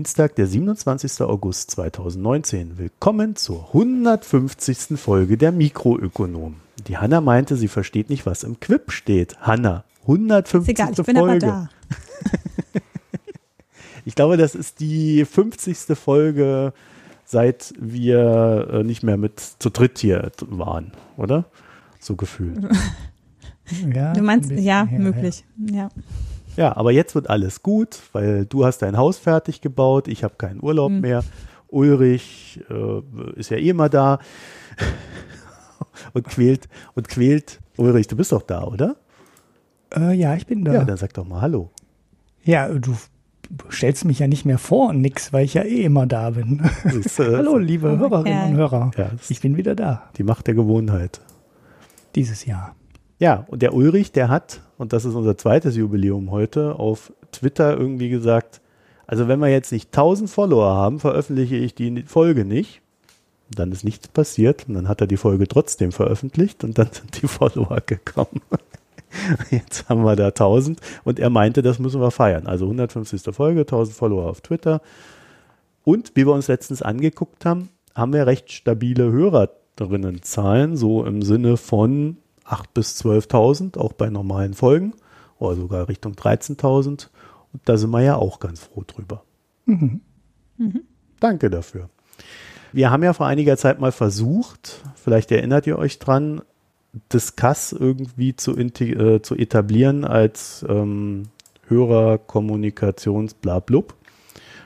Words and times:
Dienstag, 0.00 0.34
der 0.36 0.46
27. 0.46 1.20
August 1.20 1.72
2019. 1.72 2.78
Willkommen 2.78 3.36
zur 3.36 3.66
150. 3.66 4.98
Folge 4.98 5.36
der 5.36 5.52
Mikroökonom. 5.52 6.56
Die 6.86 6.96
Hanna 6.96 7.20
meinte, 7.20 7.54
sie 7.54 7.68
versteht 7.68 8.08
nicht, 8.08 8.24
was 8.24 8.42
im 8.42 8.58
Quip 8.60 8.92
steht. 8.92 9.38
Hanna, 9.42 9.84
150. 10.04 10.62
Ist 10.62 10.68
egal, 10.70 10.92
ich 10.98 11.04
bin 11.04 11.16
Folge. 11.18 11.46
aber 11.46 11.68
da. 11.92 12.80
ich 14.06 14.14
glaube, 14.14 14.38
das 14.38 14.54
ist 14.54 14.80
die 14.80 15.26
50. 15.26 15.76
Folge, 15.98 16.72
seit 17.26 17.74
wir 17.78 18.68
äh, 18.72 18.82
nicht 18.82 19.02
mehr 19.02 19.18
mit 19.18 19.38
zu 19.38 19.68
dritt 19.68 19.98
hier 19.98 20.32
waren, 20.48 20.92
oder? 21.18 21.44
So 21.98 22.16
gefühlt. 22.16 22.66
Ja, 23.94 24.12
du 24.14 24.22
meinst, 24.22 24.50
ja, 24.50 24.86
möglich. 24.86 25.44
Ja. 25.58 25.76
ja. 25.76 25.88
Ja, 26.56 26.76
aber 26.76 26.92
jetzt 26.92 27.14
wird 27.14 27.30
alles 27.30 27.62
gut, 27.62 28.00
weil 28.12 28.46
du 28.46 28.64
hast 28.64 28.78
dein 28.78 28.96
Haus 28.96 29.18
fertig 29.18 29.60
gebaut, 29.60 30.08
ich 30.08 30.24
habe 30.24 30.34
keinen 30.36 30.62
Urlaub 30.62 30.90
mhm. 30.90 31.00
mehr. 31.00 31.24
Ulrich 31.68 32.60
äh, 32.68 33.38
ist 33.38 33.50
ja 33.50 33.56
eh 33.56 33.68
immer 33.68 33.88
da 33.88 34.18
und 36.12 36.26
quält 36.26 36.68
und 36.94 37.08
quält. 37.08 37.60
Ulrich, 37.76 38.08
du 38.08 38.16
bist 38.16 38.32
doch 38.32 38.42
da, 38.42 38.64
oder? 38.64 38.96
Äh, 39.94 40.14
ja, 40.14 40.34
ich 40.34 40.46
bin 40.46 40.64
da. 40.64 40.74
Ja, 40.74 40.84
dann 40.84 40.96
sag 40.96 41.14
doch 41.14 41.26
mal 41.26 41.40
Hallo. 41.40 41.70
Ja, 42.42 42.68
du 42.68 42.96
stellst 43.70 44.04
mich 44.04 44.18
ja 44.18 44.28
nicht 44.28 44.44
mehr 44.44 44.58
vor 44.58 44.90
und 44.90 45.00
nix, 45.00 45.32
weil 45.32 45.44
ich 45.44 45.54
ja 45.54 45.62
eh 45.62 45.82
immer 45.82 46.06
da 46.06 46.30
bin. 46.30 46.62
Ist, 46.84 47.18
äh, 47.18 47.24
Hallo, 47.36 47.58
liebe 47.58 47.88
oh, 47.88 47.98
Hörerinnen 47.98 48.38
ja. 48.38 48.46
und 48.46 48.56
Hörer. 48.56 48.90
Ja, 48.96 49.10
ich 49.28 49.40
bin 49.40 49.56
wieder 49.56 49.74
da. 49.74 50.10
Die 50.16 50.22
Macht 50.22 50.46
der 50.46 50.54
Gewohnheit. 50.54 51.20
Dieses 52.14 52.44
Jahr. 52.44 52.74
Ja, 53.20 53.44
und 53.48 53.60
der 53.60 53.74
Ulrich, 53.74 54.12
der 54.12 54.30
hat, 54.30 54.62
und 54.78 54.94
das 54.94 55.04
ist 55.04 55.14
unser 55.14 55.36
zweites 55.36 55.76
Jubiläum 55.76 56.30
heute, 56.30 56.78
auf 56.78 57.12
Twitter 57.32 57.78
irgendwie 57.78 58.08
gesagt, 58.08 58.62
also 59.06 59.28
wenn 59.28 59.40
wir 59.40 59.48
jetzt 59.48 59.72
nicht 59.72 59.88
1000 59.88 60.30
Follower 60.30 60.72
haben, 60.74 61.00
veröffentliche 61.00 61.56
ich 61.56 61.74
die 61.74 62.02
Folge 62.04 62.46
nicht. 62.46 62.80
Dann 63.54 63.72
ist 63.72 63.84
nichts 63.84 64.08
passiert 64.08 64.66
und 64.68 64.74
dann 64.74 64.88
hat 64.88 65.02
er 65.02 65.06
die 65.06 65.18
Folge 65.18 65.46
trotzdem 65.48 65.92
veröffentlicht 65.92 66.64
und 66.64 66.78
dann 66.78 66.88
sind 66.92 67.20
die 67.20 67.28
Follower 67.28 67.82
gekommen. 67.84 68.40
Jetzt 69.50 69.88
haben 69.90 70.02
wir 70.02 70.16
da 70.16 70.28
1000 70.28 70.80
und 71.04 71.18
er 71.18 71.28
meinte, 71.28 71.60
das 71.60 71.78
müssen 71.78 72.00
wir 72.00 72.10
feiern. 72.10 72.46
Also 72.46 72.64
150. 72.64 73.34
Folge, 73.34 73.60
1000 73.60 73.96
Follower 73.98 74.30
auf 74.30 74.40
Twitter. 74.40 74.80
Und 75.84 76.12
wie 76.14 76.26
wir 76.26 76.32
uns 76.32 76.48
letztens 76.48 76.80
angeguckt 76.80 77.44
haben, 77.44 77.68
haben 77.94 78.14
wir 78.14 78.26
recht 78.26 78.50
stabile 78.50 79.12
Hörerinnenzahlen, 79.12 80.78
so 80.78 81.04
im 81.04 81.20
Sinne 81.20 81.58
von 81.58 82.16
8.000 82.50 82.64
bis 82.74 83.00
12.000, 83.02 83.78
auch 83.78 83.92
bei 83.92 84.10
normalen 84.10 84.54
Folgen, 84.54 84.94
oder 85.38 85.54
sogar 85.56 85.88
Richtung 85.88 86.14
13.000. 86.14 87.08
Und 87.52 87.62
da 87.64 87.76
sind 87.76 87.90
wir 87.90 88.02
ja 88.02 88.16
auch 88.16 88.40
ganz 88.40 88.60
froh 88.60 88.82
drüber. 88.86 89.22
Mhm. 89.66 90.00
Mhm. 90.58 90.82
Danke 91.20 91.50
dafür. 91.50 91.88
Wir 92.72 92.90
haben 92.90 93.02
ja 93.02 93.12
vor 93.12 93.26
einiger 93.26 93.56
Zeit 93.56 93.80
mal 93.80 93.90
versucht, 93.92 94.82
vielleicht 94.94 95.32
erinnert 95.32 95.66
ihr 95.66 95.78
euch 95.78 95.98
dran, 95.98 96.42
Discuss 97.12 97.72
irgendwie 97.72 98.36
zu, 98.36 98.56
äh, 98.56 99.20
zu 99.22 99.36
etablieren 99.36 100.04
als 100.04 100.64
ähm, 100.68 101.24
Hörerkommunikations-Blablub. 101.68 103.94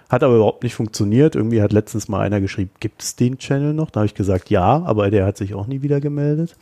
Hat 0.09 0.23
aber 0.23 0.37
überhaupt 0.37 0.63
nicht 0.63 0.75
funktioniert. 0.75 1.35
Irgendwie 1.35 1.61
hat 1.61 1.73
letztens 1.73 2.09
mal 2.09 2.21
einer 2.21 2.41
geschrieben, 2.41 2.71
gibt 2.81 3.03
es 3.03 3.17
den 3.17 3.37
Channel 3.39 3.75
noch? 3.75 3.91
Da 3.91 4.01
habe 4.01 4.07
ich 4.07 4.15
gesagt, 4.15 4.49
ja, 4.51 4.83
aber 4.85 5.11
der 5.11 5.27
hat 5.27 5.37
sich 5.37 5.55
auch 5.55 5.67
nie 5.67 5.83
wieder 5.83 6.01
gemeldet. 6.01 6.57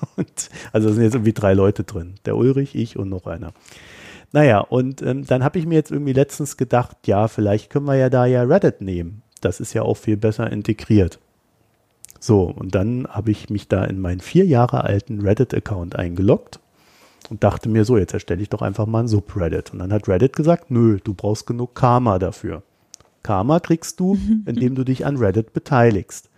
Und, 0.16 0.50
also 0.72 0.92
sind 0.92 1.02
jetzt 1.02 1.14
irgendwie 1.14 1.32
drei 1.32 1.54
Leute 1.54 1.84
drin. 1.84 2.14
Der 2.24 2.36
Ulrich, 2.36 2.74
ich 2.74 2.96
und 2.96 3.08
noch 3.08 3.26
einer. 3.26 3.52
Naja, 4.32 4.60
und 4.60 5.02
ähm, 5.02 5.26
dann 5.26 5.42
habe 5.42 5.58
ich 5.58 5.66
mir 5.66 5.74
jetzt 5.74 5.90
irgendwie 5.90 6.12
letztens 6.12 6.56
gedacht, 6.56 6.96
ja, 7.06 7.26
vielleicht 7.26 7.68
können 7.68 7.86
wir 7.86 7.96
ja 7.96 8.08
da 8.08 8.26
ja 8.26 8.42
Reddit 8.42 8.80
nehmen. 8.80 9.22
Das 9.40 9.58
ist 9.58 9.72
ja 9.72 9.82
auch 9.82 9.96
viel 9.96 10.16
besser 10.16 10.50
integriert. 10.52 11.18
So, 12.20 12.44
und 12.44 12.74
dann 12.74 13.08
habe 13.08 13.30
ich 13.30 13.50
mich 13.50 13.66
da 13.66 13.84
in 13.84 13.98
meinen 13.98 14.20
vier 14.20 14.44
Jahre 14.44 14.84
alten 14.84 15.20
Reddit-Account 15.20 15.96
eingeloggt 15.96 16.60
und 17.30 17.42
dachte 17.42 17.68
mir 17.68 17.84
so, 17.84 17.96
jetzt 17.96 18.12
erstelle 18.12 18.42
ich 18.42 18.50
doch 18.50 18.62
einfach 18.62 18.86
mal 18.86 19.00
ein 19.00 19.08
Subreddit. 19.08 19.72
Und 19.72 19.80
dann 19.80 19.92
hat 19.92 20.06
Reddit 20.06 20.36
gesagt, 20.36 20.70
nö, 20.70 20.98
du 21.02 21.14
brauchst 21.14 21.46
genug 21.46 21.74
Karma 21.74 22.18
dafür. 22.18 22.62
Karma 23.22 23.58
kriegst 23.58 23.98
du, 23.98 24.18
indem 24.46 24.74
du 24.74 24.84
dich 24.84 25.06
an 25.06 25.16
Reddit 25.16 25.52
beteiligst. 25.52 26.29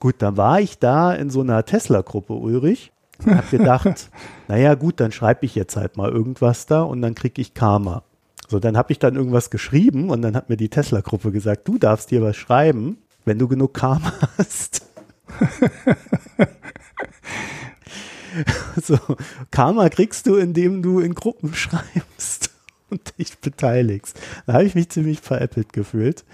Gut, 0.00 0.16
dann 0.18 0.36
war 0.36 0.60
ich 0.60 0.78
da 0.78 1.12
in 1.12 1.30
so 1.30 1.40
einer 1.40 1.64
Tesla-Gruppe, 1.64 2.32
Ulrich. 2.32 2.92
Und 3.24 3.36
hab 3.36 3.50
gedacht, 3.50 4.10
naja 4.48 4.74
gut, 4.74 5.00
dann 5.00 5.10
schreibe 5.10 5.44
ich 5.44 5.56
jetzt 5.56 5.76
halt 5.76 5.96
mal 5.96 6.10
irgendwas 6.10 6.66
da 6.66 6.82
und 6.82 7.02
dann 7.02 7.16
kriege 7.16 7.42
ich 7.42 7.54
Karma. 7.54 8.04
So, 8.46 8.60
dann 8.60 8.76
habe 8.76 8.92
ich 8.92 8.98
dann 8.98 9.16
irgendwas 9.16 9.50
geschrieben 9.50 10.10
und 10.10 10.22
dann 10.22 10.36
hat 10.36 10.48
mir 10.48 10.56
die 10.56 10.68
Tesla-Gruppe 10.68 11.32
gesagt, 11.32 11.66
du 11.66 11.78
darfst 11.78 12.10
dir 12.10 12.22
was 12.22 12.36
schreiben, 12.36 12.98
wenn 13.24 13.38
du 13.38 13.48
genug 13.48 13.74
Karma 13.74 14.12
hast. 14.38 14.86
so, 18.82 18.98
Karma 19.50 19.88
kriegst 19.88 20.26
du, 20.26 20.36
indem 20.36 20.82
du 20.82 21.00
in 21.00 21.14
Gruppen 21.14 21.54
schreibst 21.54 22.50
und 22.88 23.18
dich 23.18 23.38
beteiligst. 23.38 24.18
Da 24.46 24.54
habe 24.54 24.64
ich 24.64 24.74
mich 24.74 24.88
ziemlich 24.88 25.20
veräppelt 25.20 25.72
gefühlt. 25.72 26.24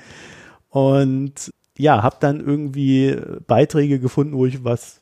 Und 0.71 1.51
ja, 1.79 2.03
habe 2.03 2.17
dann 2.21 2.41
irgendwie 2.41 3.17
Beiträge 3.47 3.99
gefunden, 3.99 4.37
wo 4.37 4.47
ich 4.47 4.65
was 4.65 5.01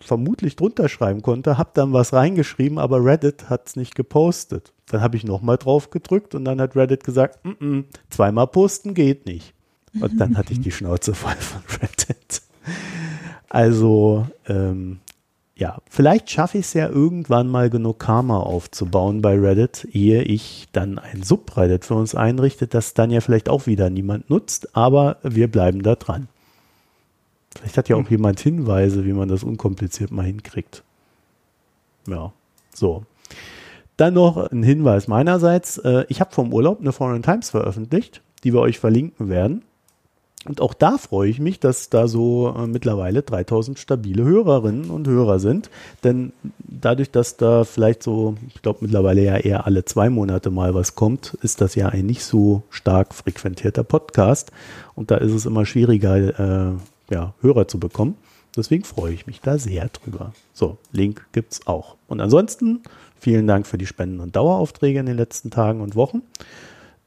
vermutlich 0.00 0.56
drunter 0.56 0.88
schreiben 0.88 1.22
konnte, 1.22 1.58
habe 1.58 1.70
dann 1.74 1.92
was 1.92 2.12
reingeschrieben, 2.12 2.78
aber 2.78 3.04
Reddit 3.04 3.50
hat 3.50 3.68
es 3.68 3.76
nicht 3.76 3.94
gepostet. 3.94 4.72
Dann 4.86 5.02
habe 5.02 5.16
ich 5.16 5.24
nochmal 5.24 5.58
drauf 5.58 5.90
gedrückt 5.90 6.34
und 6.34 6.44
dann 6.44 6.60
hat 6.60 6.74
Reddit 6.74 7.04
gesagt, 7.04 7.44
mm 7.44 7.50
-mm, 7.50 7.84
zweimal 8.08 8.46
posten 8.46 8.94
geht 8.94 9.26
nicht. 9.26 9.54
Und 10.00 10.18
dann 10.20 10.36
hatte 10.36 10.52
ich 10.52 10.60
die 10.60 10.70
Schnauze 10.72 11.14
voll 11.14 11.36
von 11.36 11.62
Reddit. 11.80 12.42
Also 13.48 14.26
ähm, 14.46 15.00
ja, 15.60 15.76
vielleicht 15.90 16.30
schaffe 16.30 16.56
ich 16.56 16.64
es 16.64 16.72
ja 16.72 16.88
irgendwann 16.88 17.46
mal 17.46 17.68
genug 17.68 17.98
Karma 17.98 18.40
aufzubauen 18.40 19.20
bei 19.20 19.38
Reddit, 19.38 19.86
ehe 19.92 20.22
ich 20.22 20.68
dann 20.72 20.98
ein 20.98 21.22
Subreddit 21.22 21.84
für 21.84 21.96
uns 21.96 22.14
einrichte, 22.14 22.66
das 22.66 22.94
dann 22.94 23.10
ja 23.10 23.20
vielleicht 23.20 23.50
auch 23.50 23.66
wieder 23.66 23.90
niemand 23.90 24.30
nutzt, 24.30 24.74
aber 24.74 25.18
wir 25.22 25.50
bleiben 25.50 25.82
da 25.82 25.96
dran. 25.96 26.28
Vielleicht 27.54 27.76
hat 27.76 27.90
ja 27.90 27.96
auch 27.96 28.04
hm. 28.04 28.10
jemand 28.10 28.40
Hinweise, 28.40 29.04
wie 29.04 29.12
man 29.12 29.28
das 29.28 29.44
unkompliziert 29.44 30.10
mal 30.10 30.24
hinkriegt. 30.24 30.82
Ja, 32.06 32.32
so. 32.74 33.04
Dann 33.98 34.14
noch 34.14 34.50
ein 34.50 34.62
Hinweis 34.62 35.08
meinerseits. 35.08 35.76
Äh, 35.76 36.06
ich 36.08 36.22
habe 36.22 36.32
vom 36.32 36.54
Urlaub 36.54 36.80
eine 36.80 36.92
Foreign 36.92 37.22
Times 37.22 37.50
veröffentlicht, 37.50 38.22
die 38.44 38.54
wir 38.54 38.60
euch 38.60 38.78
verlinken 38.78 39.28
werden. 39.28 39.62
Und 40.46 40.62
auch 40.62 40.72
da 40.72 40.96
freue 40.96 41.28
ich 41.28 41.38
mich, 41.38 41.60
dass 41.60 41.90
da 41.90 42.08
so 42.08 42.54
äh, 42.56 42.66
mittlerweile 42.66 43.22
3000 43.22 43.78
stabile 43.78 44.24
Hörerinnen 44.24 44.90
und 44.90 45.06
Hörer 45.06 45.38
sind. 45.38 45.68
Denn 46.02 46.32
dadurch, 46.58 47.10
dass 47.10 47.36
da 47.36 47.64
vielleicht 47.64 48.02
so, 48.02 48.36
ich 48.48 48.62
glaube 48.62 48.78
mittlerweile 48.82 49.22
ja 49.22 49.36
eher 49.36 49.66
alle 49.66 49.84
zwei 49.84 50.08
Monate 50.08 50.50
mal 50.50 50.74
was 50.74 50.94
kommt, 50.94 51.36
ist 51.42 51.60
das 51.60 51.74
ja 51.74 51.90
ein 51.90 52.06
nicht 52.06 52.24
so 52.24 52.62
stark 52.70 53.14
frequentierter 53.14 53.84
Podcast. 53.84 54.50
Und 54.94 55.10
da 55.10 55.18
ist 55.18 55.32
es 55.32 55.44
immer 55.44 55.66
schwieriger, 55.66 56.16
äh, 56.70 56.72
ja, 57.10 57.34
Hörer 57.42 57.68
zu 57.68 57.78
bekommen. 57.78 58.16
Deswegen 58.56 58.84
freue 58.84 59.12
ich 59.12 59.26
mich 59.26 59.42
da 59.42 59.58
sehr 59.58 59.88
drüber. 59.88 60.32
So, 60.54 60.78
Link 60.90 61.26
gibt's 61.32 61.66
auch. 61.66 61.96
Und 62.08 62.20
ansonsten 62.20 62.80
vielen 63.18 63.46
Dank 63.46 63.66
für 63.66 63.78
die 63.78 63.86
Spenden 63.86 64.20
und 64.20 64.34
Daueraufträge 64.36 64.98
in 65.00 65.06
den 65.06 65.16
letzten 65.16 65.50
Tagen 65.50 65.82
und 65.82 65.96
Wochen. 65.96 66.22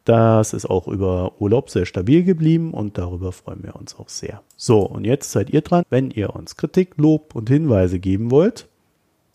Das 0.05 0.53
ist 0.53 0.69
auch 0.69 0.87
über 0.87 1.33
Urlaub 1.39 1.69
sehr 1.69 1.85
stabil 1.85 2.23
geblieben 2.23 2.73
und 2.73 2.97
darüber 2.97 3.31
freuen 3.31 3.63
wir 3.63 3.77
uns 3.77 3.97
auch 3.97 4.09
sehr. 4.09 4.41
So, 4.57 4.81
und 4.81 5.05
jetzt 5.05 5.31
seid 5.31 5.51
ihr 5.51 5.61
dran, 5.61 5.85
wenn 5.89 6.11
ihr 6.11 6.35
uns 6.35 6.57
Kritik, 6.57 6.97
Lob 6.97 7.35
und 7.35 7.49
Hinweise 7.49 7.99
geben 7.99 8.29
wollt. 8.29 8.67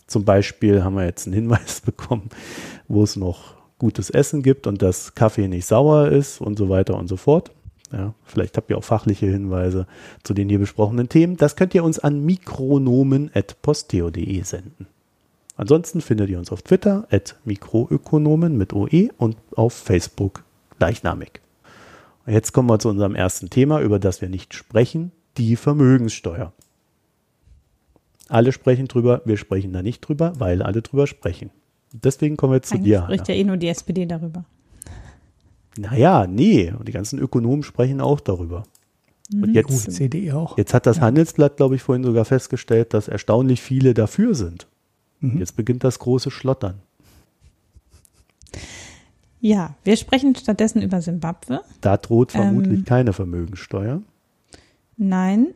Zum 0.07 0.25
Beispiel 0.25 0.85
haben 0.85 0.97
wir 0.97 1.07
jetzt 1.07 1.27
einen 1.27 1.35
Hinweis 1.35 1.81
bekommen, 1.85 2.29
wo 2.87 3.03
es 3.03 3.17
noch 3.17 3.55
gutes 3.79 4.11
Essen 4.11 4.43
gibt 4.43 4.67
und 4.67 4.83
dass 4.83 5.15
Kaffee 5.15 5.49
nicht 5.49 5.65
sauer 5.67 6.09
ist 6.09 6.39
und 6.41 6.59
so 6.59 6.69
weiter 6.69 6.97
und 6.97 7.09
so 7.09 7.17
fort. 7.17 7.53
Ja, 7.91 8.13
vielleicht 8.25 8.59
habt 8.59 8.69
ihr 8.69 8.77
auch 8.77 8.85
fachliche 8.85 9.25
Hinweise 9.27 9.87
zu 10.23 10.35
den 10.35 10.51
hier 10.51 10.59
besprochenen 10.59 11.09
Themen. 11.09 11.39
Das 11.39 11.57
könnt 11.57 11.75
ihr 11.75 11.85
uns 11.85 11.99
an 11.99 12.23
mikronomen.posteo.de 12.27 14.43
senden. 14.43 14.87
Ansonsten 15.57 16.03
findet 16.03 16.29
ihr 16.29 16.39
uns 16.39 16.53
auf 16.53 16.61
Twitter 16.63 17.07
at 17.11 17.37
Mikroökonomen 17.45 18.59
mit 18.59 18.75
OE 18.75 19.09
und 19.17 19.39
auf 19.57 19.73
Facebook 19.73 20.45
gleichnamig. 20.79 21.41
Und 22.27 22.33
jetzt 22.33 22.53
kommen 22.53 22.69
wir 22.69 22.79
zu 22.79 22.89
unserem 22.89 23.15
ersten 23.15 23.51
Thema, 23.51 23.81
über 23.81 23.99
das 23.99 24.21
wir 24.21 24.29
nicht 24.29 24.55
sprechen, 24.55 25.13
die 25.37 25.57
Vermögenssteuer. 25.57 26.53
Alle 28.29 28.53
sprechen 28.53 28.89
drüber, 28.89 29.23
wir 29.25 29.37
sprechen 29.37 29.73
da 29.73 29.83
nicht 29.83 30.01
drüber, 30.01 30.33
weil 30.39 30.63
alle 30.63 30.83
drüber 30.83 31.07
sprechen. 31.07 31.51
Deswegen 31.93 32.37
kommen 32.37 32.53
wir 32.53 32.63
zu 32.63 32.75
Eigentlich 32.75 32.85
dir. 32.85 33.03
spricht 33.05 33.29
ja 33.29 33.35
eh 33.35 33.45
nur 33.45 33.57
die 33.57 33.69
SPD 33.69 34.05
darüber. 34.05 34.45
Naja, 35.79 36.27
nee. 36.27 36.73
Und 36.73 36.89
die 36.89 36.93
ganzen 36.93 37.19
Ökonomen 37.19 37.63
sprechen 37.63 38.01
auch 38.01 38.21
darüber. 38.21 38.65
Mhm. 39.33 39.43
Und 39.45 39.55
jetzt, 39.55 39.93
CD 39.93 40.33
auch. 40.33 40.59
jetzt 40.59 40.75
hat 40.75 40.87
das 40.87 40.99
ja. 40.99 41.05
Handelsblatt, 41.05 41.57
glaube 41.57 41.77
ich, 41.77 41.83
vorhin 41.83 42.05
sogar 42.05 42.25
festgestellt, 42.25 42.95
dass 42.95 43.09
erstaunlich 43.09 43.63
viele 43.63 43.95
dafür 43.95 44.35
sind. 44.35 44.67
Mhm. 45.21 45.39
Jetzt 45.39 45.57
beginnt 45.57 45.85
das 45.85 45.99
große 45.99 46.31
Schlottern. 46.31 46.83
Ja, 49.41 49.75
wir 49.85 49.97
sprechen 49.97 50.35
stattdessen 50.35 50.83
über 50.83 51.01
Simbabwe. 51.01 51.61
Da 51.81 51.97
droht 51.97 52.33
vermutlich 52.33 52.81
ähm, 52.81 52.85
keine 52.85 53.13
Vermögensteuer. 53.13 54.03
Nein, 54.97 55.49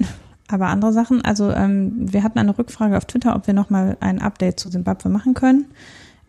aber 0.49 0.69
andere 0.69 0.93
Sachen. 0.93 1.25
Also 1.25 1.50
ähm, 1.50 2.12
wir 2.12 2.23
hatten 2.23 2.38
eine 2.38 2.56
Rückfrage 2.56 2.96
auf 2.96 3.06
Twitter, 3.06 3.34
ob 3.34 3.46
wir 3.46 3.55
nochmal 3.55 3.96
ein 4.00 4.20
Update 4.20 4.61
zu 4.61 4.70
Simbabwe 4.70 5.08
machen 5.08 5.34
können. 5.34 5.67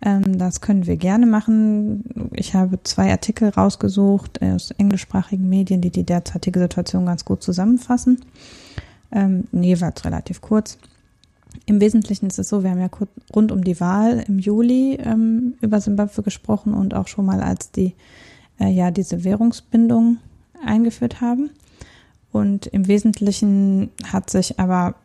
Ähm, 0.02 0.38
das 0.38 0.62
können 0.62 0.88
wir 0.88 0.98
gerne 0.98 1.26
machen. 1.26 2.30
Ich 2.34 2.56
habe 2.56 2.82
zwei 2.84 3.12
Artikel 3.12 3.50
rausgesucht 3.50 4.42
aus 4.42 4.72
englischsprachigen 4.72 5.48
Medien, 5.48 5.82
die 5.82 5.92
die 5.92 6.06
derzeitige 6.06 6.60
Situation 6.60 7.06
ganz 7.06 7.24
gut 7.24 7.44
zusammenfassen. 7.44 8.22
Ähm, 9.12 9.48
jeweils 9.52 10.04
relativ 10.06 10.42
kurz. 10.42 10.78
Im 11.66 11.80
Wesentlichen 11.80 12.28
ist 12.28 12.40
es 12.40 12.50
so, 12.50 12.64
wir 12.64 12.72
haben 12.72 12.82
ja 12.82 12.90
rund 13.34 13.52
um 13.52 13.64
die 13.64 13.80
Wahl 13.80 14.24
im 14.28 14.40
Juli 14.40 14.96
ähm, 14.96 15.54
über 15.62 15.80
Simbabwe 15.80 16.22
gesprochen 16.22 16.74
und 16.74 16.94
auch 16.94 17.08
schon 17.08 17.26
mal 17.26 17.42
als 17.42 17.72
die 17.72 17.96
äh, 18.60 18.70
ja 18.70 18.92
diese 18.92 19.24
Währungsbindung 19.24 20.18
eingeführt 20.66 21.22
haben. 21.22 21.52
Und 22.32 22.66
im 22.68 22.88
Wesentlichen 22.88 23.92
hat 24.12 24.30
sich 24.30 24.60
aber 24.60 24.96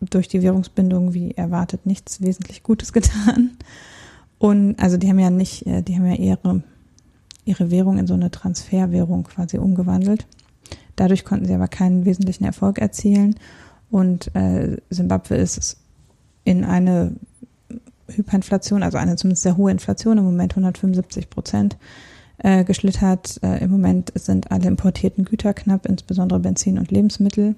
durch 0.00 0.28
die 0.28 0.42
Währungsbindung 0.42 1.14
wie 1.14 1.32
erwartet 1.32 1.86
nichts 1.86 2.20
wesentlich 2.20 2.62
Gutes 2.62 2.92
getan. 2.92 3.56
Und 4.38 4.78
also 4.78 4.96
die 4.96 5.08
haben 5.08 5.18
ja 5.18 5.30
nicht, 5.30 5.66
äh, 5.66 5.82
die 5.82 5.96
haben 5.96 6.06
ja 6.06 6.14
ihre, 6.14 6.62
ihre 7.44 7.70
Währung 7.70 7.98
in 7.98 8.06
so 8.06 8.14
eine 8.14 8.30
Transferwährung 8.30 9.24
quasi 9.24 9.58
umgewandelt. 9.58 10.26
Dadurch 10.94 11.24
konnten 11.24 11.46
sie 11.46 11.54
aber 11.54 11.66
keinen 11.68 12.04
wesentlichen 12.04 12.44
Erfolg 12.44 12.78
erzielen. 12.78 13.34
Und 13.90 14.34
äh, 14.34 14.76
Simbabwe 14.90 15.36
ist 15.36 15.78
in 16.44 16.64
eine 16.64 17.12
Hyperinflation, 18.08 18.82
also 18.82 18.98
eine 18.98 19.16
zumindest 19.16 19.42
sehr 19.42 19.56
hohe 19.56 19.70
Inflation, 19.70 20.18
im 20.18 20.24
Moment 20.24 20.52
175 20.52 21.30
Prozent 21.30 21.76
äh, 22.38 22.64
geschlittert. 22.64 23.40
Äh, 23.42 23.64
Im 23.64 23.70
Moment 23.70 24.12
sind 24.14 24.50
alle 24.50 24.68
importierten 24.68 25.24
Güter 25.24 25.54
knapp, 25.54 25.86
insbesondere 25.86 26.40
Benzin 26.40 26.78
und 26.78 26.90
Lebensmittel. 26.90 27.54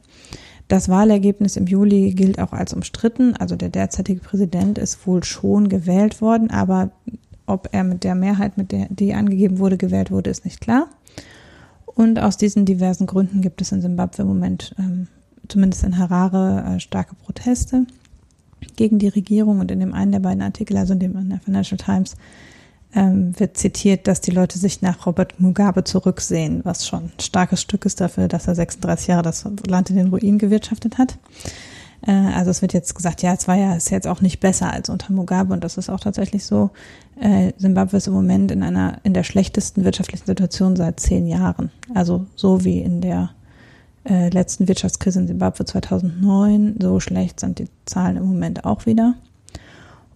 Das 0.69 0.88
Wahlergebnis 0.88 1.56
im 1.56 1.67
Juli 1.67 2.12
gilt 2.12 2.41
auch 2.41 2.53
als 2.53 2.75
umstritten. 2.75 3.37
Also 3.37 3.56
der 3.56 3.69
derzeitige 3.69 4.21
Präsident 4.21 4.79
ist 4.79 5.06
wohl 5.06 5.23
schon 5.25 5.69
gewählt 5.69 6.21
worden, 6.21 6.50
aber 6.50 6.91
ob 7.47 7.69
er 7.73 7.85
mit 7.85 8.03
der 8.03 8.17
Mehrheit, 8.17 8.59
mit 8.59 8.73
der 8.73 8.87
die 8.91 9.15
angegeben 9.15 9.59
wurde, 9.59 9.77
gewählt 9.77 10.11
wurde, 10.11 10.31
ist 10.31 10.44
nicht 10.44 10.61
klar. 10.61 10.89
Und 11.85 12.19
aus 12.19 12.37
diesen 12.37 12.65
diversen 12.65 13.06
Gründen 13.06 13.41
gibt 13.41 13.62
es 13.62 13.73
in 13.73 13.81
Simbabwe 13.81 14.23
im 14.23 14.29
Moment, 14.29 14.75
ähm, 14.79 15.06
zumindest 15.49 15.85
in 15.85 15.99
Harare, 15.99 16.75
äh, 16.77 16.81
starke 16.81 17.15
Proteste 17.15 17.87
gegen 18.76 18.99
die 18.99 19.08
Regierung. 19.08 19.61
Und 19.61 19.70
in 19.70 19.81
dem 19.81 19.93
einen 19.93 20.12
der 20.12 20.20
beiden 20.20 20.43
Artikel, 20.43 20.76
also 20.76 20.93
in 20.93 21.00
dem 21.00 21.17
in 21.17 21.31
der 21.31 21.41
Financial 21.41 21.79
Times, 21.79 22.17
ähm, 22.94 23.38
wird 23.38 23.56
zitiert, 23.56 24.06
dass 24.06 24.20
die 24.20 24.31
Leute 24.31 24.58
sich 24.58 24.82
nach 24.82 25.06
Robert 25.06 25.38
Mugabe 25.41 25.85
zurücksehen, 25.85 26.64
was 26.64 26.87
schon 26.87 27.05
ein 27.05 27.20
starkes 27.20 27.61
Stück 27.61 27.85
ist 27.85 28.00
dafür, 28.00 28.29
dass 28.29 28.49
er 28.49 28.55
36 28.55 29.08
Jahre 29.08 29.23
das 29.23 29.47
Land 29.67 29.91
in 29.91 29.97
den 29.97 30.08
Ruin 30.08 30.38
gewirtschaftet 30.38 30.99
hat. 30.99 31.19
Äh, 32.06 32.12
also 32.12 32.50
es 32.50 32.62
wird 32.62 32.73
jetzt 32.73 32.94
gesagt, 32.94 33.23
ja, 33.23 33.35
es 33.35 33.49
war 33.49 33.56
ja 33.56 33.75
ist 33.75 33.91
jetzt 33.91 34.06
auch 34.06 34.20
nicht 34.20 34.41
besser 34.41 34.73
als 34.73 34.88
unter 34.88 35.12
Mugabe 35.12 35.53
und 35.53 35.62
das 35.62 35.76
ist 35.76 35.91
auch 35.91 36.00
tatsächlich 36.00 36.44
so. 36.44 36.70
Äh, 37.20 37.53
Simbabwe 37.56 37.97
ist 37.97 38.06
im 38.06 38.14
Moment 38.14 38.50
in 38.50 38.62
einer 38.62 38.99
in 39.03 39.14
der 39.14 39.25
schlechtesten 39.25 39.85
wirtschaftlichen 39.85 40.26
Situation 40.26 40.76
seit 40.76 41.00
zehn 41.00 41.26
Jahren. 41.26 41.70
Also 41.94 42.26
so 42.35 42.64
wie 42.64 42.81
in 42.81 43.00
der 43.00 43.31
äh, 44.08 44.29
letzten 44.29 44.69
Wirtschaftskrise 44.69 45.20
in 45.20 45.26
Simbabwe 45.26 45.64
2009, 45.64 46.76
so 46.81 47.00
schlecht 47.00 47.41
sind 47.41 47.58
die 47.58 47.69
Zahlen 47.85 48.17
im 48.17 48.26
Moment 48.26 48.64
auch 48.64 48.87
wieder. 48.87 49.14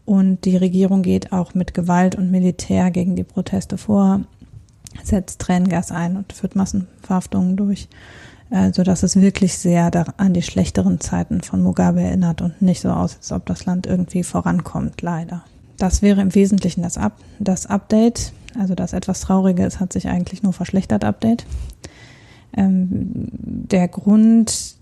Und 0.05 0.45
die 0.45 0.57
Regierung 0.57 1.03
geht 1.03 1.33
auch 1.33 1.55
mit 1.55 1.75
Gewalt 1.75 2.15
und 2.15 2.31
Militär 2.31 2.91
gegen 2.91 3.17
die 3.17 3.25
Proteste 3.25 3.79
vor, 3.79 4.23
setzt 5.05 5.41
Tränengas 5.41 5.93
ein 5.93 6.17
und 6.17 6.33
führt 6.33 6.57
Massenverhaftungen 6.57 7.57
durch, 7.57 7.89
äh, 8.51 8.73
sodass 8.73 9.03
es 9.03 9.21
wirklich 9.21 9.57
sehr 9.57 9.91
an 10.19 10.35
die 10.35 10.43
schlechteren 10.43 11.01
Zeiten 11.01 11.43
von 11.43 11.63
Mugabe 11.63 12.01
erinnert 12.01 12.43
und 12.43 12.61
nicht 12.61 12.81
so 12.81 12.91
aussieht, 12.91 13.19
als 13.21 13.33
ob 13.33 13.47
das 13.47 13.67
Land 13.67 13.87
irgendwie 13.87 14.25
vorankommt, 14.25 15.03
leider. 15.03 15.45
Das 15.79 16.03
wäre 16.03 16.21
im 16.21 16.35
Wesentlichen 16.35 16.83
das, 16.83 16.99
Up 16.99 17.13
das 17.39 17.67
Update. 17.67 18.33
Also 18.59 18.75
das 18.75 18.93
etwas 18.93 19.21
Traurige 19.21 19.65
ist, 19.65 19.81
hat 19.81 19.93
sich 19.93 20.09
eigentlich 20.09 20.43
nur 20.43 20.53
verschlechtert 20.53 21.05
Update. 21.05 21.47
Ähm, 22.57 23.29
der 23.33 23.89
Grund 23.89 24.77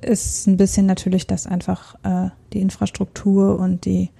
ist 0.00 0.46
ein 0.46 0.56
bisschen 0.56 0.86
natürlich, 0.86 1.26
dass 1.26 1.46
einfach 1.46 1.96
äh, 2.02 2.30
die 2.52 2.60
Infrastruktur 2.60 3.58
und 3.58 3.84
die 3.84 4.10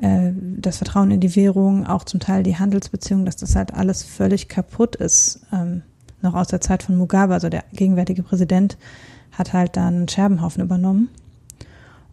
äh, 0.00 0.32
das 0.58 0.78
Vertrauen 0.78 1.10
in 1.10 1.20
die 1.20 1.34
Währung, 1.36 1.86
auch 1.86 2.04
zum 2.04 2.20
Teil 2.20 2.42
die 2.42 2.56
Handelsbeziehungen, 2.56 3.26
dass 3.26 3.36
das 3.36 3.56
halt 3.56 3.74
alles 3.74 4.02
völlig 4.02 4.48
kaputt 4.48 4.96
ist, 4.96 5.40
ähm, 5.52 5.82
noch 6.22 6.34
aus 6.34 6.48
der 6.48 6.60
Zeit 6.60 6.82
von 6.82 6.96
Mugabe. 6.96 7.34
Also 7.34 7.48
der 7.48 7.64
gegenwärtige 7.72 8.22
Präsident 8.22 8.76
hat 9.32 9.52
halt 9.52 9.76
dann 9.76 9.94
einen 9.94 10.08
Scherbenhaufen 10.08 10.62
übernommen 10.62 11.08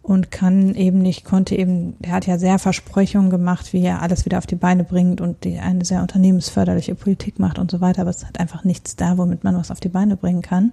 und 0.04 0.30
kann 0.30 0.74
eben 0.74 0.98
nicht, 0.98 1.24
konnte 1.24 1.56
eben, 1.56 1.96
er 2.02 2.12
hat 2.12 2.26
ja 2.26 2.38
sehr 2.38 2.58
Versprechungen 2.58 3.30
gemacht, 3.30 3.72
wie 3.72 3.82
er 3.82 4.02
alles 4.02 4.26
wieder 4.26 4.36
auf 4.36 4.46
die 4.46 4.54
Beine 4.54 4.84
bringt 4.84 5.22
und 5.22 5.44
die 5.44 5.58
eine 5.58 5.82
sehr 5.86 6.02
unternehmensförderliche 6.02 6.94
Politik 6.94 7.38
macht 7.38 7.58
und 7.58 7.70
so 7.70 7.80
weiter, 7.80 8.02
aber 8.02 8.10
es 8.10 8.26
hat 8.26 8.38
einfach 8.38 8.64
nichts 8.64 8.96
da, 8.96 9.16
womit 9.16 9.44
man 9.44 9.56
was 9.56 9.70
auf 9.70 9.80
die 9.80 9.88
Beine 9.88 10.18
bringen 10.18 10.42
kann. 10.42 10.72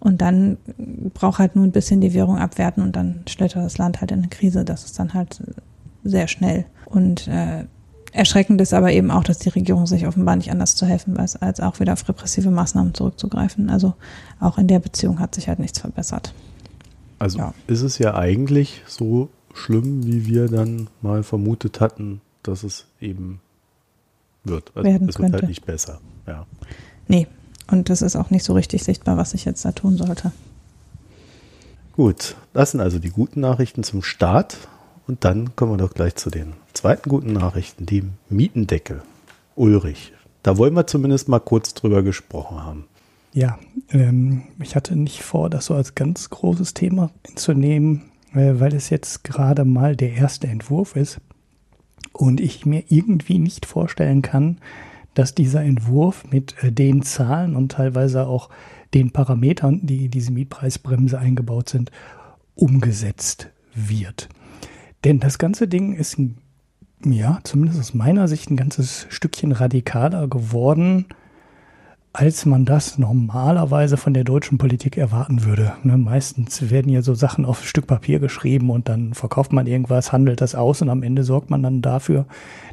Und 0.00 0.20
dann 0.20 0.56
braucht 1.14 1.38
halt 1.38 1.54
nur 1.54 1.64
ein 1.64 1.70
bisschen 1.70 2.00
die 2.00 2.12
Währung 2.12 2.38
abwerten 2.38 2.82
und 2.82 2.96
dann 2.96 3.22
schlittert 3.28 3.64
das 3.64 3.78
Land 3.78 4.00
halt 4.00 4.10
in 4.10 4.18
eine 4.18 4.28
Krise. 4.28 4.64
Das 4.64 4.84
ist 4.84 4.98
dann 4.98 5.14
halt 5.14 5.40
sehr 6.02 6.26
schnell. 6.26 6.64
Und 6.86 7.28
äh, 7.28 7.66
erschreckend 8.10 8.60
ist 8.60 8.74
aber 8.74 8.90
eben 8.90 9.12
auch, 9.12 9.22
dass 9.22 9.38
die 9.38 9.50
Regierung 9.50 9.86
sich 9.86 10.08
offenbar 10.08 10.34
nicht 10.34 10.50
anders 10.50 10.74
zu 10.74 10.86
helfen 10.86 11.16
weiß, 11.16 11.36
als 11.36 11.60
auch 11.60 11.78
wieder 11.78 11.92
auf 11.92 12.08
repressive 12.08 12.50
Maßnahmen 12.50 12.94
zurückzugreifen. 12.94 13.70
Also 13.70 13.94
auch 14.40 14.58
in 14.58 14.66
der 14.66 14.80
Beziehung 14.80 15.20
hat 15.20 15.36
sich 15.36 15.46
halt 15.46 15.60
nichts 15.60 15.78
verbessert. 15.78 16.34
Also 17.20 17.38
ja. 17.38 17.54
ist 17.66 17.82
es 17.82 17.98
ja 17.98 18.14
eigentlich 18.14 18.82
so 18.86 19.28
schlimm, 19.54 20.06
wie 20.06 20.26
wir 20.26 20.48
dann 20.48 20.88
mal 21.02 21.22
vermutet 21.22 21.78
hatten, 21.78 22.22
dass 22.42 22.64
es 22.64 22.86
eben 23.00 23.40
wird. 24.42 24.72
Also 24.74 24.88
Werden 24.88 25.08
es 25.08 25.16
könnte. 25.16 25.34
wird 25.34 25.42
halt 25.42 25.50
nicht 25.50 25.66
besser. 25.66 26.00
Ja. 26.26 26.46
Nee, 27.08 27.26
und 27.70 27.90
es 27.90 28.00
ist 28.00 28.16
auch 28.16 28.30
nicht 28.30 28.44
so 28.44 28.54
richtig 28.54 28.82
sichtbar, 28.84 29.18
was 29.18 29.34
ich 29.34 29.44
jetzt 29.44 29.64
da 29.64 29.72
tun 29.72 29.98
sollte. 29.98 30.32
Gut, 31.92 32.36
das 32.54 32.70
sind 32.70 32.80
also 32.80 32.98
die 32.98 33.10
guten 33.10 33.40
Nachrichten 33.40 33.82
zum 33.82 34.02
Start. 34.02 34.56
Und 35.06 35.24
dann 35.24 35.54
kommen 35.56 35.72
wir 35.72 35.76
doch 35.76 35.92
gleich 35.92 36.14
zu 36.14 36.30
den 36.30 36.54
zweiten 36.72 37.10
guten 37.10 37.34
Nachrichten, 37.34 37.84
die 37.84 38.04
Mietendeckel. 38.30 39.02
Ulrich, 39.56 40.14
da 40.42 40.56
wollen 40.56 40.72
wir 40.74 40.86
zumindest 40.86 41.28
mal 41.28 41.40
kurz 41.40 41.74
drüber 41.74 42.02
gesprochen 42.02 42.64
haben. 42.64 42.84
Ja, 43.32 43.58
ähm, 43.90 44.42
ich 44.60 44.74
hatte 44.74 44.96
nicht 44.96 45.22
vor, 45.22 45.50
das 45.50 45.66
so 45.66 45.74
als 45.74 45.94
ganz 45.94 46.30
großes 46.30 46.74
Thema 46.74 47.10
zu 47.36 47.54
nehmen, 47.54 48.10
äh, 48.34 48.54
weil 48.58 48.74
es 48.74 48.90
jetzt 48.90 49.22
gerade 49.24 49.64
mal 49.64 49.94
der 49.94 50.12
erste 50.14 50.48
Entwurf 50.48 50.96
ist 50.96 51.20
und 52.12 52.40
ich 52.40 52.66
mir 52.66 52.84
irgendwie 52.88 53.38
nicht 53.38 53.66
vorstellen 53.66 54.22
kann, 54.22 54.58
dass 55.14 55.34
dieser 55.34 55.62
Entwurf 55.62 56.24
mit 56.30 56.56
äh, 56.62 56.72
den 56.72 57.02
Zahlen 57.02 57.54
und 57.54 57.72
teilweise 57.72 58.26
auch 58.26 58.48
den 58.94 59.12
Parametern, 59.12 59.86
die 59.86 60.06
in 60.06 60.10
diese 60.10 60.32
Mietpreisbremse 60.32 61.18
eingebaut 61.18 61.68
sind, 61.68 61.92
umgesetzt 62.56 63.50
wird. 63.74 64.28
Denn 65.04 65.20
das 65.20 65.38
ganze 65.38 65.68
Ding 65.68 65.94
ist, 65.94 66.18
ja, 67.04 67.38
zumindest 67.44 67.80
aus 67.80 67.94
meiner 67.94 68.26
Sicht 68.26 68.50
ein 68.50 68.56
ganzes 68.56 69.06
Stückchen 69.08 69.52
radikaler 69.52 70.28
geworden, 70.28 71.06
als 72.12 72.44
man 72.44 72.64
das 72.64 72.98
normalerweise 72.98 73.96
von 73.96 74.14
der 74.14 74.24
deutschen 74.24 74.58
Politik 74.58 74.96
erwarten 74.96 75.44
würde. 75.44 75.72
Ne, 75.84 75.96
meistens 75.96 76.70
werden 76.70 76.90
ja 76.90 77.02
so 77.02 77.14
Sachen 77.14 77.44
auf 77.44 77.64
Stück 77.64 77.86
Papier 77.86 78.18
geschrieben 78.18 78.70
und 78.70 78.88
dann 78.88 79.14
verkauft 79.14 79.52
man 79.52 79.66
irgendwas, 79.66 80.10
handelt 80.10 80.40
das 80.40 80.56
aus 80.56 80.82
und 80.82 80.88
am 80.88 81.04
Ende 81.04 81.22
sorgt 81.22 81.50
man 81.50 81.62
dann 81.62 81.82
dafür, 81.82 82.26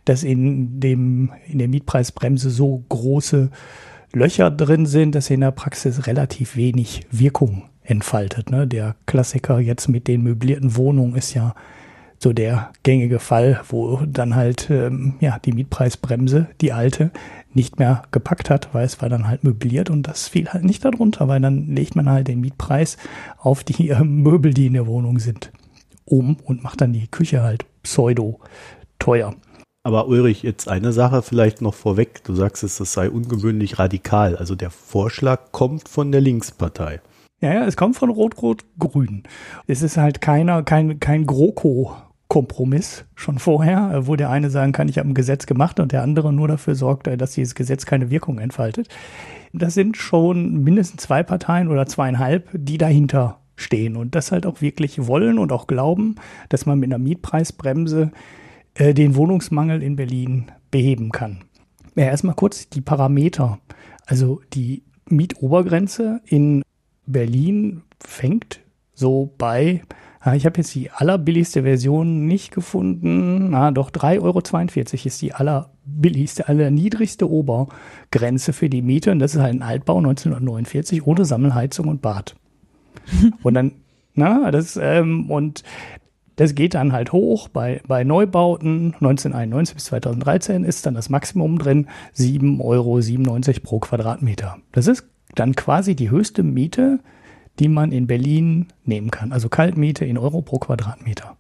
dass 0.06 0.24
in 0.24 0.80
dem, 0.80 1.32
in 1.48 1.60
der 1.60 1.68
Mietpreisbremse 1.68 2.50
so 2.50 2.84
große 2.90 3.52
Löcher 4.12 4.50
drin 4.50 4.88
sind, 4.88 5.14
dass 5.14 5.30
in 5.30 5.42
der 5.42 5.52
Praxis 5.52 6.08
relativ 6.08 6.56
wenig 6.56 7.06
Wirkung 7.12 7.64
entfaltet. 7.84 8.50
Ne? 8.50 8.66
Der 8.66 8.96
Klassiker 9.06 9.60
jetzt 9.60 9.88
mit 9.88 10.08
den 10.08 10.24
möblierten 10.24 10.76
Wohnungen 10.76 11.16
ist 11.16 11.36
ja 11.36 11.54
so 12.20 12.34
der 12.34 12.72
gängige 12.82 13.20
Fall, 13.20 13.62
wo 13.70 14.02
dann 14.08 14.36
halt 14.36 14.70
ähm, 14.72 15.16
ja 15.20 15.38
die 15.44 15.52
Mietpreisbremse, 15.52 16.48
die 16.62 16.74
alte, 16.74 17.12
nicht 17.54 17.80
mehr 17.80 18.04
gepackt 18.12 18.50
hat, 18.50 18.74
weil 18.74 18.86
es 18.86 19.02
war 19.02 19.10
dann 19.10 19.28
halt 19.28 19.44
möbliert 19.44 19.90
und 19.90 20.04
das 20.04 20.28
fiel 20.28 20.50
halt 20.50 20.64
nicht 20.64 20.86
darunter, 20.86 21.28
weil 21.28 21.42
dann 21.42 21.68
legt 21.68 21.96
man 21.96 22.10
halt 22.10 22.28
den 22.28 22.42
Mietpreis 22.42 22.98
auf 23.38 23.64
die 23.64 23.90
äh, 23.90 24.04
Möbel, 24.04 24.54
die 24.54 24.68
in 24.68 24.74
der 24.74 24.88
Wohnung 24.88 25.20
sind, 25.20 25.52
um 26.06 26.38
und 26.44 26.64
macht 26.64 26.82
dann 26.82 26.94
die 26.94 27.08
Küche 27.08 27.42
halt 27.42 27.66
pseudo 27.84 28.40
teuer. 29.00 29.36
Aber 29.84 30.08
Ulrich, 30.08 30.44
jetzt 30.44 30.68
eine 30.68 30.92
Sache 30.92 31.22
vielleicht 31.22 31.62
noch 31.62 31.74
vorweg. 31.74 32.22
Du 32.26 32.36
sagst 32.36 32.62
es, 32.64 32.78
das 32.78 32.92
sei 32.92 33.10
ungewöhnlich 33.10 33.80
radikal. 33.80 34.36
Also 34.36 34.54
der 34.54 34.70
Vorschlag 34.70 35.54
kommt 35.54 35.88
von 35.88 36.12
der 36.12 36.20
Linkspartei. 36.20 37.00
Ja, 37.40 37.54
ja, 37.54 37.66
es 37.66 37.78
kommt 37.78 37.96
von 37.96 38.10
Rot-Rot-Grün. 38.10 39.24
Es 39.66 39.84
ist 39.84 39.96
halt 39.96 40.20
keiner, 40.20 40.64
kein, 40.64 41.00
kein 41.00 41.26
GroKo 41.26 41.96
Kompromiss 42.28 43.06
schon 43.16 43.40
vorher, 43.40 43.92
äh, 43.94 44.08
wo 44.08 44.16
der 44.16 44.30
eine 44.30 44.50
sagen 44.50 44.72
kann, 44.72 44.90
ich 44.90 44.98
habe 44.98 45.10
ein 45.10 45.14
Gesetz 45.14 45.46
gemacht 45.46 45.80
und 45.80 45.92
der 45.92 46.04
andere 46.04 46.34
nur 46.34 46.48
dafür 46.48 46.76
sorgt, 46.76 47.08
äh, 47.08 47.18
dass 47.18 47.34
dieses 47.34 47.56
Gesetz 47.56 47.86
keine 47.86 48.10
Wirkung 48.10 48.40
entfaltet. 48.40 48.90
Das 49.54 49.74
sind 49.74 49.98
schon 49.98 50.64
mindestens 50.64 51.04
zwei 51.04 51.24
Parteien 51.24 51.70
oder 51.70 51.86
zweieinhalb, 51.86 52.50
die 52.54 52.78
dahinter 52.78 53.40
stehen 53.56 53.96
und 53.96 54.14
das 54.14 54.32
halt 54.32 54.46
auch 54.46 54.62
wirklich 54.62 55.08
wollen 55.08 55.40
und 55.40 55.52
auch 55.52 55.68
glauben, 55.68 56.16
dass 56.50 56.66
man 56.66 56.80
mit 56.80 56.90
einer 56.90 57.00
Mietpreisbremse 57.00 58.12
äh, 58.76 58.94
den 58.94 59.16
Wohnungsmangel 59.16 59.82
in 59.82 59.96
Berlin 59.96 60.52
beheben 60.70 61.12
kann. 61.12 61.40
Ja, 61.96 62.06
erstmal 62.06 62.36
kurz 62.36 62.70
die 62.70 62.82
Parameter. 62.82 63.58
Also 64.06 64.42
die 64.54 64.84
Mietobergrenze 65.10 66.22
in 66.26 66.62
Berlin 67.06 67.82
fängt 68.00 68.60
so 68.94 69.34
bei 69.38 69.82
Ah, 70.28 70.36
ich 70.36 70.46
habe 70.46 70.58
jetzt 70.58 70.76
die 70.76 70.92
allerbilligste 70.92 71.64
Version 71.64 72.26
nicht 72.26 72.54
gefunden. 72.54 73.52
Na, 73.52 73.72
doch 73.72 73.90
3,42 73.92 74.22
Euro 74.22 74.42
ist 75.06 75.22
die 75.22 75.34
allerbilligste, 75.34 76.50
allerniedrigste 76.50 77.32
Obergrenze 77.32 78.52
für 78.52 78.68
die 78.68 78.82
Miete. 78.82 79.14
Und 79.14 79.20
das 79.20 79.36
ist 79.36 79.42
halt 79.42 79.54
ein 79.54 79.62
Altbau 79.62 80.00
1949 80.00 81.08
ohne 81.08 81.24
Sammelheizung 81.24 81.88
und 81.88 82.02
Bad. 82.02 82.36
und 83.42 83.54
dann, 83.54 83.72
na, 84.16 84.52
das, 84.52 84.76
ähm, 84.76 85.32
und 85.32 85.64
das 86.36 86.56
geht 86.56 86.74
dann 86.74 86.92
halt 86.92 87.14
hoch. 87.14 87.48
Bei, 87.48 87.80
bei 87.88 88.04
Neubauten 88.04 88.96
1991 88.96 89.76
bis 89.76 89.86
2013 89.86 90.66
ist 90.66 90.86
dann 90.86 90.96
das 90.96 91.08
Maximum 91.08 91.58
drin 91.58 91.88
7,97 92.18 92.60
Euro 92.60 93.00
pro 93.64 93.80
Quadratmeter. 93.80 94.58
Das 94.74 94.88
ist 94.88 95.06
dann 95.36 95.56
quasi 95.56 95.96
die 95.96 96.10
höchste 96.10 96.44
Miete, 96.44 97.00
die 97.60 97.68
man 97.68 97.92
in 97.92 98.08
Berlin 98.08 98.68
nehmen 98.86 99.12
kann. 99.12 99.32
Also 99.32 99.50
Kaltmiete 99.50 100.06
in 100.06 100.18
Euro 100.18 100.42
pro 100.42 100.60
Quadratmeter. 100.60 101.38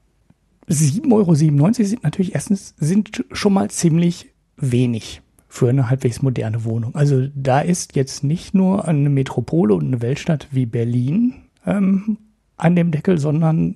7,97 0.70 1.12
Euro 1.14 1.34
sind 1.34 2.04
natürlich 2.04 2.36
erstens 2.36 2.76
sind 2.78 3.24
schon 3.32 3.54
mal 3.54 3.70
ziemlich 3.70 4.34
wenig 4.58 5.22
für 5.48 5.70
eine 5.70 5.90
halbwegs 5.90 6.22
moderne 6.22 6.66
Wohnung. 6.66 6.94
Also 6.96 7.28
da 7.34 7.62
ist 7.62 7.96
jetzt 7.96 8.24
nicht 8.24 8.54
nur 8.54 8.88
eine 8.88 9.10
Metropole 9.10 9.74
und 9.74 9.86
eine 9.86 10.02
Weltstadt 10.02 10.48
wie 10.52 10.66
Berlin 10.66 11.36
ähm, 11.66 12.18
an 12.58 12.76
dem 12.76 12.92
Deckel, 12.92 13.18
sondern 13.18 13.76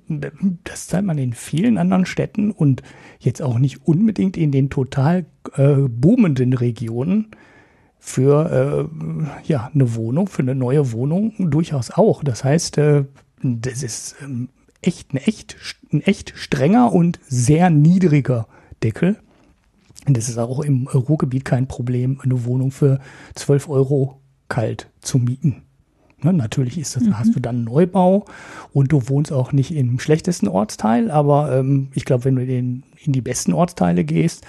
das 0.64 0.88
zahlt 0.88 1.06
man 1.06 1.18
in 1.18 1.34
vielen 1.34 1.78
anderen 1.78 2.06
Städten 2.06 2.52
und 2.52 2.82
jetzt 3.20 3.42
auch 3.42 3.60
nicht 3.60 3.86
unbedingt 3.88 4.38
in 4.38 4.52
den 4.52 4.70
total 4.70 5.26
äh, 5.56 5.76
boomenden 5.88 6.54
Regionen 6.54 7.28
für 8.04 8.90
äh, 8.92 9.48
ja, 9.48 9.70
eine 9.74 9.94
Wohnung, 9.96 10.28
für 10.28 10.42
eine 10.42 10.56
neue 10.56 10.92
Wohnung 10.92 11.34
durchaus 11.38 11.92
auch. 11.92 12.24
Das 12.24 12.44
heißt, 12.44 12.80
äh, 12.80 13.06
das 13.44 13.84
ist 13.84 14.16
ähm, 14.24 14.50
echt, 14.82 15.14
ein 15.14 15.18
echt, 15.18 15.56
ein 15.94 16.02
echt 16.02 16.34
strenger 16.36 16.92
und 16.92 17.20
sehr 17.28 17.70
niedriger 17.70 18.48
Deckel. 18.82 19.18
Und 20.08 20.18
das 20.18 20.30
ist 20.30 20.40
auch 20.40 20.62
im 20.62 20.88
Ruhrgebiet 20.88 21.46
kein 21.46 21.68
Problem, 21.68 22.20
eine 22.24 22.44
Wohnung 22.44 22.72
für 22.72 23.00
12 23.36 23.70
Euro 23.70 24.20
kalt 24.50 24.90
zu 25.02 25.20
mieten. 25.20 25.62
Ne, 26.24 26.34
natürlich 26.34 26.80
ist 26.80 26.96
das, 26.96 27.04
mhm. 27.04 27.20
hast 27.20 27.36
du 27.36 27.40
dann 27.40 27.58
einen 27.58 27.66
Neubau 27.66 28.26
und 28.74 28.92
du 28.92 29.10
wohnst 29.10 29.32
auch 29.32 29.54
nicht 29.54 29.76
im 29.76 30.00
schlechtesten 30.00 30.48
Ortsteil, 30.48 31.12
aber 31.12 31.56
ähm, 31.56 31.90
ich 31.94 32.06
glaube, 32.06 32.26
wenn 32.26 32.36
du 32.36 32.44
in, 32.44 32.84
in 33.04 33.14
die 33.14 33.22
besten 33.22 33.54
Ortsteile 33.54 34.04
gehst, 34.04 34.44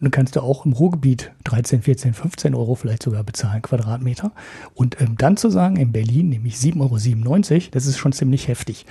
dann 0.00 0.10
kannst 0.10 0.36
du 0.36 0.40
auch 0.40 0.64
im 0.64 0.72
Ruhrgebiet 0.72 1.32
13, 1.44 1.82
14, 1.82 2.14
15 2.14 2.54
Euro 2.54 2.74
vielleicht 2.74 3.02
sogar 3.02 3.24
bezahlen, 3.24 3.62
Quadratmeter. 3.62 4.32
Und 4.74 5.00
ähm, 5.00 5.16
dann 5.18 5.36
zu 5.36 5.50
sagen, 5.50 5.76
in 5.76 5.92
Berlin 5.92 6.28
nehme 6.28 6.46
ich 6.46 6.56
7,97 6.56 7.52
Euro, 7.52 7.62
das 7.72 7.86
ist 7.86 7.98
schon 7.98 8.12
ziemlich 8.12 8.48
heftig. 8.48 8.86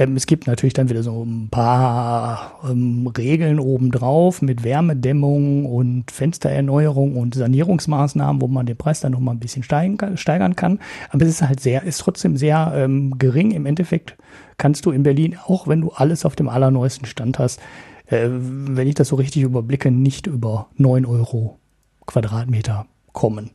Ähm, 0.00 0.16
es 0.16 0.26
gibt 0.26 0.46
natürlich 0.46 0.72
dann 0.72 0.88
wieder 0.88 1.02
so 1.02 1.22
ein 1.22 1.48
paar 1.50 2.58
ähm, 2.68 3.06
Regeln 3.16 3.60
obendrauf 3.60 4.42
mit 4.42 4.64
Wärmedämmung 4.64 5.66
und 5.66 6.10
Fenstererneuerung 6.10 7.16
und 7.16 7.34
Sanierungsmaßnahmen, 7.34 8.40
wo 8.40 8.48
man 8.48 8.66
den 8.66 8.76
Preis 8.76 9.00
dann 9.00 9.12
nochmal 9.12 9.34
ein 9.34 9.40
bisschen 9.40 9.62
steigen, 9.62 10.16
steigern 10.16 10.56
kann. 10.56 10.80
Aber 11.10 11.24
es 11.24 11.28
ist 11.28 11.42
halt 11.42 11.60
sehr, 11.60 11.84
ist 11.84 11.98
trotzdem 11.98 12.36
sehr 12.36 12.72
ähm, 12.74 13.18
gering. 13.18 13.50
Im 13.52 13.66
Endeffekt 13.66 14.16
kannst 14.56 14.86
du 14.86 14.90
in 14.90 15.02
Berlin, 15.02 15.36
auch 15.46 15.68
wenn 15.68 15.82
du 15.82 15.90
alles 15.90 16.24
auf 16.24 16.34
dem 16.34 16.48
allerneuesten 16.48 17.06
Stand 17.06 17.38
hast, 17.38 17.60
äh, 18.10 18.28
wenn 18.30 18.88
ich 18.88 18.94
das 18.94 19.08
so 19.08 19.16
richtig 19.16 19.42
überblicke, 19.42 19.90
nicht 19.90 20.26
über 20.26 20.68
9 20.76 21.06
Euro 21.06 21.58
Quadratmeter 22.06 22.86
kommen. 23.12 23.50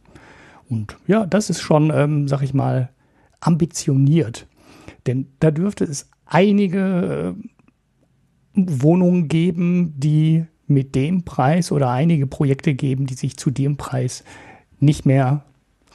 Und 0.70 0.98
ja, 1.08 1.26
das 1.26 1.50
ist 1.50 1.62
schon, 1.62 1.92
ähm, 1.94 2.28
sag 2.28 2.42
ich 2.42 2.54
mal, 2.54 2.90
ambitioniert. 3.40 4.48
Denn 5.06 5.28
da 5.40 5.52
dürfte 5.52 5.84
es 5.84 6.10
einige 6.26 7.36
äh, 7.36 7.42
Wohnungen 8.56 9.28
geben, 9.28 9.94
die 9.98 10.46
mit 10.68 10.96
dem 10.96 11.24
Preis 11.24 11.72
oder 11.72 11.92
einige 11.92 12.26
Projekte 12.26 12.74
geben, 12.74 13.06
die 13.06 13.14
sich 13.14 13.38
zu 13.38 13.52
dem 13.52 13.78
Preis 13.78 14.24
nicht 14.80 15.06
mehr 15.06 15.44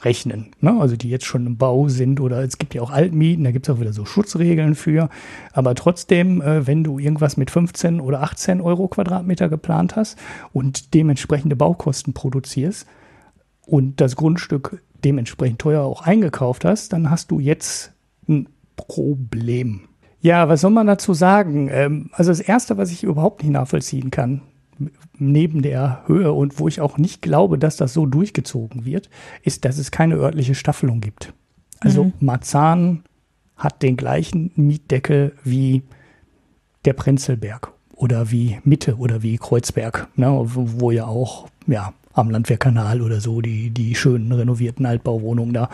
rechnen. 0.03 0.51
Ne? 0.59 0.79
Also 0.79 0.95
die 0.95 1.09
jetzt 1.09 1.25
schon 1.25 1.45
im 1.45 1.57
Bau 1.57 1.87
sind 1.87 2.19
oder 2.19 2.43
es 2.43 2.57
gibt 2.57 2.73
ja 2.73 2.81
auch 2.81 2.91
Altmieten, 2.91 3.43
da 3.43 3.51
gibt 3.51 3.67
es 3.67 3.75
auch 3.75 3.79
wieder 3.79 3.93
so 3.93 4.05
Schutzregeln 4.05 4.75
für. 4.75 5.09
Aber 5.53 5.75
trotzdem, 5.75 6.41
äh, 6.41 6.65
wenn 6.67 6.83
du 6.83 6.99
irgendwas 6.99 7.37
mit 7.37 7.51
15 7.51 8.01
oder 8.01 8.21
18 8.21 8.61
Euro 8.61 8.87
Quadratmeter 8.87 9.49
geplant 9.49 9.95
hast 9.95 10.17
und 10.53 10.93
dementsprechende 10.93 11.55
Baukosten 11.55 12.13
produzierst 12.13 12.87
und 13.65 14.01
das 14.01 14.15
Grundstück 14.15 14.81
dementsprechend 15.03 15.59
teuer 15.59 15.83
auch 15.83 16.01
eingekauft 16.03 16.65
hast, 16.65 16.93
dann 16.93 17.09
hast 17.09 17.31
du 17.31 17.39
jetzt 17.39 17.93
ein 18.27 18.47
Problem. 18.75 19.81
Ja, 20.21 20.47
was 20.49 20.61
soll 20.61 20.71
man 20.71 20.87
dazu 20.87 21.13
sagen? 21.13 21.69
Ähm, 21.71 22.09
also 22.13 22.31
das 22.31 22.39
Erste, 22.39 22.77
was 22.77 22.91
ich 22.91 23.03
überhaupt 23.03 23.41
nicht 23.41 23.51
nachvollziehen 23.51 24.11
kann, 24.11 24.41
neben 25.17 25.61
der 25.61 26.03
Höhe 26.07 26.31
und 26.31 26.59
wo 26.59 26.67
ich 26.67 26.81
auch 26.81 26.97
nicht 26.97 27.21
glaube, 27.21 27.57
dass 27.57 27.77
das 27.77 27.93
so 27.93 28.05
durchgezogen 28.05 28.85
wird, 28.85 29.09
ist, 29.43 29.65
dass 29.65 29.77
es 29.77 29.91
keine 29.91 30.15
örtliche 30.15 30.55
Staffelung 30.55 31.01
gibt. 31.01 31.33
Also 31.79 32.05
mhm. 32.05 32.13
Marzahn 32.19 33.03
hat 33.55 33.81
den 33.83 33.97
gleichen 33.97 34.51
Mietdeckel 34.55 35.33
wie 35.43 35.83
der 36.85 36.93
Prenzelberg 36.93 37.71
oder 37.95 38.31
wie 38.31 38.59
Mitte 38.63 38.97
oder 38.97 39.21
wie 39.21 39.37
Kreuzberg, 39.37 40.07
ne, 40.15 40.27
wo, 40.43 40.65
wo 40.79 40.91
ja 40.91 41.05
auch 41.05 41.47
ja, 41.67 41.93
am 42.13 42.29
Landwehrkanal 42.29 43.01
oder 43.01 43.21
so 43.21 43.41
die, 43.41 43.69
die 43.69 43.95
schönen 43.95 44.31
renovierten 44.31 44.85
Altbauwohnungen 44.85 45.53
da. 45.53 45.69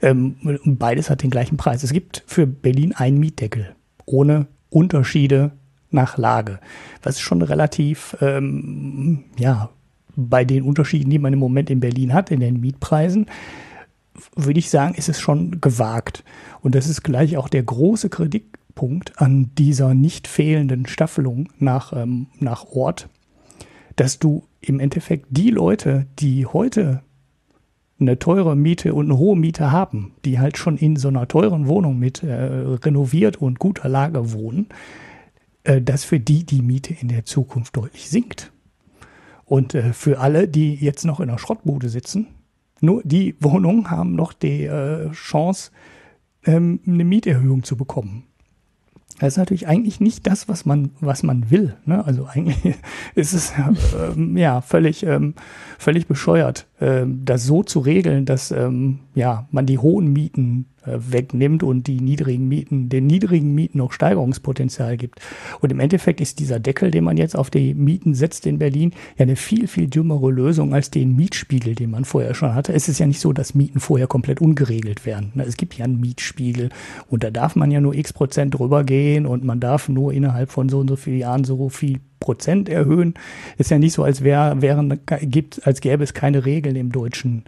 Ähm, 0.00 0.36
beides 0.64 1.10
hat 1.10 1.22
den 1.22 1.30
gleichen 1.30 1.56
Preis. 1.56 1.82
Es 1.82 1.92
gibt 1.92 2.22
für 2.26 2.46
Berlin 2.46 2.92
einen 2.92 3.18
Mietdeckel 3.18 3.74
ohne 4.06 4.46
Unterschiede 4.70 5.52
nach 5.92 6.18
Lage. 6.18 6.58
Was 7.02 7.20
schon 7.20 7.42
relativ, 7.42 8.16
ähm, 8.20 9.24
ja, 9.38 9.70
bei 10.14 10.44
den 10.44 10.62
Unterschieden, 10.62 11.10
die 11.10 11.18
man 11.18 11.32
im 11.32 11.38
Moment 11.38 11.70
in 11.70 11.80
Berlin 11.80 12.12
hat, 12.12 12.30
in 12.30 12.40
den 12.40 12.60
Mietpreisen, 12.60 13.26
würde 14.36 14.58
ich 14.58 14.70
sagen, 14.70 14.94
ist 14.94 15.08
es 15.08 15.20
schon 15.20 15.60
gewagt. 15.60 16.22
Und 16.60 16.74
das 16.74 16.88
ist 16.88 17.02
gleich 17.02 17.36
auch 17.36 17.48
der 17.48 17.62
große 17.62 18.10
Kritikpunkt 18.10 19.18
an 19.20 19.50
dieser 19.56 19.94
nicht 19.94 20.28
fehlenden 20.28 20.86
Staffelung 20.86 21.48
nach, 21.58 21.92
ähm, 21.94 22.26
nach 22.38 22.66
Ort, 22.66 23.08
dass 23.96 24.18
du 24.18 24.44
im 24.60 24.80
Endeffekt 24.80 25.26
die 25.30 25.50
Leute, 25.50 26.06
die 26.18 26.46
heute 26.46 27.02
eine 28.00 28.18
teure 28.18 28.56
Miete 28.56 28.94
und 28.94 29.06
eine 29.06 29.18
hohe 29.18 29.36
Miete 29.36 29.70
haben, 29.70 30.12
die 30.24 30.38
halt 30.38 30.58
schon 30.58 30.76
in 30.76 30.96
so 30.96 31.08
einer 31.08 31.28
teuren 31.28 31.68
Wohnung 31.68 31.98
mit 31.98 32.22
äh, 32.22 32.32
renoviert 32.32 33.36
und 33.36 33.58
guter 33.58 33.88
Lage 33.88 34.32
wohnen, 34.32 34.66
dass 35.64 36.04
für 36.04 36.18
die 36.20 36.44
die 36.44 36.62
Miete 36.62 36.94
in 36.94 37.08
der 37.08 37.24
Zukunft 37.24 37.76
deutlich 37.76 38.08
sinkt. 38.10 38.52
Und 39.44 39.74
äh, 39.74 39.92
für 39.92 40.18
alle, 40.18 40.48
die 40.48 40.74
jetzt 40.74 41.04
noch 41.04 41.20
in 41.20 41.28
der 41.28 41.38
Schrottbude 41.38 41.88
sitzen, 41.88 42.28
nur 42.80 43.02
die 43.04 43.36
Wohnungen 43.38 43.90
haben 43.90 44.14
noch 44.14 44.32
die 44.32 44.64
äh, 44.64 45.10
Chance, 45.12 45.70
ähm, 46.44 46.80
eine 46.86 47.04
Mieterhöhung 47.04 47.62
zu 47.62 47.76
bekommen. 47.76 48.24
Das 49.20 49.34
ist 49.34 49.36
natürlich 49.36 49.68
eigentlich 49.68 50.00
nicht 50.00 50.26
das, 50.26 50.48
was 50.48 50.64
man, 50.64 50.90
was 51.00 51.22
man 51.22 51.50
will. 51.50 51.76
Ne? 51.84 52.04
Also 52.04 52.26
eigentlich 52.26 52.74
ist 53.14 53.34
es 53.34 53.52
ähm, 54.16 54.36
ja 54.36 54.60
völlig, 54.62 55.04
ähm, 55.04 55.34
völlig 55.78 56.08
bescheuert, 56.08 56.66
ähm, 56.80 57.24
das 57.24 57.44
so 57.44 57.62
zu 57.62 57.78
regeln, 57.78 58.24
dass 58.24 58.50
ähm, 58.50 58.98
ja 59.14 59.46
man 59.50 59.66
die 59.66 59.78
hohen 59.78 60.12
Mieten 60.12 60.66
äh, 60.84 60.98
wegnimmt 60.98 61.62
und 61.62 61.86
die 61.86 62.00
niedrigen 62.00 62.48
Mieten, 62.48 62.88
den 62.88 63.06
niedrigen 63.06 63.54
Mieten 63.54 63.78
noch 63.78 63.92
Steigerungspotenzial 63.92 64.96
gibt. 64.96 65.20
Und 65.60 65.70
im 65.70 65.80
Endeffekt 65.80 66.20
ist 66.20 66.38
dieser 66.38 66.58
Deckel, 66.58 66.90
den 66.90 67.04
man 67.04 67.16
jetzt 67.16 67.36
auf 67.36 67.50
die 67.50 67.74
Mieten 67.74 68.14
setzt 68.14 68.46
in 68.46 68.58
Berlin, 68.58 68.92
ja 69.16 69.22
eine 69.22 69.36
viel, 69.36 69.68
viel 69.68 69.86
dümmere 69.86 70.30
Lösung 70.30 70.74
als 70.74 70.90
den 70.90 71.14
Mietspiegel, 71.14 71.74
den 71.74 71.90
man 71.90 72.04
vorher 72.04 72.34
schon 72.34 72.54
hatte. 72.54 72.72
Es 72.72 72.88
ist 72.88 72.98
ja 72.98 73.06
nicht 73.06 73.20
so, 73.20 73.32
dass 73.32 73.54
Mieten 73.54 73.80
vorher 73.80 74.06
komplett 74.06 74.40
ungeregelt 74.40 75.06
werden. 75.06 75.32
Es 75.36 75.56
gibt 75.56 75.74
ja 75.74 75.84
einen 75.84 76.00
Mietspiegel 76.00 76.70
und 77.08 77.22
da 77.22 77.30
darf 77.30 77.54
man 77.54 77.70
ja 77.70 77.80
nur 77.80 77.94
x 77.94 78.12
Prozent 78.12 78.58
drüber 78.58 78.84
gehen 78.84 79.26
und 79.26 79.44
man 79.44 79.60
darf 79.60 79.88
nur 79.88 80.12
innerhalb 80.12 80.50
von 80.50 80.68
so 80.68 80.80
und 80.80 80.88
so 80.88 80.96
vielen 80.96 81.18
Jahren 81.18 81.44
so 81.44 81.68
viel 81.68 82.00
Prozent 82.18 82.68
erhöhen. 82.68 83.14
Ist 83.58 83.70
ja 83.70 83.78
nicht 83.78 83.92
so, 83.92 84.04
als 84.04 84.22
wäre, 84.22 84.62
wären, 84.62 85.00
gibt, 85.22 85.66
als 85.66 85.80
gäbe 85.80 86.04
es 86.04 86.14
keine 86.14 86.44
Regeln 86.44 86.76
im 86.76 86.92
deutschen 86.92 87.44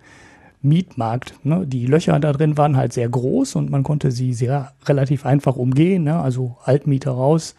Mietmarkt. 0.64 1.34
Ne? 1.44 1.66
Die 1.66 1.86
Löcher 1.86 2.18
da 2.18 2.32
drin 2.32 2.56
waren 2.56 2.76
halt 2.76 2.92
sehr 2.92 3.08
groß 3.08 3.56
und 3.56 3.70
man 3.70 3.82
konnte 3.82 4.10
sie 4.10 4.32
sehr 4.32 4.72
relativ 4.86 5.26
einfach 5.26 5.56
umgehen. 5.56 6.04
Ne? 6.04 6.18
Also 6.18 6.56
Altmieter 6.64 7.12
raus, 7.12 7.54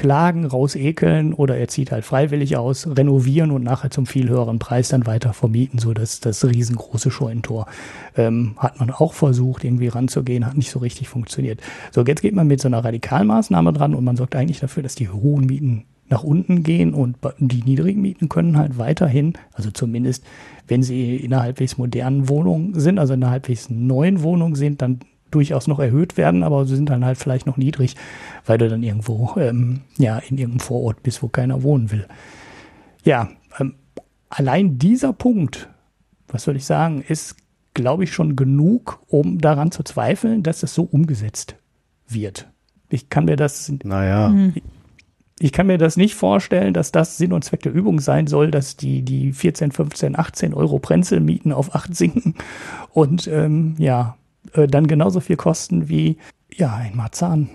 klagen, 0.00 0.46
rausekeln 0.46 1.34
oder 1.34 1.58
er 1.58 1.68
zieht 1.68 1.92
halt 1.92 2.06
freiwillig 2.06 2.56
aus, 2.56 2.86
renovieren 2.86 3.50
und 3.50 3.62
nachher 3.62 3.90
zum 3.90 4.06
viel 4.06 4.30
höheren 4.30 4.58
Preis 4.58 4.88
dann 4.88 5.06
weiter 5.06 5.34
vermieten, 5.34 5.78
so 5.78 5.92
dass 5.92 6.20
das 6.20 6.42
riesengroße 6.42 7.10
Scheunentor. 7.10 7.66
Ähm, 8.16 8.54
hat 8.56 8.80
man 8.80 8.90
auch 8.90 9.12
versucht, 9.12 9.62
irgendwie 9.62 9.88
ranzugehen, 9.88 10.46
hat 10.46 10.56
nicht 10.56 10.70
so 10.70 10.78
richtig 10.78 11.10
funktioniert. 11.10 11.60
So, 11.90 12.02
jetzt 12.02 12.22
geht 12.22 12.34
man 12.34 12.46
mit 12.46 12.62
so 12.62 12.68
einer 12.68 12.82
Radikalmaßnahme 12.82 13.74
dran 13.74 13.94
und 13.94 14.04
man 14.04 14.16
sorgt 14.16 14.36
eigentlich 14.36 14.60
dafür, 14.60 14.82
dass 14.82 14.94
die 14.94 15.10
hohen 15.10 15.44
Mieten 15.44 15.84
nach 16.10 16.24
unten 16.24 16.62
gehen 16.64 16.92
und 16.92 17.16
die 17.38 17.62
niedrigen 17.62 18.02
Mieten 18.02 18.28
können 18.28 18.58
halt 18.58 18.78
weiterhin, 18.78 19.34
also 19.52 19.70
zumindest 19.70 20.24
wenn 20.66 20.82
sie 20.82 21.16
in 21.16 21.32
einer 21.32 21.42
halbwegs 21.42 21.78
modernen 21.78 22.28
Wohnung 22.28 22.78
sind, 22.78 22.98
also 22.98 23.14
in 23.14 23.22
einer 23.22 23.32
halbwegs 23.32 23.70
neuen 23.70 24.22
Wohnung 24.22 24.56
sind, 24.56 24.82
dann 24.82 25.00
durchaus 25.30 25.68
noch 25.68 25.78
erhöht 25.78 26.16
werden, 26.16 26.42
aber 26.42 26.66
sie 26.66 26.76
sind 26.76 26.90
dann 26.90 27.04
halt 27.04 27.18
vielleicht 27.18 27.46
noch 27.46 27.56
niedrig, 27.56 27.96
weil 28.44 28.58
du 28.58 28.68
dann 28.68 28.82
irgendwo 28.82 29.34
ähm, 29.36 29.82
ja 29.98 30.18
in 30.18 30.38
irgendeinem 30.38 30.60
Vorort 30.60 31.02
bist, 31.02 31.22
wo 31.22 31.28
keiner 31.28 31.62
wohnen 31.62 31.92
will. 31.92 32.06
Ja, 33.04 33.28
ähm, 33.58 33.74
allein 34.28 34.78
dieser 34.78 35.12
Punkt, 35.12 35.68
was 36.26 36.42
soll 36.44 36.56
ich 36.56 36.64
sagen, 36.64 37.04
ist, 37.06 37.36
glaube 37.74 38.04
ich, 38.04 38.12
schon 38.12 38.34
genug, 38.34 39.00
um 39.06 39.38
daran 39.38 39.70
zu 39.70 39.84
zweifeln, 39.84 40.42
dass 40.42 40.60
das 40.60 40.74
so 40.74 40.82
umgesetzt 40.82 41.54
wird. 42.08 42.48
Ich 42.88 43.08
kann 43.08 43.24
mir 43.24 43.36
das. 43.36 43.72
Naja. 43.84 44.28
Mhm. 44.28 44.54
Ich 45.42 45.52
kann 45.52 45.66
mir 45.66 45.78
das 45.78 45.96
nicht 45.96 46.14
vorstellen, 46.14 46.74
dass 46.74 46.92
das 46.92 47.16
Sinn 47.16 47.32
und 47.32 47.42
Zweck 47.42 47.62
der 47.62 47.72
Übung 47.72 47.98
sein 47.98 48.26
soll, 48.26 48.50
dass 48.50 48.76
die, 48.76 49.00
die 49.00 49.32
14, 49.32 49.72
15, 49.72 50.18
18 50.18 50.52
Euro 50.52 50.78
Prenzelmieten 50.78 51.52
auf 51.52 51.74
8 51.74 51.96
sinken 51.96 52.34
und 52.92 53.26
ähm, 53.26 53.74
ja, 53.78 54.18
äh, 54.52 54.66
dann 54.66 54.86
genauso 54.86 55.20
viel 55.20 55.36
kosten 55.36 55.88
wie 55.88 56.18
ja, 56.54 56.74
ein 56.74 56.94
Marzahn. 56.94 57.48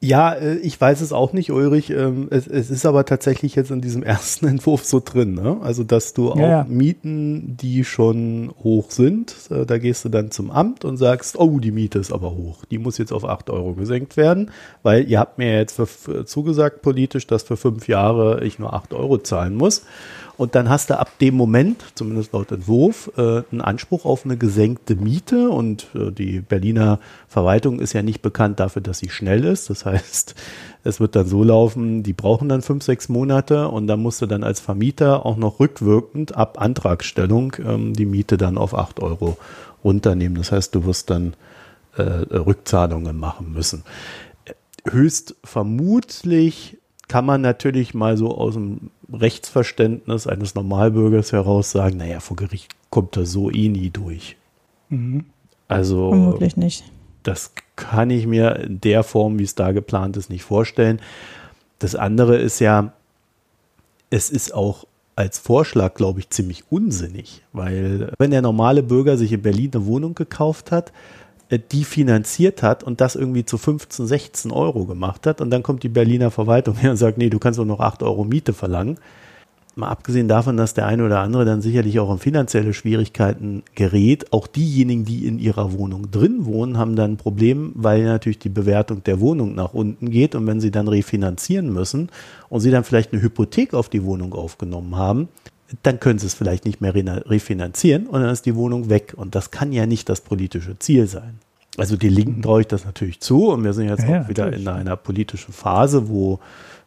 Ja, 0.00 0.32
äh, 0.32 0.58
ich 0.58 0.80
weiß 0.80 1.00
es 1.00 1.12
auch 1.12 1.32
nicht, 1.32 1.50
Ulrich. 1.50 1.90
Ähm, 1.90 2.28
es, 2.30 2.46
es, 2.46 2.70
ist 2.70 2.86
aber 2.86 3.04
tatsächlich 3.04 3.56
jetzt 3.56 3.72
in 3.72 3.80
diesem 3.80 4.02
ersten 4.04 4.46
Entwurf 4.46 4.84
so 4.84 5.00
drin. 5.04 5.34
Ne? 5.34 5.58
Also, 5.60 5.82
dass 5.82 6.14
du 6.14 6.30
auch 6.30 6.38
ja, 6.38 6.48
ja. 6.48 6.66
Mieten, 6.68 7.56
die 7.56 7.84
schon 7.84 8.52
hoch 8.62 8.92
sind, 8.92 9.34
äh, 9.50 9.66
da 9.66 9.78
gehst 9.78 10.04
du 10.04 10.08
dann 10.08 10.30
zum 10.30 10.52
Amt 10.52 10.84
und 10.84 10.98
sagst, 10.98 11.38
oh, 11.38 11.58
die 11.58 11.72
Miete 11.72 11.98
ist 11.98 12.12
aber 12.12 12.30
hoch. 12.36 12.64
Die 12.70 12.78
muss 12.78 12.98
jetzt 12.98 13.12
auf 13.12 13.24
8 13.24 13.50
Euro 13.50 13.74
gesenkt 13.74 14.16
werden, 14.16 14.52
weil 14.84 15.08
ihr 15.10 15.18
habt 15.18 15.38
mir 15.38 15.56
jetzt 15.56 15.80
für, 15.80 16.24
zugesagt 16.24 16.82
politisch, 16.82 17.26
dass 17.26 17.42
für 17.42 17.56
fünf 17.56 17.88
Jahre 17.88 18.44
ich 18.44 18.60
nur 18.60 18.74
8 18.74 18.94
Euro 18.94 19.18
zahlen 19.18 19.56
muss. 19.56 19.82
Und 20.38 20.54
dann 20.54 20.68
hast 20.68 20.88
du 20.88 20.98
ab 20.98 21.18
dem 21.18 21.34
Moment, 21.34 21.84
zumindest 21.96 22.32
laut 22.32 22.52
Entwurf, 22.52 23.10
äh, 23.16 23.42
einen 23.50 23.60
Anspruch 23.60 24.04
auf 24.04 24.24
eine 24.24 24.36
gesenkte 24.36 24.94
Miete. 24.94 25.50
Und 25.50 25.88
äh, 25.96 26.12
die 26.12 26.40
Berliner 26.40 27.00
Verwaltung 27.26 27.80
ist 27.80 27.92
ja 27.92 28.02
nicht 28.02 28.22
bekannt 28.22 28.60
dafür, 28.60 28.80
dass 28.80 29.00
sie 29.00 29.10
schnell 29.10 29.44
ist. 29.44 29.68
Das 29.68 29.84
heißt, 29.84 30.36
es 30.84 31.00
wird 31.00 31.16
dann 31.16 31.26
so 31.26 31.42
laufen, 31.42 32.04
die 32.04 32.12
brauchen 32.12 32.48
dann 32.48 32.62
fünf, 32.62 32.84
sechs 32.84 33.08
Monate 33.08 33.66
und 33.66 33.88
dann 33.88 34.00
musst 34.00 34.22
du 34.22 34.26
dann 34.26 34.44
als 34.44 34.60
Vermieter 34.60 35.26
auch 35.26 35.36
noch 35.36 35.58
rückwirkend 35.58 36.36
ab 36.36 36.60
Antragstellung 36.60 37.56
ähm, 37.58 37.92
die 37.94 38.06
Miete 38.06 38.36
dann 38.36 38.58
auf 38.58 38.78
acht 38.78 39.00
Euro 39.00 39.38
runternehmen. 39.82 40.38
Das 40.38 40.52
heißt, 40.52 40.72
du 40.72 40.84
wirst 40.84 41.10
dann 41.10 41.34
äh, 41.96 42.02
Rückzahlungen 42.02 43.18
machen 43.18 43.52
müssen. 43.52 43.82
Höchst 44.88 45.34
vermutlich 45.42 46.77
kann 47.08 47.24
man 47.24 47.40
natürlich 47.40 47.94
mal 47.94 48.16
so 48.16 48.36
aus 48.36 48.54
dem 48.54 48.90
Rechtsverständnis 49.12 50.26
eines 50.26 50.54
Normalbürgers 50.54 51.32
heraus 51.32 51.70
sagen, 51.70 51.96
naja, 51.96 52.20
vor 52.20 52.36
Gericht 52.36 52.74
kommt 52.90 53.16
das 53.16 53.32
so 53.32 53.50
eh 53.50 53.68
nie 53.68 53.90
durch. 53.90 54.36
Mhm. 54.90 55.24
Also 55.66 56.10
vermutlich 56.10 56.56
nicht. 56.56 56.84
Das 57.22 57.52
kann 57.76 58.10
ich 58.10 58.26
mir 58.26 58.56
in 58.56 58.80
der 58.80 59.02
Form, 59.02 59.38
wie 59.38 59.44
es 59.44 59.54
da 59.54 59.72
geplant 59.72 60.16
ist, 60.16 60.30
nicht 60.30 60.44
vorstellen. 60.44 61.00
Das 61.78 61.94
andere 61.94 62.36
ist 62.36 62.58
ja, 62.58 62.92
es 64.10 64.30
ist 64.30 64.54
auch 64.54 64.86
als 65.16 65.38
Vorschlag, 65.38 65.94
glaube 65.94 66.20
ich, 66.20 66.30
ziemlich 66.30 66.64
unsinnig, 66.70 67.42
weil 67.52 68.12
wenn 68.18 68.30
der 68.30 68.40
normale 68.40 68.82
Bürger 68.82 69.16
sich 69.16 69.32
in 69.32 69.42
Berlin 69.42 69.70
eine 69.74 69.84
Wohnung 69.84 70.14
gekauft 70.14 70.70
hat, 70.70 70.92
die 71.56 71.84
finanziert 71.84 72.62
hat 72.62 72.84
und 72.84 73.00
das 73.00 73.16
irgendwie 73.16 73.44
zu 73.44 73.56
15, 73.56 74.06
16 74.06 74.50
Euro 74.50 74.84
gemacht 74.84 75.26
hat. 75.26 75.40
Und 75.40 75.50
dann 75.50 75.62
kommt 75.62 75.82
die 75.82 75.88
Berliner 75.88 76.30
Verwaltung 76.30 76.76
her 76.76 76.90
und 76.90 76.96
sagt, 76.96 77.16
nee, 77.18 77.30
du 77.30 77.38
kannst 77.38 77.58
doch 77.58 77.64
noch 77.64 77.80
8 77.80 78.02
Euro 78.02 78.24
Miete 78.24 78.52
verlangen. 78.52 78.98
Mal 79.74 79.88
abgesehen 79.88 80.26
davon, 80.26 80.56
dass 80.56 80.74
der 80.74 80.86
eine 80.86 81.06
oder 81.06 81.20
andere 81.20 81.44
dann 81.44 81.62
sicherlich 81.62 82.00
auch 82.00 82.10
in 82.10 82.18
finanzielle 82.18 82.74
Schwierigkeiten 82.74 83.62
gerät. 83.76 84.32
Auch 84.32 84.48
diejenigen, 84.48 85.04
die 85.04 85.24
in 85.24 85.38
ihrer 85.38 85.72
Wohnung 85.72 86.10
drin 86.10 86.46
wohnen, 86.46 86.76
haben 86.76 86.96
dann 86.96 87.12
ein 87.12 87.16
Problem, 87.16 87.70
weil 87.76 88.02
natürlich 88.02 88.40
die 88.40 88.48
Bewertung 88.48 89.04
der 89.04 89.20
Wohnung 89.20 89.54
nach 89.54 89.74
unten 89.74 90.10
geht. 90.10 90.34
Und 90.34 90.48
wenn 90.48 90.60
sie 90.60 90.72
dann 90.72 90.88
refinanzieren 90.88 91.72
müssen 91.72 92.10
und 92.48 92.60
sie 92.60 92.72
dann 92.72 92.82
vielleicht 92.82 93.12
eine 93.12 93.22
Hypothek 93.22 93.72
auf 93.72 93.88
die 93.88 94.02
Wohnung 94.02 94.34
aufgenommen 94.34 94.96
haben, 94.96 95.28
dann 95.82 96.00
können 96.00 96.18
sie 96.18 96.26
es 96.26 96.34
vielleicht 96.34 96.64
nicht 96.64 96.80
mehr 96.80 96.94
refinanzieren 96.94 98.06
und 98.06 98.22
dann 98.22 98.30
ist 98.30 98.46
die 98.46 98.56
Wohnung 98.56 98.88
weg. 98.88 99.14
Und 99.16 99.34
das 99.34 99.50
kann 99.50 99.72
ja 99.72 99.86
nicht 99.86 100.08
das 100.08 100.20
politische 100.20 100.78
Ziel 100.78 101.06
sein. 101.06 101.38
Also 101.76 101.96
die 101.96 102.08
Linken 102.08 102.42
traue 102.42 102.62
ich 102.62 102.66
das 102.66 102.84
natürlich 102.84 103.20
zu 103.20 103.50
und 103.50 103.62
wir 103.64 103.72
sind 103.72 103.88
jetzt 103.88 104.02
ja, 104.08 104.22
auch 104.22 104.28
wieder 104.28 104.46
natürlich. 104.46 104.66
in 104.66 104.68
einer 104.68 104.96
politischen 104.96 105.52
Phase, 105.52 106.08
wo 106.08 106.40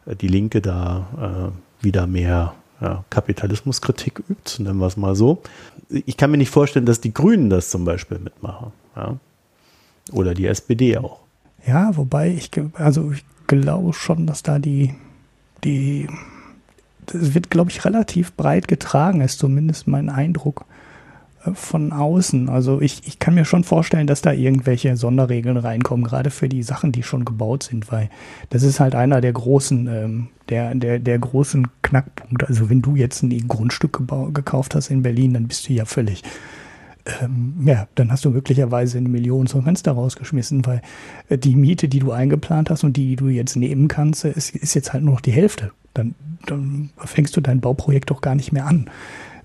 äh, 0.06 0.16
die 0.16 0.28
Linke 0.28 0.60
da 0.60 1.52
äh, 1.52 1.84
wieder 1.84 2.06
mehr 2.06 2.54
ja, 2.80 3.04
Kapitalismuskritik 3.08 4.22
übt, 4.28 4.62
nennen 4.62 4.78
wir 4.78 4.86
es 4.86 4.96
mal 4.96 5.14
so. 5.14 5.40
Ich 5.88 6.16
kann 6.16 6.30
mir 6.30 6.36
nicht 6.36 6.50
vorstellen, 6.50 6.84
dass 6.84 7.00
die 7.00 7.14
Grünen 7.14 7.48
das 7.48 7.70
zum 7.70 7.84
Beispiel 7.84 8.18
mitmachen. 8.18 8.72
Ja? 8.96 9.16
Oder 10.10 10.34
die 10.34 10.46
SPD 10.46 10.98
auch. 10.98 11.20
Ja, 11.66 11.96
wobei 11.96 12.30
ich, 12.30 12.50
also 12.74 13.12
ich 13.12 13.24
glaube 13.46 13.92
schon, 13.92 14.26
dass 14.26 14.42
da 14.42 14.58
die, 14.58 14.94
die 15.62 16.08
das 17.06 17.34
wird, 17.34 17.50
glaube 17.50 17.70
ich, 17.70 17.84
relativ 17.84 18.32
breit 18.34 18.68
getragen, 18.68 19.20
ist 19.20 19.38
zumindest 19.38 19.88
mein 19.88 20.08
Eindruck 20.08 20.64
äh, 21.44 21.52
von 21.52 21.92
außen. 21.92 22.48
Also 22.48 22.80
ich, 22.80 23.06
ich 23.06 23.18
kann 23.18 23.34
mir 23.34 23.44
schon 23.44 23.64
vorstellen, 23.64 24.06
dass 24.06 24.22
da 24.22 24.32
irgendwelche 24.32 24.96
Sonderregeln 24.96 25.56
reinkommen, 25.56 26.04
gerade 26.04 26.30
für 26.30 26.48
die 26.48 26.62
Sachen, 26.62 26.92
die 26.92 27.02
schon 27.02 27.24
gebaut 27.24 27.64
sind, 27.64 27.90
weil 27.90 28.10
das 28.50 28.62
ist 28.62 28.80
halt 28.80 28.94
einer 28.94 29.20
der 29.20 29.32
großen, 29.32 29.86
ähm, 29.88 30.28
der, 30.48 30.74
der, 30.74 30.98
der 30.98 31.18
großen 31.18 31.68
Knackpunkte. 31.82 32.48
Also 32.48 32.70
wenn 32.70 32.82
du 32.82 32.96
jetzt 32.96 33.22
ein 33.22 33.48
Grundstück 33.48 34.02
gekauft 34.34 34.74
hast 34.74 34.90
in 34.90 35.02
Berlin, 35.02 35.34
dann 35.34 35.48
bist 35.48 35.68
du 35.68 35.72
ja 35.72 35.84
völlig 35.84 36.22
ähm, 37.20 37.54
ja, 37.64 37.88
dann 37.94 38.12
hast 38.12 38.24
du 38.24 38.30
möglicherweise 38.30 38.98
eine 38.98 39.08
Million 39.08 39.46
zum 39.46 39.64
Fenster 39.64 39.92
rausgeschmissen, 39.92 40.66
weil 40.66 40.82
äh, 41.28 41.38
die 41.38 41.56
Miete, 41.56 41.88
die 41.88 41.98
du 41.98 42.12
eingeplant 42.12 42.70
hast 42.70 42.84
und 42.84 42.96
die, 42.96 43.16
du 43.16 43.28
jetzt 43.28 43.56
nehmen 43.56 43.88
kannst, 43.88 44.24
ist, 44.24 44.54
ist 44.54 44.74
jetzt 44.74 44.92
halt 44.92 45.04
nur 45.04 45.14
noch 45.14 45.20
die 45.20 45.32
Hälfte 45.32 45.72
dann, 45.94 46.14
dann 46.46 46.90
fängst 46.98 47.36
du 47.36 47.40
dein 47.40 47.60
Bauprojekt 47.60 48.10
doch 48.10 48.20
gar 48.20 48.34
nicht 48.34 48.52
mehr 48.52 48.66
an. 48.66 48.90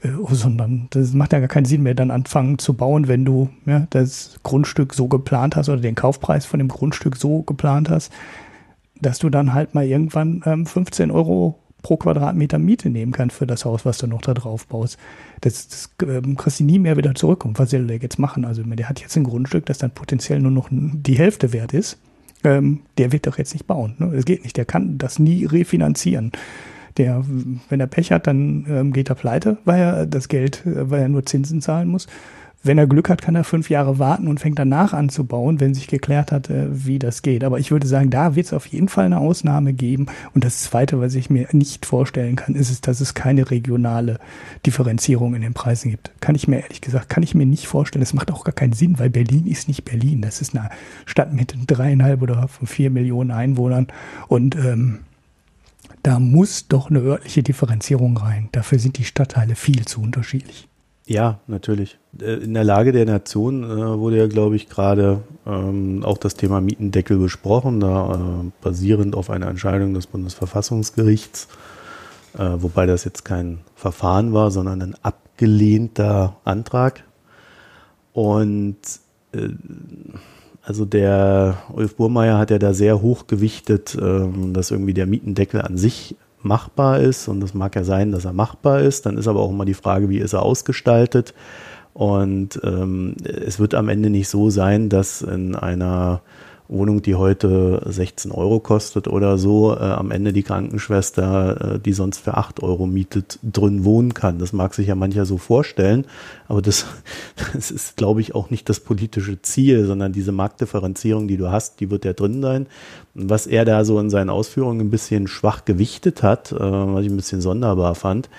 Äh, 0.01 0.09
sondern 0.29 0.87
das 0.91 1.13
macht 1.13 1.33
ja 1.33 1.39
gar 1.39 1.47
keinen 1.47 1.65
Sinn 1.65 1.83
mehr, 1.83 1.95
dann 1.95 2.11
anfangen 2.11 2.59
zu 2.59 2.73
bauen, 2.73 3.07
wenn 3.07 3.25
du 3.25 3.49
ja, 3.65 3.87
das 3.89 4.39
Grundstück 4.43 4.93
so 4.93 5.07
geplant 5.07 5.55
hast 5.55 5.69
oder 5.69 5.81
den 5.81 5.95
Kaufpreis 5.95 6.45
von 6.45 6.59
dem 6.59 6.67
Grundstück 6.67 7.15
so 7.15 7.41
geplant 7.41 7.89
hast, 7.89 8.11
dass 9.01 9.19
du 9.19 9.29
dann 9.29 9.53
halt 9.53 9.75
mal 9.75 9.85
irgendwann 9.85 10.43
ähm, 10.45 10.65
15 10.65 11.11
Euro 11.11 11.59
pro 11.87 11.95
Quadratmeter 11.95 12.59
Miete 12.59 12.89
nehmen 12.89 13.13
kannst 13.13 13.37
für 13.37 13.47
das 13.47 13.63
Haus, 13.63 13.85
was 13.85 13.97
du 13.97 14.07
noch 14.07 14.21
da 14.21 14.33
drauf 14.33 14.67
baust. 14.67 14.97
Das, 15.39 15.69
das 15.69 15.89
ähm, 16.03 16.35
kriegst 16.35 16.59
du 16.59 16.65
nie 16.65 16.79
mehr 16.79 16.97
wieder 16.97 17.15
zurück. 17.15 17.45
Und 17.45 17.57
was 17.59 17.71
soll 17.71 17.87
der 17.87 17.97
jetzt 17.97 18.19
machen? 18.19 18.43
Also 18.43 18.61
der 18.61 18.89
hat 18.89 18.99
jetzt 18.99 19.15
ein 19.15 19.23
Grundstück, 19.23 19.65
das 19.65 19.77
dann 19.77 19.91
potenziell 19.91 20.41
nur 20.41 20.51
noch 20.51 20.67
die 20.69 21.17
Hälfte 21.17 21.53
wert 21.53 21.73
ist 21.73 21.97
ähm, 22.43 22.81
der 22.97 23.11
wird 23.11 23.27
doch 23.27 23.37
jetzt 23.37 23.53
nicht 23.53 23.67
bauen. 23.67 23.95
Ne? 23.97 24.21
Geht 24.23 24.43
nicht. 24.43 24.57
Der 24.57 24.65
kann 24.65 24.97
das 24.97 25.19
nie 25.19 25.45
refinanzieren. 25.45 26.31
Der, 26.97 27.23
wenn 27.69 27.79
er 27.79 27.87
Pech 27.87 28.11
hat, 28.11 28.27
dann 28.27 28.65
ähm, 28.69 28.93
geht 28.93 29.09
er 29.09 29.15
pleite, 29.15 29.57
weil 29.65 29.79
er 29.79 30.05
das 30.05 30.27
Geld, 30.27 30.65
äh, 30.65 30.89
weil 30.89 31.01
er 31.01 31.09
nur 31.09 31.25
Zinsen 31.25 31.61
zahlen 31.61 31.87
muss. 31.87 32.07
Wenn 32.67 32.77
er 32.77 32.85
Glück 32.85 33.09
hat, 33.09 33.21
kann 33.21 33.35
er 33.35 33.45
fünf 33.45 33.69
Jahre 33.69 33.97
warten 33.97 34.27
und 34.27 34.39
fängt 34.39 34.59
danach 34.59 34.93
an 34.93 35.07
zu 35.07 35.23
bauen, 35.25 35.59
wenn 35.59 35.73
sich 35.73 35.87
geklärt 35.87 36.31
hat, 36.31 36.49
wie 36.51 36.99
das 36.99 37.21
geht. 37.21 37.43
Aber 37.45 37.59
ich 37.59 37.71
würde 37.71 37.87
sagen, 37.87 38.09
da 38.09 38.35
wird 38.35 38.47
es 38.47 38.53
auf 38.53 38.65
jeden 38.65 38.89
Fall 38.89 39.05
eine 39.05 39.19
Ausnahme 39.19 39.73
geben. 39.73 40.07
Und 40.33 40.43
das 40.43 40.61
Zweite, 40.61 40.99
was 40.99 41.15
ich 41.15 41.29
mir 41.29 41.47
nicht 41.53 41.85
vorstellen 41.85 42.35
kann, 42.35 42.55
ist 42.55 42.69
es, 42.69 42.81
dass 42.81 42.99
es 42.99 43.13
keine 43.13 43.49
regionale 43.49 44.19
Differenzierung 44.65 45.33
in 45.33 45.41
den 45.41 45.53
Preisen 45.53 45.91
gibt. 45.91 46.11
Kann 46.19 46.35
ich 46.35 46.47
mir 46.47 46.59
ehrlich 46.59 46.81
gesagt, 46.81 47.07
kann 47.07 47.23
ich 47.23 47.33
mir 47.33 47.45
nicht 47.45 47.67
vorstellen. 47.67 48.01
Das 48.01 48.13
macht 48.13 48.31
auch 48.31 48.43
gar 48.43 48.53
keinen 48.53 48.73
Sinn, 48.73 48.99
weil 48.99 49.09
Berlin 49.09 49.47
ist 49.47 49.69
nicht 49.69 49.85
Berlin. 49.85 50.21
Das 50.21 50.41
ist 50.41 50.55
eine 50.55 50.69
Stadt 51.05 51.33
mit 51.33 51.55
dreieinhalb 51.67 52.21
oder 52.21 52.49
vier 52.65 52.89
Millionen 52.89 53.31
Einwohnern. 53.31 53.87
Und 54.27 54.55
ähm, 54.57 54.99
da 56.03 56.19
muss 56.19 56.67
doch 56.67 56.89
eine 56.89 56.99
örtliche 56.99 57.43
Differenzierung 57.43 58.17
rein. 58.17 58.49
Dafür 58.51 58.79
sind 58.79 58.97
die 58.97 59.05
Stadtteile 59.05 59.55
viel 59.55 59.85
zu 59.85 60.01
unterschiedlich. 60.01 60.66
Ja, 61.09 61.39
natürlich. 61.47 61.97
Äh, 62.21 62.43
in 62.43 62.53
der 62.53 62.65
Lage 62.65 62.91
der 62.91 63.05
Nation 63.05 63.63
äh, 63.63 63.97
wurde 63.97 64.17
ja, 64.17 64.27
glaube 64.27 64.57
ich, 64.57 64.67
gerade 64.67 65.21
ähm, 65.45 66.03
auch 66.03 66.17
das 66.17 66.35
Thema 66.35 66.59
Mietendeckel 66.59 67.17
besprochen, 67.17 67.79
da 67.79 68.13
äh, 68.13 68.51
basierend 68.61 69.15
auf 69.15 69.29
einer 69.29 69.47
Entscheidung 69.47 69.93
des 69.93 70.05
Bundesverfassungsgerichts, 70.07 71.47
wobei 72.33 72.85
das 72.85 73.03
jetzt 73.03 73.25
kein 73.25 73.61
Verfahren 73.73 74.31
war, 74.31 74.51
sondern 74.51 74.83
ein 74.83 74.95
abgelehnter 75.01 76.35
Antrag. 76.43 77.03
Und 78.13 78.77
Also 80.67 80.83
der 80.83 81.57
Ulf 81.73 81.95
Burmeier 81.95 82.37
hat 82.37 82.51
ja 82.51 82.59
da 82.59 82.73
sehr 82.73 83.01
hoch 83.01 83.27
gewichtet, 83.27 83.97
ähm, 83.99 84.53
dass 84.53 84.69
irgendwie 84.69 84.93
der 84.93 85.07
Mietendeckel 85.07 85.61
an 85.61 85.77
sich 85.77 86.17
machbar 86.41 86.99
ist 86.99 87.27
und 87.27 87.43
es 87.43 87.53
mag 87.53 87.75
ja 87.75 87.83
sein, 87.83 88.11
dass 88.11 88.25
er 88.25 88.33
machbar 88.33 88.81
ist. 88.81 89.05
Dann 89.05 89.17
ist 89.17 89.27
aber 89.27 89.41
auch 89.41 89.51
immer 89.51 89.65
die 89.65 89.73
Frage, 89.73 90.09
wie 90.09 90.19
ist 90.19 90.33
er 90.33 90.43
ausgestaltet. 90.43 91.33
Und 91.93 92.59
ähm, 92.63 93.15
es 93.23 93.59
wird 93.59 93.73
am 93.73 93.89
Ende 93.89 94.09
nicht 94.09 94.29
so 94.29 94.49
sein, 94.49 94.89
dass 94.89 95.21
in 95.21 95.55
einer 95.55 96.21
Wohnung, 96.69 97.01
die 97.01 97.15
heute 97.15 97.81
16 97.85 98.31
Euro 98.31 98.59
kostet 98.59 99.07
oder 99.07 99.37
so, 99.37 99.73
äh, 99.73 99.79
am 99.79 100.11
Ende 100.11 100.33
die 100.33 100.43
Krankenschwester, 100.43 101.75
äh, 101.75 101.79
die 101.79 101.93
sonst 101.93 102.19
für 102.19 102.35
8 102.35 102.61
Euro 102.61 102.85
mietet, 102.85 103.39
drin 103.41 103.85
wohnen 103.85 104.13
kann. 104.13 104.37
Das 104.37 104.51
mag 104.51 104.73
sich 104.73 104.87
ja 104.87 104.95
mancher 104.95 105.25
so 105.25 105.37
vorstellen, 105.37 106.05
aber 106.47 106.61
das, 106.61 106.85
das 107.53 107.71
ist, 107.71 107.95
glaube 107.95 108.21
ich, 108.21 108.35
auch 108.35 108.49
nicht 108.49 108.67
das 108.69 108.81
politische 108.81 109.41
Ziel, 109.41 109.85
sondern 109.85 110.11
diese 110.11 110.31
Marktdifferenzierung, 110.31 111.27
die 111.27 111.37
du 111.37 111.49
hast, 111.49 111.79
die 111.79 111.89
wird 111.89 112.03
ja 112.03 112.13
drin 112.13 112.41
sein. 112.41 112.67
Was 113.13 113.47
er 113.47 113.63
da 113.63 113.85
so 113.85 113.99
in 113.99 114.09
seinen 114.09 114.29
Ausführungen 114.29 114.81
ein 114.81 114.91
bisschen 114.91 115.27
schwach 115.27 115.63
gewichtet 115.63 116.21
hat, 116.21 116.51
äh, 116.51 116.57
was 116.59 117.05
ich 117.05 117.11
ein 117.11 117.17
bisschen 117.17 117.41
sonderbar 117.41 117.95
fand, 117.95 118.29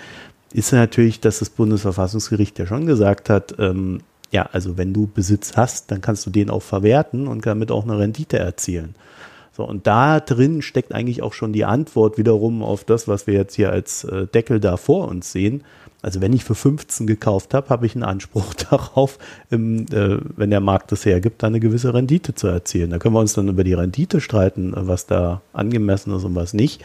ist 0.53 0.73
natürlich, 0.73 1.21
dass 1.21 1.41
das 1.41 1.51
Bundesverfassungsgericht 1.51 2.59
ja 2.59 2.67
schon 2.67 2.87
gesagt 2.87 3.31
hat, 3.31 3.55
ähm, 3.59 4.01
ja, 4.31 4.49
also 4.53 4.77
wenn 4.77 4.93
du 4.93 5.07
Besitz 5.07 5.57
hast, 5.57 5.91
dann 5.91 6.01
kannst 6.01 6.27
du 6.27 6.31
den 6.31 6.51
auch 6.51 6.63
verwerten 6.63 7.29
und 7.29 7.47
damit 7.47 7.71
auch 7.71 7.85
eine 7.85 7.99
Rendite 7.99 8.39
erzielen. 8.39 8.95
So, 9.59 9.65
und 9.65 9.87
da 9.87 10.21
drin 10.21 10.63
steckt 10.63 10.95
eigentlich 10.95 11.23
auch 11.23 11.33
schon 11.33 11.53
die 11.53 11.65
Antwort 11.65 12.17
wiederum 12.17 12.63
auf 12.63 12.85
das, 12.85 13.09
was 13.09 13.27
wir 13.27 13.35
jetzt 13.35 13.57
hier 13.57 13.73
als 13.73 14.05
äh, 14.05 14.27
Deckel 14.27 14.61
da 14.61 14.77
vor 14.77 15.09
uns 15.09 15.33
sehen. 15.33 15.65
Also 16.01 16.21
wenn 16.21 16.33
ich 16.33 16.45
für 16.45 16.55
15 16.55 17.09
gekauft 17.09 17.55
habe, 17.55 17.69
habe 17.71 17.85
ich 17.85 17.97
einen 17.97 18.05
Anspruch 18.05 18.55
darauf, 18.71 19.19
im, 19.51 19.87
äh, 19.87 20.19
wenn 20.37 20.51
der 20.51 20.61
Markt 20.61 20.93
das 20.93 21.05
hergibt, 21.05 21.43
da 21.43 21.49
eine 21.49 21.59
gewisse 21.59 21.93
Rendite 21.93 22.37
zu 22.37 22.47
erzielen. 22.47 22.91
Da 22.91 22.99
können 22.99 23.15
wir 23.15 23.21
uns 23.21 23.33
dann 23.33 23.49
über 23.49 23.65
die 23.65 23.75
Rendite 23.75 24.21
streiten, 24.21 24.75
was 24.77 25.07
da 25.07 25.43
angemessen 25.53 26.15
ist 26.15 26.23
und 26.23 26.37
was 26.37 26.55
nicht. 26.55 26.85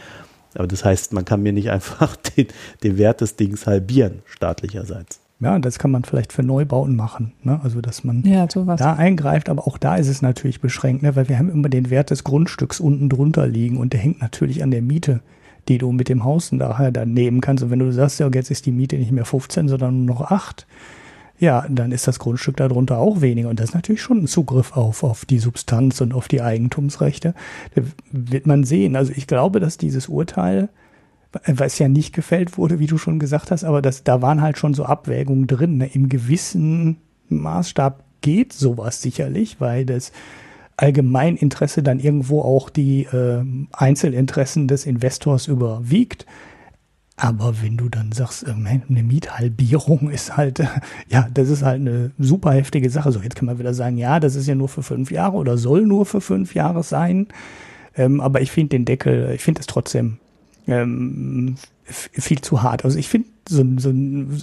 Aber 0.56 0.68
das 0.68 0.84
heißt, 0.84 1.14
man 1.14 1.26
kann 1.26 1.44
mir 1.44 1.54
nicht 1.54 1.70
einfach 1.70 2.16
den, 2.16 2.48
den 2.82 2.98
Wert 2.98 3.22
des 3.22 3.36
Dings 3.36 3.68
halbieren, 3.68 4.24
staatlicherseits. 4.26 5.23
Ja, 5.44 5.60
das 5.60 5.80
kann 5.80 5.92
man 5.92 6.04
vielleicht 6.04 6.34
für 6.34 6.44
Neubauten 6.44 6.96
machen. 6.96 7.34
Ne? 7.44 7.60
Also, 7.64 7.82
dass 7.82 8.04
man 8.04 8.24
Ja, 8.24 8.48
da 8.48 8.94
eingreift, 8.94 9.50
aber 9.50 9.68
auch 9.68 9.78
da 9.78 9.96
ist 9.96 10.08
es 10.08 10.22
natürlich 10.22 10.62
beschränkt, 10.62 11.04
ne? 11.04 11.16
weil 11.16 11.30
wir 11.30 11.38
haben 11.38 11.50
immer 11.50 11.70
den 11.70 11.90
Wert 11.90 12.10
des 12.10 12.24
Grundstücks 12.24 12.80
unten 12.80 13.10
drunter 13.10 13.48
liegen 13.48 13.78
und 13.78 13.94
der 13.94 14.00
hängt 14.00 14.22
natürlich 14.22 14.64
an 14.64 14.72
der 14.72 14.82
Miete, 14.82 15.22
die 15.68 15.78
du 15.78 15.92
mit 15.92 16.10
dem 16.10 16.24
Haus 16.24 16.50
daher 16.52 16.92
dann 16.92 17.14
nehmen 17.14 17.42
kannst. 17.42 17.64
Und 17.64 17.72
wenn 17.72 17.80
du 17.80 17.92
sagst, 17.92 18.20
ja, 18.20 18.30
jetzt 18.34 18.52
ist 18.52 18.66
die 18.66 18.72
Miete 18.72 18.98
nicht 18.98 19.12
mehr 19.12 19.26
15, 19.26 19.68
sondern 19.68 20.06
nur 20.06 20.16
noch 20.16 20.32
8, 20.32 20.66
ja, 21.40 21.66
dann 21.70 21.92
ist 21.92 22.08
das 22.08 22.20
Grundstück 22.20 22.58
darunter 22.58 23.00
auch 23.00 23.22
weniger. 23.22 23.50
Und 23.50 23.60
das 23.60 23.70
ist 23.70 23.76
natürlich 23.76 24.02
schon 24.02 24.24
ein 24.24 24.28
Zugriff 24.28 24.78
auf, 24.78 25.04
auf 25.04 25.26
die 25.26 25.40
Substanz 25.40 26.00
und 26.02 26.14
auf 26.14 26.28
die 26.28 26.42
Eigentumsrechte. 26.42 27.34
Da 27.76 27.82
wird 28.12 28.48
man 28.48 28.64
sehen. 28.64 28.96
Also 28.96 29.12
ich 29.16 29.28
glaube, 29.28 29.60
dass 29.60 29.78
dieses 29.78 30.08
Urteil 30.08 30.70
was 31.48 31.80
ja 31.80 31.88
nicht 31.88 32.14
gefällt 32.14 32.58
wurde, 32.58 32.80
wie 32.80 32.88
du 32.88 32.98
schon 32.98 33.20
gesagt 33.20 33.52
hast, 33.52 33.64
aber 33.64 33.82
das, 33.82 34.04
da 34.04 34.22
waren 34.22 34.42
halt 34.42 34.58
schon 34.58 34.74
so 34.74 34.86
Abwägungen 34.86 35.48
drin. 35.48 35.78
Ne? 35.78 35.88
Im 35.88 36.10
gewissen 36.10 36.98
Maßstab 37.30 38.04
geht 38.22 38.54
sowas 38.54 39.02
sicherlich, 39.02 39.60
weil 39.60 39.86
das 39.86 40.12
Allgemeininteresse 40.78 41.84
dann 41.84 42.00
irgendwo 42.00 42.42
auch 42.42 42.70
die 42.70 43.04
äh, 43.04 43.44
Einzelinteressen 43.72 44.68
des 44.68 44.86
Investors 44.86 45.48
überwiegt. 45.48 46.26
Aber 47.16 47.62
wenn 47.62 47.78
du 47.78 47.90
dann 47.90 48.12
sagst, 48.12 48.48
äh, 48.48 48.52
eine 48.52 49.04
Miethalbierung 49.04 50.10
ist 50.10 50.36
halt, 50.38 50.60
ja, 51.10 51.28
das 51.34 51.50
ist 51.50 51.64
halt 51.64 51.82
eine 51.82 52.12
super 52.18 52.52
heftige 52.54 52.90
Sache. 52.90 53.12
So, 53.12 53.22
jetzt 53.22 53.36
kann 53.36 53.46
man 53.46 53.60
wieder 53.60 53.74
sagen, 53.74 53.98
ja, 53.98 54.20
das 54.20 54.36
ist 54.36 54.48
ja 54.48 54.56
nur 54.56 54.70
für 54.70 54.84
fünf 54.84 55.12
Jahre 55.12 55.38
oder 55.38 55.58
soll 55.58 55.86
nur 55.86 56.06
für 56.06 56.22
fünf 56.22 56.56
Jahre 56.56 56.84
sein. 56.84 57.28
Ähm, 57.96 58.22
aber 58.22 58.42
ich 58.42 58.52
finde 58.52 58.70
den 58.70 58.86
Deckel, 58.86 59.32
ich 59.36 59.44
finde 59.44 59.62
es 59.62 59.68
trotzdem 59.68 60.18
ähm, 60.68 61.56
viel 61.84 62.42
zu 62.42 62.64
hart. 62.64 62.86
Also 62.86 62.98
ich 62.98 63.08
finde, 63.08 63.28
so, 63.48 63.64
so, 63.78 63.92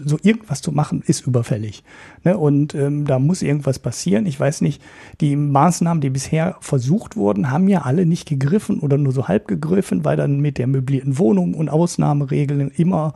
so 0.04 0.18
irgendwas 0.22 0.60
zu 0.60 0.72
machen 0.72 1.02
ist 1.06 1.26
überfällig. 1.26 1.82
Ne? 2.22 2.36
Und 2.36 2.74
ähm, 2.74 3.06
da 3.06 3.18
muss 3.18 3.42
irgendwas 3.42 3.78
passieren. 3.78 4.26
Ich 4.26 4.38
weiß 4.38 4.60
nicht, 4.60 4.82
die 5.20 5.36
Maßnahmen, 5.36 6.00
die 6.00 6.10
bisher 6.10 6.56
versucht 6.60 7.16
wurden, 7.16 7.50
haben 7.50 7.68
ja 7.68 7.82
alle 7.82 8.04
nicht 8.04 8.28
gegriffen 8.28 8.80
oder 8.80 8.98
nur 8.98 9.12
so 9.12 9.28
halb 9.28 9.48
gegriffen, 9.48 10.04
weil 10.04 10.16
dann 10.16 10.40
mit 10.40 10.58
der 10.58 10.66
möblierten 10.66 11.18
Wohnung 11.18 11.54
und 11.54 11.70
Ausnahmeregeln 11.70 12.70
immer 12.70 13.14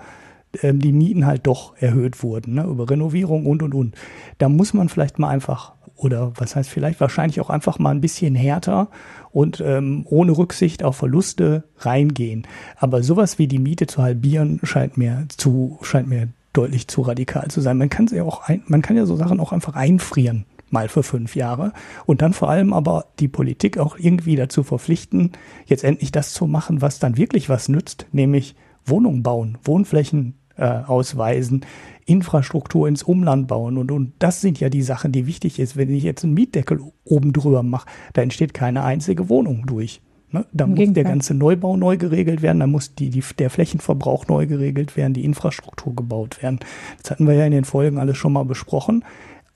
ähm, 0.63 0.79
die 0.81 0.93
Mieten 0.93 1.27
halt 1.27 1.47
doch 1.47 1.77
erhöht 1.77 2.23
wurden, 2.23 2.55
ne? 2.55 2.65
über 2.65 2.89
Renovierung 2.89 3.47
und 3.47 3.63
und 3.63 3.75
und. 3.75 3.95
Da 4.39 4.49
muss 4.49 4.73
man 4.73 4.89
vielleicht 4.89 5.19
mal 5.19 5.29
einfach 5.29 5.73
oder 5.97 6.33
was 6.37 6.57
heißt 6.57 6.71
vielleicht 6.71 7.01
wahrscheinlich 7.01 7.41
auch 7.41 7.51
einfach 7.51 7.79
mal 7.79 7.91
ein 7.91 8.01
bisschen 8.01 8.35
härter 8.35 8.89
und 9.35 9.61
ähm, 9.61 10.07
ohne 10.09 10.33
Rücksicht 10.33 10.85
auf 10.85 10.97
Verluste 10.97 11.65
reingehen. 11.79 12.47
Aber 12.77 13.03
sowas 13.03 13.39
wie 13.39 13.49
die 13.49 13.59
Miete 13.59 13.89
zu 13.89 14.01
halbieren 14.01 14.61
scheint 14.63 14.97
mir 14.97 15.27
zu 15.37 15.79
scheint 15.83 16.09
mir 16.09 16.29
deutlich 16.53 16.87
zu 16.87 17.03
radikal 17.03 17.49
zu 17.49 17.61
sein. 17.61 17.77
Man 17.77 17.91
kann 17.91 18.07
ja 18.07 18.23
auch 18.23 18.49
ein, 18.49 18.63
man 18.69 18.81
kann 18.81 18.97
ja 18.97 19.07
so 19.07 19.17
Sachen 19.17 19.41
auch 19.41 19.53
einfach 19.53 19.75
einfrieren 19.75 20.47
mal 20.71 20.89
für 20.89 21.03
fünf 21.03 21.37
Jahre 21.37 21.73
und 22.07 22.23
dann 22.23 22.33
vor 22.33 22.49
allem 22.49 22.73
aber 22.73 23.07
die 23.19 23.29
Politik 23.29 23.79
auch 23.79 23.97
irgendwie 23.99 24.37
dazu 24.37 24.63
verpflichten, 24.63 25.33
jetzt 25.67 25.85
endlich 25.85 26.11
das 26.11 26.33
zu 26.33 26.47
machen, 26.47 26.81
was 26.81 26.99
dann 26.99 27.17
wirklich 27.17 27.49
was 27.49 27.69
nützt, 27.69 28.07
nämlich 28.13 28.55
Wohnungen 28.87 29.23
bauen, 29.23 29.59
Wohnflächen 29.63 30.35
äh, 30.57 30.67
ausweisen, 30.67 31.65
Infrastruktur 32.07 32.89
ins 32.89 33.03
Umland 33.03 33.49
bauen. 33.49 33.79
Und, 33.79 33.91
und 33.91 34.13
das 34.19 34.41
sind 34.41 34.61
ja 34.61 34.69
die 34.69 34.83
Sachen, 34.83 35.13
die 35.13 35.27
wichtig 35.27 35.59
ist. 35.59 35.77
Wenn 35.77 35.95
ich 35.95 36.03
jetzt 36.03 36.25
einen 36.25 36.35
Mietdeckel 36.35 36.81
oben 37.05 37.33
drüber 37.33 37.63
mache, 37.63 37.89
da 38.13 38.23
entsteht 38.23 38.55
keine 38.55 38.85
einzige 38.85 39.29
Wohnung 39.29 39.65
durch. 39.67 40.01
Ne? 40.35 40.45
Da 40.53 40.67
muss 40.67 40.93
der 40.93 41.05
ganze 41.05 41.33
Neubau 41.33 41.77
neu 41.77 41.97
geregelt 41.97 42.43
werden, 42.43 42.59
da 42.59 42.67
muss 42.67 42.97
die, 42.97 43.09
die, 43.09 43.23
der 43.39 43.51
Flächenverbrauch 43.51 44.27
neu 44.27 44.47
geregelt 44.47 44.97
werden, 44.97 45.15
die 45.15 45.25
Infrastruktur 45.25 45.95
gebaut 45.95 46.43
werden. 46.43 46.59
Das 47.01 47.13
hatten 47.13 47.29
wir 47.29 47.35
ja 47.35 47.47
in 47.47 47.53
den 47.53 47.65
Folgen 47.65 47.99
alles 47.99 48.17
schon 48.17 48.33
mal 48.33 48.45
besprochen. 48.45 49.05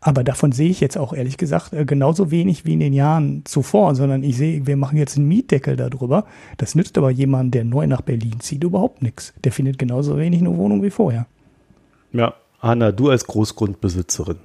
Aber 0.01 0.23
davon 0.23 0.53
sehe 0.53 0.71
ich 0.71 0.81
jetzt 0.81 0.97
auch 0.97 1.13
ehrlich 1.13 1.37
gesagt 1.37 1.73
äh, 1.73 1.85
genauso 1.85 2.31
wenig 2.31 2.65
wie 2.65 2.75
in 2.75 2.81
den 2.81 2.93
Jahren 2.93 3.43
zuvor, 3.45 3.97
sondern 3.97 4.23
ich 4.23 4.37
sehe, 4.37 4.67
wir 4.67 4.77
machen 4.77 4.97
jetzt 4.97 5.17
einen 5.17 5.27
Mietdeckel 5.27 5.75
darüber. 5.75 6.25
Das 6.57 6.77
nützt 6.77 6.97
aber 6.97 7.11
jemandem, 7.11 7.51
der 7.51 7.65
neu 7.65 7.87
nach 7.89 8.03
Berlin 8.03 8.39
zieht, 8.39 8.63
überhaupt 8.63 9.03
nichts. 9.03 9.35
Der 9.43 9.51
findet 9.51 9.79
genauso 9.79 10.17
wenig 10.17 10.41
eine 10.41 10.57
Wohnung 10.57 10.83
wie 10.85 10.91
vorher. 10.91 11.27
Ja, 12.13 12.35
Hanna, 12.61 12.93
du 12.93 13.11
als 13.11 13.27
Großgrundbesitzerin. 13.27 14.39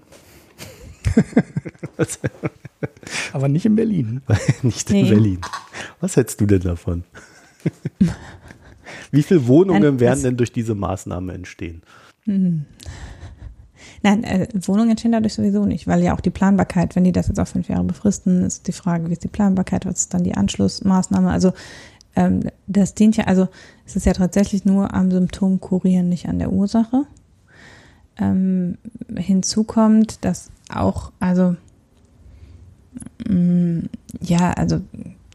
Aber 3.34 3.47
nicht 3.47 3.65
in 3.65 3.76
Berlin. 3.76 4.21
nicht 4.62 4.89
in 4.89 5.04
nee. 5.04 5.10
Berlin. 5.10 5.41
Was 5.99 6.15
hältst 6.15 6.39
du 6.41 6.45
denn 6.45 6.62
davon? 6.62 7.04
Wie 9.12 9.23
viele 9.23 9.47
Wohnungen 9.47 9.82
Nein, 9.82 9.99
werden 9.99 10.23
denn 10.23 10.38
durch 10.38 10.52
diese 10.52 10.76
Maßnahme 10.76 11.34
entstehen? 11.34 11.82
Hm. 12.26 12.65
Nein, 14.02 14.23
äh, 14.23 14.47
Wohnungen 14.54 14.91
entstehen 14.91 15.13
dadurch 15.13 15.34
sowieso 15.34 15.65
nicht, 15.65 15.88
weil 15.88 16.04
ja 16.04 16.13
auch 16.13 16.19
die 16.19 16.30
Planbarkeit, 16.30 16.95
wenn 16.95 17.06
die 17.06 17.12
das 17.12 17.28
jetzt 17.30 17.39
auf 17.39 17.49
fünf 17.49 17.69
Jahre 17.69 17.86
befristen, 17.86 18.43
ist 18.43 18.67
die 18.67 18.73
Frage, 18.73 19.08
wie 19.08 19.13
ist 19.13 19.23
die 19.23 19.30
Planbarkeit, 19.30 19.86
was 19.86 20.02
ist 20.02 20.13
dann 20.13 20.23
die 20.23 20.36
Anschlussmaßnahme? 20.36 21.32
Also 21.32 21.54
ähm, 22.15 22.49
das 22.67 22.95
dient 22.95 23.17
ja, 23.17 23.26
also 23.26 23.47
es 23.86 23.95
ist 23.95 24.06
ja 24.06 24.13
tatsächlich 24.13 24.65
nur 24.65 24.93
am 24.93 25.10
Symptom 25.10 25.60
kurieren, 25.60 26.10
nicht 26.10 26.28
an 26.28 26.39
der 26.39 26.52
Ursache. 26.52 27.06
Ähm, 28.19 28.78
hinzu 29.15 29.63
kommt, 29.63 30.23
dass 30.23 30.52
auch, 30.69 31.12
also 31.19 31.56
mh, 33.28 33.34
mm, 33.34 33.89
ja, 34.21 34.52
also 34.52 34.82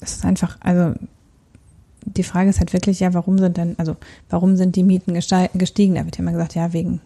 es 0.01 0.15
ist 0.15 0.25
einfach, 0.25 0.59
also 0.61 0.95
die 2.05 2.23
Frage 2.23 2.51
ist 2.51 2.61
halt 2.61 2.73
wirklich, 2.73 3.01
ja, 3.01 3.13
warum 3.15 3.39
sind 3.39 3.57
denn, 3.57 3.79
also 3.79 3.97
warum 4.31 4.57
sind 4.57 4.77
die 4.77 4.85
Mieten 4.85 5.15
gestiegen? 5.15 5.95
Da 5.95 6.05
wird 6.05 6.17
ja 6.17 6.23
immer 6.23 6.33
gesagt, 6.33 6.55
ja, 6.55 6.73
wegen 6.73 7.01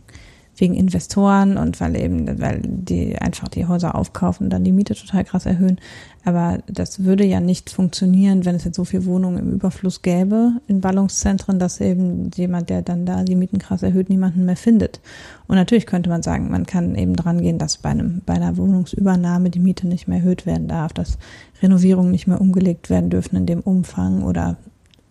wegen 0.56 0.74
Investoren 0.74 1.56
und 1.56 1.80
weil 1.80 1.96
eben, 1.96 2.40
weil 2.40 2.60
die 2.62 3.16
einfach 3.16 3.48
die 3.48 3.66
Häuser 3.66 3.94
aufkaufen 3.94 4.44
und 4.44 4.50
dann 4.50 4.64
die 4.64 4.72
Miete 4.72 4.94
total 4.94 5.24
krass 5.24 5.46
erhöhen. 5.46 5.80
Aber 6.24 6.58
das 6.66 7.04
würde 7.04 7.24
ja 7.24 7.40
nicht 7.40 7.70
funktionieren, 7.70 8.44
wenn 8.44 8.54
es 8.54 8.64
jetzt 8.64 8.76
so 8.76 8.84
viel 8.84 9.06
Wohnungen 9.06 9.38
im 9.38 9.52
Überfluss 9.52 10.02
gäbe 10.02 10.52
in 10.68 10.80
Ballungszentren, 10.80 11.58
dass 11.58 11.80
eben 11.80 12.30
jemand, 12.34 12.68
der 12.70 12.82
dann 12.82 13.06
da 13.06 13.24
die 13.24 13.34
Mieten 13.34 13.58
krass 13.58 13.82
erhöht, 13.82 14.10
niemanden 14.10 14.44
mehr 14.44 14.56
findet. 14.56 15.00
Und 15.48 15.56
natürlich 15.56 15.86
könnte 15.86 16.10
man 16.10 16.22
sagen, 16.22 16.50
man 16.50 16.66
kann 16.66 16.94
eben 16.94 17.16
dran 17.16 17.40
gehen, 17.40 17.58
dass 17.58 17.78
bei 17.78 17.88
einem, 17.88 18.20
bei 18.26 18.34
einer 18.34 18.56
Wohnungsübernahme 18.56 19.50
die 19.50 19.58
Miete 19.58 19.88
nicht 19.88 20.06
mehr 20.06 20.18
erhöht 20.18 20.44
werden 20.44 20.68
darf, 20.68 20.92
dass 20.92 21.18
Renovierungen 21.62 22.12
nicht 22.12 22.26
mehr 22.26 22.40
umgelegt 22.40 22.90
werden 22.90 23.10
dürfen 23.10 23.36
in 23.36 23.46
dem 23.46 23.60
Umfang 23.60 24.22
oder 24.22 24.58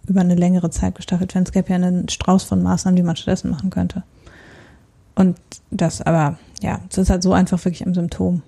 über 0.07 0.21
eine 0.21 0.35
längere 0.35 0.69
Zeit 0.69 0.95
gestaffelt 0.95 1.33
werden. 1.33 1.45
Es 1.45 1.51
gäbe 1.51 1.69
ja 1.69 1.75
einen 1.75 2.09
Strauß 2.09 2.43
von 2.43 2.61
Maßnahmen, 2.61 2.95
die 2.95 3.03
man 3.03 3.15
stattdessen 3.15 3.49
machen 3.49 3.69
könnte. 3.69 4.03
Und 5.15 5.37
das 5.69 6.01
aber, 6.01 6.37
ja, 6.61 6.79
es 6.89 6.97
ist 6.97 7.09
halt 7.09 7.23
so 7.23 7.33
einfach 7.33 7.63
wirklich 7.63 7.81
im 7.81 7.93
Symptom. 7.93 8.43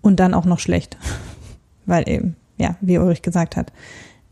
Und 0.00 0.18
dann 0.20 0.34
auch 0.34 0.44
noch 0.44 0.58
schlecht. 0.58 0.96
Weil 1.86 2.08
eben, 2.08 2.36
ja, 2.58 2.76
wie 2.80 2.98
Ulrich 2.98 3.22
gesagt 3.22 3.56
hat, 3.56 3.72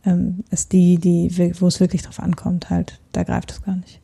ähm, 0.04 0.44
ist 0.50 0.72
die, 0.72 0.98
die, 0.98 1.54
wo 1.60 1.66
es 1.66 1.80
wirklich 1.80 2.02
drauf 2.02 2.20
ankommt, 2.20 2.70
halt, 2.70 3.00
da 3.12 3.22
greift 3.22 3.50
es 3.52 3.62
gar 3.62 3.76
nicht. 3.76 4.00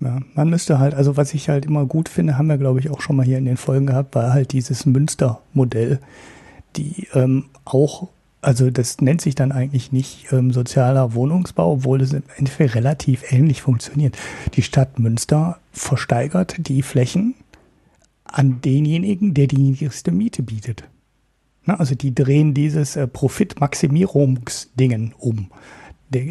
Ja, 0.00 0.18
man 0.34 0.48
müsste 0.48 0.78
halt, 0.78 0.94
also 0.94 1.16
was 1.16 1.34
ich 1.34 1.48
halt 1.48 1.66
immer 1.66 1.84
gut 1.84 2.08
finde, 2.08 2.38
haben 2.38 2.48
wir 2.48 2.56
glaube 2.56 2.80
ich 2.80 2.90
auch 2.90 3.02
schon 3.02 3.16
mal 3.16 3.26
hier 3.26 3.36
in 3.36 3.44
den 3.44 3.58
Folgen 3.58 3.86
gehabt, 3.86 4.14
war 4.14 4.32
halt 4.32 4.52
dieses 4.52 4.86
Münster-Modell. 4.86 6.00
die 6.76 7.08
ähm, 7.12 7.46
auch, 7.64 8.08
also 8.42 8.70
das 8.70 9.00
nennt 9.00 9.20
sich 9.20 9.34
dann 9.34 9.52
eigentlich 9.52 9.92
nicht 9.92 10.32
ähm, 10.32 10.52
sozialer 10.52 11.14
Wohnungsbau, 11.14 11.72
obwohl 11.72 12.00
es 12.00 12.12
im 12.12 12.22
Endeffekt 12.36 12.74
relativ 12.74 13.32
ähnlich 13.32 13.62
funktioniert. 13.62 14.16
Die 14.54 14.62
Stadt 14.62 14.98
Münster 14.98 15.58
versteigert 15.72 16.68
die 16.68 16.82
Flächen 16.82 17.34
an 18.24 18.60
denjenigen, 18.62 19.34
der 19.34 19.46
die 19.46 19.58
niedrigste 19.58 20.10
Miete 20.10 20.42
bietet. 20.42 20.84
Na, 21.64 21.74
also 21.74 21.94
die 21.94 22.14
drehen 22.14 22.54
dieses 22.54 22.96
äh, 22.96 23.06
Profitmaximierungsdingen 23.06 25.14
um. 25.18 25.50
Der, 26.08 26.24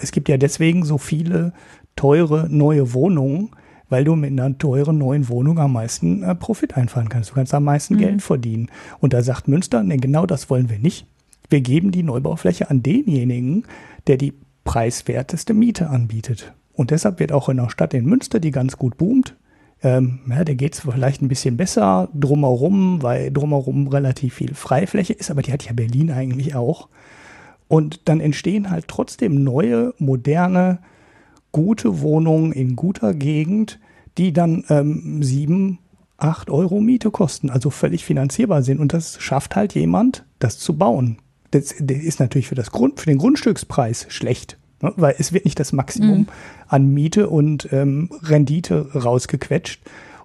es 0.00 0.12
gibt 0.12 0.28
ja 0.28 0.36
deswegen 0.36 0.84
so 0.84 0.98
viele 0.98 1.52
teure 1.96 2.48
neue 2.50 2.92
Wohnungen, 2.92 3.50
weil 3.88 4.04
du 4.04 4.14
mit 4.14 4.30
einer 4.30 4.56
teuren 4.56 4.98
neuen 4.98 5.28
Wohnung 5.28 5.58
am 5.58 5.72
meisten 5.72 6.22
äh, 6.22 6.34
Profit 6.34 6.76
einfahren 6.76 7.08
kannst. 7.08 7.30
Du 7.30 7.34
kannst 7.34 7.54
am 7.54 7.64
meisten 7.64 7.94
mhm. 7.94 7.98
Geld 7.98 8.22
verdienen. 8.22 8.70
Und 9.00 9.14
da 9.14 9.22
sagt 9.22 9.48
Münster, 9.48 9.82
nee, 9.82 9.96
genau 9.96 10.26
das 10.26 10.50
wollen 10.50 10.68
wir 10.68 10.78
nicht. 10.78 11.06
Wir 11.50 11.60
geben 11.60 11.90
die 11.90 12.02
Neubaufläche 12.02 12.70
an 12.70 12.82
denjenigen, 12.82 13.64
der 14.06 14.16
die 14.16 14.32
preiswerteste 14.64 15.52
Miete 15.52 15.90
anbietet. 15.90 16.52
Und 16.72 16.92
deshalb 16.92 17.18
wird 17.18 17.32
auch 17.32 17.48
in 17.48 17.58
einer 17.58 17.70
Stadt 17.70 17.92
in 17.92 18.06
Münster, 18.06 18.40
die 18.40 18.52
ganz 18.52 18.78
gut 18.78 18.96
boomt, 18.96 19.36
ähm, 19.82 20.20
ja, 20.28 20.44
der 20.44 20.54
geht 20.54 20.74
es 20.74 20.80
vielleicht 20.80 21.22
ein 21.22 21.28
bisschen 21.28 21.56
besser 21.56 22.08
drumherum, 22.14 23.02
weil 23.02 23.32
drumherum 23.32 23.88
relativ 23.88 24.34
viel 24.34 24.54
Freifläche 24.54 25.14
ist, 25.14 25.30
aber 25.30 25.42
die 25.42 25.52
hat 25.52 25.64
ja 25.64 25.72
Berlin 25.72 26.10
eigentlich 26.10 26.54
auch. 26.54 26.88
Und 27.66 28.08
dann 28.08 28.20
entstehen 28.20 28.70
halt 28.70 28.88
trotzdem 28.88 29.42
neue, 29.42 29.94
moderne, 29.98 30.80
gute 31.52 32.00
Wohnungen 32.00 32.52
in 32.52 32.76
guter 32.76 33.14
Gegend, 33.14 33.78
die 34.18 34.32
dann 34.32 34.64
ähm, 34.68 35.22
sieben, 35.22 35.78
acht 36.18 36.50
Euro 36.50 36.80
Miete 36.80 37.10
kosten, 37.10 37.48
also 37.48 37.70
völlig 37.70 38.04
finanzierbar 38.04 38.62
sind. 38.62 38.80
Und 38.80 38.92
das 38.92 39.20
schafft 39.20 39.56
halt 39.56 39.74
jemand, 39.74 40.24
das 40.40 40.58
zu 40.58 40.76
bauen. 40.76 41.18
Das, 41.50 41.74
das 41.78 41.98
ist 41.98 42.20
natürlich 42.20 42.48
für, 42.48 42.54
das 42.54 42.70
Grund, 42.70 43.00
für 43.00 43.06
den 43.06 43.18
Grundstückspreis 43.18 44.06
schlecht, 44.08 44.58
ne? 44.82 44.92
weil 44.96 45.14
es 45.18 45.32
wird 45.32 45.44
nicht 45.44 45.58
das 45.58 45.72
Maximum 45.72 46.20
mhm. 46.20 46.26
an 46.68 46.92
Miete 46.92 47.28
und 47.28 47.72
ähm, 47.72 48.10
Rendite 48.22 48.90
rausgequetscht. 48.94 49.80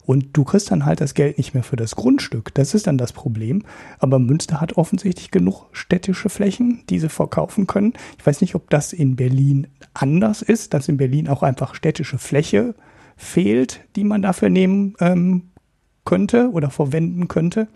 Und 0.06 0.38
du 0.38 0.44
kriegst 0.44 0.70
dann 0.70 0.86
halt 0.86 1.02
das 1.02 1.16
Geld 1.16 1.38
nicht 1.40 1.56
mehr 1.56 1.64
für 1.64 1.78
das 1.78 1.96
Grundstück. 1.96 2.54
Das 2.54 2.76
ist 2.76 2.86
dann 2.86 2.98
das 2.98 3.12
Problem. 3.12 3.64
Aber 3.98 4.20
Münster 4.20 4.62
hat 4.62 4.78
offensichtlich 4.78 5.32
genug 5.32 5.66
städtische 5.72 6.30
Flächen, 6.30 6.84
die 6.90 7.00
sie 7.00 7.10
verkaufen 7.10 7.66
können. 7.66 7.94
Ich 8.20 8.26
weiß 8.26 8.42
nicht, 8.42 8.54
ob 8.54 8.70
das 8.70 8.94
in 8.94 9.16
Berlin 9.16 9.68
anders 9.96 10.44
ist, 10.44 10.76
dass 10.76 10.88
in 10.88 10.98
Berlin 10.98 11.28
auch 11.28 11.42
einfach 11.42 11.74
städtische 11.74 12.20
Fläche 12.20 12.76
fehlt, 13.18 13.80
die 13.96 14.04
man 14.04 14.22
dafür 14.22 14.50
nehmen 14.50 14.94
ähm, 15.00 15.50
könnte 16.04 16.52
oder 16.52 16.70
verwenden 16.70 17.28
könnte. 17.28 17.68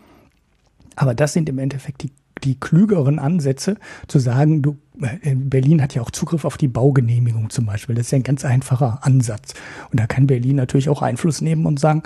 Aber 0.95 1.15
das 1.15 1.33
sind 1.33 1.49
im 1.49 1.57
Endeffekt 1.57 2.03
die, 2.03 2.11
die 2.43 2.59
klügeren 2.59 3.19
Ansätze, 3.19 3.77
zu 4.07 4.19
sagen, 4.19 4.61
du, 4.61 4.77
äh, 5.01 5.35
Berlin 5.35 5.81
hat 5.81 5.95
ja 5.95 6.01
auch 6.01 6.11
Zugriff 6.11 6.45
auf 6.45 6.57
die 6.57 6.67
Baugenehmigung 6.67 7.49
zum 7.49 7.65
Beispiel. 7.65 7.95
Das 7.95 8.07
ist 8.07 8.11
ja 8.11 8.17
ein 8.17 8.23
ganz 8.23 8.45
einfacher 8.45 8.99
Ansatz. 9.03 9.53
Und 9.91 9.99
da 9.99 10.07
kann 10.07 10.27
Berlin 10.27 10.55
natürlich 10.55 10.89
auch 10.89 11.01
Einfluss 11.01 11.41
nehmen 11.41 11.65
und 11.65 11.79
sagen, 11.79 12.03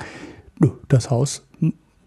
das 0.88 1.10
Haus 1.10 1.44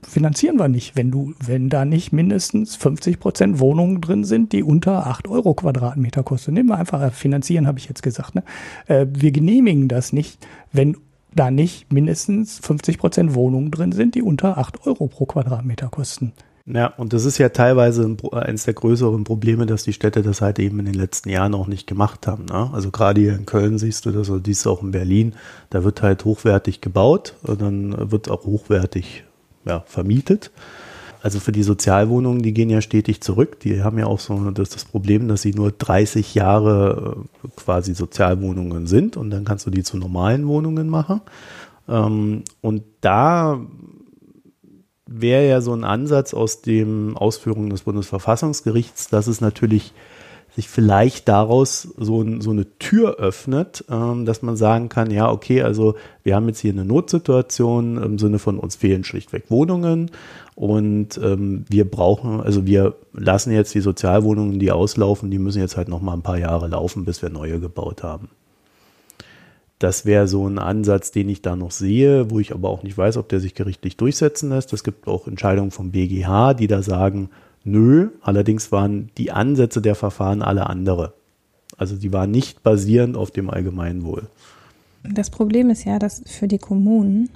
finanzieren 0.06 0.58
wir 0.58 0.68
nicht, 0.68 0.96
wenn 0.96 1.10
du, 1.10 1.34
wenn 1.44 1.68
da 1.68 1.84
nicht 1.84 2.12
mindestens 2.12 2.76
50 2.76 3.18
Prozent 3.18 3.58
Wohnungen 3.58 4.00
drin 4.00 4.24
sind, 4.24 4.52
die 4.52 4.62
unter 4.62 5.06
8 5.06 5.28
Euro 5.28 5.54
Quadratmeter 5.54 6.22
kosten. 6.22 6.54
Nehmen 6.54 6.68
wir 6.68 6.78
einfach, 6.78 7.02
äh, 7.02 7.10
finanzieren 7.10 7.66
habe 7.66 7.78
ich 7.78 7.88
jetzt 7.88 8.02
gesagt. 8.02 8.34
Ne? 8.34 8.44
Äh, 8.86 9.06
wir 9.10 9.32
genehmigen 9.32 9.88
das 9.88 10.12
nicht, 10.12 10.38
wenn 10.72 10.96
da 11.34 11.50
nicht 11.50 11.92
mindestens 11.92 12.58
50 12.60 12.98
Prozent 12.98 13.34
Wohnungen 13.34 13.70
drin 13.70 13.92
sind, 13.92 14.14
die 14.14 14.22
unter 14.22 14.58
8 14.58 14.86
Euro 14.86 15.06
pro 15.06 15.26
Quadratmeter 15.26 15.88
kosten. 15.88 16.32
Ja, 16.66 16.88
und 16.96 17.12
das 17.12 17.24
ist 17.24 17.38
ja 17.38 17.50
teilweise 17.50 18.02
ein, 18.02 18.16
eines 18.32 18.64
der 18.64 18.74
größeren 18.74 19.22
Probleme, 19.22 19.66
dass 19.66 19.84
die 19.84 19.92
Städte 19.92 20.22
das 20.22 20.40
halt 20.40 20.58
eben 20.58 20.80
in 20.80 20.86
den 20.86 20.94
letzten 20.94 21.28
Jahren 21.28 21.54
auch 21.54 21.68
nicht 21.68 21.86
gemacht 21.86 22.26
haben. 22.26 22.46
Ne? 22.46 22.70
Also 22.72 22.90
gerade 22.90 23.20
hier 23.20 23.36
in 23.36 23.46
Köln 23.46 23.78
siehst 23.78 24.04
du 24.04 24.10
das, 24.10 24.28
oder 24.30 24.40
dies 24.40 24.66
auch 24.66 24.82
in 24.82 24.90
Berlin, 24.90 25.34
da 25.70 25.84
wird 25.84 26.02
halt 26.02 26.24
hochwertig 26.24 26.80
gebaut 26.80 27.34
und 27.42 27.62
dann 27.62 28.10
wird 28.10 28.28
auch 28.28 28.44
hochwertig 28.44 29.22
ja, 29.64 29.84
vermietet. 29.86 30.50
Also 31.22 31.38
für 31.38 31.52
die 31.52 31.62
Sozialwohnungen, 31.62 32.42
die 32.42 32.52
gehen 32.52 32.70
ja 32.70 32.80
stetig 32.80 33.20
zurück. 33.20 33.60
Die 33.60 33.82
haben 33.82 33.98
ja 33.98 34.06
auch 34.06 34.20
so 34.20 34.50
das, 34.50 34.70
das 34.70 34.84
Problem, 34.84 35.28
dass 35.28 35.42
sie 35.42 35.52
nur 35.52 35.70
30 35.70 36.34
Jahre 36.34 37.16
äh, 37.44 37.48
quasi 37.56 37.94
Sozialwohnungen 37.94 38.88
sind 38.88 39.16
und 39.16 39.30
dann 39.30 39.44
kannst 39.44 39.66
du 39.66 39.70
die 39.70 39.84
zu 39.84 39.98
normalen 39.98 40.48
Wohnungen 40.48 40.88
machen. 40.88 41.20
Ähm, 41.88 42.42
und 42.60 42.82
da 43.00 43.60
wäre 45.20 45.48
ja 45.48 45.60
so 45.60 45.72
ein 45.72 45.84
Ansatz 45.84 46.34
aus 46.34 46.62
den 46.62 47.16
Ausführungen 47.16 47.70
des 47.70 47.82
Bundesverfassungsgerichts, 47.82 49.08
dass 49.08 49.26
es 49.26 49.40
natürlich 49.40 49.92
sich 50.56 50.68
vielleicht 50.70 51.28
daraus 51.28 51.82
so, 51.98 52.22
ein, 52.22 52.40
so 52.40 52.50
eine 52.50 52.66
Tür 52.78 53.16
öffnet, 53.16 53.84
ähm, 53.90 54.24
dass 54.24 54.40
man 54.40 54.56
sagen 54.56 54.88
kann, 54.88 55.10
ja, 55.10 55.30
okay, 55.30 55.60
also 55.60 55.96
wir 56.22 56.34
haben 56.34 56.48
jetzt 56.48 56.60
hier 56.60 56.72
eine 56.72 56.86
Notsituation 56.86 58.02
im 58.02 58.18
Sinne 58.18 58.38
von 58.38 58.58
uns 58.58 58.74
fehlen 58.74 59.04
schlichtweg 59.04 59.50
Wohnungen 59.50 60.10
und 60.54 61.18
ähm, 61.22 61.66
wir 61.68 61.88
brauchen, 61.88 62.40
also 62.40 62.64
wir 62.64 62.94
lassen 63.12 63.52
jetzt 63.52 63.74
die 63.74 63.82
Sozialwohnungen, 63.82 64.58
die 64.58 64.72
auslaufen, 64.72 65.30
die 65.30 65.38
müssen 65.38 65.60
jetzt 65.60 65.76
halt 65.76 65.88
noch 65.88 66.00
mal 66.00 66.14
ein 66.14 66.22
paar 66.22 66.38
Jahre 66.38 66.68
laufen, 66.68 67.04
bis 67.04 67.20
wir 67.20 67.28
neue 67.28 67.60
gebaut 67.60 68.02
haben. 68.02 68.30
Das 69.78 70.06
wäre 70.06 70.26
so 70.26 70.48
ein 70.48 70.58
Ansatz, 70.58 71.10
den 71.10 71.28
ich 71.28 71.42
da 71.42 71.54
noch 71.54 71.70
sehe, 71.70 72.30
wo 72.30 72.40
ich 72.40 72.52
aber 72.52 72.70
auch 72.70 72.82
nicht 72.82 72.96
weiß, 72.96 73.18
ob 73.18 73.28
der 73.28 73.40
sich 73.40 73.54
gerichtlich 73.54 73.96
durchsetzen 73.96 74.48
lässt. 74.48 74.72
Es 74.72 74.84
gibt 74.84 75.06
auch 75.06 75.26
Entscheidungen 75.26 75.70
vom 75.70 75.90
BGH, 75.90 76.54
die 76.54 76.66
da 76.66 76.82
sagen, 76.82 77.28
nö, 77.62 78.08
allerdings 78.22 78.72
waren 78.72 79.10
die 79.18 79.32
Ansätze 79.32 79.82
der 79.82 79.94
Verfahren 79.94 80.40
alle 80.40 80.68
andere. 80.68 81.12
Also 81.76 81.96
die 81.96 82.12
waren 82.12 82.30
nicht 82.30 82.62
basierend 82.62 83.16
auf 83.16 83.30
dem 83.30 83.50
Allgemeinwohl. 83.50 84.28
Das 85.02 85.30
Problem 85.30 85.68
ist 85.68 85.84
ja, 85.84 85.98
dass 85.98 86.22
für 86.26 86.48
die 86.48 86.58
Kommunen 86.58 87.28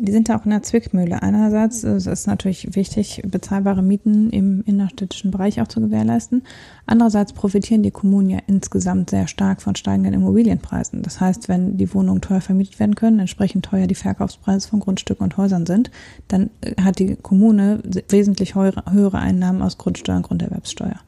die 0.00 0.12
sind 0.12 0.28
da 0.28 0.38
auch 0.38 0.44
in 0.44 0.52
der 0.52 0.62
Zwickmühle. 0.62 1.22
Einerseits 1.22 1.82
ist 1.82 2.06
es 2.06 2.26
natürlich 2.28 2.76
wichtig, 2.76 3.20
bezahlbare 3.26 3.82
Mieten 3.82 4.30
im 4.30 4.62
innerstädtischen 4.64 5.32
Bereich 5.32 5.60
auch 5.60 5.66
zu 5.66 5.80
gewährleisten. 5.80 6.44
Andererseits 6.86 7.32
profitieren 7.32 7.82
die 7.82 7.90
Kommunen 7.90 8.30
ja 8.30 8.38
insgesamt 8.46 9.10
sehr 9.10 9.26
stark 9.26 9.60
von 9.60 9.74
steigenden 9.74 10.14
Immobilienpreisen. 10.14 11.02
Das 11.02 11.20
heißt, 11.20 11.48
wenn 11.48 11.76
die 11.78 11.92
Wohnungen 11.92 12.20
teuer 12.20 12.40
vermietet 12.40 12.78
werden 12.78 12.94
können, 12.94 13.18
entsprechend 13.18 13.64
teuer 13.64 13.88
die 13.88 13.96
Verkaufspreise 13.96 14.68
von 14.68 14.78
Grundstücken 14.78 15.24
und 15.24 15.36
Häusern 15.36 15.66
sind, 15.66 15.90
dann 16.28 16.50
äh, 16.60 16.80
hat 16.80 17.00
die 17.00 17.16
Kommune 17.16 17.82
wesentlich 18.08 18.54
höhere 18.54 19.18
Einnahmen 19.18 19.62
aus 19.62 19.78
Grundsteuer 19.78 20.18
und 20.18 20.22
Grunderwerbssteuer. 20.22 21.00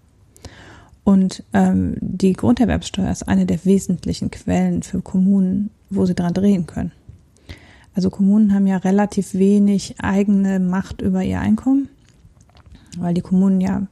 Und 1.05 1.45
ähm, 1.53 1.95
die 2.01 2.33
Grunderwerbssteuer 2.33 3.11
ist 3.11 3.29
eine 3.29 3.47
der 3.47 3.65
wesentlichen 3.65 4.33
Quellen 4.33 4.83
für 4.83 5.01
Kommunen, 5.01 5.71
wo 5.91 6.07
sie 6.07 6.15
dran 6.15 6.35
drehen 6.35 6.67
können. 6.67 6.91
Also 7.95 8.11
Kommunen 8.11 8.55
haben 8.55 8.67
ja 8.67 8.77
relativ 8.77 9.35
wenig 9.35 9.97
eigene 10.01 10.61
Macht 10.61 11.03
über 11.03 11.23
ihr 11.23 11.41
Einkommen, 11.41 11.89
weil 12.99 13.15
die 13.15 13.21
Kommunen 13.21 13.61
ja 13.61 13.87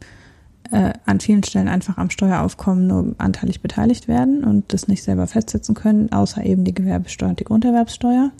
äh, 0.70 0.92
an 1.06 1.20
vielen 1.20 1.42
Stellen 1.42 1.68
einfach 1.68 1.98
am 1.98 2.10
Steueraufkommen 2.10 2.86
nur 2.86 3.14
anteilig 3.18 3.60
beteiligt 3.60 4.08
werden 4.08 4.44
und 4.44 4.72
das 4.72 4.88
nicht 4.88 5.02
selber 5.02 5.26
festsetzen 5.26 5.74
können, 5.74 6.12
außer 6.12 6.44
eben 6.44 6.64
die 6.64 6.74
Gewerbesteuer 6.74 7.30
und 7.30 7.40
die 7.40 7.44
Grunderwerbssteuer. 7.44 8.30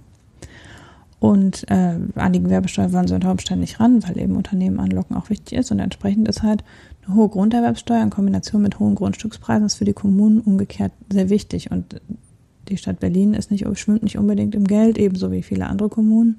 Und 1.21 1.69
äh, 1.69 1.99
an 2.15 2.33
die 2.33 2.43
Gewerbesteuer 2.43 2.93
wollen 2.93 3.09
sie 3.09 3.15
unter 3.15 3.31
Umständen 3.31 3.63
nicht 3.63 3.81
ran, 3.81 4.07
weil 4.07 4.19
eben 4.19 4.37
Unternehmen 4.37 4.79
anlocken 4.79 5.17
auch 5.17 5.31
wichtig 5.31 5.59
ist. 5.59 5.73
Und 5.73 5.81
entsprechend 5.81 6.29
ist 6.29 6.45
halt 6.45 6.63
eine 7.05 7.17
hohe 7.17 7.29
Grunderwerbssteuer 7.29 8.03
in 8.03 8.11
Kombination 8.11 8.63
mit 8.63 8.79
hohen 8.79 8.95
Grundstückspreisen 8.95 9.67
ist 9.67 9.75
für 9.75 9.85
die 9.85 9.95
Kommunen 9.95 10.41
umgekehrt 10.41 10.93
sehr 11.11 11.29
wichtig. 11.29 11.73
Und 11.73 12.01
die 12.69 12.77
Stadt 12.77 13.01
Berlin 13.01 13.35
ist 13.35 13.51
nicht, 13.51 13.67
schwimmt 13.79 14.03
nicht 14.03 14.19
unbedingt 14.19 14.55
im 14.55 14.65
Geld, 14.65 14.99
ebenso 14.99 15.33
wie 15.33 15.43
viele 15.43 15.67
andere 15.67 15.89
Kommunen. 15.89 16.37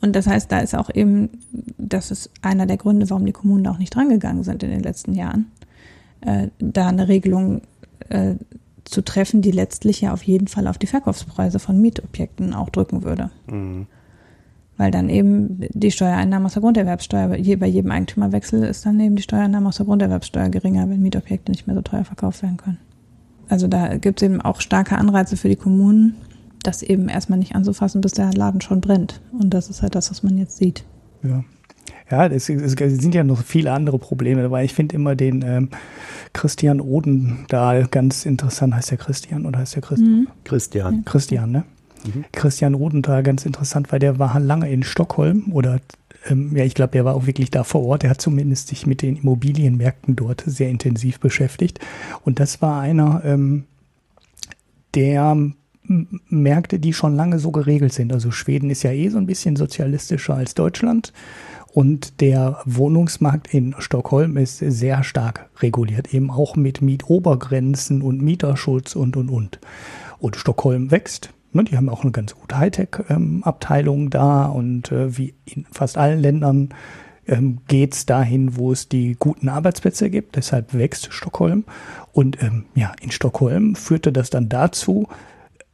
Und 0.00 0.16
das 0.16 0.26
heißt, 0.26 0.50
da 0.50 0.58
ist 0.58 0.74
auch 0.74 0.90
eben, 0.92 1.30
das 1.78 2.10
ist 2.10 2.30
einer 2.42 2.66
der 2.66 2.76
Gründe, 2.76 3.08
warum 3.08 3.24
die 3.24 3.32
Kommunen 3.32 3.64
da 3.64 3.70
auch 3.70 3.78
nicht 3.78 3.94
drangegangen 3.94 4.42
sind 4.42 4.62
in 4.64 4.70
den 4.70 4.82
letzten 4.82 5.14
Jahren, 5.14 5.46
äh, 6.22 6.48
da 6.58 6.88
eine 6.88 7.06
Regelung 7.06 7.62
äh, 8.08 8.34
zu 8.84 9.02
treffen, 9.02 9.42
die 9.42 9.52
letztlich 9.52 10.00
ja 10.00 10.12
auf 10.12 10.24
jeden 10.24 10.48
Fall 10.48 10.66
auf 10.66 10.76
die 10.76 10.88
Verkaufspreise 10.88 11.60
von 11.60 11.80
Mietobjekten 11.80 12.52
auch 12.52 12.70
drücken 12.70 13.04
würde. 13.04 13.30
Mhm. 13.46 13.86
Weil 14.76 14.90
dann 14.90 15.08
eben 15.08 15.60
die 15.72 15.92
Steuereinnahmen 15.92 16.46
aus 16.46 16.54
der 16.54 16.62
Grunderwerbssteuer, 16.62 17.28
bei 17.28 17.66
jedem 17.66 17.90
Eigentümerwechsel 17.92 18.64
ist 18.64 18.84
dann 18.84 18.98
eben 18.98 19.14
die 19.14 19.22
Steuereinnahmen 19.22 19.68
aus 19.68 19.76
der 19.76 19.86
Grunderwerbssteuer 19.86 20.48
geringer, 20.48 20.90
wenn 20.90 21.00
Mietobjekte 21.00 21.52
nicht 21.52 21.68
mehr 21.68 21.76
so 21.76 21.82
teuer 21.82 22.04
verkauft 22.04 22.42
werden 22.42 22.56
können. 22.56 22.78
Also 23.52 23.68
da 23.68 23.98
gibt 23.98 24.22
es 24.22 24.26
eben 24.26 24.40
auch 24.40 24.62
starke 24.62 24.96
Anreize 24.96 25.36
für 25.36 25.50
die 25.50 25.56
Kommunen, 25.56 26.14
das 26.62 26.82
eben 26.82 27.10
erstmal 27.10 27.38
nicht 27.38 27.54
anzufassen, 27.54 28.00
bis 28.00 28.12
der 28.12 28.32
Laden 28.32 28.62
schon 28.62 28.80
brennt. 28.80 29.20
Und 29.38 29.52
das 29.52 29.68
ist 29.68 29.82
halt 29.82 29.94
das, 29.94 30.10
was 30.10 30.22
man 30.22 30.38
jetzt 30.38 30.56
sieht. 30.56 30.84
Ja. 31.22 31.44
Ja, 32.10 32.26
es, 32.28 32.48
es 32.48 32.72
sind 32.72 33.14
ja 33.14 33.24
noch 33.24 33.42
viele 33.42 33.72
andere 33.72 33.98
Probleme 33.98 34.40
dabei. 34.40 34.64
Ich 34.64 34.72
finde 34.72 34.94
immer 34.94 35.16
den 35.16 35.42
ähm, 35.42 35.68
Christian 36.32 36.80
Odendahl 36.80 37.88
ganz 37.90 38.24
interessant. 38.24 38.74
Heißt 38.74 38.90
der 38.90 38.98
Christian 38.98 39.44
oder 39.44 39.58
heißt 39.58 39.74
der 39.74 39.82
Christian? 39.82 40.20
Mhm. 40.20 40.28
Christian. 40.44 41.04
Christian, 41.04 41.50
ne? 41.50 41.64
Mhm. 42.06 42.24
Christian 42.32 42.74
Odendahl 42.74 43.22
ganz 43.22 43.44
interessant, 43.44 43.92
weil 43.92 43.98
der 43.98 44.18
war 44.18 44.40
lange 44.40 44.70
in 44.70 44.82
Stockholm 44.82 45.52
oder 45.52 45.78
ähm, 46.28 46.56
ja, 46.56 46.64
ich 46.64 46.74
glaube, 46.74 46.92
der 46.92 47.04
war 47.04 47.14
auch 47.14 47.26
wirklich 47.26 47.50
da 47.50 47.64
vor 47.64 47.84
Ort. 47.84 48.04
Er 48.04 48.10
hat 48.10 48.20
zumindest 48.20 48.68
sich 48.68 48.86
mit 48.86 49.02
den 49.02 49.16
Immobilienmärkten 49.16 50.16
dort 50.16 50.42
sehr 50.46 50.68
intensiv 50.68 51.20
beschäftigt. 51.20 51.80
Und 52.24 52.40
das 52.40 52.62
war 52.62 52.80
einer 52.80 53.22
ähm, 53.24 53.64
der 54.94 55.36
Märkte, 56.28 56.78
die 56.78 56.92
schon 56.92 57.16
lange 57.16 57.38
so 57.38 57.50
geregelt 57.50 57.92
sind. 57.92 58.12
Also 58.12 58.30
Schweden 58.30 58.70
ist 58.70 58.82
ja 58.82 58.92
eh 58.92 59.08
so 59.08 59.18
ein 59.18 59.26
bisschen 59.26 59.56
sozialistischer 59.56 60.34
als 60.34 60.54
Deutschland. 60.54 61.12
Und 61.72 62.20
der 62.20 62.58
Wohnungsmarkt 62.66 63.52
in 63.52 63.74
Stockholm 63.78 64.36
ist 64.36 64.58
sehr 64.58 65.02
stark 65.04 65.48
reguliert, 65.60 66.12
eben 66.12 66.30
auch 66.30 66.54
mit 66.54 66.82
Mietobergrenzen 66.82 68.02
und 68.02 68.20
Mieterschutz 68.20 68.94
und, 68.94 69.16
und, 69.16 69.30
und. 69.30 69.58
Und 70.18 70.36
Stockholm 70.36 70.90
wächst. 70.90 71.32
Ne, 71.52 71.64
die 71.64 71.76
haben 71.76 71.88
auch 71.88 72.02
eine 72.02 72.12
ganz 72.12 72.34
gute 72.34 72.58
Hightech-Abteilung 72.58 74.08
da 74.08 74.46
und 74.46 74.90
äh, 74.90 75.16
wie 75.18 75.34
in 75.44 75.66
fast 75.70 75.98
allen 75.98 76.18
Ländern 76.18 76.70
ähm, 77.26 77.58
geht 77.68 77.94
es 77.94 78.06
dahin, 78.06 78.56
wo 78.56 78.72
es 78.72 78.88
die 78.88 79.16
guten 79.18 79.48
Arbeitsplätze 79.48 80.10
gibt. 80.10 80.36
Deshalb 80.36 80.74
wächst 80.74 81.12
Stockholm. 81.12 81.64
Und 82.12 82.42
ähm, 82.42 82.64
ja, 82.74 82.92
in 83.00 83.10
Stockholm 83.10 83.74
führte 83.74 84.12
das 84.12 84.30
dann 84.30 84.48
dazu, 84.48 85.08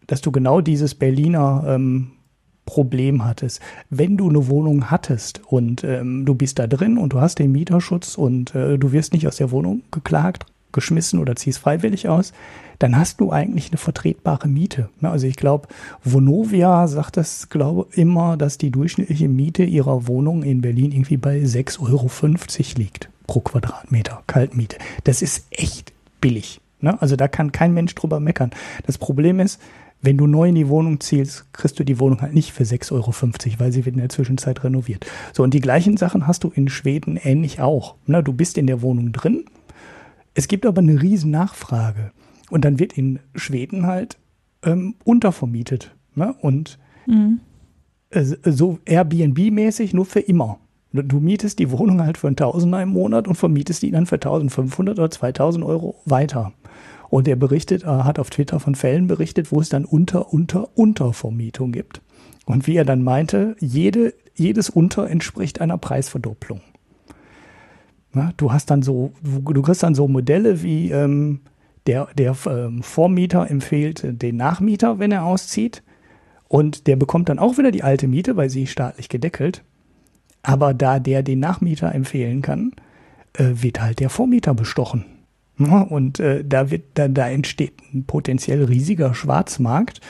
dass 0.07 0.21
du 0.21 0.33
genau 0.33 0.61
dieses 0.61 0.95
Berliner 0.95 1.65
ähm, 1.67 2.13
Problem 2.67 3.25
hattest. 3.25 3.61
Wenn 3.89 4.17
du 4.17 4.29
eine 4.29 4.49
Wohnung 4.49 4.91
hattest 4.91 5.41
und 5.47 5.85
ähm, 5.85 6.27
du 6.27 6.35
bist 6.35 6.59
da 6.59 6.67
drin 6.67 6.99
und 6.99 7.15
du 7.15 7.21
hast 7.21 7.39
den 7.39 7.53
Mieterschutz 7.53 8.17
und 8.17 8.55
äh, 8.55 8.79
du 8.79 8.93
wirst 8.93 9.13
nicht 9.15 9.27
aus 9.27 9.37
der 9.37 9.51
Wohnung 9.51 9.83
geklagt, 9.91 10.45
geschmissen 10.73 11.19
oder 11.19 11.37
ziehst 11.37 11.59
freiwillig 11.59 12.09
aus, 12.09 12.33
dann 12.79 12.97
hast 12.97 13.21
du 13.21 13.33
eigentlich 13.33 13.71
eine 13.71 13.79
vertretbare 13.79 14.49
Miete. 14.49 14.89
Also 15.03 15.27
ich 15.27 15.37
glaube, 15.37 15.69
Vonovia 16.05 16.87
sagt 16.87 17.17
das, 17.17 17.49
glaube 17.49 17.89
immer, 17.93 18.37
dass 18.37 18.59
die 18.59 18.71
durchschnittliche 18.71 19.29
Miete 19.29 19.65
ihrer 19.65 20.07
Wohnung 20.07 20.43
in 20.43 20.61
Berlin 20.61 20.93
irgendwie 20.93 21.17
bei 21.17 21.39
6,50 21.39 21.81
Euro 21.81 22.11
liegt 22.77 23.11
pro 23.27 23.41
Quadratmeter 23.41 24.23
Kaltmiete. 24.27 24.79
Das 25.05 25.23
ist 25.23 25.47
echt 25.51 25.93
billig. 26.21 26.61
Ne? 26.81 27.01
Also 27.01 27.17
da 27.17 27.29
kann 27.29 27.53
kein 27.53 27.75
Mensch 27.75 27.95
drüber 27.95 28.21
meckern. 28.21 28.51
Das 28.87 28.99
Problem 28.99 29.41
ist, 29.41 29.61
wenn 30.01 30.17
du 30.17 30.29
neu 30.29 30.49
in 30.49 30.55
die 30.55 30.69
Wohnung 30.69 31.01
zielst, 31.01 31.53
kriegst 31.53 31.79
du 31.79 31.85
die 31.85 31.99
Wohnung 31.99 32.23
halt 32.23 32.33
nicht 32.33 32.53
für 32.53 32.63
6,50 32.63 32.93
Euro, 32.93 33.13
weil 33.59 33.73
sie 33.73 33.85
wird 33.85 33.97
in 33.97 34.01
der 34.01 34.09
Zwischenzeit 34.09 34.63
renoviert. 34.63 35.07
So, 35.33 35.43
und 35.43 35.55
die 35.55 35.61
gleichen 35.61 35.97
Sachen 35.97 36.27
hast 36.27 36.45
du 36.45 36.53
in 36.55 36.69
Schweden 36.69 37.17
ähnlich 37.17 37.61
auch. 37.61 37.97
Na, 38.07 38.23
du 38.23 38.33
bist 38.33 38.59
in 38.59 38.69
der 38.69 38.81
Wohnung 38.81 39.11
drin. 39.13 39.45
Es 40.39 40.47
gibt 40.47 40.67
aber 40.67 40.81
eine 40.81 41.03
riesen 41.03 41.33
Nachfrage. 41.33 42.13
Und 42.49 42.65
dann 42.65 42.79
wird 42.79 42.97
in 42.97 43.19
Schweden 43.35 43.87
halt 43.87 44.19
ähm, 44.63 44.95
untervermietet. 45.03 45.97
Ne? 46.15 46.33
Und 46.41 46.79
mhm. 47.07 47.41
äh, 48.11 48.23
so 48.23 48.79
Airbnb-mäßig 48.85 49.95
nur 49.95 50.05
für 50.05 50.21
immer. 50.21 50.61
Du 50.93 51.19
mietest 51.19 51.59
die 51.59 51.73
Wohnung 51.73 52.01
halt 52.01 52.19
für 52.19 52.29
einen 52.29 52.37
Tausender 52.37 52.81
im 52.81 52.91
Monat 52.91 53.27
und 53.27 53.35
vermietest 53.35 53.83
die 53.83 53.91
dann 53.91 54.07
für 54.07 54.15
1500 54.15 54.97
oder 55.01 55.11
2000 55.11 55.65
Euro 55.65 55.97
weiter. 56.05 56.53
Und 57.11 57.27
er 57.27 57.35
berichtet, 57.35 57.83
er 57.83 58.05
hat 58.05 58.21
auf 58.21 58.31
Twitter 58.31 58.61
von 58.61 58.77
Fällen 58.77 59.09
berichtet, 59.09 59.51
wo 59.51 59.61
es 59.61 59.71
dann 59.71 59.85
unter, 59.85 60.33
unter, 60.33 60.79
Untervermietung 60.79 61.73
gibt. 61.73 62.01
Und 62.47 62.69
wie 62.69 62.77
er 62.77 62.85
dann 62.85 63.03
meinte, 63.03 63.57
jede, 63.59 64.15
jedes 64.37 64.71
Unter 64.71 65.11
entspricht 65.11 65.61
einer 65.61 65.79
Preisverdopplung. 65.79 66.61
Na, 68.13 68.33
du 68.37 68.53
hast 68.53 68.71
dann 68.71 68.83
so, 68.83 69.13
du 69.23 69.63
kriegst 69.63 69.83
dann 69.83 69.95
so 69.95 70.09
Modelle 70.09 70.63
wie 70.63 70.91
ähm, 70.91 71.41
der, 71.87 72.09
der 72.17 72.37
ähm, 72.47 72.83
Vormieter 72.83 73.51
empfiehlt 73.51 74.23
den 74.23 74.37
Nachmieter, 74.37 74.99
wenn 74.99 75.13
er 75.13 75.25
auszieht. 75.25 75.83
Und 76.49 76.87
der 76.87 76.97
bekommt 76.97 77.29
dann 77.29 77.39
auch 77.39 77.59
wieder 77.59 77.71
die 77.71 77.83
alte 77.83 78.09
Miete, 78.09 78.37
weil 78.37 78.49
sie 78.49 78.67
staatlich 78.67 79.09
gedeckelt. 79.09 79.63
Aber 80.43 80.73
da 80.73 80.99
der 80.99 81.23
den 81.23 81.41
Nachmieter 81.41 81.95
empfehlen 81.95 82.43
kann, 82.43 82.73
äh, 83.35 83.45
wird 83.55 83.81
halt 83.81 84.01
der 84.01 84.11
Vormieter 84.11 84.55
bestochen. 84.55 85.05
Und 85.59 86.21
äh, 86.21 86.45
da, 86.45 86.71
wird, 86.71 86.85
da, 86.95 87.09
da 87.09 87.29
entsteht 87.29 87.75
ein 87.93 88.05
potenziell 88.05 88.65
riesiger 88.65 89.15
Schwarzmarkt, 89.15 90.01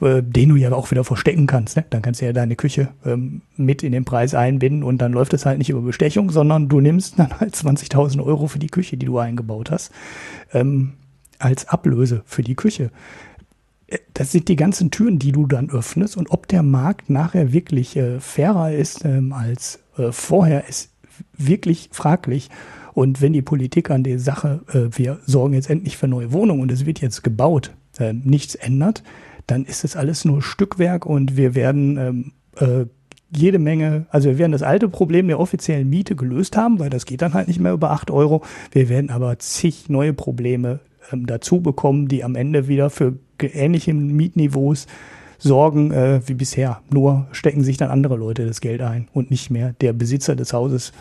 äh, 0.00 0.22
den 0.22 0.50
du 0.50 0.56
ja 0.56 0.72
auch 0.72 0.90
wieder 0.90 1.04
verstecken 1.04 1.46
kannst. 1.46 1.76
Ne? 1.76 1.84
Dann 1.90 2.02
kannst 2.02 2.20
du 2.20 2.26
ja 2.26 2.32
deine 2.32 2.56
Küche 2.56 2.88
ähm, 3.04 3.42
mit 3.56 3.82
in 3.82 3.92
den 3.92 4.04
Preis 4.04 4.34
einbinden 4.34 4.82
und 4.82 4.98
dann 4.98 5.12
läuft 5.12 5.34
es 5.34 5.46
halt 5.46 5.58
nicht 5.58 5.70
über 5.70 5.82
Bestechung, 5.82 6.30
sondern 6.30 6.68
du 6.68 6.80
nimmst 6.80 7.18
dann 7.18 7.38
halt 7.38 7.54
20.000 7.54 8.22
Euro 8.24 8.46
für 8.46 8.58
die 8.58 8.68
Küche, 8.68 8.96
die 8.96 9.06
du 9.06 9.18
eingebaut 9.18 9.70
hast, 9.70 9.90
ähm, 10.52 10.94
als 11.38 11.68
Ablöse 11.68 12.22
für 12.24 12.42
die 12.42 12.54
Küche. 12.54 12.90
Äh, 13.86 13.98
das 14.14 14.32
sind 14.32 14.48
die 14.48 14.56
ganzen 14.56 14.90
Türen, 14.90 15.18
die 15.18 15.32
du 15.32 15.46
dann 15.46 15.70
öffnest 15.70 16.16
und 16.16 16.30
ob 16.30 16.48
der 16.48 16.62
Markt 16.62 17.10
nachher 17.10 17.52
wirklich 17.52 17.96
äh, 17.96 18.20
fairer 18.20 18.72
ist 18.72 19.04
ähm, 19.04 19.32
als 19.32 19.80
äh, 19.98 20.12
vorher, 20.12 20.68
ist 20.68 20.90
wirklich 21.36 21.90
fraglich. 21.92 22.48
Und 22.94 23.20
wenn 23.20 23.32
die 23.32 23.42
Politik 23.42 23.90
an 23.90 24.02
der 24.02 24.18
Sache, 24.18 24.60
äh, 24.72 24.96
wir 24.96 25.18
sorgen 25.26 25.54
jetzt 25.54 25.70
endlich 25.70 25.96
für 25.96 26.08
neue 26.08 26.32
Wohnungen 26.32 26.62
und 26.62 26.72
es 26.72 26.86
wird 26.86 27.00
jetzt 27.00 27.22
gebaut, 27.22 27.72
äh, 27.98 28.12
nichts 28.12 28.54
ändert, 28.54 29.02
dann 29.50 29.64
ist 29.64 29.84
es 29.84 29.96
alles 29.96 30.24
nur 30.24 30.42
Stückwerk 30.42 31.06
und 31.06 31.36
wir 31.36 31.54
werden 31.54 31.96
ähm, 31.98 32.32
äh, 32.56 32.86
jede 33.34 33.58
Menge, 33.58 34.06
also 34.10 34.28
wir 34.28 34.38
werden 34.38 34.52
das 34.52 34.62
alte 34.62 34.88
Problem 34.88 35.28
der 35.28 35.38
offiziellen 35.38 35.88
Miete 35.88 36.16
gelöst 36.16 36.56
haben, 36.56 36.78
weil 36.78 36.90
das 36.90 37.06
geht 37.06 37.22
dann 37.22 37.34
halt 37.34 37.48
nicht 37.48 37.60
mehr 37.60 37.72
über 37.72 37.90
acht 37.90 38.10
Euro. 38.10 38.42
Wir 38.72 38.88
werden 38.88 39.10
aber 39.10 39.38
zig 39.38 39.88
neue 39.88 40.12
Probleme 40.12 40.80
ähm, 41.12 41.26
dazu 41.26 41.60
bekommen, 41.60 42.08
die 42.08 42.24
am 42.24 42.34
Ende 42.34 42.66
wieder 42.68 42.90
für 42.90 43.18
ähnliche 43.40 43.94
Mietniveaus 43.94 44.86
sorgen 45.38 45.92
äh, 45.92 46.20
wie 46.26 46.34
bisher. 46.34 46.82
Nur 46.90 47.28
stecken 47.32 47.62
sich 47.62 47.76
dann 47.76 47.90
andere 47.90 48.16
Leute 48.16 48.46
das 48.46 48.60
Geld 48.60 48.82
ein 48.82 49.08
und 49.12 49.30
nicht 49.30 49.50
mehr 49.50 49.74
der 49.80 49.92
Besitzer 49.92 50.36
des 50.36 50.52
Hauses 50.52 50.92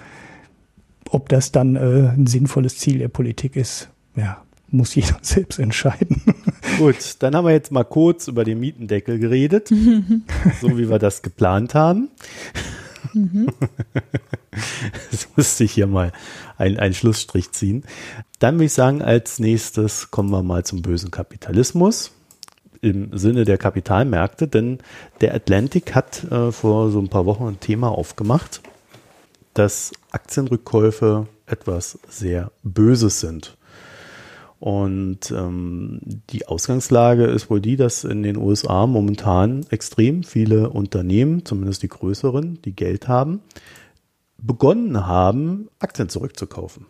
ob 1.09 1.29
das 1.29 1.51
dann 1.51 1.75
äh, 1.75 2.09
ein 2.09 2.27
sinnvolles 2.27 2.77
Ziel 2.77 2.99
der 2.99 3.07
Politik 3.07 3.55
ist, 3.55 3.89
ja, 4.15 4.41
muss 4.71 4.95
jeder 4.95 5.17
selbst 5.21 5.59
entscheiden. 5.59 6.21
Gut, 6.77 7.15
dann 7.19 7.35
haben 7.35 7.45
wir 7.45 7.51
jetzt 7.51 7.71
mal 7.71 7.83
kurz 7.83 8.27
über 8.27 8.43
den 8.43 8.59
Mietendeckel 8.59 9.19
geredet, 9.19 9.67
so 10.61 10.77
wie 10.77 10.89
wir 10.89 10.99
das 10.99 11.21
geplant 11.21 11.75
haben. 11.75 12.09
Mhm. 13.13 13.47
Jetzt 15.11 15.35
musste 15.37 15.63
ich 15.63 15.71
hier 15.71 15.87
mal 15.87 16.11
einen 16.57 16.93
Schlussstrich 16.93 17.51
ziehen. 17.51 17.83
Dann 18.39 18.55
würde 18.55 18.65
ich 18.65 18.73
sagen, 18.73 19.01
als 19.01 19.39
nächstes 19.39 20.11
kommen 20.11 20.29
wir 20.31 20.43
mal 20.43 20.65
zum 20.65 20.81
bösen 20.81 21.11
Kapitalismus 21.11 22.11
im 22.81 23.17
Sinne 23.17 23.43
der 23.43 23.57
Kapitalmärkte, 23.57 24.47
denn 24.47 24.79
der 25.21 25.33
Atlantic 25.33 25.95
hat 25.95 26.23
äh, 26.31 26.51
vor 26.51 26.91
so 26.91 26.99
ein 26.99 27.09
paar 27.09 27.25
Wochen 27.25 27.47
ein 27.47 27.59
Thema 27.59 27.89
aufgemacht, 27.89 28.61
dass 29.53 29.91
Aktienrückkäufe 30.11 31.27
etwas 31.45 31.99
sehr 32.07 32.51
Böses 32.63 33.19
sind. 33.19 33.57
Und 34.59 35.31
ähm, 35.31 36.01
die 36.29 36.47
Ausgangslage 36.47 37.25
ist 37.25 37.49
wohl 37.49 37.61
die, 37.61 37.77
dass 37.77 38.03
in 38.03 38.23
den 38.23 38.35
USA 38.35 38.87
momentan 38.87 39.65
extrem 39.69 40.23
viele 40.23 40.69
Unternehmen, 40.69 41.45
zumindest 41.45 41.81
die 41.83 41.87
größeren, 41.87 42.61
die 42.63 42.75
Geld 42.75 43.07
haben, 43.07 43.39
begonnen 44.37 45.07
haben, 45.07 45.69
Aktien 45.79 46.09
zurückzukaufen. 46.09 46.85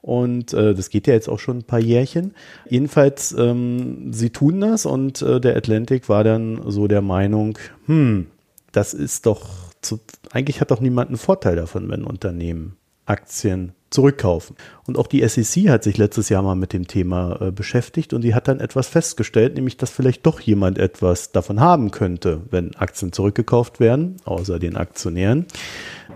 Und 0.00 0.54
äh, 0.54 0.74
das 0.74 0.88
geht 0.88 1.06
ja 1.06 1.12
jetzt 1.12 1.28
auch 1.28 1.38
schon 1.38 1.58
ein 1.58 1.64
paar 1.64 1.78
Jährchen. 1.78 2.34
Jedenfalls, 2.68 3.34
ähm, 3.36 4.14
sie 4.14 4.30
tun 4.30 4.60
das 4.60 4.86
und 4.86 5.20
äh, 5.20 5.40
der 5.40 5.56
Atlantic 5.56 6.08
war 6.08 6.24
dann 6.24 6.62
so 6.70 6.88
der 6.88 7.02
Meinung, 7.02 7.58
hm, 7.84 8.28
das 8.72 8.94
ist 8.94 9.26
doch 9.26 9.46
zu, 9.82 10.00
eigentlich 10.32 10.62
hat 10.62 10.70
doch 10.70 10.80
niemand 10.80 11.08
einen 11.08 11.18
Vorteil 11.18 11.56
davon, 11.56 11.90
wenn 11.90 12.04
Unternehmen 12.04 12.76
Aktien 13.04 13.72
zurückkaufen. 13.90 14.56
Und 14.86 14.96
auch 14.96 15.06
die 15.06 15.26
SEC 15.26 15.68
hat 15.68 15.82
sich 15.82 15.98
letztes 15.98 16.28
Jahr 16.28 16.42
mal 16.42 16.54
mit 16.54 16.72
dem 16.72 16.86
Thema 16.86 17.40
äh, 17.40 17.50
beschäftigt 17.50 18.12
und 18.12 18.22
die 18.22 18.34
hat 18.34 18.48
dann 18.48 18.60
etwas 18.60 18.88
festgestellt, 18.88 19.54
nämlich 19.56 19.76
dass 19.76 19.90
vielleicht 19.90 20.24
doch 20.26 20.40
jemand 20.40 20.78
etwas 20.78 21.32
davon 21.32 21.60
haben 21.60 21.90
könnte, 21.90 22.42
wenn 22.50 22.74
Aktien 22.76 23.12
zurückgekauft 23.12 23.80
werden, 23.80 24.16
außer 24.24 24.58
den 24.58 24.76
Aktionären, 24.76 25.46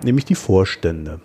nämlich 0.05 0.25
die 0.25 0.37
Vorstände. 0.37 1.20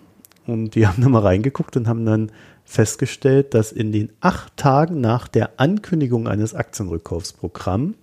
Und 0.47 0.75
die 0.75 0.87
haben 0.87 1.01
da 1.03 1.09
mal 1.09 1.21
reingeguckt 1.21 1.77
und 1.77 1.87
haben 1.87 2.05
dann 2.05 2.31
festgestellt, 2.65 3.53
dass 3.53 3.71
in 3.71 3.91
den 3.91 4.11
acht 4.19 4.55
Tagen 4.57 5.01
nach 5.01 5.27
der 5.27 5.59
Ankündigung 5.59 6.27
eines 6.27 6.53
Aktienrückkaufsprogramms 6.53 7.95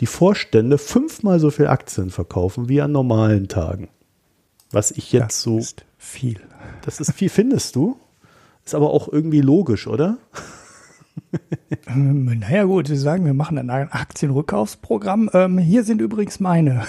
die 0.00 0.06
Vorstände 0.06 0.76
fünfmal 0.78 1.40
so 1.40 1.50
viel 1.50 1.66
Aktien 1.66 2.10
verkaufen 2.10 2.68
wie 2.68 2.80
an 2.80 2.92
normalen 2.92 3.48
Tagen. 3.48 3.88
Was 4.70 4.90
ich 4.90 5.12
jetzt 5.12 5.38
das 5.38 5.42
so. 5.42 5.60
Viel. 5.98 6.40
Das 6.82 7.00
ist 7.00 7.12
viel, 7.12 7.28
findest 7.28 7.76
du? 7.76 7.96
Ist 8.64 8.74
aber 8.74 8.90
auch 8.90 9.08
irgendwie 9.08 9.40
logisch, 9.40 9.86
oder? 9.86 10.18
ähm, 11.86 12.38
naja, 12.38 12.64
gut, 12.64 12.88
Sie 12.88 12.96
sagen, 12.96 13.24
wir 13.24 13.34
machen 13.34 13.58
ein 13.58 13.70
Aktienrückkaufsprogramm. 13.70 15.30
Ähm, 15.32 15.58
hier 15.58 15.84
sind 15.84 16.00
übrigens 16.00 16.40
meine. 16.40 16.84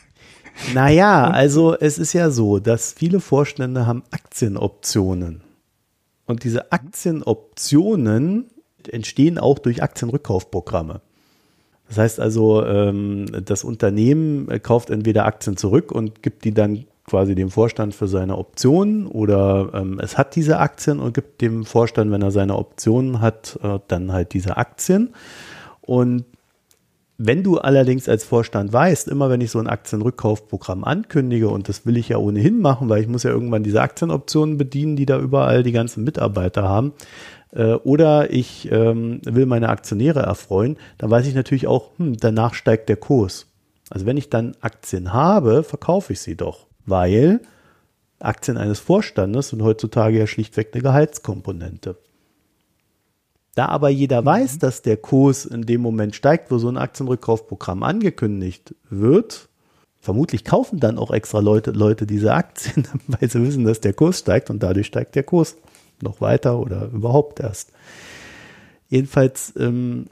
naja, 0.74 1.28
also 1.30 1.76
es 1.76 1.98
ist 1.98 2.12
ja 2.12 2.30
so, 2.30 2.58
dass 2.58 2.92
viele 2.92 3.20
Vorstände 3.20 3.86
haben 3.86 4.02
Aktienoptionen. 4.10 5.42
Und 6.26 6.44
diese 6.44 6.72
Aktienoptionen 6.72 8.46
entstehen 8.88 9.38
auch 9.38 9.58
durch 9.58 9.82
Aktienrückkaufprogramme. 9.82 11.00
Das 11.88 11.98
heißt 11.98 12.20
also, 12.20 12.64
ähm, 12.64 13.26
das 13.44 13.62
Unternehmen 13.62 14.48
kauft 14.62 14.90
entweder 14.90 15.24
Aktien 15.24 15.56
zurück 15.56 15.92
und 15.92 16.22
gibt 16.22 16.44
die 16.44 16.52
dann 16.52 16.84
quasi 17.06 17.34
dem 17.34 17.50
Vorstand 17.50 17.94
für 17.94 18.08
seine 18.08 18.36
Optionen 18.36 19.06
oder 19.06 19.70
ähm, 19.74 20.00
es 20.00 20.18
hat 20.18 20.34
diese 20.34 20.58
Aktien 20.58 20.98
und 20.98 21.14
gibt 21.14 21.40
dem 21.40 21.64
Vorstand, 21.64 22.10
wenn 22.10 22.22
er 22.22 22.32
seine 22.32 22.56
Optionen 22.56 23.20
hat, 23.20 23.58
äh, 23.62 23.78
dann 23.88 24.12
halt 24.12 24.34
diese 24.34 24.56
Aktien. 24.56 25.14
Und 25.82 26.24
wenn 27.18 27.42
du 27.42 27.58
allerdings 27.58 28.08
als 28.08 28.24
Vorstand 28.24 28.72
weißt, 28.72 29.08
immer 29.08 29.30
wenn 29.30 29.40
ich 29.40 29.50
so 29.50 29.58
ein 29.58 29.68
Aktienrückkaufprogramm 29.68 30.84
ankündige, 30.84 31.48
und 31.48 31.68
das 31.68 31.86
will 31.86 31.96
ich 31.96 32.10
ja 32.10 32.18
ohnehin 32.18 32.60
machen, 32.60 32.88
weil 32.88 33.00
ich 33.00 33.08
muss 33.08 33.22
ja 33.22 33.30
irgendwann 33.30 33.62
diese 33.62 33.80
Aktienoptionen 33.80 34.58
bedienen, 34.58 34.96
die 34.96 35.06
da 35.06 35.18
überall 35.18 35.62
die 35.62 35.72
ganzen 35.72 36.04
Mitarbeiter 36.04 36.64
haben, 36.64 36.92
äh, 37.52 37.72
oder 37.72 38.30
ich 38.32 38.70
ähm, 38.70 39.20
will 39.24 39.46
meine 39.46 39.70
Aktionäre 39.70 40.20
erfreuen, 40.20 40.76
dann 40.98 41.10
weiß 41.10 41.26
ich 41.26 41.34
natürlich 41.34 41.66
auch, 41.66 41.90
hm, 41.98 42.16
danach 42.18 42.54
steigt 42.54 42.88
der 42.88 42.96
Kurs. 42.96 43.46
Also 43.88 44.04
wenn 44.04 44.16
ich 44.16 44.28
dann 44.28 44.56
Aktien 44.60 45.12
habe, 45.12 45.62
verkaufe 45.62 46.12
ich 46.12 46.20
sie 46.20 46.36
doch, 46.36 46.65
weil 46.86 47.40
Aktien 48.18 48.56
eines 48.56 48.78
Vorstandes 48.78 49.50
sind 49.50 49.62
heutzutage 49.62 50.18
ja 50.18 50.26
schlichtweg 50.26 50.70
eine 50.72 50.82
Gehaltskomponente. 50.82 51.98
Da 53.54 53.66
aber 53.66 53.88
jeder 53.88 54.22
mhm. 54.22 54.26
weiß, 54.26 54.58
dass 54.58 54.82
der 54.82 54.96
Kurs 54.96 55.44
in 55.44 55.62
dem 55.62 55.80
Moment 55.80 56.14
steigt, 56.14 56.50
wo 56.50 56.58
so 56.58 56.68
ein 56.68 56.76
Aktienrückkaufprogramm 56.76 57.82
angekündigt 57.82 58.74
wird, 58.88 59.48
vermutlich 59.98 60.44
kaufen 60.44 60.78
dann 60.78 60.98
auch 60.98 61.10
extra 61.10 61.40
Leute, 61.40 61.72
Leute 61.72 62.06
diese 62.06 62.32
Aktien, 62.34 62.86
weil 63.08 63.28
sie 63.28 63.42
wissen, 63.42 63.64
dass 63.64 63.80
der 63.80 63.92
Kurs 63.92 64.20
steigt 64.20 64.50
und 64.50 64.62
dadurch 64.62 64.86
steigt 64.86 65.14
der 65.14 65.24
Kurs 65.24 65.56
noch 66.00 66.20
weiter 66.20 66.58
oder 66.58 66.90
überhaupt 66.92 67.40
erst. 67.40 67.72
Jedenfalls 68.88 69.52
ähm, 69.58 70.06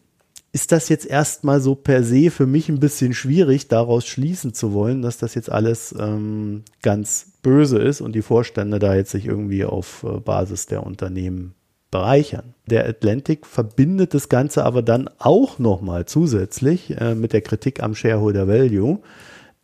ist 0.54 0.70
das 0.70 0.88
jetzt 0.88 1.04
erstmal 1.04 1.60
so 1.60 1.74
per 1.74 2.04
se 2.04 2.30
für 2.30 2.46
mich 2.46 2.68
ein 2.68 2.78
bisschen 2.78 3.12
schwierig, 3.12 3.66
daraus 3.66 4.06
schließen 4.06 4.54
zu 4.54 4.72
wollen, 4.72 5.02
dass 5.02 5.18
das 5.18 5.34
jetzt 5.34 5.50
alles 5.50 5.92
ähm, 5.98 6.62
ganz 6.80 7.32
böse 7.42 7.78
ist 7.78 8.00
und 8.00 8.14
die 8.14 8.22
Vorstände 8.22 8.78
da 8.78 8.94
jetzt 8.94 9.10
sich 9.10 9.26
irgendwie 9.26 9.64
auf 9.64 10.04
äh, 10.04 10.20
Basis 10.20 10.66
der 10.66 10.86
Unternehmen 10.86 11.54
bereichern. 11.90 12.54
Der 12.66 12.88
Atlantic 12.88 13.46
verbindet 13.46 14.14
das 14.14 14.28
Ganze 14.28 14.64
aber 14.64 14.82
dann 14.82 15.10
auch 15.18 15.58
nochmal 15.58 16.06
zusätzlich 16.06 17.00
äh, 17.00 17.16
mit 17.16 17.32
der 17.32 17.40
Kritik 17.40 17.82
am 17.82 17.96
Shareholder 17.96 18.46
Value. 18.46 19.00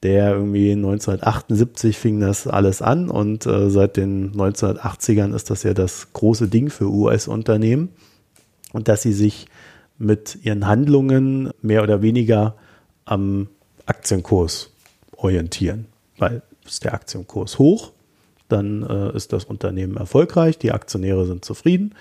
Der 0.02 0.32
irgendwie 0.32 0.72
1978 0.72 1.98
fing 1.98 2.18
das 2.18 2.48
alles 2.48 2.82
an 2.82 3.10
und 3.10 3.46
äh, 3.46 3.70
seit 3.70 3.96
den 3.96 4.32
1980ern 4.32 5.36
ist 5.36 5.50
das 5.50 5.62
ja 5.62 5.72
das 5.72 6.12
große 6.14 6.48
Ding 6.48 6.68
für 6.68 6.90
US-Unternehmen. 6.90 7.90
Und 8.72 8.88
dass 8.88 9.02
sie 9.02 9.12
sich 9.12 9.46
mit 10.00 10.38
ihren 10.42 10.66
Handlungen 10.66 11.50
mehr 11.60 11.82
oder 11.82 12.02
weniger 12.02 12.56
am 13.04 13.48
Aktienkurs 13.86 14.72
orientieren. 15.16 15.86
Weil 16.18 16.42
ist 16.66 16.84
der 16.84 16.94
Aktienkurs 16.94 17.58
hoch, 17.58 17.92
dann 18.48 18.82
äh, 18.82 19.14
ist 19.16 19.32
das 19.32 19.44
Unternehmen 19.44 19.96
erfolgreich, 19.96 20.58
die 20.58 20.72
Aktionäre 20.72 21.26
sind 21.26 21.44
zufrieden 21.44 21.94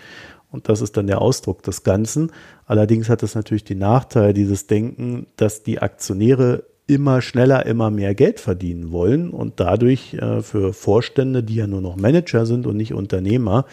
und 0.52 0.70
das 0.70 0.82
ist 0.82 0.96
dann 0.96 1.08
der 1.08 1.22
Ausdruck 1.22 1.62
des 1.64 1.84
Ganzen. 1.84 2.32
Allerdings 2.66 3.10
hat 3.10 3.22
es 3.22 3.36
natürlich 3.36 3.66
den 3.66 3.80
Nachteil, 3.80 4.34
dieses 4.34 4.68
Denken, 4.68 5.28
dass 5.36 5.64
die 5.64 5.80
Aktionäre 5.80 6.64
immer 6.88 7.22
schneller, 7.22 7.66
immer 7.66 7.92
mehr 7.92 8.16
Geld 8.16 8.40
verdienen 8.40 8.92
wollen 8.92 9.30
und 9.30 9.60
dadurch 9.60 10.14
äh, 10.16 10.42
für 10.42 10.74
Vorstände, 10.74 11.44
die 11.44 11.56
ja 11.56 11.68
nur 11.68 11.82
noch 11.82 11.98
Manager 11.98 12.46
sind 12.46 12.66
und 12.66 12.78
nicht 12.78 12.94
Unternehmer, 12.94 13.66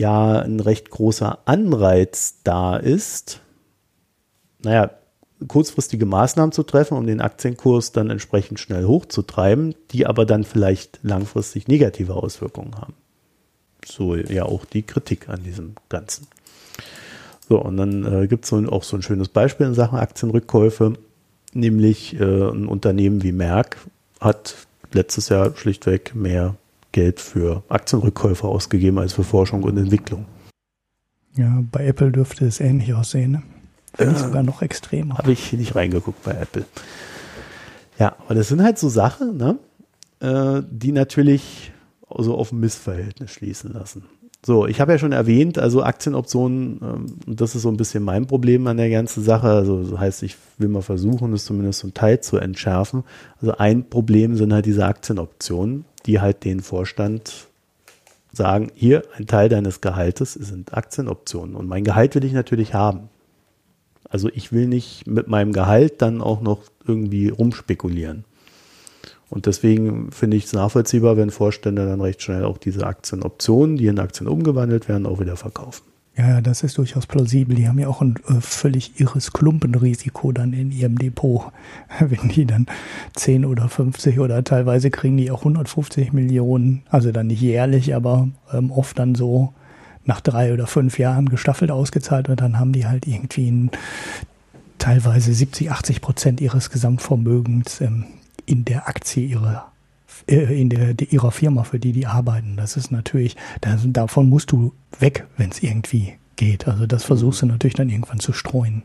ja 0.00 0.40
ein 0.40 0.60
recht 0.60 0.90
großer 0.90 1.38
Anreiz 1.44 2.40
da 2.42 2.76
ist, 2.76 3.40
naja, 4.62 4.90
kurzfristige 5.46 6.06
Maßnahmen 6.06 6.52
zu 6.52 6.62
treffen, 6.62 6.96
um 6.96 7.06
den 7.06 7.20
Aktienkurs 7.20 7.92
dann 7.92 8.10
entsprechend 8.10 8.60
schnell 8.60 8.84
hochzutreiben, 8.84 9.74
die 9.90 10.06
aber 10.06 10.26
dann 10.26 10.44
vielleicht 10.44 11.00
langfristig 11.02 11.68
negative 11.68 12.14
Auswirkungen 12.14 12.76
haben. 12.76 12.94
So 13.86 14.16
ja 14.16 14.44
auch 14.44 14.64
die 14.64 14.82
Kritik 14.82 15.28
an 15.28 15.42
diesem 15.42 15.74
Ganzen. 15.88 16.26
So, 17.48 17.58
und 17.60 17.76
dann 17.76 18.04
äh, 18.04 18.26
gibt 18.26 18.44
es 18.44 18.50
so 18.50 18.58
auch 18.68 18.84
so 18.84 18.96
ein 18.96 19.02
schönes 19.02 19.28
Beispiel 19.28 19.66
in 19.66 19.74
Sachen 19.74 19.98
Aktienrückkäufe, 19.98 20.94
nämlich 21.52 22.18
äh, 22.20 22.24
ein 22.24 22.66
Unternehmen 22.66 23.22
wie 23.22 23.32
Merck 23.32 23.78
hat 24.20 24.54
letztes 24.92 25.30
Jahr 25.30 25.56
schlichtweg 25.56 26.14
mehr 26.14 26.56
Geld 26.92 27.20
für 27.20 27.62
Aktienrückkäufe 27.68 28.46
ausgegeben 28.46 28.98
als 28.98 29.12
für 29.12 29.24
Forschung 29.24 29.62
und 29.62 29.76
Entwicklung. 29.76 30.26
Ja, 31.36 31.62
bei 31.70 31.86
Apple 31.86 32.10
dürfte 32.10 32.46
es 32.46 32.60
ähnlich 32.60 32.94
aussehen. 32.94 33.32
Ne? 33.32 33.42
Finde 33.94 34.14
ich 34.14 34.18
sogar 34.18 34.42
noch 34.42 34.62
extremer. 34.62 35.18
Habe 35.18 35.32
ich 35.32 35.52
nicht 35.52 35.74
reingeguckt 35.74 36.22
bei 36.22 36.32
Apple. 36.32 36.64
Ja, 37.98 38.16
aber 38.24 38.34
das 38.34 38.48
sind 38.48 38.62
halt 38.62 38.78
so 38.78 38.88
Sachen, 38.88 39.36
ne, 39.36 39.58
äh, 40.20 40.62
die 40.70 40.92
natürlich 40.92 41.72
so 42.18 42.36
auf 42.36 42.50
ein 42.50 42.60
Missverhältnis 42.60 43.32
schließen 43.32 43.72
lassen. 43.72 44.04
So, 44.44 44.66
ich 44.66 44.80
habe 44.80 44.92
ja 44.92 44.98
schon 44.98 45.12
erwähnt, 45.12 45.58
also 45.58 45.82
Aktienoptionen, 45.82 46.80
ähm, 46.82 47.06
das 47.26 47.54
ist 47.54 47.62
so 47.62 47.68
ein 47.68 47.76
bisschen 47.76 48.02
mein 48.02 48.26
Problem 48.26 48.66
an 48.66 48.78
der 48.78 48.88
ganzen 48.88 49.22
Sache. 49.22 49.48
Also 49.48 49.82
das 49.82 50.00
heißt, 50.00 50.22
ich 50.22 50.36
will 50.56 50.68
mal 50.68 50.80
versuchen, 50.80 51.34
es 51.34 51.44
zumindest 51.44 51.80
zum 51.80 51.92
Teil 51.92 52.20
zu 52.20 52.38
entschärfen. 52.38 53.04
Also 53.40 53.52
ein 53.58 53.90
Problem 53.90 54.36
sind 54.36 54.52
halt 54.54 54.64
diese 54.64 54.86
Aktienoptionen, 54.86 55.84
die 56.06 56.20
halt 56.20 56.44
den 56.44 56.60
Vorstand 56.60 57.48
sagen, 58.32 58.70
hier 58.74 59.02
ein 59.16 59.26
Teil 59.26 59.48
deines 59.48 59.80
Gehaltes 59.80 60.34
sind 60.34 60.74
Aktienoptionen 60.74 61.56
und 61.56 61.68
mein 61.68 61.84
Gehalt 61.84 62.14
will 62.14 62.24
ich 62.24 62.32
natürlich 62.32 62.74
haben. 62.74 63.08
Also 64.08 64.28
ich 64.28 64.52
will 64.52 64.66
nicht 64.66 65.06
mit 65.06 65.28
meinem 65.28 65.52
Gehalt 65.52 66.02
dann 66.02 66.20
auch 66.20 66.40
noch 66.40 66.62
irgendwie 66.86 67.28
rumspekulieren. 67.28 68.24
Und 69.28 69.46
deswegen 69.46 70.10
finde 70.10 70.36
ich 70.36 70.46
es 70.46 70.52
nachvollziehbar, 70.52 71.16
wenn 71.16 71.30
Vorstände 71.30 71.86
dann 71.86 72.00
recht 72.00 72.20
schnell 72.20 72.44
auch 72.44 72.58
diese 72.58 72.84
Aktienoptionen, 72.84 73.76
die 73.76 73.86
in 73.86 74.00
Aktien 74.00 74.26
umgewandelt 74.26 74.88
werden, 74.88 75.06
auch 75.06 75.20
wieder 75.20 75.36
verkaufen. 75.36 75.89
Ja, 76.20 76.42
das 76.42 76.62
ist 76.62 76.76
durchaus 76.76 77.06
plausibel. 77.06 77.56
Die 77.56 77.66
haben 77.66 77.78
ja 77.78 77.88
auch 77.88 78.02
ein 78.02 78.16
äh, 78.28 78.42
völlig 78.42 79.00
irres 79.00 79.32
Klumpenrisiko 79.32 80.32
dann 80.32 80.52
in 80.52 80.70
ihrem 80.70 80.98
Depot. 80.98 81.50
Wenn 81.98 82.28
die 82.28 82.44
dann 82.44 82.66
10 83.16 83.46
oder 83.46 83.70
50 83.70 84.20
oder 84.20 84.44
teilweise 84.44 84.90
kriegen 84.90 85.16
die 85.16 85.30
auch 85.30 85.38
150 85.38 86.12
Millionen, 86.12 86.82
also 86.90 87.10
dann 87.10 87.28
nicht 87.28 87.40
jährlich, 87.40 87.94
aber 87.94 88.28
ähm, 88.52 88.70
oft 88.70 88.98
dann 88.98 89.14
so 89.14 89.54
nach 90.04 90.20
drei 90.20 90.52
oder 90.52 90.66
fünf 90.66 90.98
Jahren 90.98 91.30
gestaffelt 91.30 91.70
ausgezahlt 91.70 92.28
und 92.28 92.38
dann 92.38 92.58
haben 92.58 92.72
die 92.72 92.86
halt 92.86 93.06
irgendwie 93.06 93.50
ein, 93.50 93.70
teilweise 94.76 95.32
70, 95.32 95.70
80 95.70 96.00
Prozent 96.02 96.40
ihres 96.42 96.68
Gesamtvermögens 96.68 97.80
ähm, 97.80 98.04
in 98.44 98.66
der 98.66 98.88
Aktie 98.88 99.24
ihrer 99.24 99.69
in 100.30 100.68
der, 100.68 100.94
der, 100.94 101.12
ihrer 101.12 101.30
Firma, 101.30 101.64
für 101.64 101.78
die 101.78 101.92
die 101.92 102.06
arbeiten. 102.06 102.56
Das 102.56 102.76
ist 102.76 102.90
natürlich, 102.90 103.36
das, 103.60 103.82
davon 103.86 104.28
musst 104.28 104.52
du 104.52 104.72
weg, 104.98 105.26
wenn 105.36 105.50
es 105.50 105.62
irgendwie 105.62 106.14
geht. 106.36 106.68
Also 106.68 106.86
das 106.86 107.04
versuchst 107.04 107.42
du 107.42 107.46
natürlich 107.46 107.74
dann 107.74 107.88
irgendwann 107.88 108.20
zu 108.20 108.32
streuen. 108.32 108.82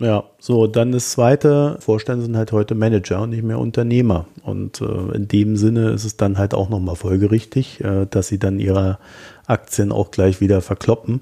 Ja, 0.00 0.24
so, 0.38 0.66
dann 0.66 0.92
das 0.92 1.10
zweite, 1.10 1.76
Vorstände 1.80 2.24
sind 2.24 2.34
halt 2.34 2.52
heute 2.52 2.74
Manager 2.74 3.20
und 3.20 3.30
nicht 3.30 3.42
mehr 3.42 3.58
Unternehmer. 3.58 4.26
Und 4.42 4.80
äh, 4.80 5.14
in 5.14 5.28
dem 5.28 5.56
Sinne 5.56 5.90
ist 5.90 6.04
es 6.04 6.16
dann 6.16 6.38
halt 6.38 6.54
auch 6.54 6.70
nochmal 6.70 6.96
folgerichtig, 6.96 7.84
äh, 7.84 8.06
dass 8.08 8.28
sie 8.28 8.38
dann 8.38 8.58
ihre 8.58 8.98
Aktien 9.46 9.92
auch 9.92 10.10
gleich 10.10 10.40
wieder 10.40 10.62
verkloppen. 10.62 11.20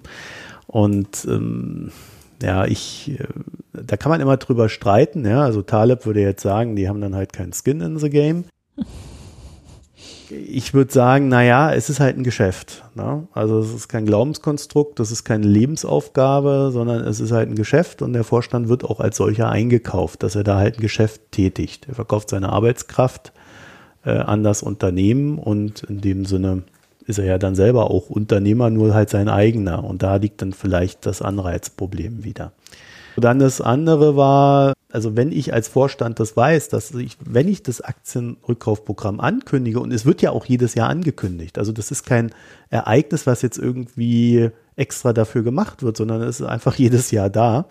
Und 0.68 1.26
ähm, 1.28 1.90
ja, 2.40 2.66
ich, 2.66 3.18
äh, 3.18 3.26
da 3.72 3.96
kann 3.96 4.10
man 4.10 4.20
immer 4.20 4.36
drüber 4.36 4.68
streiten, 4.68 5.26
ja. 5.26 5.42
Also 5.42 5.62
Taleb 5.62 6.06
würde 6.06 6.20
jetzt 6.20 6.42
sagen, 6.42 6.76
die 6.76 6.88
haben 6.88 7.00
dann 7.00 7.16
halt 7.16 7.32
kein 7.32 7.52
Skin 7.52 7.80
in 7.80 7.98
the 7.98 8.10
Game. 8.10 8.44
Ich 10.30 10.74
würde 10.74 10.92
sagen, 10.92 11.28
naja, 11.28 11.72
es 11.72 11.88
ist 11.90 12.00
halt 12.00 12.16
ein 12.16 12.22
Geschäft. 12.22 12.84
Ne? 12.94 13.26
Also 13.32 13.60
es 13.60 13.72
ist 13.72 13.88
kein 13.88 14.06
Glaubenskonstrukt, 14.06 14.98
das 14.98 15.10
ist 15.10 15.24
keine 15.24 15.46
Lebensaufgabe, 15.46 16.70
sondern 16.72 17.04
es 17.04 17.20
ist 17.20 17.32
halt 17.32 17.48
ein 17.48 17.54
Geschäft 17.54 18.02
und 18.02 18.12
der 18.12 18.24
Vorstand 18.24 18.68
wird 18.68 18.84
auch 18.84 19.00
als 19.00 19.16
solcher 19.16 19.50
eingekauft, 19.50 20.22
dass 20.22 20.34
er 20.34 20.44
da 20.44 20.56
halt 20.56 20.78
ein 20.78 20.82
Geschäft 20.82 21.32
tätigt. 21.32 21.88
Er 21.88 21.94
verkauft 21.94 22.30
seine 22.30 22.50
Arbeitskraft 22.50 23.32
äh, 24.04 24.10
an 24.10 24.42
das 24.42 24.62
Unternehmen 24.62 25.38
und 25.38 25.84
in 25.84 26.00
dem 26.00 26.24
Sinne 26.24 26.62
ist 27.08 27.18
er 27.18 27.24
ja 27.24 27.38
dann 27.38 27.54
selber 27.54 27.90
auch 27.90 28.10
Unternehmer, 28.10 28.68
nur 28.68 28.92
halt 28.92 29.08
sein 29.08 29.28
eigener. 29.30 29.82
Und 29.82 30.02
da 30.02 30.16
liegt 30.16 30.42
dann 30.42 30.52
vielleicht 30.52 31.06
das 31.06 31.22
Anreizproblem 31.22 32.22
wieder. 32.22 32.52
Und 33.18 33.24
dann 33.24 33.40
das 33.40 33.60
andere 33.60 34.14
war, 34.14 34.74
also 34.92 35.16
wenn 35.16 35.32
ich 35.32 35.52
als 35.52 35.66
Vorstand 35.66 36.20
das 36.20 36.36
weiß, 36.36 36.68
dass 36.68 36.94
ich, 36.94 37.16
wenn 37.20 37.48
ich 37.48 37.64
das 37.64 37.80
Aktienrückkaufprogramm 37.80 39.18
ankündige, 39.18 39.80
und 39.80 39.92
es 39.92 40.06
wird 40.06 40.22
ja 40.22 40.30
auch 40.30 40.46
jedes 40.46 40.76
Jahr 40.76 40.88
angekündigt, 40.88 41.58
also 41.58 41.72
das 41.72 41.90
ist 41.90 42.06
kein 42.06 42.30
Ereignis, 42.70 43.26
was 43.26 43.42
jetzt 43.42 43.58
irgendwie 43.58 44.50
extra 44.76 45.12
dafür 45.12 45.42
gemacht 45.42 45.82
wird, 45.82 45.96
sondern 45.96 46.22
es 46.22 46.38
ist 46.38 46.46
einfach 46.46 46.76
jedes 46.76 47.10
Jahr 47.10 47.28
da, 47.28 47.66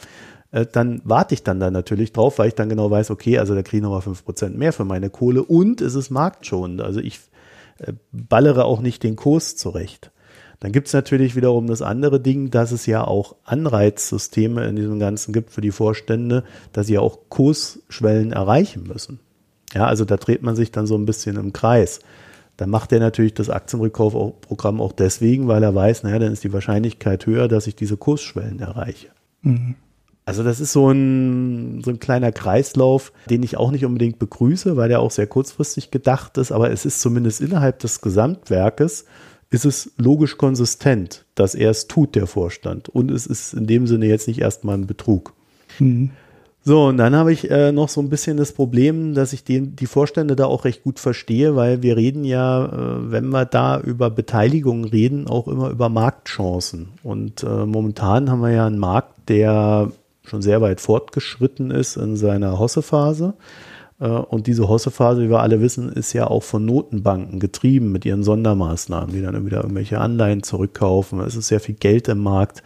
äh, 0.52 0.66
dann 0.70 1.02
warte 1.06 1.34
ich 1.34 1.44
dann 1.44 1.62
da 1.62 1.72
natürlich 1.72 2.12
drauf, 2.12 2.40
weil 2.40 2.50
ich 2.50 2.56
dann 2.56 2.68
genau 2.68 2.92
weiß, 2.92 3.10
okay, 3.10 3.38
also 3.38 3.56
da 3.56 3.64
kriege 3.64 3.78
ich 3.78 3.84
nochmal 3.84 4.02
fünf 4.02 4.26
Prozent 4.26 4.58
mehr 4.58 4.74
für 4.74 4.84
meine 4.84 5.10
Kohle 5.10 5.44
und 5.44 5.80
es 5.80 5.96
ist 5.96 6.10
marktschonend. 6.10 6.82
Also 6.82 7.00
ich 7.00 7.22
äh, 7.78 7.94
ballere 8.12 8.66
auch 8.66 8.82
nicht 8.82 9.02
den 9.02 9.16
Kurs 9.16 9.56
zurecht. 9.56 10.12
Dann 10.60 10.72
gibt 10.72 10.88
es 10.88 10.94
natürlich 10.94 11.36
wiederum 11.36 11.68
das 11.68 11.82
andere 11.82 12.20
Ding, 12.20 12.50
dass 12.50 12.72
es 12.72 12.86
ja 12.88 13.04
auch 13.04 13.36
Anreizsysteme 13.44 14.66
in 14.68 14.76
diesem 14.76 15.00
Ganzen 15.00 15.32
gibt 15.32 15.52
für 15.52 15.62
die 15.62 15.72
Vorstände, 15.72 16.44
dass 16.74 16.88
sie 16.88 16.94
ja 16.94 17.02
auch 17.02 17.20
Kursschwellen 17.30 18.32
erreichen 18.32 18.84
müssen. 18.88 19.20
Ja, 19.74 19.86
also 19.86 20.06
da 20.06 20.18
dreht 20.18 20.42
man 20.42 20.56
sich 20.56 20.72
dann 20.72 20.88
so 20.88 20.96
ein 20.96 21.06
bisschen 21.06 21.36
im 21.36 21.54
Kreis. 21.54 22.00
Dann 22.56 22.72
macht 22.72 22.92
er 22.92 23.00
natürlich 23.00 23.36
das 23.36 23.52
Aktienrückkaufprogramm 23.52 24.82
auch 24.82 24.94
deswegen, 24.94 25.48
weil 25.48 25.62
er 25.62 25.76
weiß, 25.76 26.04
naja, 26.04 26.18
dann 26.18 26.34
ist 26.34 26.44
die 26.44 26.54
Wahrscheinlichkeit 26.54 27.28
höher, 27.28 27.48
dass 27.48 27.68
ich 27.68 27.76
diese 27.76 27.98
Kursschwellen 27.98 28.60
erreiche. 28.60 29.10
Mhm. 29.44 29.76
Also 30.26 30.44
das 30.44 30.60
ist 30.60 30.74
so 30.74 30.90
ein, 30.90 31.82
so 31.86 31.92
ein 31.92 32.00
kleiner 32.00 32.34
Kreislauf, 32.34 33.14
den 33.30 33.44
ich 33.44 33.56
auch 33.56 33.72
nicht 33.72 33.86
unbedingt 33.86 34.20
begrüße, 34.20 34.76
weil 34.76 34.90
der 34.90 35.00
auch 35.00 35.12
sehr 35.12 35.28
kurzfristig 35.28 35.90
gedacht 35.90 36.38
ist, 36.38 36.52
aber 36.52 36.70
es 36.72 36.84
ist 36.84 37.00
zumindest 37.00 37.40
innerhalb 37.40 37.80
des 37.80 38.02
Gesamtwerkes, 38.02 39.06
ist 39.50 39.66
es 39.66 39.92
logisch 39.98 40.38
konsistent, 40.38 41.26
dass 41.36 41.56
er 41.56 41.72
es 41.72 41.88
tut, 41.88 42.16
der 42.16 42.28
Vorstand. 42.28 42.90
Und 42.90 43.12
es 43.12 43.26
ist 43.26 43.54
in 43.54 43.68
dem 43.68 43.88
Sinne 43.88 44.08
jetzt 44.08 44.28
nicht 44.28 44.42
erstmal 44.42 44.78
ein 44.78 44.88
Betrug. 44.88 45.34
Mhm. 45.80 46.12
So, 46.64 46.88
und 46.88 46.98
dann 46.98 47.16
habe 47.16 47.32
ich 47.32 47.50
äh, 47.50 47.72
noch 47.72 47.88
so 47.88 48.02
ein 48.02 48.10
bisschen 48.10 48.36
das 48.36 48.52
Problem, 48.52 49.14
dass 49.14 49.32
ich 49.32 49.46
den, 49.46 49.78
die 49.78 49.86
Vorstände 49.86 50.36
da 50.36 50.48
auch 50.48 50.66
recht 50.66 50.84
gut 50.84 51.00
verstehe, 51.00 51.56
weil 51.56 51.82
wir 51.82 51.96
reden 51.96 52.26
ja, 52.26 52.66
äh, 52.66 53.12
wenn 53.12 53.30
wir 53.30 53.46
da 53.46 53.80
über 53.80 54.10
Beteiligung 54.10 54.84
reden, 54.84 55.28
auch 55.28 55.48
immer 55.48 55.70
über 55.70 55.88
Marktchancen. 55.88 56.90
Und 57.04 57.42
äh, 57.44 57.66
momentan 57.66 58.30
haben 58.30 58.42
wir 58.42 58.52
ja 58.52 58.68
einen 58.68 58.80
Markt, 58.80 59.30
der 59.30 59.94
schon 60.26 60.42
sehr 60.42 60.60
weit 60.60 60.82
fortgeschritten 60.82 61.72
ist 61.72 61.96
in 61.96 62.18
seiner 62.18 62.60
Hossephase. 62.60 63.34
Äh, 63.38 63.77
und 64.06 64.46
diese 64.46 64.68
Hossephase, 64.68 65.24
wie 65.24 65.30
wir 65.30 65.40
alle 65.40 65.60
wissen, 65.60 65.92
ist 65.92 66.14
ja 66.14 66.28
auch 66.28 66.44
von 66.44 66.66
Notenbanken 66.66 67.40
getrieben 67.40 67.92
mit 67.92 68.06
ihren 68.06 68.24
Sondermaßnahmen, 68.24 69.14
die 69.14 69.22
dann 69.22 69.46
wieder 69.46 69.62
irgendwelche 69.64 70.00
Anleihen 70.00 70.44
zurückkaufen. 70.44 71.20
Es 71.22 71.36
ist 71.36 71.48
sehr 71.48 71.60
viel 71.60 71.76
Geld 71.76 72.08
im 72.08 72.20
Markt. 72.20 72.62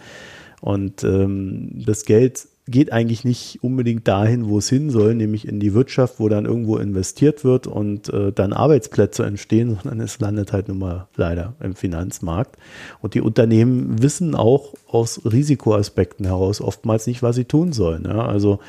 Und 0.59 1.03
ähm, 1.03 1.83
das 1.85 2.05
Geld 2.05 2.47
geht 2.67 2.91
eigentlich 2.91 3.23
nicht 3.23 3.59
unbedingt 3.63 4.07
dahin, 4.07 4.47
wo 4.47 4.59
es 4.59 4.69
hin 4.69 4.89
soll, 4.89 5.15
nämlich 5.15 5.47
in 5.47 5.59
die 5.59 5.73
Wirtschaft, 5.73 6.19
wo 6.19 6.29
dann 6.29 6.45
irgendwo 6.45 6.77
investiert 6.77 7.43
wird 7.43 7.65
und 7.65 8.09
äh, 8.13 8.31
dann 8.31 8.53
Arbeitsplätze 8.53 9.25
entstehen, 9.25 9.77
sondern 9.83 10.01
es 10.01 10.19
landet 10.19 10.53
halt 10.53 10.67
nun 10.67 10.79
mal 10.79 11.07
leider 11.15 11.53
im 11.61 11.75
Finanzmarkt. 11.75 12.57
Und 13.01 13.13
die 13.13 13.21
Unternehmen 13.21 14.01
wissen 14.01 14.35
auch 14.35 14.73
aus 14.87 15.21
Risikoaspekten 15.25 16.25
heraus 16.25 16.61
oftmals 16.61 17.07
nicht, 17.07 17.23
was 17.23 17.35
sie 17.35 17.45
tun 17.45 17.73
sollen. 17.73 18.03
Ja? 18.05 18.25
Also 18.25 18.59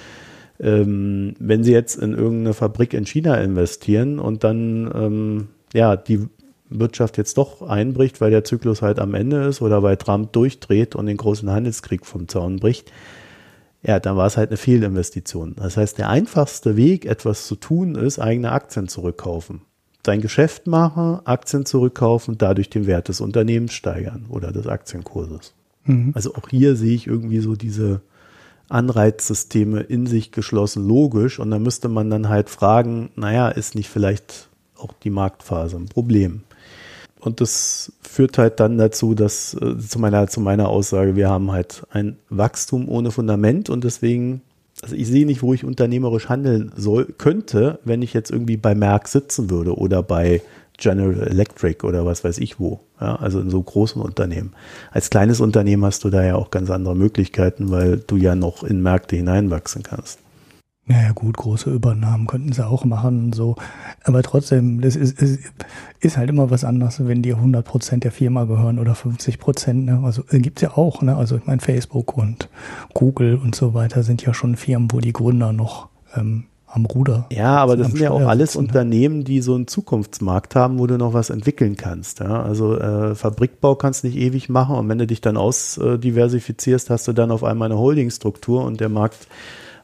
ähm, 0.61 1.35
wenn 1.39 1.65
sie 1.65 1.73
jetzt 1.73 1.97
in 1.97 2.13
irgendeine 2.13 2.55
Fabrik 2.55 2.95
in 2.95 3.07
China 3.07 3.37
investieren 3.37 4.19
und 4.19 4.45
dann 4.45 4.91
ähm, 4.95 5.49
ja 5.75 5.97
die 5.97 6.27
Wirtschaft 6.69 7.19
jetzt 7.19 7.37
doch 7.39 7.63
einbricht, 7.63 8.21
weil 8.21 8.31
der 8.31 8.45
Zyklus 8.45 8.83
halt 8.83 8.99
am 8.99 9.15
Ende 9.15 9.45
ist 9.45 9.63
oder 9.63 9.83
weil 9.83 9.97
Trump 9.97 10.33
durchdreht 10.33 10.95
und 10.95 11.07
den 11.07 11.17
großen 11.17 11.51
Handelskrieg 11.51 12.07
vom 12.07 12.29
Zaun 12.29 12.57
bricht, 12.57 12.93
ja, 13.83 13.99
dann 13.99 14.17
war 14.17 14.27
es 14.27 14.37
halt 14.37 14.51
eine 14.51 14.57
Fehlinvestition. 14.57 15.57
Das 15.57 15.77
heißt, 15.77 15.99
der 15.99 16.09
einfachste 16.09 16.77
Weg, 16.77 17.05
etwas 17.05 17.47
zu 17.47 17.57
tun, 17.57 17.97
ist, 17.97 18.19
eigene 18.19 18.53
Aktien 18.53 18.89
zurückkaufen. 18.89 19.63
Dein 20.05 20.21
Geschäft 20.21 20.67
machen, 20.67 21.21
Aktien 21.25 21.67
zurückkaufen, 21.67 22.39
dadurch 22.39 22.71
den 22.71 22.87
Wert 22.87 23.09
des 23.09 23.21
Unternehmens 23.21 23.73
steigern 23.73 24.27
oder 24.29 24.53
des 24.53 24.67
Aktienkurses. 24.67 25.55
Mhm. 25.85 26.13
Also 26.15 26.35
auch 26.35 26.49
hier 26.49 26.77
sehe 26.77 26.95
ich 26.95 27.07
irgendwie 27.07 27.41
so 27.41 27.57
diese 27.57 28.03
Anreizsysteme 28.69 29.81
in 29.81 30.07
sich 30.07 30.33
geschlossen 30.33 30.87
logisch 30.87 31.39
und 31.39 31.51
da 31.51 31.59
müsste 31.59 31.89
man 31.89 32.11
dann 32.11 32.29
halt 32.29 32.51
fragen, 32.51 33.11
naja, 33.17 33.49
ist 33.49 33.75
nicht 33.75 33.89
vielleicht 33.89 34.49
auch 34.77 34.93
die 35.03 35.11
Marktphase 35.11 35.77
ein 35.77 35.87
Problem? 35.87 36.43
Und 37.21 37.41
das 37.41 37.93
führt 38.03 38.37
halt 38.37 38.59
dann 38.59 38.79
dazu, 38.79 39.15
dass 39.15 39.55
äh, 39.55 39.79
zu 39.79 40.01
meiner, 40.01 40.27
zu 40.27 40.41
meiner 40.41 40.69
Aussage, 40.69 41.15
wir 41.15 41.31
haben 41.31 41.53
halt 41.53 41.87
ein 41.91 42.17
Wachstum 42.31 42.89
ohne 42.89 43.13
Fundament 43.13 43.71
und 43.71 43.85
deswegen, 43.85 44.43
also 44.83 44.97
ich 44.97 45.07
sehe 45.07 45.25
nicht, 45.25 45.43
wo 45.43 45.55
ich 45.55 45.65
unternehmerisch 45.65 46.29
handeln 46.29 46.73
soll, 46.77 47.07
könnte, 47.19 47.79
wenn 47.85 48.03
ich 48.03 48.13
jetzt 48.13 48.33
irgendwie 48.33 48.57
bei 48.57 48.75
Merck 48.75 49.07
sitzen 49.07 49.51
würde 49.51 49.77
oder 49.77 50.03
bei 50.03 50.43
General 50.83 51.29
Electric 51.29 51.87
oder 51.87 52.05
was 52.05 52.25
weiß 52.25 52.39
ich 52.39 52.59
wo. 52.59 52.81
Ja, 53.01 53.17
also 53.17 53.41
in 53.41 53.51
so 53.51 53.63
großen 53.63 54.03
Unternehmen. 54.03 54.53
Als 54.91 55.11
kleines 55.11 55.41
Unternehmen 55.41 55.85
hast 55.85 56.03
du 56.05 56.11
da 56.11 56.25
ja 56.25 56.35
auch 56.35 56.51
ganz 56.51 56.71
andere 56.71 56.97
Möglichkeiten, 56.97 57.71
weil 57.71 57.99
du 57.99 58.17
ja 58.17 58.35
noch 58.35 58.65
in 58.65 58.83
Märkte 58.83 59.17
hineinwachsen 59.17 59.85
kannst. 59.85 60.19
Naja 60.85 61.13
gut, 61.13 61.37
große 61.37 61.71
Übernahmen 61.71 62.27
könnten 62.27 62.53
sie 62.53 62.67
auch 62.67 62.85
machen, 62.85 63.33
so. 63.33 63.55
Aber 64.03 64.25
trotzdem, 64.25 64.81
das 64.81 64.97
ist, 64.97 65.23
ist, 65.23 65.39
ist 66.01 66.17
halt 66.17 66.29
immer 66.29 66.51
was 66.51 66.65
anderes, 66.65 67.07
wenn 67.07 67.23
dir 67.23 67.37
100 67.37 67.65
Prozent 67.65 68.03
der 68.03 68.11
Firma 68.11 68.45
gehören 68.45 68.81
oder 68.81 68.97
50 68.97 69.39
Prozent. 69.39 69.85
Ne? 69.85 70.01
Also 70.03 70.25
äh, 70.31 70.41
gibt's 70.41 70.63
ja 70.63 70.77
auch. 70.77 71.01
Ne? 71.01 71.17
Also 71.17 71.37
ich 71.37 71.47
meine, 71.47 71.61
Facebook 71.61 72.17
und 72.17 72.49
Google 72.95 73.37
und 73.37 73.55
so 73.55 73.75
weiter 73.75 74.03
sind 74.03 74.23
ja 74.23 74.35
schon 74.35 74.57
Firmen, 74.57 74.91
wo 74.91 74.99
die 74.99 75.13
Gründer 75.13 75.53
noch 75.53 75.89
ähm, 76.17 76.47
am 76.73 76.87
Ruder. 76.87 77.27
Ja, 77.31 77.57
aber 77.57 77.77
das 77.77 77.89
sind 77.89 78.01
ja 78.01 78.11
auch 78.11 78.27
alles 78.27 78.53
sitzen, 78.53 78.65
ne? 78.65 78.69
Unternehmen, 78.69 79.25
die 79.25 79.43
so 79.43 79.55
einen 79.55 79.67
Zukunftsmarkt 79.67 80.57
haben, 80.57 80.79
wo 80.79 80.87
du 80.87 80.97
noch 80.97 81.13
was 81.13 81.29
entwickeln 81.29 81.77
kannst. 81.77 82.21
Ja? 82.21 82.43
Also 82.43 82.79
äh, 82.79 83.15
Fabrikbau 83.15 83.75
kannst 83.75 84.03
du 84.03 84.09
nicht 84.09 84.17
ewig 84.17 84.49
machen 84.49 84.77
und 84.77 84.89
wenn 84.89 84.99
du 84.99 85.07
dich 85.07 85.21
dann 85.21 85.37
ausdiversifizierst, 85.37 86.89
hast 86.89 87.07
du 87.09 87.13
dann 87.13 87.31
auf 87.31 87.45
einmal 87.45 87.71
eine 87.71 87.79
Holdingstruktur 87.79 88.65
und 88.65 88.81
der 88.81 88.89
Markt 88.89 89.29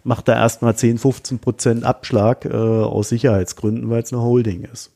macht 0.02 0.28
da 0.28 0.34
erstmal 0.34 0.74
10, 0.74 0.96
15 0.98 1.38
Prozent 1.38 1.84
Abschlag 1.84 2.46
äh, 2.46 2.54
aus 2.54 3.10
Sicherheitsgründen, 3.10 3.90
weil 3.90 4.02
es 4.02 4.12
eine 4.12 4.22
Holding 4.22 4.64
ist. 4.72 4.90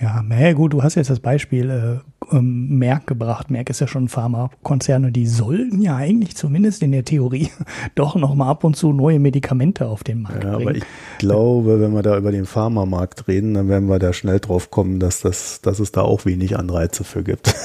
Ja, 0.00 0.22
naja, 0.22 0.52
gut, 0.54 0.72
du 0.72 0.82
hast 0.82 0.96
jetzt 0.96 1.10
das 1.10 1.20
Beispiel 1.20 1.70
äh, 1.70 2.36
ähm, 2.36 2.78
Merck 2.78 3.06
gebracht. 3.06 3.50
Merck 3.50 3.70
ist 3.70 3.80
ja 3.80 3.86
schon 3.86 4.04
ein 4.04 4.08
Pharmakonzern 4.08 5.04
und 5.04 5.12
die 5.12 5.26
sollten 5.26 5.80
ja 5.80 5.94
eigentlich 5.94 6.36
zumindest 6.36 6.82
in 6.82 6.90
der 6.90 7.04
Theorie 7.04 7.50
doch 7.94 8.16
noch 8.16 8.34
mal 8.34 8.50
ab 8.50 8.64
und 8.64 8.74
zu 8.74 8.92
neue 8.92 9.20
Medikamente 9.20 9.86
auf 9.86 10.02
den 10.02 10.22
Markt 10.22 10.42
ja, 10.42 10.56
bringen. 10.56 10.68
Aber 10.68 10.76
ich 10.76 10.84
glaube, 11.18 11.80
wenn 11.80 11.92
wir 11.92 12.02
da 12.02 12.18
über 12.18 12.32
den 12.32 12.44
Pharmamarkt 12.44 13.28
reden, 13.28 13.54
dann 13.54 13.68
werden 13.68 13.88
wir 13.88 14.00
da 14.00 14.12
schnell 14.12 14.40
drauf 14.40 14.72
kommen, 14.72 14.98
dass, 14.98 15.20
das, 15.20 15.60
dass 15.60 15.78
es 15.78 15.92
da 15.92 16.02
auch 16.02 16.24
wenig 16.24 16.58
Anreize 16.58 17.04
für 17.04 17.22
gibt. 17.22 17.54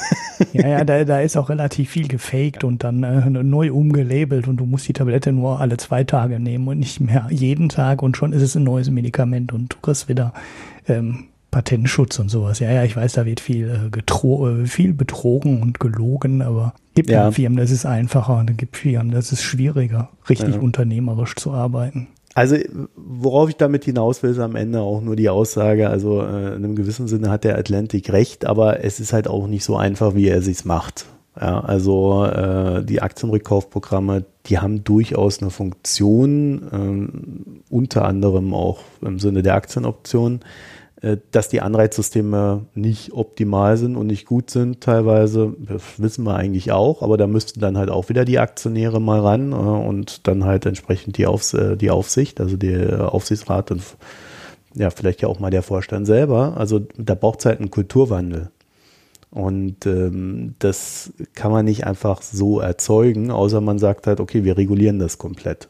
Ja, 0.53 0.69
ja, 0.69 0.85
da, 0.85 1.03
da 1.03 1.19
ist 1.19 1.35
auch 1.35 1.49
relativ 1.49 1.89
viel 1.89 2.07
gefaked 2.07 2.63
und 2.63 2.85
dann 2.85 3.03
äh, 3.03 3.29
neu 3.29 3.73
umgelabelt 3.73 4.47
und 4.47 4.55
du 4.55 4.65
musst 4.65 4.87
die 4.87 4.93
Tablette 4.93 5.33
nur 5.33 5.59
alle 5.59 5.75
zwei 5.75 6.05
Tage 6.05 6.39
nehmen 6.39 6.65
und 6.69 6.79
nicht 6.79 7.01
mehr 7.01 7.27
jeden 7.29 7.67
Tag 7.67 8.01
und 8.01 8.15
schon 8.15 8.31
ist 8.31 8.41
es 8.41 8.55
ein 8.55 8.63
neues 8.63 8.89
Medikament 8.89 9.51
und 9.51 9.73
du 9.73 9.77
kriegst 9.81 10.07
wieder 10.07 10.33
ähm, 10.87 11.25
Patentschutz 11.51 12.19
und 12.19 12.29
sowas. 12.29 12.59
Ja, 12.59 12.71
ja, 12.71 12.83
ich 12.83 12.95
weiß, 12.95 13.13
da 13.13 13.25
wird 13.25 13.39
viel, 13.39 13.69
äh, 13.69 14.27
äh, 14.27 14.65
viel 14.65 14.93
betrogen 14.93 15.61
und 15.61 15.79
gelogen, 15.79 16.41
aber 16.41 16.73
gibt 16.95 17.09
ja. 17.09 17.31
Firmen, 17.31 17.57
das 17.57 17.71
ist 17.71 17.85
einfacher 17.85 18.37
und 18.37 18.49
es 18.51 18.57
gibt 18.57 18.77
Firmen, 18.77 19.11
das 19.11 19.31
ist 19.31 19.41
schwieriger, 19.41 20.09
richtig 20.29 20.55
ja. 20.55 20.61
unternehmerisch 20.61 21.35
zu 21.35 21.51
arbeiten. 21.51 22.07
Also, 22.35 22.55
worauf 22.95 23.49
ich 23.49 23.57
damit 23.57 23.85
hinaus 23.85 24.21
will, 24.21 24.31
ist 24.31 24.39
am 24.39 24.55
Ende 24.55 24.81
auch 24.81 25.01
nur 25.01 25.15
die 25.15 25.29
Aussage, 25.29 25.89
also 25.89 26.21
äh, 26.21 26.49
in 26.49 26.63
einem 26.63 26.75
gewissen 26.75 27.07
Sinne 27.07 27.31
hat 27.31 27.43
der 27.43 27.57
Atlantik 27.57 28.11
recht, 28.11 28.45
aber 28.45 28.83
es 28.83 28.99
ist 28.99 29.13
halt 29.13 29.27
auch 29.27 29.47
nicht 29.47 29.63
so 29.63 29.75
einfach, 29.75 30.13
wie 30.13 30.27
er 30.27 30.41
sich's 30.41 30.63
macht. 30.63 31.05
Ja, 31.39 31.61
also 31.61 32.25
äh, 32.25 32.83
die 32.83 33.01
Aktienrückkaufprogramme, 33.01 34.25
die 34.45 34.59
haben 34.59 34.83
durchaus 34.83 35.41
eine 35.41 35.51
Funktion, 35.51 36.63
ähm, 36.71 37.61
unter 37.69 38.05
anderem 38.05 38.53
auch 38.53 38.79
im 39.01 39.19
Sinne 39.19 39.41
der 39.41 39.55
Aktienoptionen 39.55 40.41
äh, 40.41 40.43
dass 41.31 41.47
die 41.47 41.61
Anreizsysteme 41.61 42.65
nicht 42.75 43.13
optimal 43.13 43.77
sind 43.77 43.95
und 43.95 44.07
nicht 44.07 44.25
gut 44.25 44.49
sind 44.49 44.81
teilweise, 44.81 45.55
wissen 45.97 46.25
wir 46.25 46.35
eigentlich 46.35 46.73
auch, 46.73 47.01
aber 47.01 47.17
da 47.17 47.25
müssten 47.25 47.61
dann 47.61 47.77
halt 47.77 47.89
auch 47.89 48.09
wieder 48.09 48.25
die 48.25 48.37
Aktionäre 48.37 48.99
mal 48.99 49.21
ran 49.21 49.53
äh, 49.53 49.55
und 49.55 50.27
dann 50.27 50.43
halt 50.43 50.65
entsprechend 50.65 51.17
die, 51.17 51.25
Aufs 51.25 51.53
äh, 51.53 51.77
die 51.77 51.89
Aufsicht, 51.89 52.41
also 52.41 52.57
der 52.57 53.13
Aufsichtsrat 53.13 53.71
und 53.71 53.81
ja, 54.75 54.89
vielleicht 54.89 55.21
ja 55.21 55.29
auch 55.29 55.39
mal 55.39 55.49
der 55.49 55.63
Vorstand 55.63 56.05
selber. 56.05 56.55
Also 56.57 56.81
da 56.97 57.15
braucht 57.15 57.39
es 57.39 57.45
halt 57.45 57.59
einen 57.59 57.71
Kulturwandel. 57.71 58.51
Und 59.31 59.85
ähm, 59.85 60.55
das 60.59 61.13
kann 61.33 61.51
man 61.51 61.65
nicht 61.65 61.85
einfach 61.85 62.21
so 62.21 62.59
erzeugen, 62.59 63.31
außer 63.31 63.61
man 63.61 63.79
sagt 63.79 64.07
halt, 64.07 64.19
okay, 64.19 64.43
wir 64.43 64.57
regulieren 64.57 64.99
das 64.99 65.17
komplett 65.17 65.69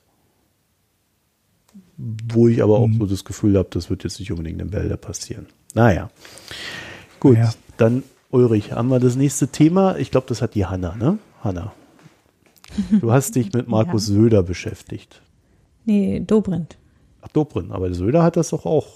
wo 2.00 2.48
ich 2.48 2.64
aber 2.64 2.80
auch 2.80 2.88
mhm. 2.88 3.00
so 3.00 3.06
das 3.06 3.26
Gefühl 3.26 3.58
habe, 3.58 3.70
das 3.72 3.90
wird 3.90 4.04
jetzt 4.04 4.20
nicht 4.20 4.32
unbedingt 4.32 4.62
in 4.62 4.72
Wälder 4.72 4.98
passieren. 4.98 5.48
Naja, 5.74 6.10
gut, 7.20 7.38
ja. 7.38 7.54
dann 7.78 8.04
Ulrich, 8.32 8.72
haben 8.72 8.90
wir 8.90 9.00
das 9.00 9.16
nächste 9.16 9.48
Thema. 9.48 9.98
Ich 9.98 10.12
glaube, 10.12 10.28
das 10.28 10.42
hat 10.42 10.56
die 10.56 10.66
Hanna, 10.66 10.96
ne? 10.96 11.20
Hanna. 11.44 11.74
Du 13.02 13.12
hast 13.12 13.36
dich 13.36 13.52
mit 13.52 13.68
Markus 13.68 14.08
ja. 14.08 14.14
Söder 14.14 14.44
beschäftigt. 14.44 15.22
Nee, 15.86 16.20
Dobrindt. 16.20 16.78
Ach, 17.22 17.28
Dobrindt, 17.30 17.72
aber 17.72 17.92
Söder 17.94 18.22
hat 18.22 18.38
das 18.38 18.50
doch 18.50 18.66
auch 18.66 18.88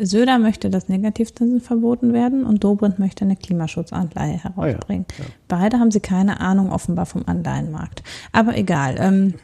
Söder 0.00 0.38
möchte, 0.38 0.70
dass 0.70 0.88
Negativzinsen 0.88 1.60
verboten 1.60 2.12
werden 2.12 2.44
und 2.44 2.64
Dobrindt 2.64 2.98
möchte 2.98 3.24
eine 3.24 3.36
Klimaschutzanleihe 3.36 4.42
herausbringen. 4.42 5.06
Ah 5.10 5.14
ja, 5.18 5.24
ja. 5.24 5.30
Beide 5.48 5.78
haben 5.78 5.90
sie 5.90 6.00
keine 6.00 6.40
Ahnung 6.40 6.72
offenbar 6.72 7.06
vom 7.06 7.24
Anleihenmarkt. 7.26 8.02
Aber 8.32 8.56
egal. 8.56 8.96
Ähm, 8.98 9.34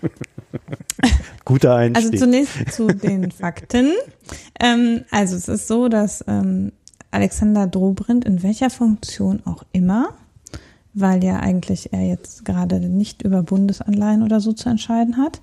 Guter 1.45 1.77
Einstieg. 1.77 2.13
Also 2.13 2.25
zunächst 2.25 2.73
zu 2.73 2.87
den 2.87 3.31
Fakten. 3.31 3.93
Ähm, 4.61 5.05
also 5.11 5.37
es 5.37 5.49
ist 5.49 5.69
so, 5.69 5.89
dass 5.89 6.25
ähm, 6.27 6.73
Alexander 7.11 7.67
Dobrindt 7.67 8.25
in 8.25 8.43
welcher 8.43 8.71
Funktion 8.71 9.41
auch 9.45 9.65
immer, 9.73 10.11
weil 10.95 11.23
ja 11.23 11.41
eigentlich 11.41 11.93
er 11.93 12.07
jetzt 12.07 12.45
gerade 12.45 12.81
nicht 12.81 13.23
über 13.23 13.43
Bundesanleihen 13.43 14.23
oder 14.23 14.41
so 14.41 14.53
zu 14.53 14.69
entscheiden 14.69 15.17
hat, 15.17 15.41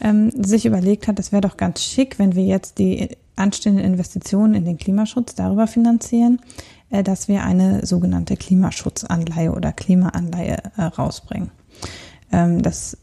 ähm, 0.00 0.30
sich 0.30 0.66
überlegt 0.66 1.08
hat, 1.08 1.18
es 1.18 1.32
wäre 1.32 1.42
doch 1.42 1.56
ganz 1.56 1.82
schick, 1.82 2.18
wenn 2.18 2.34
wir 2.34 2.44
jetzt 2.44 2.78
die 2.78 3.16
anstehenden 3.36 3.84
Investitionen 3.84 4.54
in 4.54 4.64
den 4.64 4.78
Klimaschutz 4.78 5.34
darüber 5.34 5.66
finanzieren, 5.66 6.40
äh, 6.90 7.02
dass 7.02 7.28
wir 7.28 7.44
eine 7.44 7.84
sogenannte 7.86 8.36
Klimaschutzanleihe 8.36 9.52
oder 9.52 9.72
Klimaanleihe 9.72 10.58
äh, 10.76 10.82
rausbringen. 10.82 11.50
Ähm, 12.32 12.62
das, 12.62 12.96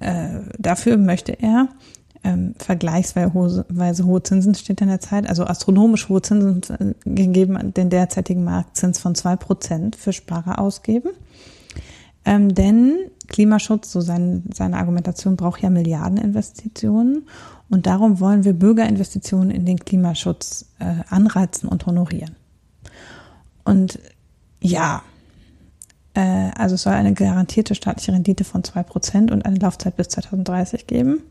äh, 0.00 0.40
dafür 0.58 0.96
möchte 0.96 1.32
er 1.32 1.68
ähm, 2.24 2.54
vergleichsweise 2.58 4.04
hohe 4.06 4.22
Zinsen 4.22 4.54
steht 4.54 4.80
in 4.80 4.88
der 4.88 5.00
Zeit, 5.00 5.28
also 5.28 5.44
astronomisch 5.44 6.08
hohe 6.08 6.22
Zinsen 6.22 6.62
gegeben 7.04 7.74
den 7.74 7.90
derzeitigen 7.90 8.44
Marktzins 8.44 8.98
von 8.98 9.14
zwei 9.14 9.36
Prozent 9.36 9.94
für 9.94 10.12
Sparer 10.12 10.58
ausgeben. 10.58 11.10
Ähm, 12.24 12.54
denn 12.54 12.96
Klimaschutz, 13.28 13.92
so 13.92 14.00
sein, 14.00 14.44
seine 14.54 14.78
Argumentation, 14.78 15.36
braucht 15.36 15.60
ja 15.60 15.68
Milliardeninvestitionen 15.68 17.26
und 17.74 17.86
darum 17.86 18.20
wollen 18.20 18.44
wir 18.44 18.52
Bürgerinvestitionen 18.52 19.50
in 19.50 19.66
den 19.66 19.80
Klimaschutz 19.80 20.66
äh, 20.78 20.94
anreizen 21.08 21.68
und 21.68 21.86
honorieren. 21.86 22.36
Und 23.64 23.98
ja, 24.60 25.02
äh, 26.14 26.50
also 26.56 26.76
es 26.76 26.82
soll 26.82 26.92
eine 26.92 27.14
garantierte 27.14 27.74
staatliche 27.74 28.12
Rendite 28.12 28.44
von 28.44 28.62
zwei 28.62 28.84
Prozent 28.84 29.32
und 29.32 29.44
eine 29.44 29.58
Laufzeit 29.58 29.96
bis 29.96 30.06
2030 30.10 30.86
geben. 30.86 31.24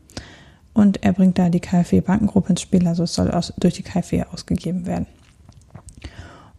Und 0.74 1.02
er 1.02 1.14
bringt 1.14 1.38
da 1.38 1.48
die 1.48 1.60
KfW 1.60 2.02
Bankengruppe 2.02 2.50
ins 2.50 2.60
Spiel, 2.60 2.86
also 2.86 3.04
es 3.04 3.14
soll 3.14 3.30
aus, 3.30 3.54
durch 3.58 3.72
die 3.72 3.82
KfW 3.82 4.24
ausgegeben 4.24 4.84
werden. 4.84 5.06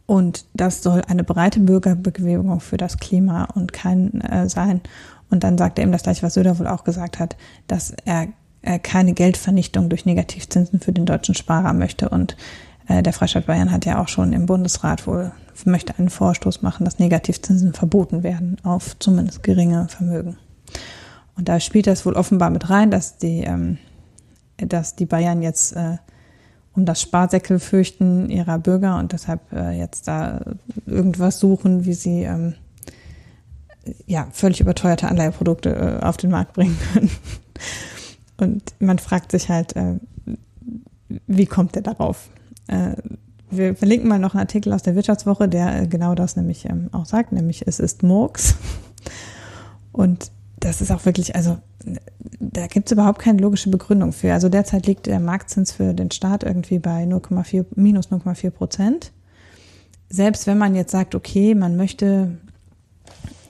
Und 0.07 0.45
das 0.55 0.81
soll 0.81 1.03
eine 1.07 1.23
breite 1.23 1.59
Bürgerbewegung 1.59 2.59
für 2.59 2.77
das 2.77 2.97
Klima 2.97 3.43
und 3.53 3.71
kein 3.71 4.19
äh, 4.21 4.49
sein. 4.49 4.81
Und 5.29 5.43
dann 5.43 5.59
sagt 5.59 5.77
er 5.77 5.83
eben 5.83 5.91
das 5.91 6.03
gleiche, 6.03 6.23
was 6.23 6.33
Söder 6.33 6.57
wohl 6.57 6.67
auch 6.67 6.83
gesagt 6.83 7.19
hat, 7.19 7.35
dass 7.67 7.93
er, 8.05 8.29
er 8.65 8.79
keine 8.79 9.13
Geldvernichtung 9.13 9.89
durch 9.89 10.05
Negativzinsen 10.05 10.79
für 10.79 10.91
den 10.91 11.05
deutschen 11.05 11.35
Sparer 11.35 11.73
möchte. 11.73 12.09
Und 12.09 12.35
äh, 12.87 13.03
der 13.03 13.13
Freistaat 13.13 13.45
Bayern 13.45 13.71
hat 13.71 13.85
ja 13.85 14.01
auch 14.01 14.07
schon 14.07 14.33
im 14.33 14.45
Bundesrat 14.45 15.07
wohl 15.07 15.31
möchte 15.63 15.97
einen 15.97 16.09
Vorstoß 16.09 16.61
machen, 16.61 16.83
dass 16.83 16.99
Negativzinsen 16.99 17.73
verboten 17.73 18.23
werden 18.23 18.57
auf 18.63 18.97
zumindest 18.99 19.43
geringe 19.43 19.87
Vermögen. 19.87 20.37
Und 21.37 21.47
da 21.47 21.59
spielt 21.59 21.87
das 21.87 22.05
wohl 22.05 22.13
offenbar 22.13 22.49
mit 22.49 22.69
rein, 22.69 22.91
dass 22.91 23.17
die, 23.17 23.41
ähm, 23.41 23.77
dass 24.57 24.95
die 24.95 25.05
Bayern 25.05 25.41
jetzt 25.41 25.73
äh, 25.73 25.97
um 26.75 26.85
das 26.85 27.01
Sparsäckel 27.01 27.59
fürchten 27.59 28.29
ihrer 28.29 28.59
Bürger 28.59 28.97
und 28.99 29.13
deshalb 29.13 29.41
äh, 29.53 29.71
jetzt 29.71 30.07
da 30.07 30.41
irgendwas 30.85 31.39
suchen, 31.39 31.85
wie 31.85 31.93
sie 31.93 32.23
ähm, 32.23 32.55
ja 34.05 34.27
völlig 34.31 34.59
überteuerte 34.59 35.07
Anleiheprodukte 35.07 35.99
äh, 36.01 36.03
auf 36.03 36.17
den 36.17 36.31
Markt 36.31 36.53
bringen 36.53 36.77
können. 36.93 37.11
Und 38.37 38.73
man 38.79 38.99
fragt 38.99 39.31
sich 39.31 39.49
halt, 39.49 39.75
äh, 39.75 39.99
wie 41.27 41.45
kommt 41.45 41.75
er 41.75 41.81
darauf? 41.81 42.29
Äh, 42.67 42.95
wir 43.49 43.75
verlinken 43.75 44.09
mal 44.09 44.19
noch 44.19 44.33
einen 44.33 44.41
Artikel 44.41 44.73
aus 44.73 44.83
der 44.83 44.95
Wirtschaftswoche, 44.95 45.47
der 45.47 45.83
äh, 45.83 45.87
genau 45.87 46.15
das 46.15 46.35
nämlich 46.35 46.65
ähm, 46.65 46.89
auch 46.91 47.05
sagt, 47.05 47.31
nämlich 47.31 47.67
es 47.67 47.79
ist 47.79 48.03
Murks. 48.03 48.55
Und 49.91 50.31
das 50.59 50.81
ist 50.81 50.91
auch 50.91 51.05
wirklich, 51.05 51.35
also 51.35 51.57
da 52.39 52.67
gibt 52.67 52.87
es 52.87 52.91
überhaupt 52.91 53.19
keine 53.19 53.39
logische 53.39 53.69
Begründung 53.69 54.11
für. 54.11 54.33
Also 54.33 54.49
derzeit 54.49 54.87
liegt 54.87 55.05
der 55.05 55.19
Marktzins 55.19 55.71
für 55.71 55.93
den 55.93 56.11
Staat 56.11 56.43
irgendwie 56.43 56.79
bei 56.79 57.03
0,4, 57.03 57.65
minus 57.75 58.09
0,4 58.09 58.49
Prozent. 58.49 59.11
Selbst 60.09 60.47
wenn 60.47 60.57
man 60.57 60.75
jetzt 60.75 60.91
sagt, 60.91 61.15
okay, 61.15 61.55
man 61.55 61.77
möchte, 61.77 62.37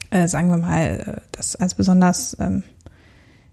äh, 0.10 0.28
sagen 0.28 0.50
wir 0.50 0.58
mal, 0.58 0.86
äh, 0.86 1.22
das 1.32 1.56
als 1.56 1.76
besonders 1.76 2.36
ähm, 2.40 2.64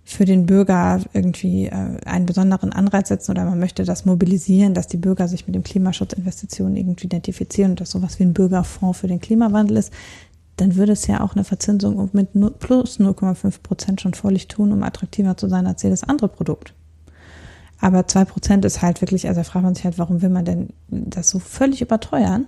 für 0.05 0.25
den 0.25 0.47
Bürger 0.47 1.01
irgendwie 1.13 1.67
äh, 1.67 1.97
einen 2.05 2.27
besonderen 2.27 2.73
Anreiz 2.73 3.09
setzen 3.09 3.31
oder 3.31 3.45
man 3.45 3.59
möchte 3.59 3.85
das 3.85 4.05
mobilisieren, 4.05 4.75
dass 4.75 4.89
die 4.89 4.97
Bürger 4.97 5.29
sich 5.29 5.47
mit 5.47 5.55
dem 5.55 5.63
Klimaschutzinvestitionen 5.63 6.77
irgendwie 6.77 7.07
identifizieren 7.07 7.73
und 7.73 7.81
dass 7.81 7.91
sowas 7.91 8.19
wie 8.19 8.25
ein 8.25 8.35
Bürgerfonds 8.35 8.99
für 8.99 9.07
den 9.07 9.21
Klimawandel 9.21 9.77
ist, 9.77 9.93
dann 10.57 10.77
würde 10.77 10.93
es 10.93 11.07
ja 11.07 11.21
auch 11.21 11.35
eine 11.35 11.45
Verzinsung 11.45 12.11
mit 12.13 12.33
plus 12.59 13.01
0,5 13.01 13.63
Prozent 13.63 14.01
schon 14.01 14.15
vorlich 14.15 14.49
tun, 14.49 14.73
um 14.73 14.83
attraktiver 14.83 15.37
zu 15.37 15.49
sein 15.49 15.67
als 15.67 15.83
jedes 15.83 16.05
andere 16.05 16.29
Produkt. 16.29 16.75
Aber 17.81 18.07
zwei 18.07 18.25
Prozent 18.25 18.65
ist 18.65 18.83
halt 18.83 19.01
wirklich, 19.01 19.27
also 19.27 19.41
da 19.41 19.45
fragt 19.45 19.65
man 19.65 19.75
sich 19.75 19.85
halt, 19.85 19.99
warum 19.99 20.23
will 20.23 20.29
man 20.29 20.45
denn 20.45 20.69
das 20.89 21.31
so 21.31 21.39
völlig 21.39 21.81
überteuern, 21.81 22.47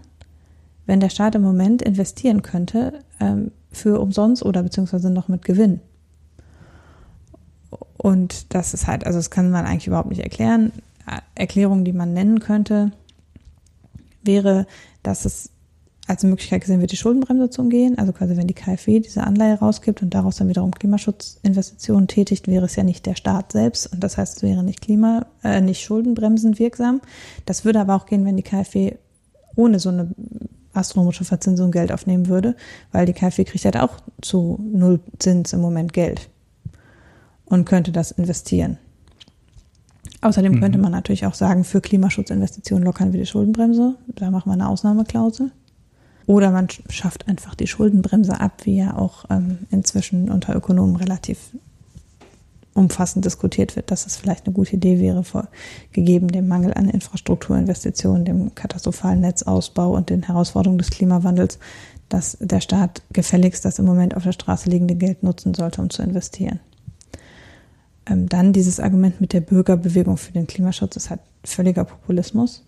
wenn 0.86 1.00
der 1.00 1.08
Staat 1.08 1.34
im 1.34 1.42
Moment 1.42 1.82
investieren 1.82 2.42
könnte 2.42 3.00
ähm, 3.20 3.50
für 3.72 4.00
umsonst 4.00 4.44
oder 4.44 4.62
beziehungsweise 4.62 5.10
noch 5.10 5.28
mit 5.28 5.44
Gewinn. 5.44 5.80
Und 7.96 8.54
das 8.54 8.74
ist 8.74 8.86
halt, 8.86 9.06
also 9.06 9.18
das 9.18 9.30
kann 9.30 9.50
man 9.50 9.66
eigentlich 9.66 9.86
überhaupt 9.86 10.10
nicht 10.10 10.22
erklären. 10.22 10.72
Erklärung, 11.34 11.84
die 11.84 11.92
man 11.92 12.12
nennen 12.12 12.40
könnte, 12.40 12.92
wäre, 14.22 14.66
dass 15.02 15.24
es 15.24 15.50
als 16.06 16.22
Möglichkeit 16.22 16.60
gesehen 16.60 16.80
wird, 16.80 16.92
die 16.92 16.96
Schuldenbremse 16.96 17.48
zu 17.50 17.62
umgehen. 17.62 17.98
Also 17.98 18.12
quasi, 18.12 18.36
wenn 18.36 18.46
die 18.46 18.54
KfW 18.54 19.00
diese 19.00 19.24
Anleihe 19.24 19.58
rausgibt 19.58 20.02
und 20.02 20.12
daraus 20.12 20.36
dann 20.36 20.48
wiederum 20.48 20.72
Klimaschutzinvestitionen 20.72 22.08
tätigt, 22.08 22.46
wäre 22.46 22.66
es 22.66 22.76
ja 22.76 22.82
nicht 22.84 23.06
der 23.06 23.14
Staat 23.14 23.52
selbst 23.52 23.90
und 23.92 24.00
das 24.00 24.18
heißt, 24.18 24.38
es 24.38 24.42
wäre 24.42 24.62
nicht 24.62 24.82
Klima, 24.82 25.26
äh, 25.42 25.60
nicht 25.60 25.82
Schuldenbremsen 25.82 26.58
wirksam. 26.58 27.00
Das 27.46 27.64
würde 27.64 27.80
aber 27.80 27.94
auch 27.94 28.06
gehen, 28.06 28.26
wenn 28.26 28.36
die 28.36 28.42
KfW 28.42 28.96
ohne 29.56 29.78
so 29.78 29.88
eine 29.88 30.10
astronomische 30.74 31.24
Verzinsung 31.24 31.70
Geld 31.70 31.92
aufnehmen 31.92 32.28
würde, 32.28 32.56
weil 32.92 33.06
die 33.06 33.12
KfW 33.12 33.44
kriegt 33.44 33.64
halt 33.64 33.78
auch 33.78 33.96
zu 34.20 34.58
null 34.60 35.00
Zins 35.18 35.52
im 35.52 35.60
Moment 35.60 35.92
Geld 35.92 36.28
und 37.46 37.64
könnte 37.64 37.92
das 37.92 38.10
investieren. 38.10 38.78
Außerdem 40.20 40.54
mhm. 40.54 40.60
könnte 40.60 40.78
man 40.78 40.92
natürlich 40.92 41.26
auch 41.26 41.34
sagen, 41.34 41.64
für 41.64 41.80
Klimaschutzinvestitionen 41.80 42.84
lockern 42.84 43.12
wir 43.12 43.20
die 43.20 43.26
Schuldenbremse. 43.26 43.96
Da 44.06 44.30
machen 44.30 44.48
wir 44.48 44.54
eine 44.54 44.68
Ausnahmeklausel. 44.68 45.50
Oder 46.26 46.50
man 46.50 46.68
schafft 46.88 47.28
einfach 47.28 47.54
die 47.54 47.66
Schuldenbremse 47.66 48.40
ab, 48.40 48.62
wie 48.64 48.78
ja 48.78 48.96
auch 48.96 49.26
ähm, 49.28 49.58
inzwischen 49.70 50.30
unter 50.30 50.56
Ökonomen 50.56 50.96
relativ 50.96 51.38
umfassend 52.72 53.24
diskutiert 53.24 53.76
wird, 53.76 53.90
dass 53.90 54.06
es 54.06 54.16
vielleicht 54.16 54.46
eine 54.46 54.54
gute 54.54 54.76
Idee 54.76 54.98
wäre, 54.98 55.22
vor, 55.22 55.48
gegeben 55.92 56.28
dem 56.28 56.48
Mangel 56.48 56.74
an 56.74 56.88
Infrastrukturinvestitionen, 56.88 58.24
dem 58.24 58.54
katastrophalen 58.54 59.20
Netzausbau 59.20 59.94
und 59.94 60.10
den 60.10 60.24
Herausforderungen 60.24 60.78
des 60.78 60.90
Klimawandels, 60.90 61.58
dass 62.08 62.36
der 62.40 62.60
Staat 62.60 63.02
gefälligst 63.12 63.64
das 63.64 63.78
im 63.78 63.84
Moment 63.84 64.16
auf 64.16 64.24
der 64.24 64.32
Straße 64.32 64.68
liegende 64.68 64.96
Geld 64.96 65.22
nutzen 65.22 65.54
sollte, 65.54 65.80
um 65.80 65.90
zu 65.90 66.02
investieren. 66.02 66.60
Ähm, 68.06 68.28
dann 68.28 68.52
dieses 68.52 68.80
Argument 68.80 69.20
mit 69.20 69.32
der 69.32 69.40
Bürgerbewegung 69.40 70.16
für 70.16 70.32
den 70.32 70.46
Klimaschutz 70.46 70.96
ist 70.96 71.10
halt 71.10 71.20
völliger 71.44 71.84
Populismus 71.84 72.64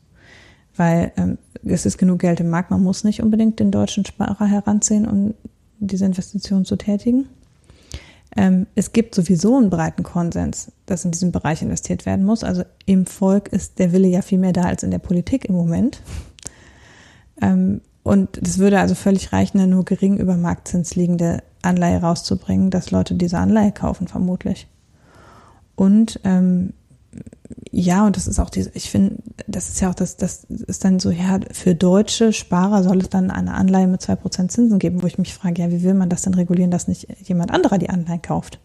weil 0.77 1.13
ähm, 1.17 1.39
es 1.65 1.87
ist 1.87 1.99
genug 1.99 2.21
Geld 2.21 2.41
im 2.41 2.51
Markt, 2.51 2.71
man 2.71 2.83
muss 2.83 3.05
nicht 3.05 3.23
unbedingt 3.23 3.61
den 3.61 3.71
deutschen 3.71 4.05
Sparer 4.05 4.47
heranziehen, 4.47 5.07
um 5.07 5.35
diese 5.79 6.05
Investition 6.05 6.65
zu 6.65 6.77
tätigen. 6.77 7.27
Ähm, 8.37 8.67
es 8.75 8.93
gibt 8.93 9.15
sowieso 9.15 9.57
einen 9.57 9.71
breiten 9.71 10.03
Konsens, 10.03 10.73
dass 10.85 11.05
in 11.05 11.11
diesem 11.11 11.33
Bereich 11.33 11.63
investiert 11.63 12.07
werden 12.07 12.25
muss. 12.25 12.45
Also 12.45 12.65
im 12.85 13.07
Volk 13.07 13.49
ist 13.49 13.79
der 13.79 13.93
Wille 13.93 14.09
ja 14.09 14.23
viel 14.23 14.39
mehr 14.39 14.53
da 14.53 14.65
als 14.65 14.83
in 14.83 14.91
der 14.91 14.99
Politik 14.99 15.47
im 15.47 15.55
Moment. 15.55 16.03
Ähm, 17.41 17.81
und 18.03 18.39
es 18.39 18.59
würde 18.59 18.79
also 18.79 18.95
völlig 18.95 19.33
reichen, 19.33 19.59
eine 19.59 19.69
nur 19.69 19.85
gering 19.85 20.19
über 20.19 20.37
Marktzins 20.37 20.95
liegende 20.95 21.43
Anleihe 21.63 22.01
rauszubringen, 22.01 22.71
dass 22.71 22.91
Leute 22.91 23.15
diese 23.15 23.39
Anleihe 23.39 23.73
kaufen, 23.73 24.07
vermutlich. 24.07 24.69
Und 25.77 26.21
ähm, 26.25 26.73
ja, 27.71 28.07
und 28.07 28.17
das 28.17 28.27
ist 28.27 28.39
auch 28.41 28.51
diese, 28.51 28.71
ich 28.75 28.91
finde, 28.91 29.17
das 29.47 29.69
ist 29.69 29.81
ja 29.81 29.91
auch 29.91 29.95
das, 29.95 30.17
das 30.17 30.45
ist 30.45 30.85
dann 30.85 30.99
so, 30.99 31.11
ja, 31.11 31.39
für 31.53 31.75
deutsche 31.75 32.33
Sparer 32.33 32.83
soll 32.83 32.99
es 32.99 33.11
dann 33.11 33.31
eine 33.31 33.55
Anleihe 33.55 33.87
mit 33.87 34.01
zwei 34.01 34.17
Prozent 34.17 34.51
Zinsen 34.51 34.79
geben, 34.79 35.03
wo 35.03 35.07
ich 35.07 35.19
mich 35.19 35.35
frage, 35.35 35.63
ja, 35.63 35.71
wie 35.71 35.83
will 35.83 35.95
man 35.95 36.09
das 36.09 36.23
denn 36.23 36.35
regulieren, 36.35 36.71
dass 36.71 36.89
nicht 36.89 37.07
jemand 37.29 37.53
anderer 37.53 37.79
die 37.79 37.91
Anleihen 37.91 38.23
kauft? 38.23 38.59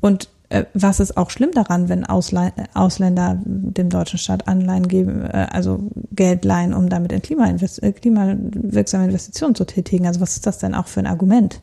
Und 0.00 0.28
äh, 0.48 0.64
was 0.74 1.00
ist 1.00 1.16
auch 1.16 1.30
schlimm 1.30 1.52
daran, 1.52 1.88
wenn 1.88 2.04
Ausle 2.04 2.52
Ausländer 2.74 3.40
dem 3.44 3.88
deutschen 3.88 4.18
Staat 4.18 4.48
Anleihen 4.48 4.88
geben, 4.88 5.22
äh, 5.22 5.46
also 5.50 5.90
Geld 6.10 6.44
leihen, 6.44 6.74
um 6.74 6.88
damit 6.88 7.12
in 7.12 7.22
Klimainvest 7.22 7.82
äh, 7.82 7.92
klimawirksame 7.92 9.04
Investitionen 9.04 9.54
zu 9.54 9.64
tätigen? 9.64 10.06
Also 10.06 10.20
was 10.20 10.34
ist 10.34 10.46
das 10.46 10.58
denn 10.58 10.74
auch 10.74 10.88
für 10.88 11.00
ein 11.00 11.06
Argument? 11.06 11.62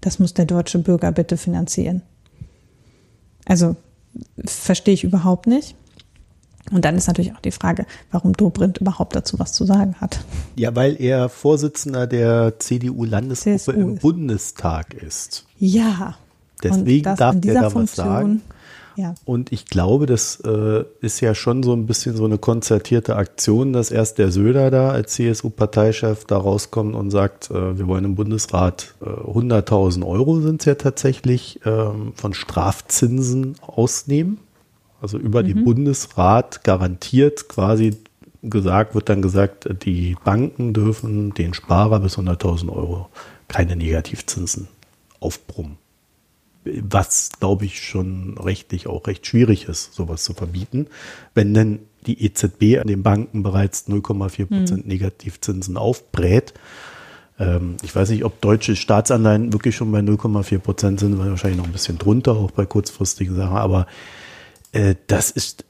Das 0.00 0.18
muss 0.18 0.34
der 0.34 0.44
deutsche 0.44 0.80
Bürger 0.80 1.12
bitte 1.12 1.36
finanzieren. 1.36 2.02
Also 3.46 3.76
verstehe 4.44 4.94
ich 4.94 5.04
überhaupt 5.04 5.46
nicht. 5.46 5.74
Und 6.72 6.84
dann 6.84 6.96
ist 6.96 7.06
natürlich 7.06 7.32
auch 7.32 7.40
die 7.40 7.52
Frage, 7.52 7.86
warum 8.10 8.32
Dobrindt 8.32 8.78
überhaupt 8.78 9.14
dazu 9.14 9.38
was 9.38 9.52
zu 9.52 9.64
sagen 9.64 9.94
hat. 10.00 10.18
Ja, 10.56 10.74
weil 10.74 11.00
er 11.00 11.28
Vorsitzender 11.28 12.06
der 12.08 12.58
CDU-Landesgruppe 12.58 13.72
im. 13.72 13.96
Bundestag 13.98 14.94
ist. 14.94 15.44
Ja. 15.58 16.16
Deswegen 16.62 17.04
darf 17.04 17.36
er 17.44 17.54
da 17.54 17.70
Funktion, 17.70 17.82
was 17.82 17.94
sagen. 17.94 18.42
Ja. 18.96 19.14
Und 19.24 19.52
ich 19.52 19.66
glaube, 19.66 20.06
das 20.06 20.40
äh, 20.40 20.84
ist 21.00 21.20
ja 21.20 21.34
schon 21.34 21.62
so 21.62 21.74
ein 21.74 21.86
bisschen 21.86 22.16
so 22.16 22.24
eine 22.24 22.38
konzertierte 22.38 23.16
Aktion, 23.16 23.72
dass 23.72 23.90
erst 23.90 24.18
der 24.18 24.30
Söder 24.30 24.70
da 24.70 24.90
als 24.90 25.12
CSU-Parteichef 25.14 26.24
da 26.24 26.38
rauskommt 26.38 26.94
und 26.94 27.10
sagt, 27.10 27.50
äh, 27.50 27.78
wir 27.78 27.86
wollen 27.86 28.04
im 28.04 28.14
Bundesrat 28.14 28.94
äh, 29.02 29.06
100.000 29.06 30.06
Euro 30.06 30.40
sind 30.40 30.62
es 30.62 30.66
ja 30.66 30.74
tatsächlich 30.74 31.60
ähm, 31.66 32.12
von 32.14 32.32
Strafzinsen 32.32 33.56
ausnehmen. 33.60 34.38
Also 35.00 35.18
über 35.18 35.42
mhm. 35.42 35.46
den 35.46 35.64
Bundesrat 35.64 36.64
garantiert 36.64 37.48
quasi 37.48 37.96
gesagt, 38.42 38.94
wird 38.94 39.08
dann 39.08 39.22
gesagt, 39.22 39.68
die 39.84 40.16
Banken 40.24 40.72
dürfen 40.72 41.34
den 41.34 41.52
Sparer 41.52 42.00
bis 42.00 42.16
100.000 42.16 42.70
Euro 42.70 43.08
keine 43.48 43.76
Negativzinsen 43.76 44.68
aufbrummen. 45.20 45.78
Was, 46.82 47.30
glaube 47.38 47.64
ich, 47.64 47.80
schon 47.80 48.36
rechtlich 48.38 48.86
auch 48.86 49.06
recht 49.06 49.26
schwierig 49.26 49.68
ist, 49.68 49.94
sowas 49.94 50.24
zu 50.24 50.34
verbieten. 50.34 50.86
Wenn 51.34 51.54
denn 51.54 51.80
die 52.06 52.24
EZB 52.24 52.78
an 52.80 52.86
den 52.86 53.02
Banken 53.02 53.42
bereits 53.42 53.88
0,4 53.88 54.46
Prozent 54.46 54.82
hm. 54.82 54.88
Negativzinsen 54.88 55.76
aufbrät, 55.76 56.54
ähm, 57.38 57.76
ich 57.82 57.94
weiß 57.94 58.10
nicht, 58.10 58.24
ob 58.24 58.40
deutsche 58.40 58.76
Staatsanleihen 58.76 59.52
wirklich 59.52 59.76
schon 59.76 59.92
bei 59.92 60.00
0,4 60.00 60.58
Prozent 60.58 61.00
sind, 61.00 61.18
wahrscheinlich 61.18 61.58
noch 61.58 61.66
ein 61.66 61.72
bisschen 61.72 61.98
drunter, 61.98 62.32
auch 62.32 62.50
bei 62.50 62.66
kurzfristigen 62.66 63.36
Sachen, 63.36 63.56
aber 63.56 63.86
äh, 64.72 64.94
das 65.06 65.30
ist 65.30 65.64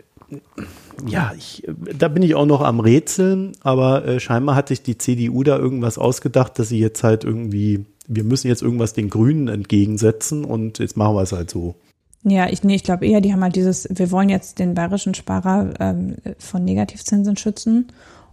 ja, 1.07 1.33
ich, 1.37 1.63
da 1.97 2.09
bin 2.09 2.23
ich 2.23 2.35
auch 2.35 2.47
noch 2.47 2.61
am 2.63 2.81
Rätseln, 2.81 3.53
aber 3.61 4.05
äh, 4.07 4.21
scheinbar 4.21 4.57
hat 4.57 4.69
sich 4.69 4.83
die 4.83 4.99
CDU 4.99 5.43
da 5.43 5.57
irgendwas 5.57 5.99
ausgedacht, 5.99 6.59
dass 6.59 6.71
sie 6.71 6.81
jetzt 6.81 7.05
halt 7.05 7.23
irgendwie, 7.23 7.85
wir 8.09 8.25
müssen 8.25 8.49
jetzt 8.49 8.63
irgendwas 8.63 8.93
den 8.93 9.11
Grünen 9.11 9.49
entgegensetzen 9.49 10.45
und 10.45 10.79
jetzt 10.79 10.97
machen 10.97 11.15
wir 11.15 11.23
es 11.23 11.33
halt 11.33 11.51
so. 11.51 11.75
Ja, 12.23 12.49
ich, 12.49 12.65
nee, 12.65 12.75
ich 12.75 12.83
glaube 12.83 13.07
eher, 13.07 13.21
die 13.21 13.33
haben 13.33 13.43
halt 13.43 13.57
dieses, 13.57 13.89
wir 13.91 14.11
wollen 14.11 14.29
jetzt 14.29 14.59
den 14.59 14.75
bayerischen 14.75 15.15
Sparer 15.15 15.75
ähm, 15.79 16.17
von 16.39 16.65
Negativzinsen 16.65 17.37
schützen 17.37 17.87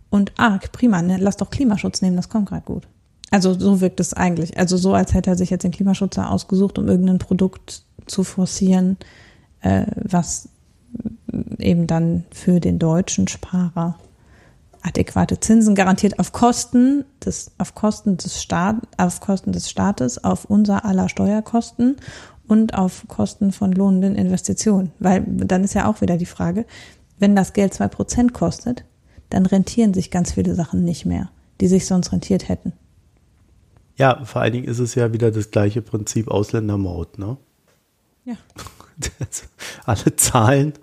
und 0.10 0.32
ah, 0.38 0.60
prima, 0.72 1.02
ne, 1.02 1.18
lass 1.20 1.38
doch 1.38 1.50
Klimaschutz 1.50 2.02
nehmen, 2.02 2.16
das 2.16 2.30
kommt 2.30 2.50
gerade 2.50 2.66
gut. 2.66 2.88
Also 3.30 3.54
so 3.54 3.82
wirkt 3.82 4.00
es 4.00 4.14
eigentlich. 4.14 4.58
Also 4.58 4.78
so, 4.78 4.94
als 4.94 5.14
hätte 5.14 5.32
er 5.32 5.36
sich 5.36 5.50
jetzt 5.50 5.64
den 5.64 5.72
Klimaschutzer 5.72 6.30
ausgesucht, 6.30 6.78
um 6.78 6.88
irgendein 6.88 7.18
Produkt 7.18 7.84
zu 8.06 8.24
forcieren, 8.24 8.98
äh, 9.62 9.86
was 9.96 10.50
eben 11.58 11.88
dann 11.88 12.26
für 12.32 12.60
den 12.60 12.78
deutschen 12.78 13.28
Sparer 13.28 13.98
adäquate 14.84 15.40
Zinsen 15.40 15.76
garantiert 15.76 16.20
auf 16.20 16.32
Kosten 16.32 17.06
des, 17.26 17.52
auf 17.58 17.74
Kosten 17.74 18.18
des 18.18 18.42
Staat, 18.42 18.78
auf 18.98 19.22
Kosten 19.22 19.52
des 19.52 19.70
Staates, 19.70 20.24
auf 20.24 20.46
unser 20.46 20.86
aller 20.86 21.10
Steuerkosten 21.10 21.98
und 22.48 22.76
auf 22.76 23.06
Kosten 23.08 23.52
von 23.52 23.72
lohnenden 23.72 24.16
Investitionen. 24.16 24.92
Weil 25.00 25.24
dann 25.26 25.64
ist 25.64 25.74
ja 25.74 25.90
auch 25.90 26.02
wieder 26.02 26.18
die 26.18 26.26
Frage, 26.26 26.66
wenn 27.18 27.36
das 27.36 27.54
Geld 27.54 27.74
zwei 27.74 27.88
Prozent 27.88 28.34
kostet, 28.34 28.84
dann 29.30 29.46
rentieren 29.46 29.94
sich 29.94 30.12
ganz 30.12 30.34
viele 30.34 30.54
Sachen 30.56 30.84
nicht 30.84 31.06
mehr, 31.06 31.32
die 31.62 31.68
sich 31.68 31.86
sonst 31.88 32.12
rentiert 32.12 32.50
hätten. 32.50 32.74
Ja, 33.96 34.26
vor 34.26 34.42
allen 34.42 34.54
Dingen 34.54 34.68
ist 34.68 34.80
es 34.80 34.96
ja 34.96 35.14
wieder 35.14 35.32
das 35.32 35.52
gleiche 35.52 35.82
Prinzip 35.82 36.28
Ausländermaut, 36.28 37.20
ne? 37.20 37.38
Ja. 38.26 38.36
alle 39.86 40.16
Zahlen, 40.16 40.74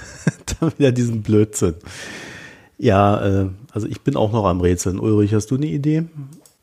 dann 0.60 0.72
wieder 0.78 0.92
diesen 0.92 1.22
Blödsinn. 1.22 1.74
Ja, 2.78 3.20
äh, 3.20 3.48
also 3.72 3.86
ich 3.86 4.02
bin 4.02 4.16
auch 4.16 4.32
noch 4.32 4.44
am 4.44 4.60
Rätseln. 4.60 4.98
Ulrich, 4.98 5.34
hast 5.34 5.50
du 5.50 5.56
eine 5.56 5.66
Idee? 5.66 6.04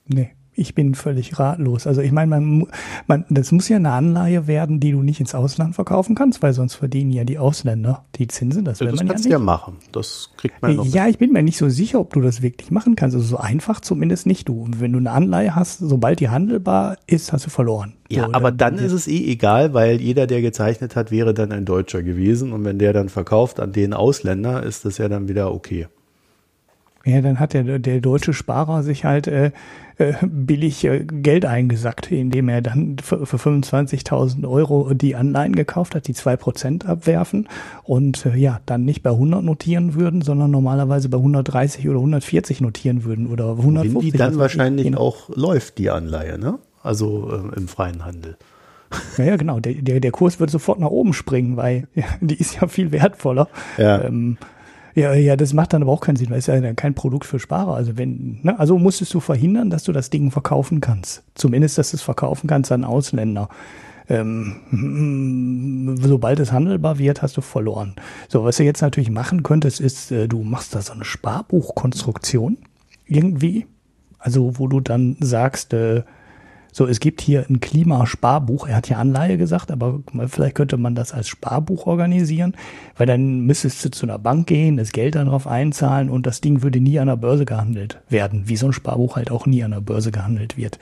Nee 0.07 0.31
ich 0.55 0.73
bin 0.73 0.95
völlig 0.95 1.37
ratlos. 1.37 1.85
Also 1.85 2.01
ich 2.01 2.11
meine, 2.11 2.29
man, 2.29 2.67
man, 3.07 3.25
das 3.29 3.51
muss 3.51 3.67
ja 3.67 3.75
eine 3.75 3.91
Anleihe 3.91 4.47
werden, 4.47 4.79
die 4.79 4.91
du 4.91 5.03
nicht 5.03 5.19
ins 5.19 5.35
Ausland 5.35 5.75
verkaufen 5.75 6.15
kannst, 6.15 6.41
weil 6.41 6.53
sonst 6.53 6.75
verdienen 6.75 7.11
ja 7.11 7.25
die 7.25 7.37
Ausländer 7.37 8.05
die 8.15 8.27
Zinsen. 8.27 8.63
Das, 8.63 8.79
ja, 8.79 8.87
das 8.87 8.95
man 8.95 9.09
kannst 9.09 9.25
du 9.25 9.29
ja 9.29 9.39
machen. 9.39 9.77
Das 9.91 10.31
kriegt 10.37 10.61
man 10.61 10.77
noch. 10.77 10.85
Ja, 10.85 11.07
ich 11.07 11.17
bin 11.17 11.33
mir 11.33 11.43
nicht 11.43 11.57
so 11.57 11.67
sicher, 11.67 11.99
ob 11.99 12.13
du 12.13 12.21
das 12.21 12.41
wirklich 12.41 12.71
machen 12.71 12.95
kannst. 12.95 13.15
Also 13.15 13.27
so 13.27 13.37
einfach 13.37 13.81
zumindest 13.81 14.25
nicht 14.25 14.47
du. 14.47 14.61
Und 14.61 14.79
wenn 14.79 14.93
du 14.93 14.99
eine 14.99 15.11
Anleihe 15.11 15.55
hast, 15.55 15.79
sobald 15.79 16.21
die 16.21 16.29
handelbar 16.29 16.97
ist, 17.05 17.33
hast 17.33 17.45
du 17.45 17.49
verloren. 17.49 17.93
Ja, 18.09 18.25
so, 18.25 18.33
aber 18.33 18.51
dann, 18.51 18.77
dann 18.77 18.85
ist 18.85 18.93
es 18.93 19.07
eh 19.07 19.29
egal, 19.29 19.73
weil 19.73 19.99
jeder, 19.99 20.25
der 20.25 20.41
gezeichnet 20.41 20.95
hat, 20.95 21.11
wäre 21.11 21.33
dann 21.33 21.51
ein 21.51 21.65
Deutscher 21.65 22.01
gewesen. 22.01 22.53
Und 22.53 22.63
wenn 22.63 22.79
der 22.79 22.93
dann 22.93 23.09
verkauft 23.09 23.59
an 23.59 23.73
den 23.73 23.93
Ausländer, 23.93 24.63
ist 24.63 24.85
das 24.85 24.99
ja 24.99 25.09
dann 25.09 25.27
wieder 25.27 25.53
okay. 25.53 25.87
Ja, 27.05 27.21
dann 27.21 27.39
hat 27.39 27.53
der, 27.53 27.77
der 27.77 28.01
deutsche 28.01 28.33
Sparer 28.33 28.81
sich 28.81 29.05
halt 29.05 29.27
äh, 29.27 29.51
äh, 29.97 30.13
billig 30.23 30.83
äh, 30.85 31.05
Geld 31.05 31.45
eingesackt, 31.45 32.11
indem 32.11 32.49
er 32.49 32.61
dann 32.61 32.97
für, 32.97 33.27
für 33.27 33.37
25.000 33.37 34.49
Euro 34.49 34.91
die 34.95 35.15
Anleihen 35.15 35.55
gekauft 35.55 35.93
hat, 35.93 36.07
die 36.07 36.13
zwei 36.13 36.35
Prozent 36.35 36.87
abwerfen 36.87 37.47
und 37.83 38.25
äh, 38.25 38.35
ja, 38.35 38.59
dann 38.65 38.85
nicht 38.85 39.03
bei 39.03 39.11
100 39.11 39.43
notieren 39.43 39.93
würden, 39.93 40.23
sondern 40.23 40.49
normalerweise 40.49 41.07
bei 41.07 41.17
130 41.17 41.87
oder 41.87 41.99
140 41.99 42.59
notieren 42.61 43.03
würden 43.03 43.27
oder 43.27 43.51
150. 43.51 43.93
Wenn 43.93 44.01
die 44.01 44.17
dann 44.17 44.27
also 44.29 44.39
wahrscheinlich 44.39 44.85
genau. 44.85 44.99
auch 44.99 45.29
läuft, 45.29 45.77
die 45.77 45.91
Anleihe, 45.91 46.39
ne? 46.39 46.57
Also 46.81 47.31
äh, 47.31 47.55
im 47.55 47.67
freien 47.67 48.03
Handel. 48.03 48.35
Ja, 49.17 49.25
ja, 49.25 49.35
genau. 49.35 49.59
Der, 49.59 49.73
der, 49.75 49.99
der 49.99 50.11
Kurs 50.11 50.39
wird 50.39 50.49
sofort 50.49 50.79
nach 50.79 50.89
oben 50.89 51.13
springen, 51.13 51.55
weil 51.55 51.87
ja, 51.95 52.05
die 52.19 52.35
ist 52.35 52.59
ja 52.59 52.67
viel 52.67 52.91
wertvoller. 52.91 53.47
Ja. 53.77 54.03
Ähm, 54.03 54.37
ja, 54.95 55.13
ja, 55.13 55.35
das 55.35 55.51
macht 55.51 55.73
dann 55.73 55.81
aber 55.81 55.91
auch 55.91 55.99
keinen 55.99 56.15
Sinn, 56.15 56.29
weil 56.29 56.39
es 56.39 56.47
ja 56.47 56.73
kein 56.73 56.93
Produkt 56.93 57.25
für 57.25 57.37
Sparer. 57.37 57.75
Also 57.75 57.97
wenn, 57.97 58.39
ne, 58.43 58.57
also 58.57 58.77
musstest 58.79 59.13
du 59.13 59.19
verhindern, 59.19 59.69
dass 59.69 59.83
du 59.83 59.91
das 59.91 60.09
Ding 60.09 60.31
verkaufen 60.31 60.79
kannst. 60.79 61.23
Zumindest, 61.35 61.77
dass 61.77 61.91
du 61.91 61.97
es 61.97 62.01
verkaufen 62.01 62.47
kannst 62.47 62.71
an 62.71 62.85
Ausländer. 62.85 63.49
Ähm, 64.07 65.97
sobald 66.01 66.39
es 66.39 66.53
handelbar 66.53 66.97
wird, 66.97 67.21
hast 67.21 67.35
du 67.35 67.41
verloren. 67.41 67.95
So, 68.29 68.45
was 68.45 68.55
du 68.55 68.63
jetzt 68.63 68.81
natürlich 68.81 69.11
machen 69.11 69.43
könntest, 69.43 69.81
ist, 69.81 70.11
äh, 70.11 70.29
du 70.29 70.43
machst 70.43 70.73
da 70.73 70.81
so 70.81 70.93
eine 70.93 71.03
Sparbuchkonstruktion 71.03 72.57
irgendwie. 73.05 73.67
Also, 74.17 74.57
wo 74.57 74.67
du 74.67 74.79
dann 74.79 75.17
sagst, 75.19 75.73
äh, 75.73 76.03
so, 76.77 76.85
es 76.85 76.99
gibt 76.99 77.21
hier 77.21 77.45
ein 77.49 77.61
Klimasparbuch. 77.61 78.67
Er 78.67 78.75
hat 78.75 78.89
ja 78.89 78.97
Anleihe 78.97 79.37
gesagt, 79.37 79.71
aber 79.71 80.01
vielleicht 80.27 80.55
könnte 80.55 80.75
man 80.75 80.93
das 80.93 81.13
als 81.13 81.29
Sparbuch 81.29 81.87
organisieren, 81.87 82.53
weil 82.97 83.07
dann 83.07 83.39
müsstest 83.45 83.85
du 83.85 83.91
zu 83.91 84.05
einer 84.05 84.19
Bank 84.19 84.47
gehen, 84.47 84.75
das 84.75 84.91
Geld 84.91 85.15
dann 85.15 85.27
drauf 85.27 85.47
einzahlen 85.47 86.09
und 86.09 86.25
das 86.25 86.41
Ding 86.41 86.63
würde 86.63 86.81
nie 86.81 86.99
an 86.99 87.07
der 87.07 87.15
Börse 87.15 87.45
gehandelt 87.45 88.01
werden, 88.09 88.49
wie 88.49 88.57
so 88.57 88.65
ein 88.65 88.73
Sparbuch 88.73 89.15
halt 89.15 89.31
auch 89.31 89.45
nie 89.45 89.63
an 89.63 89.71
der 89.71 89.79
Börse 89.79 90.11
gehandelt 90.11 90.57
wird. 90.57 90.77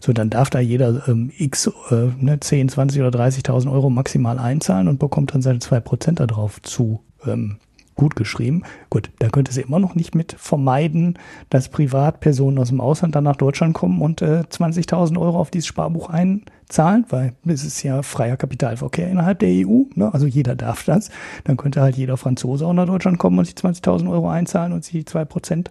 So, 0.00 0.14
dann 0.14 0.30
darf 0.30 0.48
da 0.48 0.60
jeder 0.60 1.06
ähm, 1.08 1.30
x, 1.36 1.70
äh, 1.90 2.06
ne, 2.18 2.40
10, 2.40 2.70
20 2.70 3.02
oder 3.02 3.20
30.000 3.20 3.70
Euro 3.70 3.90
maximal 3.90 4.38
einzahlen 4.38 4.88
und 4.88 4.98
bekommt 4.98 5.34
dann 5.34 5.42
seine 5.42 5.58
2% 5.58 6.12
darauf 6.12 6.62
zu 6.62 7.00
ähm, 7.26 7.58
gut 7.98 8.16
geschrieben. 8.16 8.62
Gut, 8.88 9.10
da 9.18 9.28
könnte 9.28 9.52
sie 9.52 9.60
immer 9.60 9.78
noch 9.78 9.94
nicht 9.94 10.14
mit 10.14 10.32
vermeiden, 10.38 11.18
dass 11.50 11.68
Privatpersonen 11.68 12.58
aus 12.58 12.68
dem 12.68 12.80
Ausland 12.80 13.14
dann 13.14 13.24
nach 13.24 13.36
Deutschland 13.36 13.74
kommen 13.74 14.00
und 14.00 14.22
äh, 14.22 14.44
20.000 14.48 15.18
Euro 15.18 15.38
auf 15.38 15.50
dieses 15.50 15.66
Sparbuch 15.66 16.08
einzahlen, 16.08 17.04
weil 17.10 17.34
es 17.44 17.64
ist 17.64 17.82
ja 17.82 18.02
freier 18.02 18.38
Kapitalverkehr 18.38 19.10
innerhalb 19.10 19.40
der 19.40 19.50
EU. 19.50 19.82
Ne? 19.94 20.14
Also 20.14 20.26
jeder 20.26 20.54
darf 20.54 20.84
das. 20.84 21.10
Dann 21.44 21.58
könnte 21.58 21.82
halt 21.82 21.96
jeder 21.96 22.16
Franzose 22.16 22.66
auch 22.66 22.72
nach 22.72 22.86
Deutschland 22.86 23.18
kommen 23.18 23.38
und 23.38 23.44
sich 23.44 23.56
20.000 23.56 24.10
Euro 24.10 24.30
einzahlen 24.30 24.72
und 24.72 24.84
sich 24.84 24.92
die 24.92 25.04
2% 25.04 25.66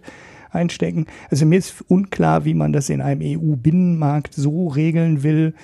einstecken. 0.50 1.06
Also 1.30 1.46
mir 1.46 1.58
ist 1.58 1.82
unklar, 1.88 2.44
wie 2.44 2.54
man 2.54 2.72
das 2.72 2.90
in 2.90 3.00
einem 3.00 3.22
EU-Binnenmarkt 3.22 4.34
so 4.34 4.68
regeln 4.68 5.22
will, 5.22 5.54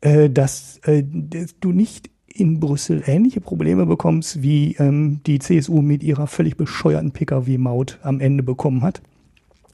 äh, 0.00 0.30
dass, 0.30 0.78
äh, 0.84 1.04
dass 1.06 1.60
du 1.60 1.72
nicht 1.72 2.10
in 2.38 2.60
Brüssel 2.60 3.02
ähnliche 3.06 3.40
Probleme 3.40 3.86
bekommst, 3.86 4.42
wie 4.42 4.76
ähm, 4.78 5.20
die 5.26 5.38
CSU 5.38 5.82
mit 5.82 6.02
ihrer 6.02 6.26
völlig 6.26 6.56
bescheuerten 6.56 7.10
Pkw-Maut 7.10 7.98
am 8.02 8.20
Ende 8.20 8.42
bekommen 8.42 8.82
hat. 8.82 9.02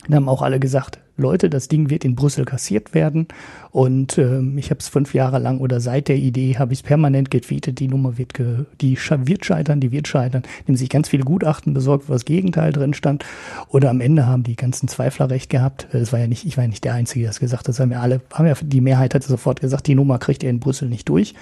Da 0.08 0.16
haben 0.16 0.28
auch 0.28 0.42
alle 0.42 0.60
gesagt, 0.60 0.98
Leute, 1.16 1.48
das 1.48 1.68
Ding 1.68 1.90
wird 1.90 2.04
in 2.04 2.16
Brüssel 2.16 2.44
kassiert 2.44 2.92
werden. 2.92 3.28
Und 3.70 4.18
ähm, 4.18 4.58
ich 4.58 4.70
habe 4.70 4.80
es 4.80 4.88
fünf 4.88 5.14
Jahre 5.14 5.38
lang 5.38 5.58
oder 5.60 5.80
seit 5.80 6.08
der 6.08 6.16
Idee 6.16 6.56
habe 6.58 6.72
ich 6.72 6.80
es 6.80 6.82
permanent 6.82 7.30
getweetet, 7.30 7.78
die 7.78 7.88
Nummer 7.88 8.18
wird, 8.18 8.34
ge 8.34 8.64
die 8.80 8.98
wird 8.98 9.44
scheitern, 9.44 9.80
die 9.80 9.92
wird 9.92 10.08
scheitern. 10.08 10.42
Nehmen 10.66 10.76
sich 10.76 10.88
ganz 10.88 11.08
viele 11.08 11.24
Gutachten 11.24 11.72
besorgt, 11.72 12.08
wo 12.08 12.12
das 12.12 12.24
Gegenteil 12.24 12.72
drin 12.72 12.94
stand. 12.94 13.24
Oder 13.68 13.90
am 13.90 14.00
Ende 14.00 14.26
haben 14.26 14.42
die 14.42 14.56
ganzen 14.56 14.88
Zweifler 14.88 15.30
recht 15.30 15.50
gehabt. 15.50 15.86
Es 15.92 16.12
war 16.12 16.18
ja 16.18 16.26
nicht, 16.26 16.44
ich 16.44 16.56
war 16.56 16.64
ja 16.64 16.68
nicht 16.68 16.84
der 16.84 16.94
Einzige, 16.94 17.20
der 17.20 17.30
das 17.30 17.40
gesagt 17.40 17.60
hat. 17.60 17.68
Das 17.68 17.80
haben 17.80 17.92
ja 17.92 18.00
alle, 18.00 18.20
haben 18.32 18.46
ja, 18.46 18.54
die 18.60 18.80
Mehrheit 18.80 19.14
hat 19.14 19.22
sofort 19.22 19.60
gesagt, 19.60 19.86
die 19.86 19.94
Nummer 19.94 20.18
kriegt 20.18 20.42
ihr 20.42 20.50
in 20.50 20.60
Brüssel 20.60 20.88
nicht 20.88 21.08
durch. 21.08 21.34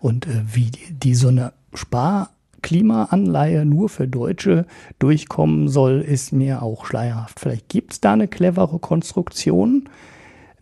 Und 0.00 0.26
äh, 0.26 0.42
wie 0.52 0.70
die, 0.70 0.92
die 0.92 1.14
so 1.14 1.28
eine 1.28 1.52
Spar 1.74 2.30
Klimaanleihe 2.66 3.64
nur 3.64 3.88
für 3.88 4.08
Deutsche 4.08 4.66
durchkommen 4.98 5.68
soll, 5.68 6.00
ist 6.00 6.32
mir 6.32 6.62
auch 6.62 6.84
schleierhaft. 6.84 7.38
Vielleicht 7.38 7.68
gibt 7.68 7.92
es 7.92 8.00
da 8.00 8.14
eine 8.14 8.26
clevere 8.26 8.80
Konstruktion. 8.80 9.88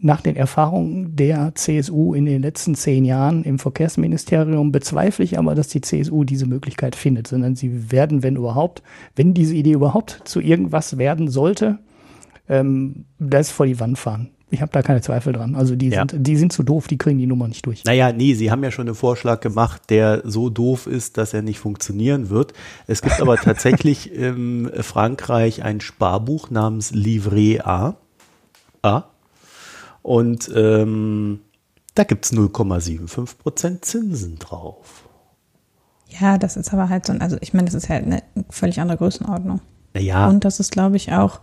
Nach 0.01 0.21
den 0.21 0.37
Erfahrungen 0.37 1.17
der 1.17 1.55
CSU 1.55 2.13
in 2.13 2.27
den 2.27 2.43
letzten 2.43 2.75
zehn 2.75 3.07
Jahren 3.07 3.43
im 3.43 3.59
Verkehrsministerium 3.59 4.71
bezweifle 4.71 5.25
ich 5.25 5.39
aber, 5.39 5.55
dass 5.55 5.69
die 5.69 5.81
CSU 5.81 6.25
diese 6.25 6.45
Möglichkeit 6.45 6.95
findet, 6.95 7.27
sondern 7.27 7.57
sie 7.57 7.91
werden, 7.91 8.23
wenn 8.23 8.37
überhaupt, 8.37 8.83
wenn 9.17 9.33
diese 9.33 9.55
Idee 9.55 9.73
überhaupt 9.73 10.21
zu 10.27 10.41
irgendwas 10.41 10.99
werden 10.99 11.29
sollte, 11.29 11.79
ähm, 12.51 13.07
das 13.19 13.51
vor 13.51 13.65
die 13.65 13.81
Wand 13.81 13.97
fahren. 13.97 14.34
Ich 14.55 14.63
habe 14.63 14.73
da 14.73 14.83
keine 14.83 15.01
Zweifel 15.01 15.33
dran. 15.33 15.55
Also 15.57 15.77
die, 15.77 15.89
ja. 15.89 16.05
sind, 16.09 16.27
die 16.27 16.37
sind 16.37 16.53
zu 16.53 16.63
doof, 16.63 16.87
die 16.87 16.97
kriegen 16.97 17.19
die 17.19 17.27
Nummer 17.27 17.49
nicht 17.49 17.67
durch. 17.67 17.85
Naja, 17.85 18.13
nee, 18.13 18.35
sie 18.35 18.51
haben 18.51 18.63
ja 18.63 18.71
schon 18.71 18.87
einen 18.87 18.95
Vorschlag 18.95 19.41
gemacht, 19.41 19.83
der 19.91 20.23
so 20.25 20.49
doof 20.49 20.87
ist, 20.87 21.19
dass 21.19 21.35
er 21.35 21.43
nicht 21.43 21.59
funktionieren 21.59 22.31
wird. 22.31 22.53
Es 22.87 23.03
gibt 23.03 23.21
aber 23.21 23.37
tatsächlich 23.43 24.13
in 24.13 24.71
Frankreich 24.81 25.63
ein 25.63 25.81
Sparbuch 25.81 26.51
namens 26.51 26.93
Livret 26.93 27.67
A. 27.67 27.97
A. 28.83 29.05
Und 30.03 30.51
ähm, 30.55 31.41
da 31.95 32.05
gibt 32.05 32.27
es 32.27 32.33
0,75 32.33 33.39
Prozent 33.39 33.85
Zinsen 33.85 34.39
drauf. 34.39 35.09
Ja, 36.21 36.39
das 36.39 36.57
ist 36.57 36.73
aber 36.73 36.89
halt 36.89 37.07
so, 37.07 37.13
ein, 37.13 37.21
also 37.21 37.37
ich 37.41 37.55
meine, 37.55 37.67
das 37.67 37.75
ist 37.75 37.89
halt 37.89 38.05
eine 38.05 38.23
völlig 38.51 38.81
andere 38.81 38.99
Größenordnung. 38.99 39.61
Ja. 39.97 40.29
Und 40.29 40.45
das 40.45 40.61
ist, 40.61 40.73
glaube 40.73 40.97
ich, 40.97 41.13
auch, 41.13 41.41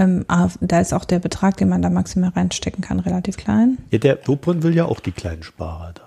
ähm, 0.00 0.24
da 0.60 0.80
ist 0.80 0.94
auch 0.94 1.04
der 1.04 1.18
Betrag, 1.18 1.58
den 1.58 1.68
man 1.68 1.82
da 1.82 1.90
maximal 1.90 2.30
reinstecken 2.30 2.82
kann, 2.82 3.00
relativ 3.00 3.36
klein. 3.36 3.76
Ja, 3.90 3.98
der 3.98 4.16
Dobrindt 4.16 4.62
will 4.62 4.74
ja 4.74 4.86
auch 4.86 4.98
die 4.98 5.12
kleinen 5.12 5.42
Sparer 5.42 5.92
da. 5.92 6.02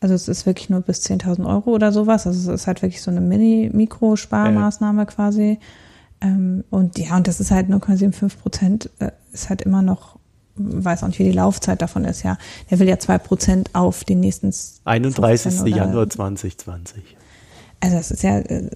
Also 0.00 0.14
es 0.14 0.26
ist 0.26 0.46
wirklich 0.46 0.70
nur 0.70 0.80
bis 0.80 1.04
10.000 1.04 1.46
Euro 1.46 1.70
oder 1.70 1.92
sowas. 1.92 2.26
Also 2.26 2.50
es 2.50 2.62
ist 2.62 2.66
halt 2.66 2.82
wirklich 2.82 3.02
so 3.02 3.10
eine 3.10 3.20
Mini-Mikro-Sparmaßnahme 3.20 5.02
äh. 5.02 5.06
quasi. 5.06 5.58
Ähm, 6.22 6.64
und 6.70 6.98
ja, 6.98 7.16
und 7.16 7.28
das 7.28 7.40
ist 7.40 7.50
halt 7.50 7.68
0,75 7.68 8.38
Prozent, 8.38 8.90
äh, 9.00 9.10
ist 9.32 9.50
halt 9.50 9.62
immer 9.62 9.82
noch, 9.82 10.18
weiß 10.56 11.02
auch 11.02 11.08
nicht, 11.08 11.18
wie 11.18 11.24
die 11.24 11.32
Laufzeit 11.32 11.82
davon 11.82 12.04
ist, 12.04 12.22
ja. 12.22 12.38
Der 12.70 12.78
will 12.78 12.88
ja 12.88 12.98
2 12.98 13.18
Prozent 13.18 13.70
auf 13.74 14.04
die 14.04 14.14
nächsten 14.14 14.52
31. 14.84 15.66
Januar 15.66 16.08
2020. 16.08 17.16
Also 17.80 17.96
das 17.96 18.10
ist 18.10 18.22
ja, 18.22 18.38
äh, 18.38 18.70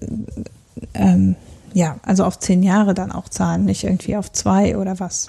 ähm, 0.93 1.35
ja, 1.73 1.97
also 2.03 2.23
auf 2.23 2.39
zehn 2.39 2.63
Jahre 2.63 2.93
dann 2.93 3.11
auch 3.11 3.29
zahlen, 3.29 3.65
nicht 3.65 3.83
irgendwie 3.83 4.15
auf 4.15 4.31
zwei 4.31 4.77
oder 4.77 4.99
was. 4.99 5.27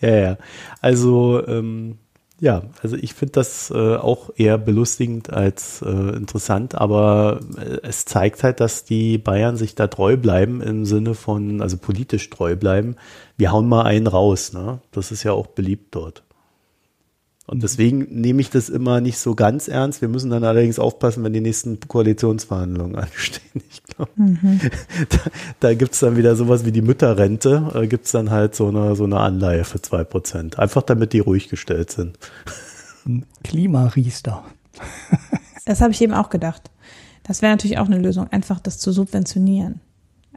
Ja, 0.00 0.16
ja. 0.16 0.36
Also 0.80 1.46
ähm, 1.46 1.98
ja, 2.40 2.62
also 2.82 2.96
ich 2.96 3.14
finde 3.14 3.32
das 3.32 3.70
äh, 3.70 3.96
auch 3.96 4.30
eher 4.36 4.58
belustigend 4.58 5.32
als 5.32 5.82
äh, 5.82 5.88
interessant, 5.88 6.76
aber 6.76 7.40
äh, 7.56 7.78
es 7.82 8.04
zeigt 8.04 8.44
halt, 8.44 8.60
dass 8.60 8.84
die 8.84 9.18
Bayern 9.18 9.56
sich 9.56 9.74
da 9.74 9.88
treu 9.88 10.16
bleiben 10.16 10.62
im 10.62 10.84
Sinne 10.84 11.14
von, 11.14 11.60
also 11.60 11.76
politisch 11.78 12.30
treu 12.30 12.54
bleiben. 12.54 12.94
Wir 13.36 13.50
hauen 13.50 13.68
mal 13.68 13.82
einen 13.82 14.06
raus, 14.06 14.52
ne? 14.52 14.80
Das 14.92 15.10
ist 15.10 15.24
ja 15.24 15.32
auch 15.32 15.48
beliebt 15.48 15.94
dort. 15.96 16.22
Und 17.50 17.62
deswegen 17.62 18.06
nehme 18.10 18.42
ich 18.42 18.50
das 18.50 18.68
immer 18.68 19.00
nicht 19.00 19.16
so 19.16 19.34
ganz 19.34 19.68
ernst. 19.68 20.02
Wir 20.02 20.08
müssen 20.08 20.28
dann 20.28 20.44
allerdings 20.44 20.78
aufpassen, 20.78 21.24
wenn 21.24 21.32
die 21.32 21.40
nächsten 21.40 21.80
Koalitionsverhandlungen 21.80 22.94
anstehen. 22.96 23.62
Ich 23.70 23.82
glaube, 23.84 24.10
mhm. 24.16 24.60
da, 25.08 25.18
da 25.60 25.74
gibt 25.74 25.94
es 25.94 26.00
dann 26.00 26.18
wieder 26.18 26.36
sowas 26.36 26.66
wie 26.66 26.72
die 26.72 26.82
Mütterrente, 26.82 27.72
äh, 27.74 27.86
gibt 27.86 28.04
es 28.04 28.12
dann 28.12 28.30
halt 28.30 28.54
so 28.54 28.68
eine, 28.68 28.94
so 28.96 29.04
eine 29.04 29.18
Anleihe 29.18 29.64
für 29.64 29.80
zwei 29.80 30.04
Prozent. 30.04 30.58
Einfach 30.58 30.82
damit 30.82 31.14
die 31.14 31.20
ruhig 31.20 31.48
gestellt 31.48 31.90
sind. 31.90 32.18
Klimariester. 33.44 34.44
das 35.64 35.80
habe 35.80 35.92
ich 35.92 36.02
eben 36.02 36.12
auch 36.12 36.28
gedacht. 36.28 36.70
Das 37.22 37.40
wäre 37.40 37.52
natürlich 37.52 37.78
auch 37.78 37.86
eine 37.86 37.98
Lösung, 37.98 38.28
einfach 38.30 38.60
das 38.60 38.78
zu 38.78 38.92
subventionieren. 38.92 39.80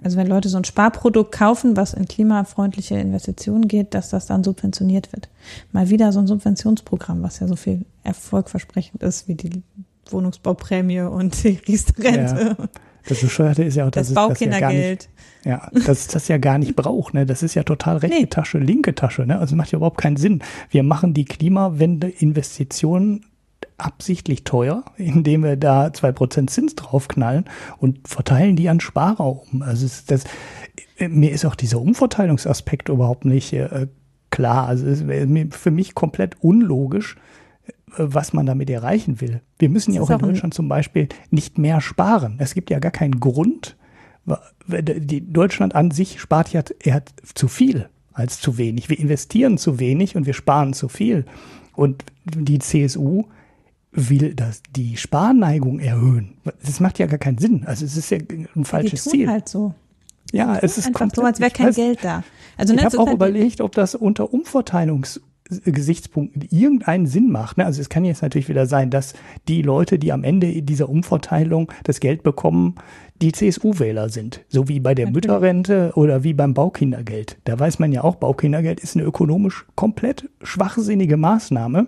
Also 0.04 0.18
wenn 0.18 0.28
Leute 0.28 0.50
so 0.50 0.58
ein 0.58 0.64
Sparprodukt 0.64 1.32
kaufen, 1.32 1.78
was 1.78 1.94
in 1.94 2.08
klimafreundliche 2.08 2.96
Investitionen 2.96 3.68
geht, 3.68 3.94
dass 3.94 4.10
das 4.10 4.26
dann 4.26 4.44
subventioniert 4.44 5.14
wird. 5.14 5.30
Mal 5.72 5.90
wieder 5.90 6.12
so 6.12 6.20
ein 6.20 6.28
Subventionsprogramm, 6.28 7.22
was 7.22 7.40
ja 7.40 7.48
so 7.48 7.56
viel 7.56 7.86
erfolgversprechend 8.04 9.04
ist 9.04 9.28
wie 9.28 9.36
die 9.36 9.62
Wohnungsbauprämie 10.10 11.02
und 11.02 11.44
die 11.44 11.60
Riester-Rente. 11.68 12.56
Ja. 12.58 12.68
Das 13.08 13.22
Bescheuerte 13.22 13.64
ist 13.64 13.76
ja 13.76 13.88
auch, 13.88 13.92
dass 13.92 14.08
das 14.08 14.16
Baukindergeld. 14.16 15.10
Das 15.44 15.44
ja, 15.44 15.70
ja, 15.72 15.80
dass 15.86 16.08
das 16.08 16.28
ja 16.28 16.38
gar 16.38 16.58
nicht 16.60 16.76
braucht. 16.76 17.14
Ne? 17.14 17.26
Das 17.26 17.42
ist 17.42 17.56
ja 17.56 17.64
total 17.64 17.96
rechte 17.98 18.20
nee. 18.20 18.28
Tasche, 18.28 18.60
linke 18.60 18.94
Tasche. 18.94 19.26
Ne? 19.26 19.40
Also 19.40 19.56
macht 19.56 19.72
ja 19.72 19.78
überhaupt 19.78 20.00
keinen 20.00 20.18
Sinn. 20.18 20.44
Wir 20.70 20.84
machen 20.84 21.16
die 21.16 21.26
Klimawende-Investitionen 21.26 23.26
absichtlich 23.82 24.44
teuer, 24.44 24.84
indem 24.98 25.44
wir 25.44 25.56
da 25.58 25.94
zwei 25.94 26.12
Prozent 26.12 26.50
Zins 26.50 26.76
draufknallen 26.76 27.46
und 27.78 28.08
verteilen 28.08 28.56
die 28.56 28.70
an 28.70 28.80
Sparer 28.80 29.26
um. 29.26 29.62
Also 29.62 29.88
das, 30.08 30.24
mir 31.00 31.32
ist 31.32 31.46
auch 31.46 31.56
dieser 31.56 31.80
Umverteilungsaspekt 31.80 32.90
überhaupt 32.90 33.26
nicht 33.26 33.54
äh, 33.54 33.88
klar. 34.30 34.68
Also 34.68 34.88
es 34.88 35.02
ist 35.02 35.56
für 35.56 35.72
mich 35.72 35.96
komplett 35.96 36.38
unlogisch, 36.42 37.16
äh, 37.68 37.72
was 37.98 38.34
man 38.34 38.46
damit 38.46 38.70
erreichen 38.70 39.22
will. 39.22 39.42
Wir 39.60 39.70
müssen 39.70 39.94
ja 39.94 40.02
auch 40.02 40.10
in 40.10 40.20
Deutschland 40.20 40.54
zum 40.54 40.70
Beispiel 40.70 41.10
nicht 41.30 41.58
mehr 41.58 41.82
sparen. 41.82 42.36
Es 42.40 42.54
gibt 42.54 42.70
ja 42.70 42.80
gar 42.80 42.92
keinen 42.92 43.20
Grund. 43.20 43.78
Deutschland 44.68 45.74
an 45.74 45.90
sich 45.90 46.22
spart 46.22 46.54
ja 46.54 46.62
er 46.84 46.94
hat 46.94 47.12
zu 47.34 47.48
viel 47.48 47.90
als 48.14 48.40
zu 48.40 48.58
wenig. 48.58 48.90
Wir 48.90 49.00
investieren 49.00 49.58
zu 49.58 49.80
wenig 49.80 50.16
und 50.16 50.26
wir 50.26 50.34
sparen 50.34 50.74
zu 50.74 50.90
viel. 50.90 51.26
Und 51.74 52.04
die 52.26 52.60
CSU 52.60 53.26
will 53.92 54.34
das 54.34 54.64
die 54.76 54.98
Sparneigung 54.98 55.80
erhöhen. 55.80 56.34
Das 56.66 56.80
macht 56.80 56.98
ja 57.00 57.06
gar 57.08 57.20
keinen 57.20 57.38
Sinn. 57.38 57.64
Also 57.66 57.86
es 57.86 57.98
ist 57.98 58.10
ja 58.10 58.18
ein 58.56 58.66
falsches 58.66 59.04
die 59.04 59.10
tun 59.10 59.20
Ziel. 59.20 59.30
halt 59.30 59.50
so. 59.50 59.76
Ja, 60.32 60.58
es 60.58 60.78
ist 60.78 60.88
einfach 60.88 61.10
so, 61.14 61.24
als 61.24 61.42
wäre 61.42 61.52
kein 61.52 61.68
weiß, 61.68 61.76
Geld 61.76 62.00
da. 62.04 62.24
Also, 62.58 62.74
ich 62.74 62.84
habe 62.84 63.00
auch 63.00 63.12
überlegt, 63.12 63.60
ob 63.60 63.74
das 63.74 63.96
unter 63.96 64.34
Umverteilungsgesichtspunkten 64.34 66.48
irgendeinen 66.52 67.06
Sinn 67.06 67.30
macht. 67.32 67.58
Ne? 67.58 67.66
Also 67.66 67.82
es 67.82 67.90
kann 67.90 68.06
jetzt 68.06 68.22
natürlich 68.22 68.48
wieder 68.48 68.66
sein, 68.66 68.92
dass 68.92 69.14
die 69.50 69.62
Leute, 69.62 70.00
die 70.00 70.14
am 70.14 70.24
Ende 70.24 70.62
dieser 70.62 70.88
Umverteilung 70.88 71.70
das 71.84 72.00
Geld 72.00 72.24
bekommen, 72.24 72.76
die 73.22 73.34
CSU-Wähler 73.34 74.08
sind. 74.10 74.40
So 74.48 74.70
wie 74.70 74.80
bei 74.80 74.96
der 74.96 75.08
natürlich. 75.08 75.28
Mütterrente 75.28 75.92
oder 75.96 76.24
wie 76.24 76.34
beim 76.34 76.54
Baukindergeld. 76.54 77.38
Da 77.44 77.60
weiß 77.60 77.80
man 77.80 77.92
ja 77.92 78.02
auch, 78.04 78.16
Baukindergeld 78.16 78.80
ist 78.80 78.96
eine 78.96 79.04
ökonomisch 79.06 79.66
komplett 79.76 80.30
schwachsinnige 80.44 81.18
Maßnahme 81.18 81.88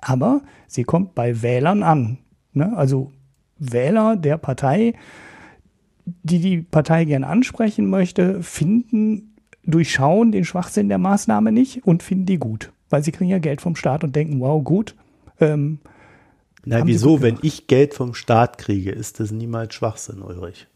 aber 0.00 0.42
sie 0.66 0.84
kommt 0.84 1.14
bei 1.14 1.42
Wählern 1.42 1.82
an. 1.82 2.18
Ne? 2.52 2.76
Also 2.76 3.12
Wähler 3.58 4.16
der 4.16 4.38
Partei, 4.38 4.94
die 6.04 6.40
die 6.40 6.62
Partei 6.62 7.04
gern 7.04 7.24
ansprechen 7.24 7.88
möchte, 7.88 8.42
finden, 8.42 9.34
durchschauen 9.64 10.32
den 10.32 10.44
Schwachsinn 10.44 10.88
der 10.88 10.98
Maßnahme 10.98 11.52
nicht 11.52 11.84
und 11.86 12.02
finden 12.02 12.26
die 12.26 12.38
gut, 12.38 12.72
weil 12.90 13.02
sie 13.02 13.12
kriegen 13.12 13.30
ja 13.30 13.38
Geld 13.38 13.60
vom 13.60 13.76
Staat 13.76 14.04
und 14.04 14.14
denken, 14.14 14.40
wow, 14.40 14.62
gut. 14.62 14.94
Ähm, 15.40 15.78
Na, 16.64 16.86
wieso, 16.86 17.22
wenn 17.22 17.38
ich 17.42 17.66
Geld 17.66 17.94
vom 17.94 18.14
Staat 18.14 18.58
kriege, 18.58 18.90
ist 18.90 19.20
das 19.20 19.32
niemals 19.32 19.74
Schwachsinn, 19.74 20.22
Ulrich? 20.22 20.66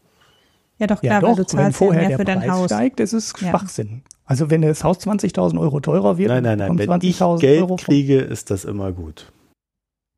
Ja, 0.81 0.87
doch, 0.87 0.99
klar, 0.99 1.13
ja, 1.13 1.19
doch, 1.19 1.27
weil 1.27 1.35
du 1.35 1.45
zahlst 1.45 1.65
wenn 1.65 1.73
vorher 1.73 2.07
mehr 2.07 2.17
der 2.17 2.17
für 2.17 2.39
Preis 2.39 2.49
Haus. 2.49 2.65
steigt, 2.65 2.99
ist 2.99 3.13
es 3.13 3.33
ja. 3.39 3.49
Schwachsinn. 3.49 4.01
Also 4.25 4.49
wenn 4.49 4.63
das 4.63 4.83
Haus 4.83 4.97
20.000 4.99 5.59
Euro 5.59 5.79
teurer 5.79 6.17
wird, 6.17 6.29
nein, 6.29 6.41
nein, 6.41 6.57
nein. 6.57 6.75
wenn 6.75 6.99
ich 7.03 7.19
Geld 7.39 7.61
Euro 7.61 7.75
kriege, 7.75 8.17
ist 8.17 8.49
das 8.49 8.65
immer 8.65 8.91
gut. 8.91 9.31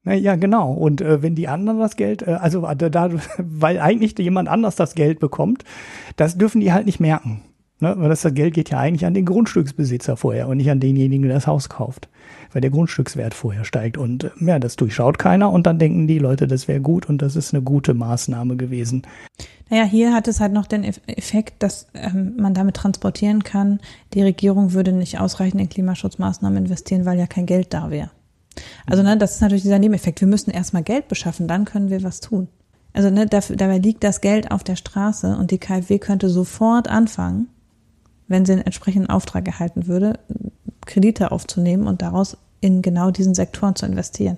Na, 0.05 0.13
ja, 0.13 0.37
genau. 0.37 0.71
Und 0.71 1.01
äh, 1.01 1.21
wenn 1.21 1.35
die 1.35 1.49
anderen 1.49 1.79
das 1.79 1.97
Geld, 1.97 2.21
äh, 2.21 2.31
also 2.31 2.61
da, 2.61 2.89
da, 2.89 3.09
weil 3.37 3.77
eigentlich 3.81 4.17
jemand 4.17 4.47
anders 4.47 4.77
das 4.77 4.95
Geld 4.95 5.19
bekommt, 5.19 5.65
das 6.15 6.37
dürfen 6.37 6.61
die 6.61 6.71
halt 6.71 6.85
nicht 6.85 7.01
merken. 7.01 7.41
Ne? 7.81 7.93
Weil 7.97 8.07
das, 8.07 8.21
das 8.21 8.33
Geld 8.33 8.53
geht 8.53 8.69
ja 8.69 8.79
eigentlich 8.79 9.05
an 9.05 9.13
den 9.13 9.25
Grundstücksbesitzer 9.25 10.15
vorher 10.15 10.47
und 10.47 10.55
nicht 10.55 10.71
an 10.71 10.79
denjenigen, 10.79 11.27
der 11.27 11.35
das 11.35 11.47
Haus 11.47 11.67
kauft. 11.67 12.07
Weil 12.53 12.61
der 12.61 12.71
Grundstückswert 12.71 13.33
vorher 13.33 13.65
steigt. 13.65 13.97
Und 13.97 14.23
äh, 14.25 14.29
ja, 14.39 14.59
das 14.59 14.75
durchschaut 14.75 15.19
keiner 15.19 15.51
und 15.51 15.67
dann 15.67 15.79
denken 15.79 16.07
die 16.07 16.19
Leute, 16.19 16.47
das 16.47 16.67
wäre 16.67 16.79
gut 16.79 17.09
und 17.09 17.21
das 17.21 17.35
ist 17.35 17.53
eine 17.53 17.63
gute 17.63 17.93
Maßnahme 17.93 18.55
gewesen. 18.55 19.03
Naja, 19.69 19.85
hier 19.85 20.13
hat 20.13 20.27
es 20.27 20.39
halt 20.39 20.53
noch 20.53 20.67
den 20.67 20.83
Effekt, 20.83 21.63
dass 21.63 21.87
ähm, 21.93 22.33
man 22.37 22.53
damit 22.53 22.75
transportieren 22.75 23.43
kann, 23.43 23.79
die 24.13 24.21
Regierung 24.21 24.73
würde 24.73 24.91
nicht 24.91 25.19
ausreichend 25.19 25.59
in 25.61 25.69
Klimaschutzmaßnahmen 25.69 26.65
investieren, 26.65 27.05
weil 27.05 27.17
ja 27.17 27.25
kein 27.25 27.45
Geld 27.45 27.73
da 27.73 27.89
wäre. 27.89 28.11
Also 28.85 29.01
ne, 29.01 29.17
das 29.17 29.35
ist 29.35 29.41
natürlich 29.41 29.63
dieser 29.63 29.79
Nebeneffekt. 29.79 30.21
Wir 30.21 30.27
müssen 30.27 30.51
erstmal 30.51 30.83
Geld 30.83 31.07
beschaffen, 31.07 31.47
dann 31.47 31.65
können 31.65 31.89
wir 31.89 32.03
was 32.03 32.19
tun. 32.19 32.49
Also 32.93 33.09
ne, 33.09 33.25
dafür, 33.25 33.55
dabei 33.55 33.79
liegt 33.79 34.03
das 34.03 34.21
Geld 34.21 34.51
auf 34.51 34.63
der 34.63 34.75
Straße 34.75 35.35
und 35.35 35.51
die 35.51 35.57
KfW 35.57 35.97
könnte 35.97 36.29
sofort 36.29 36.87
anfangen, 36.87 37.47
wenn 38.27 38.45
sie 38.45 38.53
einen 38.53 38.61
entsprechenden 38.61 39.09
Auftrag 39.09 39.47
erhalten 39.47 39.87
würde, 39.87 40.19
Kredite 40.85 41.31
aufzunehmen 41.31 41.87
und 41.87 42.01
daraus 42.01 42.37
in 42.63 42.81
genau 42.81 43.11
diesen 43.11 43.35
Sektoren 43.35 43.75
zu 43.75 43.85
investieren. 43.85 44.37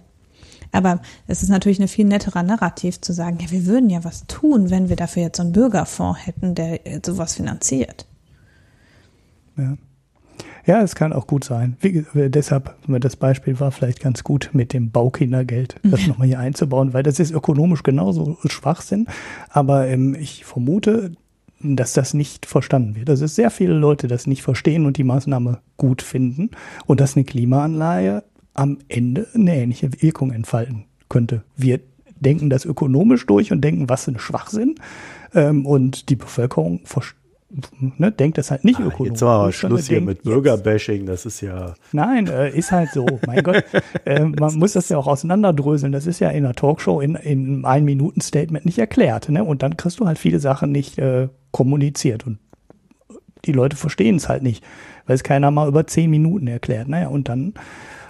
Aber 0.72 1.00
es 1.28 1.44
ist 1.44 1.50
natürlich 1.50 1.80
eine 1.80 1.88
viel 1.88 2.06
netterer 2.06 2.44
Narrativ 2.44 3.00
zu 3.00 3.14
sagen, 3.14 3.38
ja, 3.40 3.52
wir 3.52 3.66
würden 3.66 3.90
ja 3.90 4.04
was 4.04 4.26
tun, 4.28 4.70
wenn 4.70 4.90
wir 4.90 4.96
dafür 4.96 5.24
jetzt 5.24 5.38
so 5.38 5.44
einen 5.44 5.54
Bürgerfonds 5.54 6.26
hätten, 6.26 6.56
der 6.56 6.80
sowas 7.06 7.36
finanziert. 7.36 8.06
Ja. 9.58 9.78
Ja, 10.66 10.82
es 10.82 10.96
kann 10.96 11.14
auch 11.14 11.28
gut 11.28 11.44
sein. 11.44 11.78
Wie, 11.80 12.04
deshalb, 12.16 12.76
das 12.88 13.16
Beispiel 13.16 13.60
war 13.60 13.72
vielleicht 13.72 14.00
ganz 14.00 14.24
gut 14.24 14.50
mit 14.54 14.74
dem 14.74 14.90
Baukindergeld, 14.90 15.76
das 15.84 16.08
nochmal 16.08 16.28
hier 16.28 16.40
einzubauen, 16.40 16.92
weil 16.94 17.04
das 17.04 17.20
ist 17.20 17.32
ökonomisch 17.32 17.84
genauso 17.84 18.38
Schwachsinn. 18.46 19.06
Aber 19.50 19.88
ähm, 19.88 20.16
ich 20.20 20.44
vermute, 20.44 21.12
dass 21.70 21.94
das 21.94 22.14
nicht 22.14 22.46
verstanden 22.46 22.96
wird. 22.96 23.10
Dass 23.10 23.22
es 23.22 23.36
sehr 23.36 23.50
viele 23.50 23.74
Leute 23.74 24.08
das 24.08 24.28
nicht 24.28 24.44
verstehen 24.44 24.86
und 24.86 24.98
die 24.98 25.04
Maßnahme 25.04 25.60
gut 25.78 26.02
finden 26.02 26.52
und 26.86 27.00
dass 27.00 27.16
eine 27.16 27.26
Klimaanleihe 27.26 28.24
am 28.54 28.78
Ende 28.88 29.28
eine 29.34 29.56
ähnliche 29.56 29.90
Wirkung 30.02 30.32
entfalten 30.32 30.86
könnte. 31.10 31.44
Wir 31.58 31.80
denken 32.20 32.50
das 32.50 32.66
ökonomisch 32.66 33.26
durch 33.26 33.52
und 33.52 33.62
denken, 33.62 33.90
was 33.90 34.06
für 34.06 34.12
ein 34.12 34.20
Schwachsinn. 34.20 34.76
Ähm, 35.34 35.66
und 35.66 36.10
die 36.10 36.16
Bevölkerung 36.16 36.82
ne, 37.98 38.12
denkt 38.12 38.38
das 38.38 38.52
halt 38.52 38.64
nicht 38.64 38.80
ah, 38.80 38.86
ökonomisch. 38.86 39.12
Jetzt 39.12 39.24
aber 39.24 39.52
Schluss 39.52 39.88
hier 39.88 40.02
mit 40.02 40.24
Bürgerbashing, 40.24 41.06
das 41.06 41.26
ist 41.26 41.42
ja. 41.42 41.76
Nein, 41.92 42.28
äh, 42.28 42.50
ist 42.50 42.72
halt 42.72 42.92
so. 42.92 43.06
Mein 43.26 43.44
Gott, 43.44 43.64
äh, 44.06 44.24
man 44.24 44.56
muss 44.56 44.74
das 44.74 44.90
ja 44.90 44.98
auch 44.98 45.08
auseinanderdröseln. 45.08 45.92
Das 45.92 46.08
ist 46.08 46.20
ja 46.20 46.30
in 46.30 46.46
einer 46.46 46.54
Talkshow 46.54 47.02
in, 47.02 47.16
in 47.16 47.48
einem 47.48 47.66
Ein-Minuten-Statement 47.66 48.66
nicht 48.66 48.80
erklärt. 48.80 49.30
Ne? 49.30 49.44
Und 49.44 49.62
dann 49.62 49.78
kriegst 49.78 50.00
du 50.00 50.08
halt 50.08 50.18
viele 50.18 50.40
Sachen 50.40 50.72
nicht 50.72 50.98
äh, 50.98 51.30
kommuniziert. 51.56 52.28
Und 52.28 52.38
die 53.46 53.54
Leute 53.54 53.78
verstehen 53.78 54.18
es 54.18 54.28
halt 54.28 54.44
nicht, 54.44 54.62
weil 55.08 55.16
es 55.16 55.24
keiner 55.24 55.52
mal 55.52 55.70
über 55.70 55.88
zehn 55.88 56.10
Minuten 56.10 56.48
erklärt. 56.48 56.90
Naja, 56.90 57.08
und 57.08 57.30
dann 57.30 57.54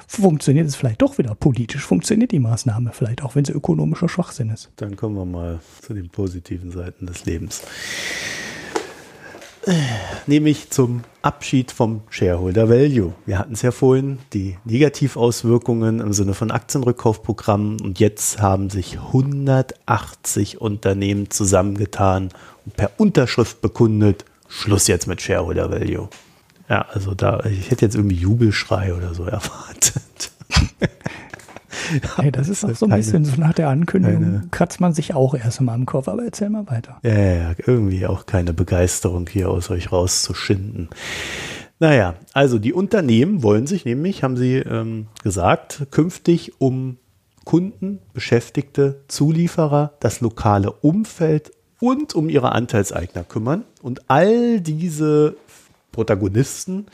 funktioniert 0.07 0.67
es 0.67 0.75
vielleicht 0.75 1.03
doch 1.03 1.19
wieder. 1.19 1.35
Politisch 1.35 1.85
funktioniert 1.85 2.31
die 2.31 2.39
Maßnahme, 2.39 2.89
vielleicht 2.91 3.21
auch 3.21 3.35
wenn 3.35 3.45
sie 3.45 3.51
ökonomischer 3.51 4.09
Schwachsinn 4.09 4.49
ist. 4.49 4.71
Dann 4.77 4.95
kommen 4.95 5.15
wir 5.15 5.25
mal 5.25 5.59
zu 5.79 5.93
den 5.93 6.09
positiven 6.09 6.71
Seiten 6.71 7.05
des 7.05 7.25
Lebens. 7.25 7.61
Nämlich 10.25 10.71
zum 10.71 11.03
Abschied 11.21 11.71
vom 11.71 12.01
Shareholder 12.09 12.67
Value. 12.67 13.13
Wir 13.27 13.37
hatten 13.37 13.53
es 13.53 13.61
ja 13.61 13.71
vorhin, 13.71 14.19
die 14.33 14.57
Negativauswirkungen 14.63 15.99
im 15.99 16.13
Sinne 16.13 16.33
von 16.33 16.49
Aktienrückkaufprogrammen 16.49 17.81
und 17.81 17.99
jetzt 17.99 18.41
haben 18.41 18.69
sich 18.71 18.97
180 18.99 20.61
Unternehmen 20.61 21.31
zusammengetan 21.31 22.29
per 22.75 22.91
Unterschrift 22.97 23.61
bekundet, 23.61 24.25
Schluss 24.47 24.87
jetzt 24.87 25.07
mit 25.07 25.21
Shareholder 25.21 25.71
Value. 25.71 26.09
Ja, 26.69 26.85
also 26.91 27.13
da, 27.13 27.43
ich 27.45 27.69
hätte 27.71 27.85
jetzt 27.85 27.95
irgendwie 27.95 28.15
Jubelschrei 28.15 28.93
oder 28.93 29.13
so 29.13 29.23
erwartet. 29.25 30.31
Hey, 32.15 32.31
das 32.31 32.49
ist 32.49 32.65
auch 32.65 32.75
so 32.75 32.87
ein 32.87 32.89
keine, 32.89 33.03
bisschen 33.03 33.25
so 33.25 33.39
nach 33.39 33.53
der 33.53 33.69
Ankündigung, 33.69 34.23
keine, 34.23 34.47
kratzt 34.49 34.79
man 34.79 34.93
sich 34.93 35.13
auch 35.13 35.35
erst 35.35 35.61
mal 35.61 35.73
am 35.73 35.85
Kopf, 35.85 36.07
aber 36.07 36.23
erzähl 36.23 36.49
mal 36.49 36.67
weiter. 36.67 36.97
Ja, 37.03 37.13
ja, 37.13 37.55
irgendwie 37.65 38.07
auch 38.07 38.25
keine 38.25 38.53
Begeisterung 38.53 39.27
hier 39.29 39.49
aus 39.49 39.69
euch 39.69 39.91
rauszuschinden. 39.91 40.89
Naja, 41.79 42.15
also 42.33 42.57
die 42.57 42.73
Unternehmen 42.73 43.43
wollen 43.43 43.67
sich 43.67 43.85
nämlich, 43.85 44.23
haben 44.23 44.37
sie 44.37 44.55
ähm, 44.55 45.07
gesagt, 45.23 45.87
künftig 45.91 46.59
um 46.59 46.97
Kunden, 47.43 47.99
Beschäftigte, 48.13 49.03
Zulieferer, 49.07 49.93
das 49.99 50.21
lokale 50.21 50.71
Umfeld 50.71 51.51
und 51.85 52.15
um 52.15 52.29
ihre 52.29 52.51
Anteilseigner 52.51 53.23
kümmern. 53.23 53.63
Und 53.81 54.09
all 54.09 54.59
diese 54.59 55.35
Protagonisten 55.91 56.87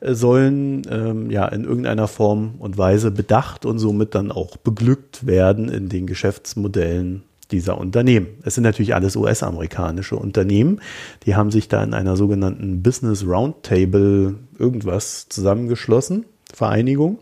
äh, 0.00 0.12
sollen 0.12 0.82
ähm, 0.90 1.30
ja 1.30 1.46
in 1.48 1.64
irgendeiner 1.64 2.08
Form 2.08 2.56
und 2.58 2.76
Weise 2.76 3.10
bedacht 3.10 3.64
und 3.64 3.78
somit 3.78 4.14
dann 4.14 4.30
auch 4.30 4.58
beglückt 4.58 5.26
werden 5.26 5.70
in 5.70 5.88
den 5.88 6.06
Geschäftsmodellen 6.06 7.22
dieser 7.50 7.78
Unternehmen. 7.78 8.26
Es 8.42 8.54
sind 8.56 8.64
natürlich 8.64 8.94
alles 8.94 9.16
US-amerikanische 9.16 10.16
Unternehmen. 10.16 10.82
Die 11.24 11.34
haben 11.34 11.50
sich 11.50 11.68
da 11.68 11.82
in 11.82 11.94
einer 11.94 12.14
sogenannten 12.14 12.82
Business 12.82 13.24
Roundtable 13.24 14.34
irgendwas 14.58 15.30
zusammengeschlossen, 15.30 16.26
Vereinigung. 16.52 17.18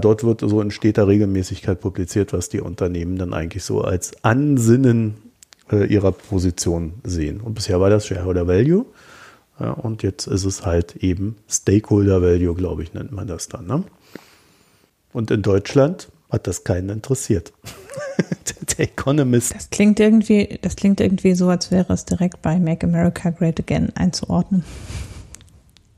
Dort 0.00 0.22
wird 0.22 0.42
so 0.42 0.60
in 0.60 0.70
steter 0.70 1.08
Regelmäßigkeit 1.08 1.80
publiziert, 1.80 2.32
was 2.32 2.48
die 2.48 2.60
Unternehmen 2.60 3.18
dann 3.18 3.34
eigentlich 3.34 3.64
so 3.64 3.80
als 3.82 4.12
Ansinnen 4.22 5.29
äh, 5.70 5.84
ihrer 5.84 6.12
Position 6.12 6.94
sehen. 7.04 7.40
Und 7.40 7.54
bisher 7.54 7.80
war 7.80 7.90
das 7.90 8.06
Shareholder 8.06 8.46
Value. 8.46 8.86
Ja, 9.58 9.72
und 9.72 10.02
jetzt 10.02 10.26
ist 10.26 10.44
es 10.44 10.64
halt 10.64 10.96
eben 10.96 11.36
Stakeholder 11.48 12.22
Value, 12.22 12.54
glaube 12.54 12.82
ich, 12.82 12.94
nennt 12.94 13.12
man 13.12 13.26
das 13.26 13.48
dann. 13.48 13.66
Ne? 13.66 13.84
Und 15.12 15.30
in 15.30 15.42
Deutschland 15.42 16.08
hat 16.30 16.46
das 16.46 16.64
keinen 16.64 16.88
interessiert. 16.88 17.52
Der 18.78 18.86
Economist. 18.86 19.54
Das 19.54 19.70
klingt 19.70 20.00
irgendwie, 20.00 20.58
das 20.62 20.76
klingt 20.76 21.00
irgendwie 21.00 21.34
so, 21.34 21.48
als 21.48 21.70
wäre 21.70 21.92
es 21.92 22.04
direkt 22.04 22.40
bei 22.40 22.58
Make 22.58 22.86
America 22.86 23.30
Great 23.30 23.58
Again 23.58 23.90
einzuordnen. 23.96 24.64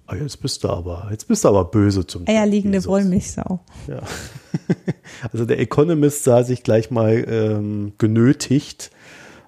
Ah, 0.07 0.17
jetzt 0.17 0.41
bist 0.43 0.65
du 0.65 0.69
aber, 0.69 1.09
jetzt 1.11 1.29
bist 1.29 1.45
du 1.45 1.49
aber 1.49 1.65
böse 1.65 2.07
zum 2.07 2.27
Eierliegende 2.29 2.85
Wollmilchsau. 2.85 3.61
Ja. 3.89 4.03
Also 5.33 5.45
der 5.45 5.61
Economist 5.61 6.25
sah 6.25 6.43
sich 6.43 6.63
gleich 6.63 6.91
mal 6.91 7.25
ähm, 7.29 7.93
genötigt, 7.99 8.91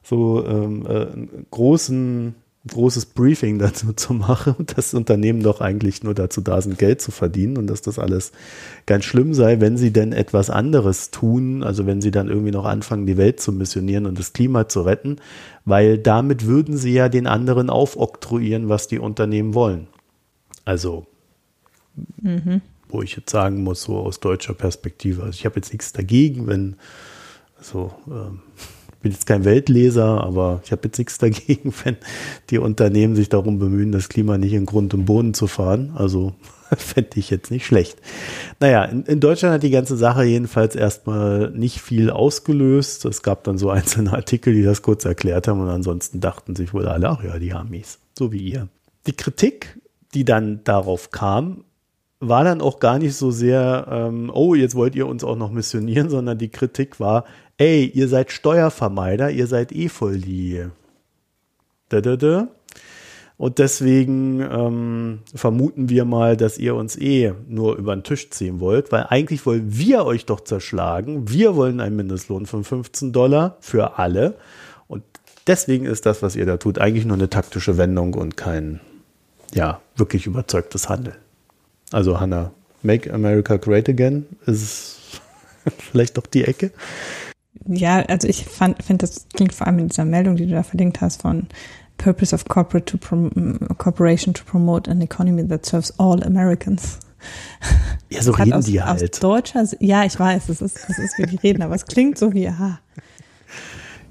so 0.04 0.46
ähm, 0.46 0.86
äh, 0.86 1.06
großen 1.50 2.34
großes 2.66 3.06
Briefing 3.06 3.58
dazu 3.58 3.92
zu 3.92 4.14
machen, 4.14 4.54
dass 4.74 4.94
Unternehmen 4.94 5.42
doch 5.42 5.60
eigentlich 5.60 6.02
nur 6.02 6.14
dazu 6.14 6.40
da 6.40 6.60
sind, 6.60 6.78
Geld 6.78 7.00
zu 7.00 7.10
verdienen 7.10 7.58
und 7.58 7.66
dass 7.66 7.82
das 7.82 7.98
alles 7.98 8.32
ganz 8.86 9.04
schlimm 9.04 9.34
sei, 9.34 9.60
wenn 9.60 9.76
sie 9.76 9.92
denn 9.92 10.12
etwas 10.12 10.50
anderes 10.50 11.10
tun, 11.10 11.62
also 11.62 11.86
wenn 11.86 12.00
sie 12.00 12.10
dann 12.10 12.28
irgendwie 12.28 12.50
noch 12.50 12.64
anfangen, 12.64 13.06
die 13.06 13.16
Welt 13.16 13.40
zu 13.40 13.52
missionieren 13.52 14.06
und 14.06 14.18
das 14.18 14.32
Klima 14.32 14.68
zu 14.68 14.82
retten, 14.82 15.16
weil 15.64 15.98
damit 15.98 16.46
würden 16.46 16.76
sie 16.76 16.92
ja 16.92 17.08
den 17.08 17.26
anderen 17.26 17.70
aufoktroyieren, 17.70 18.68
was 18.68 18.88
die 18.88 18.98
Unternehmen 18.98 19.54
wollen. 19.54 19.86
Also, 20.64 21.06
mhm. 22.22 22.62
wo 22.88 23.02
ich 23.02 23.16
jetzt 23.16 23.30
sagen 23.30 23.62
muss, 23.62 23.82
so 23.82 23.98
aus 23.98 24.20
deutscher 24.20 24.54
Perspektive, 24.54 25.22
also 25.22 25.36
ich 25.38 25.44
habe 25.44 25.56
jetzt 25.56 25.72
nichts 25.72 25.92
dagegen, 25.92 26.46
wenn 26.46 26.76
so 27.60 27.92
ähm, 28.08 28.40
bin 29.04 29.12
jetzt 29.12 29.26
kein 29.26 29.44
Weltleser, 29.44 30.24
aber 30.24 30.62
ich 30.64 30.72
habe 30.72 30.82
jetzt 30.86 30.98
nichts 30.98 31.18
dagegen, 31.18 31.72
wenn 31.84 31.96
die 32.50 32.58
Unternehmen 32.58 33.14
sich 33.14 33.28
darum 33.28 33.58
bemühen, 33.58 33.92
das 33.92 34.08
Klima 34.08 34.38
nicht 34.38 34.54
in 34.54 34.66
Grund 34.66 34.94
und 34.94 35.04
Boden 35.04 35.34
zu 35.34 35.46
fahren. 35.46 35.92
Also 35.94 36.32
fände 36.76 37.10
ich 37.16 37.28
jetzt 37.28 37.50
nicht 37.50 37.66
schlecht. 37.66 37.98
Naja, 38.60 38.84
in, 38.86 39.04
in 39.04 39.20
Deutschland 39.20 39.54
hat 39.54 39.62
die 39.62 39.70
ganze 39.70 39.96
Sache 39.96 40.24
jedenfalls 40.24 40.74
erstmal 40.74 41.50
nicht 41.50 41.80
viel 41.82 42.10
ausgelöst. 42.10 43.04
Es 43.04 43.22
gab 43.22 43.44
dann 43.44 43.58
so 43.58 43.68
einzelne 43.70 44.14
Artikel, 44.14 44.54
die 44.54 44.62
das 44.62 44.80
kurz 44.80 45.04
erklärt 45.04 45.48
haben 45.48 45.60
und 45.60 45.68
ansonsten 45.68 46.20
dachten 46.20 46.56
sich 46.56 46.72
wohl 46.72 46.88
alle, 46.88 47.10
ach 47.10 47.22
ja, 47.22 47.38
die 47.38 47.52
Amis, 47.52 47.98
so 48.18 48.32
wie 48.32 48.38
ihr. 48.38 48.68
Die 49.06 49.12
Kritik, 49.12 49.78
die 50.14 50.24
dann 50.24 50.64
darauf 50.64 51.10
kam, 51.10 51.64
war 52.20 52.44
dann 52.44 52.60
auch 52.60 52.80
gar 52.80 52.98
nicht 52.98 53.16
so 53.16 53.30
sehr, 53.30 53.86
ähm, 53.90 54.30
oh, 54.32 54.54
jetzt 54.54 54.74
wollt 54.74 54.94
ihr 54.94 55.06
uns 55.06 55.24
auch 55.24 55.36
noch 55.36 55.50
missionieren, 55.50 56.08
sondern 56.08 56.38
die 56.38 56.48
Kritik 56.48 57.00
war, 57.00 57.24
ey, 57.58 57.86
ihr 57.86 58.08
seid 58.08 58.32
Steuervermeider, 58.32 59.30
ihr 59.30 59.46
seid 59.46 59.72
eh 59.72 59.88
voll 59.88 60.18
die. 60.18 60.64
Da, 61.88 62.00
da, 62.00 62.16
da. 62.16 62.48
Und 63.36 63.58
deswegen 63.58 64.40
ähm, 64.40 65.18
vermuten 65.34 65.88
wir 65.88 66.04
mal, 66.04 66.36
dass 66.36 66.56
ihr 66.56 66.76
uns 66.76 66.96
eh 66.96 67.32
nur 67.48 67.76
über 67.76 67.94
den 67.94 68.04
Tisch 68.04 68.30
ziehen 68.30 68.60
wollt, 68.60 68.92
weil 68.92 69.06
eigentlich 69.08 69.44
wollen 69.44 69.76
wir 69.76 70.06
euch 70.06 70.24
doch 70.24 70.40
zerschlagen. 70.40 71.28
Wir 71.28 71.56
wollen 71.56 71.80
einen 71.80 71.96
Mindestlohn 71.96 72.46
von 72.46 72.62
15 72.62 73.12
Dollar 73.12 73.56
für 73.60 73.98
alle. 73.98 74.36
Und 74.86 75.02
deswegen 75.48 75.84
ist 75.84 76.06
das, 76.06 76.22
was 76.22 76.36
ihr 76.36 76.46
da 76.46 76.58
tut, 76.58 76.78
eigentlich 76.78 77.06
nur 77.06 77.16
eine 77.16 77.28
taktische 77.28 77.76
Wendung 77.76 78.14
und 78.14 78.36
kein, 78.36 78.80
ja, 79.52 79.80
wirklich 79.96 80.26
überzeugtes 80.26 80.88
Handeln. 80.88 81.16
Also 81.92 82.20
Hannah, 82.20 82.52
Make 82.82 83.12
America 83.12 83.56
Great 83.56 83.88
Again 83.88 84.26
ist 84.46 85.20
vielleicht 85.78 86.16
doch 86.16 86.26
die 86.26 86.44
Ecke. 86.44 86.72
Ja, 87.66 88.00
also 88.00 88.28
ich 88.28 88.44
finde, 88.44 88.98
das 88.98 89.26
klingt 89.32 89.54
vor 89.54 89.66
allem 89.66 89.78
in 89.78 89.88
dieser 89.88 90.04
Meldung, 90.04 90.36
die 90.36 90.46
du 90.46 90.52
da 90.52 90.62
verlinkt 90.62 91.00
hast, 91.00 91.22
von 91.22 91.46
Purpose 91.96 92.34
of 92.34 92.44
Corporate 92.46 92.84
to 92.84 92.98
Prom 92.98 93.58
Corporation 93.78 94.34
to 94.34 94.44
promote 94.44 94.90
an 94.90 95.00
economy 95.00 95.46
that 95.46 95.64
serves 95.64 95.98
all 95.98 96.22
Americans. 96.22 96.98
Ja, 98.10 98.22
so 98.22 98.32
reden 98.32 98.52
aus, 98.52 98.66
die 98.66 98.82
halt. 98.82 99.02
Aus 99.02 99.20
deutscher, 99.20 99.64
ja, 99.80 100.04
ich 100.04 100.20
weiß, 100.20 100.50
es 100.50 100.60
ist, 100.60 100.78
es 100.88 100.98
ist 100.98 101.18
wie 101.18 101.24
die 101.24 101.36
reden, 101.36 101.62
aber 101.62 101.74
es 101.74 101.86
klingt 101.86 102.18
so 102.18 102.34
wie, 102.34 102.46
aha. 102.46 102.78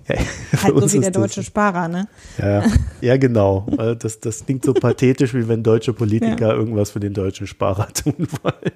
Ja, 0.07 0.15
halt 0.63 0.77
so 0.77 0.93
wie 0.93 0.99
der 0.99 1.11
deutsche 1.11 1.41
das, 1.41 1.45
Sparer, 1.45 1.87
ne? 1.87 2.07
Ja, 2.37 2.63
ja, 3.01 3.17
genau. 3.17 3.67
Äh, 3.77 3.95
das, 3.95 4.19
das 4.19 4.45
klingt 4.45 4.65
so 4.65 4.73
pathetisch, 4.73 5.33
wie 5.33 5.47
wenn 5.47 5.63
deutsche 5.63 5.93
Politiker 5.93 6.49
ja. 6.49 6.53
irgendwas 6.53 6.91
für 6.91 6.99
den 6.99 7.13
deutschen 7.13 7.47
Sparer 7.47 7.87
tun 7.93 8.27
wollen. 8.41 8.73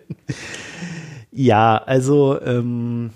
Ja, 1.31 1.77
also 1.77 2.39
ähm, 2.41 3.11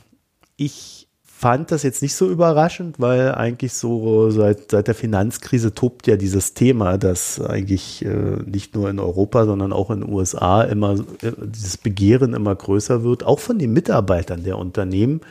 ich 0.57 1.07
fand 1.41 1.71
das 1.71 1.81
jetzt 1.81 2.03
nicht 2.03 2.13
so 2.13 2.29
überraschend, 2.29 2.99
weil 2.99 3.33
eigentlich 3.33 3.73
so 3.73 4.29
seit, 4.29 4.69
seit 4.69 4.87
der 4.87 4.93
Finanzkrise 4.93 5.73
tobt 5.73 6.05
ja 6.05 6.15
dieses 6.15 6.53
Thema, 6.53 6.99
dass 6.99 7.41
eigentlich 7.41 8.05
äh, 8.05 8.37
nicht 8.45 8.75
nur 8.75 8.91
in 8.91 8.99
Europa, 8.99 9.45
sondern 9.45 9.73
auch 9.73 9.89
in 9.89 10.01
den 10.01 10.13
USA 10.13 10.61
immer 10.61 10.99
äh, 11.23 11.31
dieses 11.39 11.77
Begehren 11.77 12.35
immer 12.35 12.53
größer 12.53 13.03
wird, 13.03 13.23
auch 13.23 13.39
von 13.39 13.57
den 13.57 13.73
Mitarbeitern 13.73 14.43
der 14.43 14.59
Unternehmen, 14.59 15.21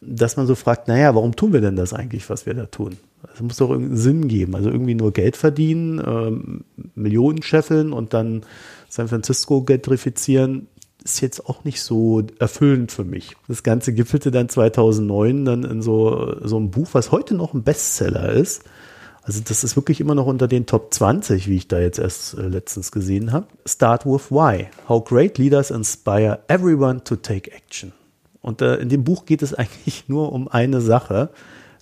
dass 0.00 0.36
man 0.36 0.46
so 0.46 0.54
fragt, 0.54 0.88
naja, 0.88 1.14
warum 1.14 1.36
tun 1.36 1.52
wir 1.52 1.60
denn 1.60 1.76
das 1.76 1.92
eigentlich, 1.92 2.28
was 2.30 2.46
wir 2.46 2.54
da 2.54 2.66
tun? 2.66 2.96
Es 3.34 3.40
muss 3.40 3.58
doch 3.58 3.70
irgendeinen 3.70 3.98
Sinn 3.98 4.28
geben. 4.28 4.56
Also 4.56 4.70
irgendwie 4.70 4.94
nur 4.94 5.12
Geld 5.12 5.36
verdienen, 5.36 6.02
ähm, 6.04 6.64
Millionen 6.94 7.42
scheffeln 7.42 7.92
und 7.92 8.14
dann 8.14 8.42
San 8.88 9.08
Francisco 9.08 9.62
gentrifizieren, 9.62 10.68
ist 11.04 11.20
jetzt 11.20 11.46
auch 11.46 11.64
nicht 11.64 11.82
so 11.82 12.22
erfüllend 12.38 12.92
für 12.92 13.04
mich. 13.04 13.36
Das 13.48 13.62
Ganze 13.62 13.92
gipfelte 13.92 14.30
dann 14.30 14.48
2009 14.48 15.44
dann 15.44 15.64
in 15.64 15.82
so, 15.82 16.36
so 16.42 16.56
einem 16.56 16.70
Buch, 16.70 16.88
was 16.92 17.12
heute 17.12 17.34
noch 17.34 17.54
ein 17.54 17.62
Bestseller 17.62 18.30
ist. 18.30 18.64
Also 19.22 19.40
das 19.46 19.64
ist 19.64 19.76
wirklich 19.76 20.00
immer 20.00 20.14
noch 20.14 20.26
unter 20.26 20.48
den 20.48 20.66
Top 20.66 20.92
20, 20.92 21.46
wie 21.46 21.56
ich 21.56 21.68
da 21.68 21.78
jetzt 21.78 21.98
erst 21.98 22.38
äh, 22.38 22.48
letztens 22.48 22.90
gesehen 22.90 23.32
habe. 23.32 23.46
Start 23.66 24.06
with 24.06 24.30
Why. 24.30 24.68
How 24.88 25.04
great 25.04 25.36
leaders 25.38 25.70
inspire 25.70 26.40
everyone 26.48 27.04
to 27.04 27.16
take 27.16 27.50
action. 27.52 27.92
Und 28.42 28.62
äh, 28.62 28.76
in 28.76 28.88
dem 28.88 29.04
Buch 29.04 29.26
geht 29.26 29.42
es 29.42 29.54
eigentlich 29.54 30.08
nur 30.08 30.32
um 30.32 30.48
eine 30.48 30.80
Sache, 30.80 31.30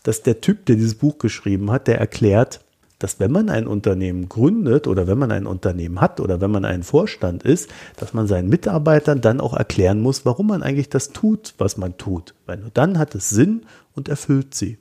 dass 0.02 0.22
der 0.22 0.40
Typ, 0.40 0.66
der 0.66 0.76
dieses 0.76 0.94
Buch 0.94 1.18
geschrieben 1.18 1.70
hat, 1.70 1.86
der 1.86 1.98
erklärt, 1.98 2.60
dass 2.98 3.20
wenn 3.20 3.30
man 3.30 3.48
ein 3.48 3.66
Unternehmen 3.66 4.28
gründet 4.28 4.86
oder 4.86 5.06
wenn 5.06 5.18
man 5.18 5.30
ein 5.30 5.46
Unternehmen 5.46 6.00
hat 6.00 6.18
oder 6.20 6.40
wenn 6.40 6.50
man 6.50 6.64
ein 6.64 6.82
Vorstand 6.82 7.44
ist, 7.44 7.70
dass 7.96 8.12
man 8.12 8.26
seinen 8.26 8.48
Mitarbeitern 8.48 9.20
dann 9.20 9.40
auch 9.40 9.54
erklären 9.54 10.00
muss, 10.00 10.24
warum 10.24 10.48
man 10.48 10.62
eigentlich 10.62 10.88
das 10.88 11.10
tut, 11.10 11.54
was 11.58 11.76
man 11.76 11.96
tut. 11.96 12.34
Weil 12.46 12.58
nur 12.58 12.70
dann 12.74 12.98
hat 12.98 13.14
es 13.14 13.28
Sinn 13.28 13.62
und 13.94 14.08
erfüllt 14.08 14.54
sie. 14.54 14.78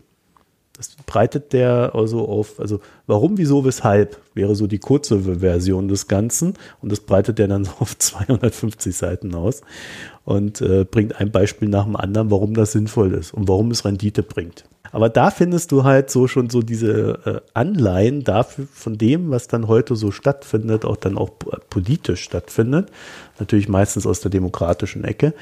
Das 0.78 0.96
breitet 1.08 1.54
der 1.54 1.96
also 1.96 2.28
auf, 2.28 2.60
also 2.60 2.80
warum, 3.08 3.40
wieso, 3.40 3.66
weshalb 3.66 4.22
wäre 4.36 4.56
so 4.56 4.68
die 4.68 4.78
kurze 4.78 5.40
Version 5.40 5.88
des 5.88 6.08
Ganzen 6.08 6.54
und 6.82 6.92
das 6.92 7.00
breitet 7.00 7.40
der 7.40 7.48
dann 7.48 7.66
so 7.66 7.72
auf 7.80 7.98
250 7.98 8.96
Seiten 8.96 9.34
aus 9.34 9.62
und 10.24 10.62
äh, 10.62 10.86
bringt 10.86 11.20
ein 11.20 11.32
Beispiel 11.32 11.68
nach 11.68 11.86
dem 11.86 11.96
anderen, 11.96 12.30
warum 12.30 12.54
das 12.54 12.74
sinnvoll 12.74 13.16
ist 13.16 13.34
und 13.34 13.48
warum 13.48 13.72
es 13.72 13.86
Rendite 13.86 14.22
bringt. 14.22 14.66
Aber 14.92 15.10
da 15.10 15.32
findest 15.32 15.72
du 15.72 15.84
halt 15.84 16.10
so 16.10 16.28
schon 16.28 16.50
so 16.50 16.62
diese 16.62 17.20
äh, 17.26 17.42
Anleihen 17.54 18.24
dafür 18.24 18.68
von 18.72 18.98
dem, 18.98 19.32
was 19.32 19.48
dann 19.48 19.68
heute 19.68 19.96
so 19.96 20.12
stattfindet, 20.12 20.86
auch 20.86 20.96
dann 20.96 21.18
auch 21.18 21.32
politisch 21.70 22.22
stattfindet. 22.24 22.90
Natürlich 23.40 23.68
meistens 23.68 24.06
aus 24.06 24.22
der 24.22 24.32
demokratischen 24.32 25.04
Ecke. 25.04 25.34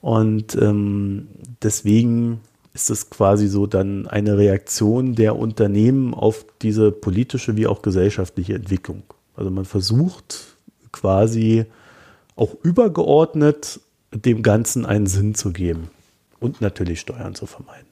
Und 0.00 0.54
ähm, 0.56 1.28
deswegen 1.62 2.40
ist 2.74 2.90
es 2.90 3.08
quasi 3.08 3.46
so 3.46 3.66
dann 3.66 4.08
eine 4.08 4.36
Reaktion 4.36 5.14
der 5.14 5.36
Unternehmen 5.36 6.12
auf 6.12 6.44
diese 6.60 6.90
politische 6.90 7.56
wie 7.56 7.68
auch 7.68 7.82
gesellschaftliche 7.82 8.54
Entwicklung. 8.54 9.04
Also 9.36 9.50
man 9.50 9.64
versucht 9.64 10.56
quasi 10.90 11.66
auch 12.36 12.54
übergeordnet 12.62 13.80
dem 14.12 14.42
Ganzen 14.42 14.84
einen 14.86 15.06
Sinn 15.06 15.34
zu 15.36 15.52
geben 15.52 15.88
und 16.40 16.60
natürlich 16.60 17.00
Steuern 17.00 17.36
zu 17.36 17.46
vermeiden. 17.46 17.86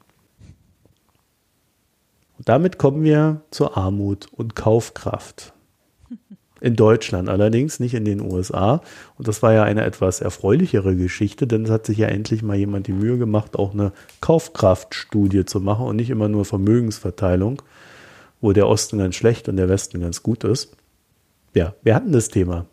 Und 2.38 2.48
damit 2.48 2.76
kommen 2.78 3.04
wir 3.04 3.42
zur 3.52 3.76
Armut 3.76 4.26
und 4.32 4.56
Kaufkraft. 4.56 5.52
In 6.62 6.76
Deutschland 6.76 7.28
allerdings, 7.28 7.80
nicht 7.80 7.92
in 7.92 8.04
den 8.04 8.20
USA. 8.20 8.82
Und 9.18 9.26
das 9.26 9.42
war 9.42 9.52
ja 9.52 9.64
eine 9.64 9.82
etwas 9.82 10.20
erfreulichere 10.20 10.94
Geschichte, 10.94 11.48
denn 11.48 11.64
es 11.64 11.70
hat 11.70 11.86
sich 11.86 11.98
ja 11.98 12.06
endlich 12.06 12.44
mal 12.44 12.56
jemand 12.56 12.86
die 12.86 12.92
Mühe 12.92 13.18
gemacht, 13.18 13.58
auch 13.58 13.74
eine 13.74 13.90
Kaufkraftstudie 14.20 15.44
zu 15.44 15.60
machen 15.60 15.86
und 15.86 15.96
nicht 15.96 16.08
immer 16.08 16.28
nur 16.28 16.44
Vermögensverteilung, 16.44 17.62
wo 18.40 18.52
der 18.52 18.68
Osten 18.68 18.98
ganz 18.98 19.16
schlecht 19.16 19.48
und 19.48 19.56
der 19.56 19.68
Westen 19.68 20.00
ganz 20.00 20.22
gut 20.22 20.44
ist. 20.44 20.76
Ja, 21.52 21.74
wir 21.82 21.96
hatten 21.96 22.12
das 22.12 22.28
Thema. 22.28 22.66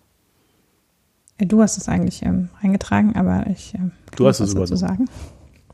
Du 1.40 1.60
hast 1.64 1.78
es 1.78 1.90
eigentlich 1.90 2.22
ähm, 2.22 2.50
eingetragen, 2.62 3.16
aber 3.16 3.48
ich 3.48 3.74
ähm, 3.74 3.90
du 4.16 4.28
hast 4.28 4.40
es 4.40 4.52
sagen. 4.52 5.10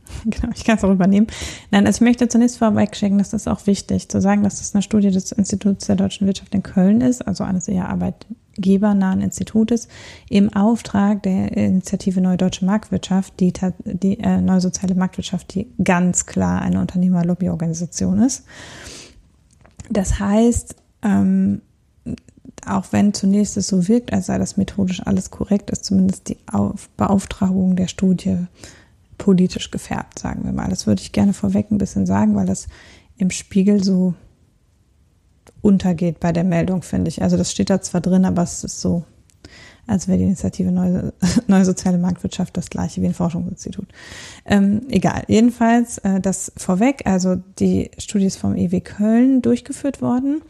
Genau, 0.26 0.53
ich 0.56 0.64
kann 0.64 0.78
es 0.78 0.84
auch 0.84 0.91
übernehmen. 0.91 1.28
Nein, 1.72 1.86
also 1.86 1.97
ich 1.97 2.01
möchte 2.01 2.28
zunächst 2.28 2.58
vorweg 2.58 2.95
schicken, 2.95 3.18
das 3.18 3.34
ist 3.34 3.47
auch 3.47 3.68
wichtig 3.68 4.10
zu 4.10 4.22
sagen, 4.22 4.43
dass 4.43 4.60
das 4.60 4.74
eine 4.74 4.82
Studie 4.82 5.12
des 5.12 5.32
Instituts 5.32 5.88
der 5.88 5.95
deutschen 5.95 6.28
Wirtschaft 6.28 6.53
in 6.56 6.64
Köln 6.64 7.01
ist, 7.01 7.28
also 7.28 7.43
eines 7.43 7.68
eher 7.68 7.89
arbeitgebernahen 7.89 9.22
Institutes, 9.22 9.88
im 10.30 10.53
Auftrag 10.53 11.24
der 11.24 11.56
Initiative 11.56 12.22
Neue 12.22 12.38
Deutsche 12.38 12.66
Marktwirtschaft, 12.66 13.39
die, 13.39 13.53
die 13.86 14.20
äh, 14.20 14.41
Neue 14.41 14.62
Soziale 14.62 14.95
Marktwirtschaft, 14.95 15.53
die 15.53 15.68
ganz 15.84 16.26
klar 16.26 16.62
eine 16.62 16.80
Unternehmerlobbyorganisation 16.82 18.22
ist. 18.22 18.45
Das 19.89 20.20
heißt, 20.20 20.76
ähm, 21.03 21.62
auch 22.66 22.86
wenn 22.91 23.14
zunächst 23.14 23.58
es 23.58 23.68
so 23.68 23.88
wirkt, 23.88 24.12
als 24.12 24.26
sei 24.28 24.38
das 24.39 24.58
methodisch 24.58 25.06
alles 25.06 25.30
korrekt, 25.30 25.70
ist 25.70 25.86
zumindest 25.86 26.30
die 26.30 26.38
Auf 26.51 26.89
Beauftragung 26.97 27.76
der 27.76 27.88
Studie 27.88 28.47
politisch 29.18 29.72
gefärbt, 29.72 30.20
sagen 30.20 30.43
wir 30.43 30.51
mal. 30.51 30.70
Das 30.70 30.88
würde 30.88 31.01
ich 31.01 31.11
gerne 31.11 31.34
vorweg 31.34 31.72
ein 31.72 31.78
bisschen 31.78 32.05
sagen, 32.05 32.36
weil 32.36 32.45
das 32.45 32.68
im 33.18 33.32
Spiegel 33.32 33.84
so 33.84 34.13
untergeht 35.61 36.20
bei 36.20 36.32
der 36.32 36.43
Meldung, 36.43 36.82
finde 36.82 37.09
ich. 37.09 37.22
Also 37.22 37.38
das 37.38 37.51
steht 37.51 37.70
da 37.70 37.82
zwar 37.82 38.01
drin, 38.01 38.26
aber 38.26 38.43
es 38.43 38.63
ist 38.63 38.82
so, 38.82 39.03
als 39.88 40.07
wäre 40.07 40.18
die 40.18 40.26
Initiative 40.26 40.72
Neue, 40.72 41.13
Neue 41.47 41.66
Soziale 41.66 41.97
Marktwirtschaft 41.97 42.55
das 42.55 42.70
gleiche 42.70 43.01
wie 43.01 43.07
ein 43.07 43.13
Forschungsinstitut. 43.13 43.88
Ähm, 44.45 44.82
egal, 44.89 45.24
jedenfalls 45.28 45.97
äh, 45.99 46.20
das 46.20 46.51
vorweg, 46.57 47.03
also 47.05 47.38
die 47.59 47.91
Studie 47.97 48.26
ist 48.26 48.38
vom 48.38 48.55
EW 48.55 48.80
Köln 48.82 49.41
durchgeführt 49.41 50.01
worden 50.01 50.41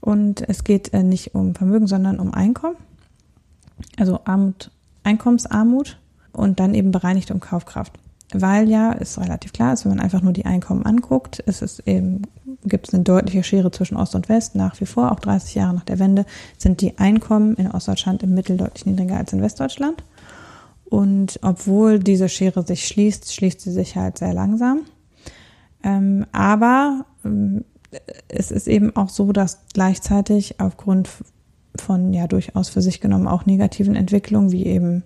und 0.00 0.48
es 0.48 0.64
geht 0.64 0.92
äh, 0.94 1.02
nicht 1.02 1.34
um 1.34 1.54
Vermögen, 1.54 1.86
sondern 1.86 2.18
um 2.18 2.32
Einkommen, 2.32 2.76
also 3.98 4.20
Armut, 4.24 4.70
Einkommensarmut 5.02 5.98
und 6.32 6.60
dann 6.60 6.74
eben 6.74 6.90
bereinigt 6.90 7.30
um 7.30 7.40
Kaufkraft 7.40 7.92
weil 8.34 8.68
ja, 8.68 8.92
ist 8.92 9.18
relativ 9.18 9.52
klar, 9.52 9.72
ist, 9.72 9.84
wenn 9.84 9.92
man 9.92 10.00
einfach 10.00 10.22
nur 10.22 10.32
die 10.32 10.44
Einkommen 10.44 10.84
anguckt, 10.84 11.38
ist 11.40 11.62
es 11.62 11.80
eben, 11.80 12.22
gibt 12.64 12.88
es 12.88 12.94
eine 12.94 13.02
deutliche 13.02 13.42
Schere 13.42 13.70
zwischen 13.70 13.96
Ost 13.96 14.14
und 14.14 14.28
West. 14.28 14.54
Nach 14.54 14.80
wie 14.80 14.86
vor, 14.86 15.12
auch 15.12 15.20
30 15.20 15.54
Jahre 15.54 15.74
nach 15.74 15.84
der 15.84 15.98
Wende, 15.98 16.26
sind 16.58 16.80
die 16.80 16.98
Einkommen 16.98 17.54
in 17.54 17.70
Ostdeutschland 17.70 18.22
im 18.22 18.34
Mittel 18.34 18.56
deutlich 18.56 18.86
niedriger 18.86 19.16
als 19.16 19.32
in 19.32 19.42
Westdeutschland. 19.42 20.02
Und 20.84 21.38
obwohl 21.42 21.98
diese 21.98 22.28
Schere 22.28 22.64
sich 22.64 22.86
schließt, 22.86 23.32
schließt 23.32 23.60
sie 23.60 23.72
sich 23.72 23.96
halt 23.96 24.18
sehr 24.18 24.34
langsam. 24.34 24.82
Ähm, 25.82 26.26
aber 26.32 27.04
ähm, 27.24 27.64
es 28.28 28.50
ist 28.50 28.66
eben 28.66 28.94
auch 28.96 29.08
so, 29.08 29.32
dass 29.32 29.60
gleichzeitig 29.72 30.60
aufgrund 30.60 31.08
von 31.76 32.12
ja 32.12 32.26
durchaus 32.26 32.68
für 32.68 32.82
sich 32.82 33.00
genommen 33.00 33.26
auch 33.26 33.46
negativen 33.46 33.96
Entwicklungen, 33.96 34.52
wie 34.52 34.66
eben 34.66 35.02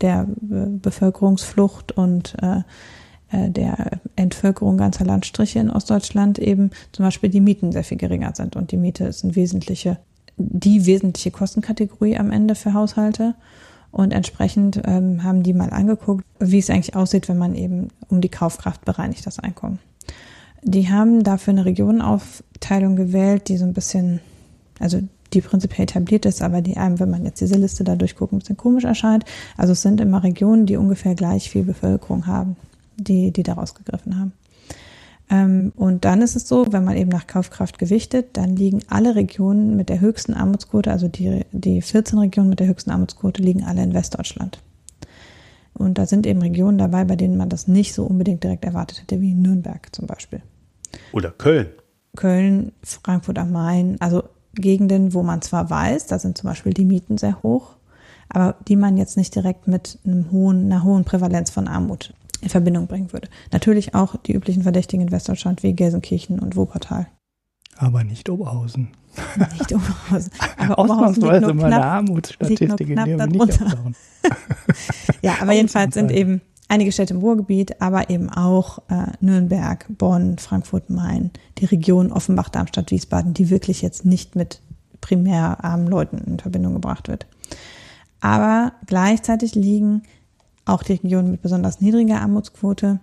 der 0.00 0.26
Bevölkerungsflucht 0.28 1.92
und 1.92 2.34
äh, 2.42 2.62
äh, 3.30 3.50
der 3.50 4.00
Entvölkerung 4.16 4.78
ganzer 4.78 5.04
Landstriche 5.04 5.58
in 5.58 5.70
Ostdeutschland 5.70 6.38
eben 6.38 6.70
zum 6.92 7.04
Beispiel 7.04 7.30
die 7.30 7.40
Mieten 7.40 7.72
sehr 7.72 7.84
viel 7.84 7.98
geringer 7.98 8.34
sind. 8.34 8.56
Und 8.56 8.72
die 8.72 8.76
Miete 8.76 9.04
ist 9.04 9.24
ein 9.24 9.36
wesentliche, 9.36 9.98
die 10.36 10.86
wesentliche 10.86 11.30
Kostenkategorie 11.30 12.16
am 12.16 12.30
Ende 12.30 12.54
für 12.54 12.72
Haushalte. 12.72 13.34
Und 13.90 14.12
entsprechend 14.12 14.82
ähm, 14.84 15.22
haben 15.24 15.42
die 15.42 15.54
mal 15.54 15.70
angeguckt, 15.70 16.24
wie 16.38 16.58
es 16.58 16.68
eigentlich 16.68 16.94
aussieht, 16.94 17.28
wenn 17.28 17.38
man 17.38 17.54
eben 17.54 17.88
um 18.08 18.20
die 18.20 18.28
Kaufkraft 18.28 18.84
bereinigt 18.84 19.26
das 19.26 19.38
Einkommen. 19.38 19.78
Die 20.62 20.90
haben 20.90 21.22
dafür 21.22 21.52
eine 21.52 21.64
Regionenaufteilung 21.64 22.96
gewählt, 22.96 23.48
die 23.48 23.56
so 23.56 23.64
ein 23.64 23.72
bisschen, 23.72 24.20
also 24.78 25.00
die 25.32 25.40
prinzipiell 25.40 25.84
etabliert 25.84 26.26
ist, 26.26 26.42
aber 26.42 26.62
die 26.62 26.76
einem, 26.76 27.00
wenn 27.00 27.10
man 27.10 27.24
jetzt 27.24 27.40
diese 27.40 27.56
Liste 27.56 27.84
da 27.84 27.96
durchguckt, 27.96 28.32
ein 28.32 28.38
bisschen 28.38 28.56
komisch 28.56 28.84
erscheint. 28.84 29.24
Also 29.56 29.72
es 29.72 29.82
sind 29.82 30.00
immer 30.00 30.22
Regionen, 30.22 30.66
die 30.66 30.76
ungefähr 30.76 31.14
gleich 31.14 31.50
viel 31.50 31.64
Bevölkerung 31.64 32.26
haben, 32.26 32.56
die, 32.96 33.30
die 33.30 33.42
daraus 33.42 33.74
gegriffen 33.74 34.18
haben. 34.18 34.32
Ähm, 35.30 35.72
und 35.76 36.04
dann 36.04 36.22
ist 36.22 36.36
es 36.36 36.48
so, 36.48 36.72
wenn 36.72 36.84
man 36.84 36.96
eben 36.96 37.10
nach 37.10 37.26
Kaufkraft 37.26 37.78
gewichtet, 37.78 38.36
dann 38.36 38.56
liegen 38.56 38.80
alle 38.88 39.14
Regionen 39.14 39.76
mit 39.76 39.88
der 39.88 40.00
höchsten 40.00 40.32
Armutsquote, 40.32 40.90
also 40.90 41.08
die, 41.08 41.44
die 41.52 41.82
14 41.82 42.18
Regionen 42.18 42.48
mit 42.48 42.60
der 42.60 42.66
höchsten 42.66 42.90
Armutsquote, 42.90 43.42
liegen 43.42 43.64
alle 43.64 43.82
in 43.82 43.94
Westdeutschland. 43.94 44.60
Und 45.74 45.98
da 45.98 46.06
sind 46.06 46.26
eben 46.26 46.40
Regionen 46.40 46.78
dabei, 46.78 47.04
bei 47.04 47.14
denen 47.14 47.36
man 47.36 47.48
das 47.48 47.68
nicht 47.68 47.94
so 47.94 48.04
unbedingt 48.04 48.42
direkt 48.42 48.64
erwartet 48.64 49.02
hätte, 49.02 49.20
wie 49.20 49.34
Nürnberg 49.34 49.94
zum 49.94 50.06
Beispiel. 50.06 50.40
Oder 51.12 51.30
Köln. 51.30 51.68
Köln, 52.16 52.72
Frankfurt 52.82 53.38
am 53.38 53.52
Main, 53.52 53.96
also 54.00 54.24
Gegenden, 54.60 55.14
wo 55.14 55.22
man 55.22 55.42
zwar 55.42 55.70
weiß, 55.70 56.06
da 56.06 56.18
sind 56.18 56.38
zum 56.38 56.48
Beispiel 56.48 56.72
die 56.72 56.84
Mieten 56.84 57.18
sehr 57.18 57.42
hoch, 57.42 57.76
aber 58.28 58.56
die 58.66 58.76
man 58.76 58.96
jetzt 58.96 59.16
nicht 59.16 59.34
direkt 59.34 59.68
mit 59.68 59.98
einem 60.04 60.30
hohen, 60.30 60.66
einer 60.66 60.84
hohen 60.84 61.04
Prävalenz 61.04 61.50
von 61.50 61.68
Armut 61.68 62.14
in 62.40 62.48
Verbindung 62.48 62.86
bringen 62.86 63.12
würde. 63.12 63.28
Natürlich 63.52 63.94
auch 63.94 64.16
die 64.16 64.32
üblichen 64.32 64.62
Verdächtigen 64.62 65.06
in 65.06 65.12
Westdeutschland 65.12 65.62
wie 65.62 65.72
Gelsenkirchen 65.72 66.38
und 66.38 66.56
Wuppertal. 66.56 67.08
Aber 67.76 68.04
nicht 68.04 68.28
Oberhausen. 68.28 68.88
Nicht 69.36 69.72
Oberhausen. 69.72 70.32
Aber 70.56 70.78
Ausnahmsweise 70.78 71.54
mal 71.54 71.72
eine 71.72 71.84
Armutsstatistik, 71.84 72.88
in 72.88 73.04
nicht 73.04 73.40
auftauchen. 73.40 73.96
ja, 75.22 75.36
aber 75.40 75.52
jedenfalls 75.52 75.94
sind 75.94 76.10
eben 76.10 76.40
einige 76.68 76.92
Städte 76.92 77.14
im 77.14 77.20
Ruhrgebiet, 77.20 77.80
aber 77.80 78.10
eben 78.10 78.30
auch 78.30 78.78
äh, 78.88 79.12
Nürnberg, 79.20 79.86
Bonn, 79.88 80.38
Frankfurt, 80.38 80.90
Main, 80.90 81.30
die 81.58 81.64
Region 81.64 82.12
Offenbach, 82.12 82.50
Darmstadt, 82.50 82.90
Wiesbaden, 82.90 83.34
die 83.34 83.50
wirklich 83.50 83.82
jetzt 83.82 84.04
nicht 84.04 84.36
mit 84.36 84.60
primär 85.00 85.64
armen 85.64 85.88
Leuten 85.88 86.18
in 86.18 86.38
Verbindung 86.38 86.74
gebracht 86.74 87.08
wird. 87.08 87.26
Aber 88.20 88.72
gleichzeitig 88.86 89.54
liegen 89.54 90.02
auch 90.64 90.82
die 90.82 90.92
Regionen 90.92 91.30
mit 91.30 91.42
besonders 91.42 91.80
niedriger 91.80 92.20
Armutsquote. 92.20 93.00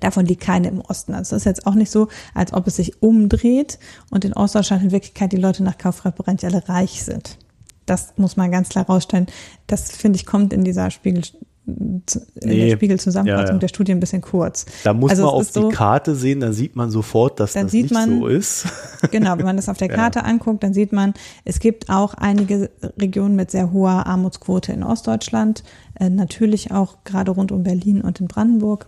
Davon 0.00 0.26
liegt 0.26 0.42
keine 0.42 0.68
im 0.68 0.80
Osten. 0.80 1.14
Also 1.14 1.36
es 1.36 1.42
ist 1.42 1.46
jetzt 1.46 1.66
auch 1.66 1.74
nicht 1.74 1.90
so, 1.90 2.08
als 2.34 2.52
ob 2.52 2.66
es 2.66 2.76
sich 2.76 3.02
umdreht 3.02 3.78
und 4.10 4.24
in 4.24 4.32
Ostdeutschland 4.32 4.84
in 4.84 4.90
Wirklichkeit 4.90 5.32
die 5.32 5.38
Leute 5.38 5.62
nach 5.62 5.78
Kaufreferenz 5.78 6.44
alle 6.44 6.68
reich 6.68 7.02
sind. 7.02 7.38
Das 7.86 8.14
muss 8.16 8.36
man 8.36 8.50
ganz 8.50 8.68
klar 8.68 8.86
rausstellen. 8.86 9.26
Das, 9.66 9.90
finde 9.90 10.16
ich, 10.16 10.26
kommt 10.26 10.52
in 10.52 10.64
dieser 10.64 10.90
Spiegel, 10.90 11.22
in 11.66 12.02
nee. 12.44 12.68
der 12.68 12.76
Spiegelzusammenfassung 12.76 13.46
ja, 13.46 13.52
ja. 13.52 13.58
der 13.58 13.68
Studie 13.68 13.92
ein 13.92 13.98
bisschen 13.98 14.22
kurz. 14.22 14.66
Da 14.84 14.92
muss 14.92 15.10
also 15.10 15.24
man 15.24 15.32
auf 15.32 15.46
die 15.48 15.60
so, 15.60 15.68
Karte 15.70 16.14
sehen, 16.14 16.38
dann 16.38 16.52
sieht 16.52 16.76
man 16.76 16.90
sofort, 16.90 17.40
dass 17.40 17.54
das 17.54 17.72
nicht 17.72 17.92
man, 17.92 18.20
so 18.20 18.26
ist. 18.28 18.66
Genau, 19.10 19.36
wenn 19.36 19.44
man 19.44 19.56
das 19.56 19.68
auf 19.68 19.76
der 19.76 19.88
Karte 19.90 20.20
ja. 20.20 20.24
anguckt, 20.24 20.62
dann 20.62 20.74
sieht 20.74 20.92
man, 20.92 21.14
es 21.44 21.58
gibt 21.58 21.90
auch 21.90 22.14
einige 22.14 22.70
Regionen 23.00 23.34
mit 23.34 23.50
sehr 23.50 23.72
hoher 23.72 24.06
Armutsquote 24.06 24.72
in 24.72 24.84
Ostdeutschland, 24.84 25.64
äh, 25.98 26.08
natürlich 26.08 26.70
auch 26.70 26.98
gerade 27.04 27.32
rund 27.32 27.50
um 27.50 27.64
Berlin 27.64 28.00
und 28.00 28.20
in 28.20 28.28
Brandenburg. 28.28 28.86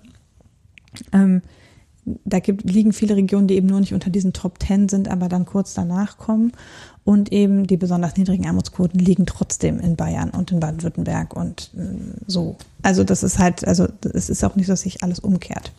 Ähm, 1.12 1.42
da 2.24 2.38
gibt, 2.38 2.64
liegen 2.64 2.92
viele 2.92 3.16
Regionen, 3.16 3.48
die 3.48 3.56
eben 3.56 3.66
nur 3.66 3.80
nicht 3.80 3.92
unter 3.92 4.10
diesen 4.10 4.32
Top 4.32 4.58
Ten 4.58 4.88
sind, 4.88 5.08
aber 5.08 5.28
dann 5.28 5.44
kurz 5.44 5.74
danach 5.74 6.16
kommen. 6.18 6.52
Und 7.08 7.32
eben 7.32 7.66
die 7.66 7.78
besonders 7.78 8.18
niedrigen 8.18 8.46
Armutsquoten 8.46 9.00
liegen 9.00 9.24
trotzdem 9.24 9.80
in 9.80 9.96
Bayern 9.96 10.28
und 10.28 10.52
in 10.52 10.60
Baden-Württemberg 10.60 11.34
und 11.34 11.70
äh, 11.74 11.86
so. 12.26 12.56
Also 12.82 13.02
das 13.02 13.22
ist 13.22 13.38
halt, 13.38 13.66
also 13.66 13.88
es 14.12 14.28
ist 14.28 14.44
auch 14.44 14.56
nicht 14.56 14.66
so, 14.66 14.74
dass 14.74 14.82
sich 14.82 15.02
alles 15.02 15.18
umkehrt. 15.18 15.72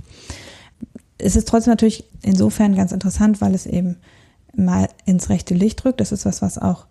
es 1.20 1.36
ist 1.36 1.48
trotzdem 1.48 1.74
natürlich 1.74 2.04
insofern 2.24 2.74
ganz 2.74 2.92
interessant, 2.92 3.42
weil 3.42 3.54
es 3.54 3.68
eben 3.68 3.98
mal 4.56 4.90
ins 5.06 5.30
rechte 5.30 5.54
Licht 5.54 5.86
rückt. 5.86 6.02
Das 6.02 6.12
ist 6.12 6.26
was, 6.26 6.42
was 6.42 6.58
auch 6.58 6.88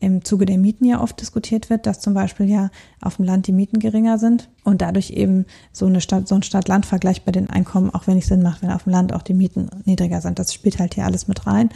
im 0.00 0.24
Zuge 0.24 0.46
der 0.46 0.56
Mieten 0.58 0.86
ja 0.86 1.00
oft 1.00 1.20
diskutiert 1.20 1.68
wird, 1.68 1.86
dass 1.86 2.00
zum 2.00 2.14
Beispiel 2.14 2.48
ja 2.48 2.70
auf 3.00 3.16
dem 3.16 3.26
Land 3.26 3.46
die 3.46 3.52
Mieten 3.52 3.78
geringer 3.78 4.18
sind 4.18 4.48
und 4.64 4.82
dadurch 4.82 5.10
eben 5.10 5.44
so 5.70 5.86
eine 5.86 6.00
Stadt, 6.00 6.26
so 6.26 6.34
ein 6.34 6.42
Stadt-Land-Vergleich 6.42 7.24
bei 7.24 7.30
den 7.30 7.50
Einkommen 7.50 7.90
auch 7.90 8.06
wenig 8.06 8.26
Sinn 8.26 8.42
macht, 8.42 8.62
wenn 8.62 8.70
auf 8.72 8.84
dem 8.84 8.92
Land 8.92 9.12
auch 9.12 9.22
die 9.22 9.34
Mieten 9.34 9.68
niedriger 9.84 10.20
sind. 10.20 10.38
Das 10.38 10.54
spielt 10.54 10.80
halt 10.80 10.94
hier 10.94 11.04
alles 11.04 11.28
mit 11.28 11.46
rein 11.46 11.68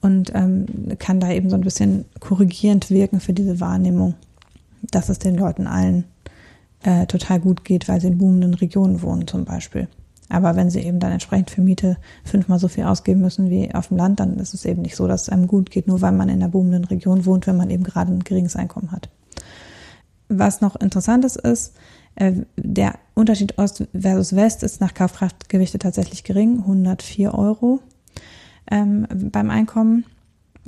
und 0.00 0.32
ähm, 0.34 0.66
kann 0.98 1.20
da 1.20 1.30
eben 1.30 1.50
so 1.50 1.56
ein 1.56 1.62
bisschen 1.62 2.04
korrigierend 2.20 2.90
wirken 2.90 3.20
für 3.20 3.32
diese 3.32 3.60
Wahrnehmung, 3.60 4.14
dass 4.82 5.08
es 5.08 5.18
den 5.18 5.36
Leuten 5.36 5.66
allen 5.66 6.04
äh, 6.82 7.06
total 7.06 7.40
gut 7.40 7.64
geht, 7.64 7.88
weil 7.88 8.00
sie 8.00 8.08
in 8.08 8.18
boomenden 8.18 8.54
Regionen 8.54 9.02
wohnen 9.02 9.26
zum 9.26 9.44
Beispiel. 9.44 9.88
Aber 10.28 10.56
wenn 10.56 10.70
sie 10.70 10.80
eben 10.80 10.98
dann 10.98 11.12
entsprechend 11.12 11.50
für 11.50 11.60
Miete 11.60 11.98
fünfmal 12.24 12.58
so 12.58 12.68
viel 12.68 12.84
ausgeben 12.84 13.20
müssen 13.20 13.48
wie 13.48 13.72
auf 13.74 13.88
dem 13.88 13.96
Land, 13.96 14.20
dann 14.20 14.38
ist 14.38 14.54
es 14.54 14.64
eben 14.64 14.82
nicht 14.82 14.96
so, 14.96 15.06
dass 15.06 15.22
es 15.22 15.28
einem 15.28 15.46
gut 15.46 15.70
geht, 15.70 15.86
nur 15.86 16.00
weil 16.00 16.12
man 16.12 16.28
in 16.28 16.36
einer 16.36 16.48
boomenden 16.48 16.84
Region 16.84 17.26
wohnt, 17.26 17.46
wenn 17.46 17.56
man 17.56 17.70
eben 17.70 17.84
gerade 17.84 18.12
ein 18.12 18.24
geringes 18.24 18.56
Einkommen 18.56 18.90
hat. 18.90 19.08
Was 20.28 20.60
noch 20.60 20.74
interessant 20.76 21.24
ist, 21.24 21.36
ist, 21.36 21.74
äh, 22.16 22.32
der 22.56 22.94
Unterschied 23.14 23.58
Ost 23.58 23.86
versus 23.98 24.34
West 24.34 24.64
ist 24.64 24.80
nach 24.80 24.94
Kaufkraftgewichte 24.94 25.78
tatsächlich 25.78 26.24
gering, 26.24 26.58
104 26.58 27.32
Euro 27.34 27.80
ähm, 28.70 29.06
beim 29.32 29.50
Einkommen, 29.50 30.04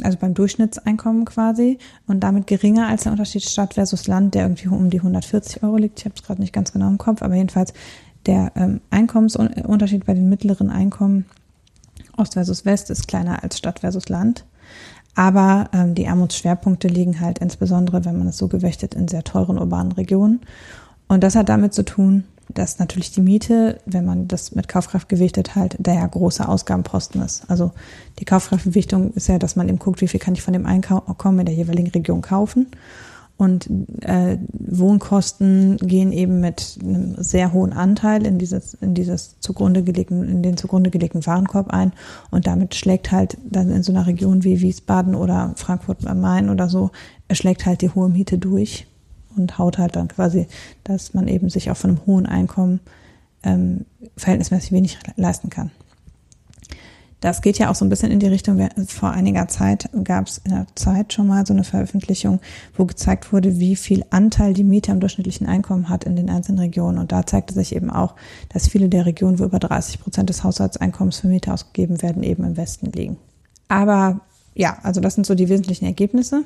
also 0.02 0.18
beim 0.18 0.34
Durchschnittseinkommen 0.34 1.24
quasi 1.24 1.78
und 2.06 2.20
damit 2.20 2.46
geringer 2.46 2.88
als 2.88 3.04
der 3.04 3.12
Unterschied 3.12 3.42
Stadt 3.42 3.74
versus 3.74 4.06
Land, 4.06 4.34
der 4.34 4.42
irgendwie 4.42 4.68
um 4.68 4.90
die 4.90 4.98
140 4.98 5.62
Euro 5.62 5.76
liegt. 5.76 5.98
Ich 5.98 6.04
habe 6.04 6.14
es 6.14 6.22
gerade 6.22 6.40
nicht 6.40 6.52
ganz 6.52 6.72
genau 6.72 6.88
im 6.88 6.98
Kopf, 6.98 7.22
aber 7.22 7.34
jedenfalls 7.34 7.72
der 8.26 8.52
ähm, 8.56 8.80
Einkommensunterschied 8.90 10.04
bei 10.06 10.14
den 10.14 10.28
mittleren 10.28 10.70
Einkommen 10.70 11.24
Ost 12.16 12.34
versus 12.34 12.64
West 12.64 12.90
ist 12.90 13.08
kleiner 13.08 13.42
als 13.42 13.58
Stadt 13.58 13.80
versus 13.80 14.08
Land. 14.08 14.44
Aber 15.14 15.68
ähm, 15.72 15.94
die 15.94 16.06
Armutsschwerpunkte 16.06 16.88
liegen 16.88 17.20
halt 17.20 17.38
insbesondere, 17.38 18.04
wenn 18.04 18.18
man 18.18 18.28
es 18.28 18.38
so 18.38 18.48
gewichtet, 18.48 18.94
in 18.94 19.08
sehr 19.08 19.24
teuren 19.24 19.58
urbanen 19.58 19.92
Regionen. 19.92 20.40
Und 21.08 21.24
das 21.24 21.34
hat 21.34 21.48
damit 21.48 21.74
zu 21.74 21.84
tun, 21.84 22.24
dass 22.54 22.78
natürlich 22.78 23.12
die 23.12 23.20
Miete, 23.20 23.80
wenn 23.86 24.04
man 24.04 24.28
das 24.28 24.54
mit 24.54 24.68
Kaufkraft 24.68 25.08
gewichtet, 25.08 25.54
halt 25.54 25.76
der 25.78 25.94
ja 25.94 26.06
große 26.06 26.48
Ausgabenposten 26.48 27.22
ist. 27.22 27.48
Also 27.48 27.72
die 28.18 28.24
Kaufkraftgewichtung 28.24 29.12
ist 29.12 29.28
ja, 29.28 29.38
dass 29.38 29.56
man 29.56 29.68
eben 29.68 29.78
guckt, 29.78 30.00
wie 30.00 30.08
viel 30.08 30.20
kann 30.20 30.34
ich 30.34 30.42
von 30.42 30.52
dem 30.52 30.66
Einkommen 30.66 31.38
in 31.40 31.46
der 31.46 31.54
jeweiligen 31.54 31.90
Region 31.90 32.22
kaufen. 32.22 32.68
Und 33.36 33.70
äh, 34.00 34.36
Wohnkosten 34.52 35.76
gehen 35.76 36.10
eben 36.10 36.40
mit 36.40 36.76
einem 36.82 37.14
sehr 37.22 37.52
hohen 37.52 37.72
Anteil 37.72 38.26
in 38.26 38.36
dieses, 38.36 38.74
in 38.74 38.94
dieses 38.94 39.38
zugrunde 39.38 39.84
gelegten, 39.84 40.28
in 40.28 40.42
den 40.42 40.56
zugrunde 40.56 40.90
gelegten 40.90 41.24
Warenkorb 41.24 41.70
ein. 41.70 41.92
Und 42.32 42.48
damit 42.48 42.74
schlägt 42.74 43.12
halt 43.12 43.38
dann 43.48 43.70
in 43.70 43.84
so 43.84 43.92
einer 43.92 44.08
Region 44.08 44.42
wie 44.42 44.60
Wiesbaden 44.60 45.14
oder 45.14 45.52
Frankfurt 45.54 46.04
am 46.04 46.20
Main 46.20 46.50
oder 46.50 46.68
so, 46.68 46.90
schlägt 47.30 47.64
halt 47.64 47.82
die 47.82 47.90
hohe 47.90 48.08
Miete 48.08 48.38
durch 48.38 48.88
und 49.38 49.58
haut 49.58 49.78
halt 49.78 49.96
dann 49.96 50.08
quasi, 50.08 50.46
dass 50.84 51.14
man 51.14 51.28
eben 51.28 51.48
sich 51.50 51.70
auch 51.70 51.76
von 51.76 51.90
einem 51.90 52.06
hohen 52.06 52.26
Einkommen 52.26 52.80
ähm, 53.42 53.84
verhältnismäßig 54.16 54.72
wenig 54.72 54.98
leisten 55.16 55.50
kann. 55.50 55.70
Das 57.20 57.42
geht 57.42 57.58
ja 57.58 57.68
auch 57.68 57.74
so 57.74 57.84
ein 57.84 57.88
bisschen 57.88 58.12
in 58.12 58.20
die 58.20 58.28
Richtung, 58.28 58.68
vor 58.86 59.10
einiger 59.10 59.48
Zeit 59.48 59.90
gab 60.04 60.28
es 60.28 60.38
in 60.38 60.52
der 60.52 60.66
Zeit 60.76 61.12
schon 61.12 61.26
mal 61.26 61.44
so 61.44 61.52
eine 61.52 61.64
Veröffentlichung, 61.64 62.38
wo 62.76 62.84
gezeigt 62.84 63.32
wurde, 63.32 63.58
wie 63.58 63.74
viel 63.74 64.04
Anteil 64.10 64.54
die 64.54 64.62
Miete 64.62 64.92
am 64.92 65.00
durchschnittlichen 65.00 65.48
Einkommen 65.48 65.88
hat 65.88 66.04
in 66.04 66.14
den 66.14 66.30
einzelnen 66.30 66.60
Regionen. 66.60 66.98
Und 66.98 67.10
da 67.10 67.26
zeigte 67.26 67.54
sich 67.54 67.74
eben 67.74 67.90
auch, 67.90 68.14
dass 68.50 68.68
viele 68.68 68.88
der 68.88 69.04
Regionen, 69.04 69.40
wo 69.40 69.44
über 69.44 69.58
30 69.58 70.00
Prozent 70.00 70.28
des 70.28 70.44
Haushaltseinkommens 70.44 71.18
für 71.18 71.26
Miete 71.26 71.52
ausgegeben 71.52 72.02
werden, 72.02 72.22
eben 72.22 72.44
im 72.44 72.56
Westen 72.56 72.92
liegen. 72.92 73.16
Aber 73.66 74.20
ja, 74.54 74.78
also 74.82 75.00
das 75.00 75.14
sind 75.14 75.26
so 75.26 75.34
die 75.34 75.48
wesentlichen 75.48 75.86
Ergebnisse. 75.86 76.44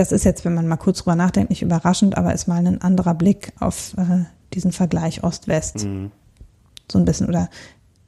Das 0.00 0.12
ist 0.12 0.24
jetzt, 0.24 0.46
wenn 0.46 0.54
man 0.54 0.66
mal 0.66 0.78
kurz 0.78 1.00
drüber 1.00 1.14
nachdenkt, 1.14 1.50
nicht 1.50 1.60
überraschend, 1.60 2.16
aber 2.16 2.32
ist 2.32 2.48
mal 2.48 2.66
ein 2.66 2.80
anderer 2.80 3.12
Blick 3.12 3.52
auf 3.60 3.92
äh, 3.98 4.24
diesen 4.54 4.72
Vergleich 4.72 5.22
Ost-West. 5.22 5.84
Mhm. 5.84 6.10
So 6.90 6.98
ein 6.98 7.04
bisschen 7.04 7.28
oder 7.28 7.50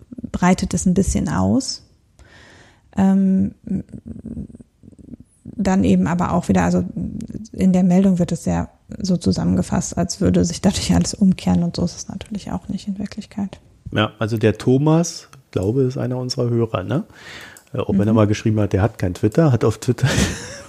breitet 0.08 0.72
es 0.72 0.86
ein 0.86 0.94
bisschen 0.94 1.28
aus. 1.28 1.82
Ähm, 2.96 3.54
dann 5.44 5.84
eben 5.84 6.06
aber 6.06 6.32
auch 6.32 6.48
wieder, 6.48 6.62
also 6.62 6.82
in 7.52 7.74
der 7.74 7.82
Meldung 7.82 8.18
wird 8.18 8.32
es 8.32 8.44
sehr 8.44 8.70
so 8.98 9.18
zusammengefasst, 9.18 9.98
als 9.98 10.18
würde 10.22 10.46
sich 10.46 10.62
dadurch 10.62 10.94
alles 10.94 11.12
umkehren 11.12 11.62
und 11.62 11.76
so 11.76 11.84
ist 11.84 11.94
es 11.94 12.08
natürlich 12.08 12.52
auch 12.52 12.68
nicht 12.68 12.88
in 12.88 12.98
Wirklichkeit. 12.98 13.60
Ja, 13.90 14.12
also 14.18 14.38
der 14.38 14.56
Thomas, 14.56 15.28
glaube 15.50 15.82
ist 15.82 15.98
einer 15.98 16.16
unserer 16.16 16.48
Hörer, 16.48 16.84
ne? 16.84 17.04
Äh, 17.74 17.80
auch 17.80 17.90
wenn 17.90 18.08
er 18.08 18.14
mhm. 18.14 18.16
mal 18.16 18.26
geschrieben 18.26 18.58
hat, 18.60 18.72
der 18.72 18.80
hat 18.80 18.98
kein 18.98 19.12
Twitter, 19.12 19.52
hat 19.52 19.62
auf 19.62 19.76
Twitter, 19.76 20.08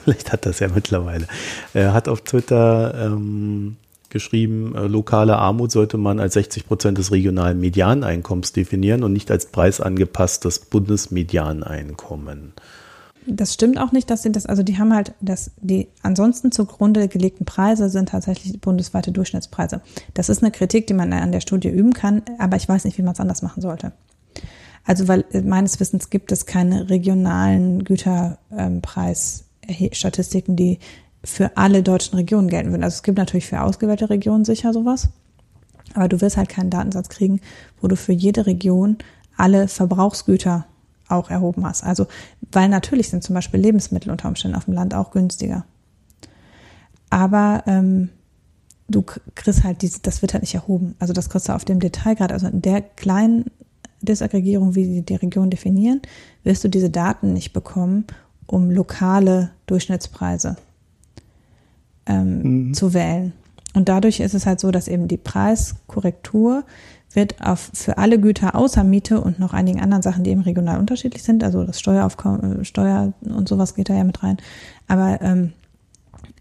vielleicht 0.03 0.31
hat 0.31 0.45
das 0.45 0.59
ja 0.59 0.67
mittlerweile, 0.67 1.27
er 1.73 1.93
hat 1.93 2.07
auf 2.07 2.21
Twitter 2.21 2.93
ähm, 3.05 3.77
geschrieben, 4.13 4.73
äh, 4.75 4.87
lokale 4.87 5.37
Armut 5.37 5.71
sollte 5.71 5.97
man 5.97 6.21
als 6.21 6.35
60 6.35 6.67
Prozent 6.67 6.97
des 6.97 7.11
regionalen 7.11 7.59
Medianeinkommens 7.59 8.53
definieren 8.53 9.03
und 9.03 9.11
nicht 9.11 9.29
als 9.29 9.47
preisangepasstes 9.47 10.59
Bundesmedianeinkommen. 10.59 12.53
Das 13.25 13.53
stimmt 13.53 13.77
auch 13.79 13.91
nicht, 13.91 14.09
dass 14.09 14.23
sie 14.23 14.31
das, 14.31 14.45
also 14.45 14.63
die 14.63 14.77
haben 14.77 14.93
halt, 14.93 15.13
das, 15.21 15.51
die 15.61 15.87
ansonsten 16.01 16.51
zugrunde 16.51 17.07
gelegten 17.07 17.45
Preise 17.45 17.89
sind 17.89 18.09
tatsächlich 18.09 18.59
bundesweite 18.59 19.11
Durchschnittspreise. 19.11 19.81
Das 20.13 20.29
ist 20.29 20.43
eine 20.43 20.51
Kritik, 20.51 20.87
die 20.87 20.93
man 20.93 21.13
an 21.13 21.31
der 21.31 21.39
Studie 21.39 21.69
üben 21.69 21.93
kann, 21.93 22.21
aber 22.37 22.57
ich 22.57 22.67
weiß 22.67 22.83
nicht, 22.85 22.97
wie 22.97 23.01
man 23.01 23.13
es 23.13 23.19
anders 23.19 23.41
machen 23.41 23.61
sollte. 23.61 23.93
Also, 24.85 25.07
weil 25.07 25.23
äh, 25.31 25.41
meines 25.41 25.79
Wissens 25.79 26.09
gibt 26.09 26.31
es 26.33 26.45
keine 26.45 26.89
regionalen 26.89 27.85
Güterpreisstatistiken, 27.85 29.52
ähm, 29.67 30.55
die 30.55 30.79
für 31.23 31.55
alle 31.57 31.83
deutschen 31.83 32.15
Regionen 32.15 32.49
gelten 32.49 32.71
würden. 32.71 32.83
Also 32.83 32.95
es 32.95 33.03
gibt 33.03 33.17
natürlich 33.17 33.45
für 33.45 33.61
ausgewählte 33.61 34.09
Regionen 34.09 34.45
sicher 34.45 34.73
sowas, 34.73 35.09
aber 35.93 36.07
du 36.07 36.19
wirst 36.21 36.37
halt 36.37 36.49
keinen 36.49 36.69
Datensatz 36.69 37.09
kriegen, 37.09 37.39
wo 37.81 37.87
du 37.87 37.95
für 37.95 38.11
jede 38.11 38.45
Region 38.45 38.97
alle 39.37 39.67
Verbrauchsgüter 39.67 40.65
auch 41.07 41.29
erhoben 41.29 41.65
hast. 41.65 41.83
Also, 41.83 42.07
weil 42.51 42.69
natürlich 42.69 43.09
sind 43.09 43.23
zum 43.23 43.35
Beispiel 43.35 43.59
Lebensmittel 43.59 44.11
unter 44.11 44.27
Umständen 44.27 44.57
auf 44.57 44.65
dem 44.65 44.73
Land 44.73 44.93
auch 44.93 45.11
günstiger. 45.11 45.65
Aber 47.09 47.63
ähm, 47.67 48.09
du 48.87 49.03
kriegst 49.35 49.63
halt 49.63 49.81
diese, 49.81 49.99
das 50.01 50.21
wird 50.21 50.33
halt 50.33 50.43
nicht 50.43 50.55
erhoben. 50.55 50.95
Also 50.99 51.13
das 51.13 51.29
kriegst 51.29 51.49
du 51.49 51.53
auf 51.53 51.65
dem 51.65 51.79
Detailgrad, 51.79 52.31
also 52.31 52.47
in 52.47 52.61
der 52.61 52.81
kleinen 52.81 53.45
Disaggregierung, 54.01 54.75
wie 54.75 54.85
sie 54.85 55.01
die 55.01 55.15
Region 55.15 55.49
definieren, 55.49 56.01
wirst 56.43 56.63
du 56.63 56.67
diese 56.67 56.89
Daten 56.89 57.33
nicht 57.33 57.53
bekommen, 57.53 58.05
um 58.53 58.69
lokale 58.69 59.49
Durchschnittspreise 59.65 60.57
ähm, 62.05 62.67
mhm. 62.67 62.73
zu 62.75 62.93
wählen. 62.93 63.33
Und 63.73 63.89
dadurch 63.89 64.19
ist 64.19 64.35
es 64.35 64.45
halt 64.45 64.59
so, 64.59 64.69
dass 64.69 64.87
eben 64.87 65.07
die 65.07 65.17
Preiskorrektur 65.17 66.63
wird 67.13 67.41
auf, 67.41 67.71
für 67.73 67.97
alle 67.97 68.19
Güter 68.19 68.55
außer 68.55 68.83
Miete 68.83 69.21
und 69.21 69.39
noch 69.39 69.53
einigen 69.53 69.81
anderen 69.81 70.03
Sachen, 70.03 70.23
die 70.23 70.29
eben 70.29 70.41
regional 70.41 70.79
unterschiedlich 70.79 71.23
sind, 71.23 71.43
also 71.43 71.63
das 71.63 71.79
Steueraufkommen, 71.79 72.61
äh, 72.61 72.65
Steuer 72.65 73.13
und 73.21 73.49
sowas 73.49 73.73
geht 73.73 73.89
da 73.89 73.95
ja 73.95 74.03
mit 74.03 74.21
rein. 74.21 74.37
Aber 74.87 75.19
ähm, 75.21 75.53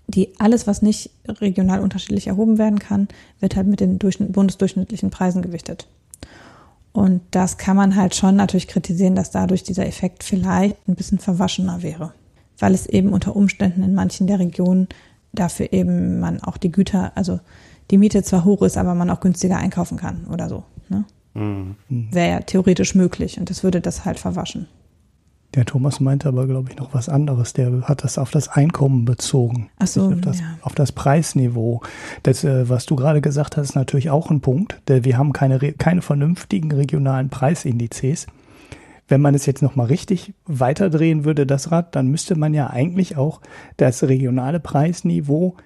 die 0.06 0.38
alles, 0.38 0.66
was 0.66 0.82
nicht 0.82 1.10
regional 1.26 1.80
unterschiedlich 1.80 2.26
erhoben 2.26 2.58
werden 2.58 2.78
kann, 2.78 3.08
wird 3.40 3.56
halt 3.56 3.68
mit 3.68 3.80
den 3.80 3.96
bundesdurchschnittlichen 3.98 5.08
Preisen 5.08 5.40
gewichtet. 5.40 5.88
Und 6.92 7.22
das 7.30 7.56
kann 7.56 7.76
man 7.76 7.96
halt 7.96 8.14
schon 8.14 8.36
natürlich 8.36 8.68
kritisieren, 8.68 9.14
dass 9.14 9.30
dadurch 9.30 9.62
dieser 9.62 9.86
Effekt 9.86 10.24
vielleicht 10.24 10.76
ein 10.86 10.94
bisschen 10.94 11.18
verwaschener 11.18 11.82
wäre, 11.82 12.12
weil 12.58 12.74
es 12.74 12.86
eben 12.86 13.12
unter 13.12 13.34
Umständen 13.34 13.82
in 13.82 13.94
manchen 13.94 14.26
der 14.26 14.38
Regionen 14.38 14.88
dafür 15.32 15.72
eben 15.72 16.20
man 16.20 16.42
auch 16.42 16.58
die 16.58 16.70
Güter, 16.70 17.12
also 17.14 17.40
die 17.90 17.98
Miete 17.98 18.22
zwar 18.22 18.44
hoch 18.44 18.62
ist, 18.62 18.76
aber 18.76 18.94
man 18.94 19.10
auch 19.10 19.20
günstiger 19.20 19.56
einkaufen 19.56 19.96
kann 19.96 20.26
oder 20.26 20.48
so. 20.48 20.64
Ne? 20.88 21.04
Mhm. 21.34 21.76
Wäre 21.88 22.30
ja 22.30 22.40
theoretisch 22.40 22.94
möglich 22.94 23.38
und 23.38 23.48
das 23.48 23.64
würde 23.64 23.80
das 23.80 24.04
halt 24.04 24.18
verwaschen. 24.18 24.68
Der 25.54 25.66
Thomas 25.66 26.00
meinte 26.00 26.28
aber, 26.28 26.46
glaube 26.46 26.70
ich, 26.70 26.78
noch 26.78 26.94
was 26.94 27.10
anderes. 27.10 27.52
Der 27.52 27.82
hat 27.82 28.04
das 28.04 28.16
auf 28.16 28.30
das 28.30 28.48
Einkommen 28.48 29.04
bezogen. 29.04 29.68
Ach 29.78 29.86
so, 29.86 30.06
auf 30.06 30.20
das, 30.20 30.40
ja. 30.40 30.46
auf 30.62 30.74
das 30.74 30.92
Preisniveau. 30.92 31.82
Das, 32.22 32.42
äh, 32.42 32.68
was 32.68 32.86
du 32.86 32.96
gerade 32.96 33.20
gesagt 33.20 33.56
hast, 33.56 33.70
ist 33.70 33.74
natürlich 33.74 34.08
auch 34.08 34.30
ein 34.30 34.40
Punkt. 34.40 34.80
Denn 34.88 35.04
wir 35.04 35.18
haben 35.18 35.34
keine, 35.34 35.58
keine 35.74 36.00
vernünftigen 36.00 36.72
regionalen 36.72 37.28
Preisindizes. 37.28 38.26
Wenn 39.08 39.20
man 39.20 39.34
es 39.34 39.44
jetzt 39.44 39.60
nochmal 39.60 39.88
richtig 39.88 40.32
weiterdrehen 40.46 41.26
würde, 41.26 41.44
das 41.46 41.70
Rad, 41.70 41.94
dann 41.96 42.06
müsste 42.06 42.34
man 42.34 42.54
ja 42.54 42.70
eigentlich 42.70 43.18
auch 43.18 43.42
das 43.76 44.02
regionale 44.04 44.58
Preisniveau 44.58 45.56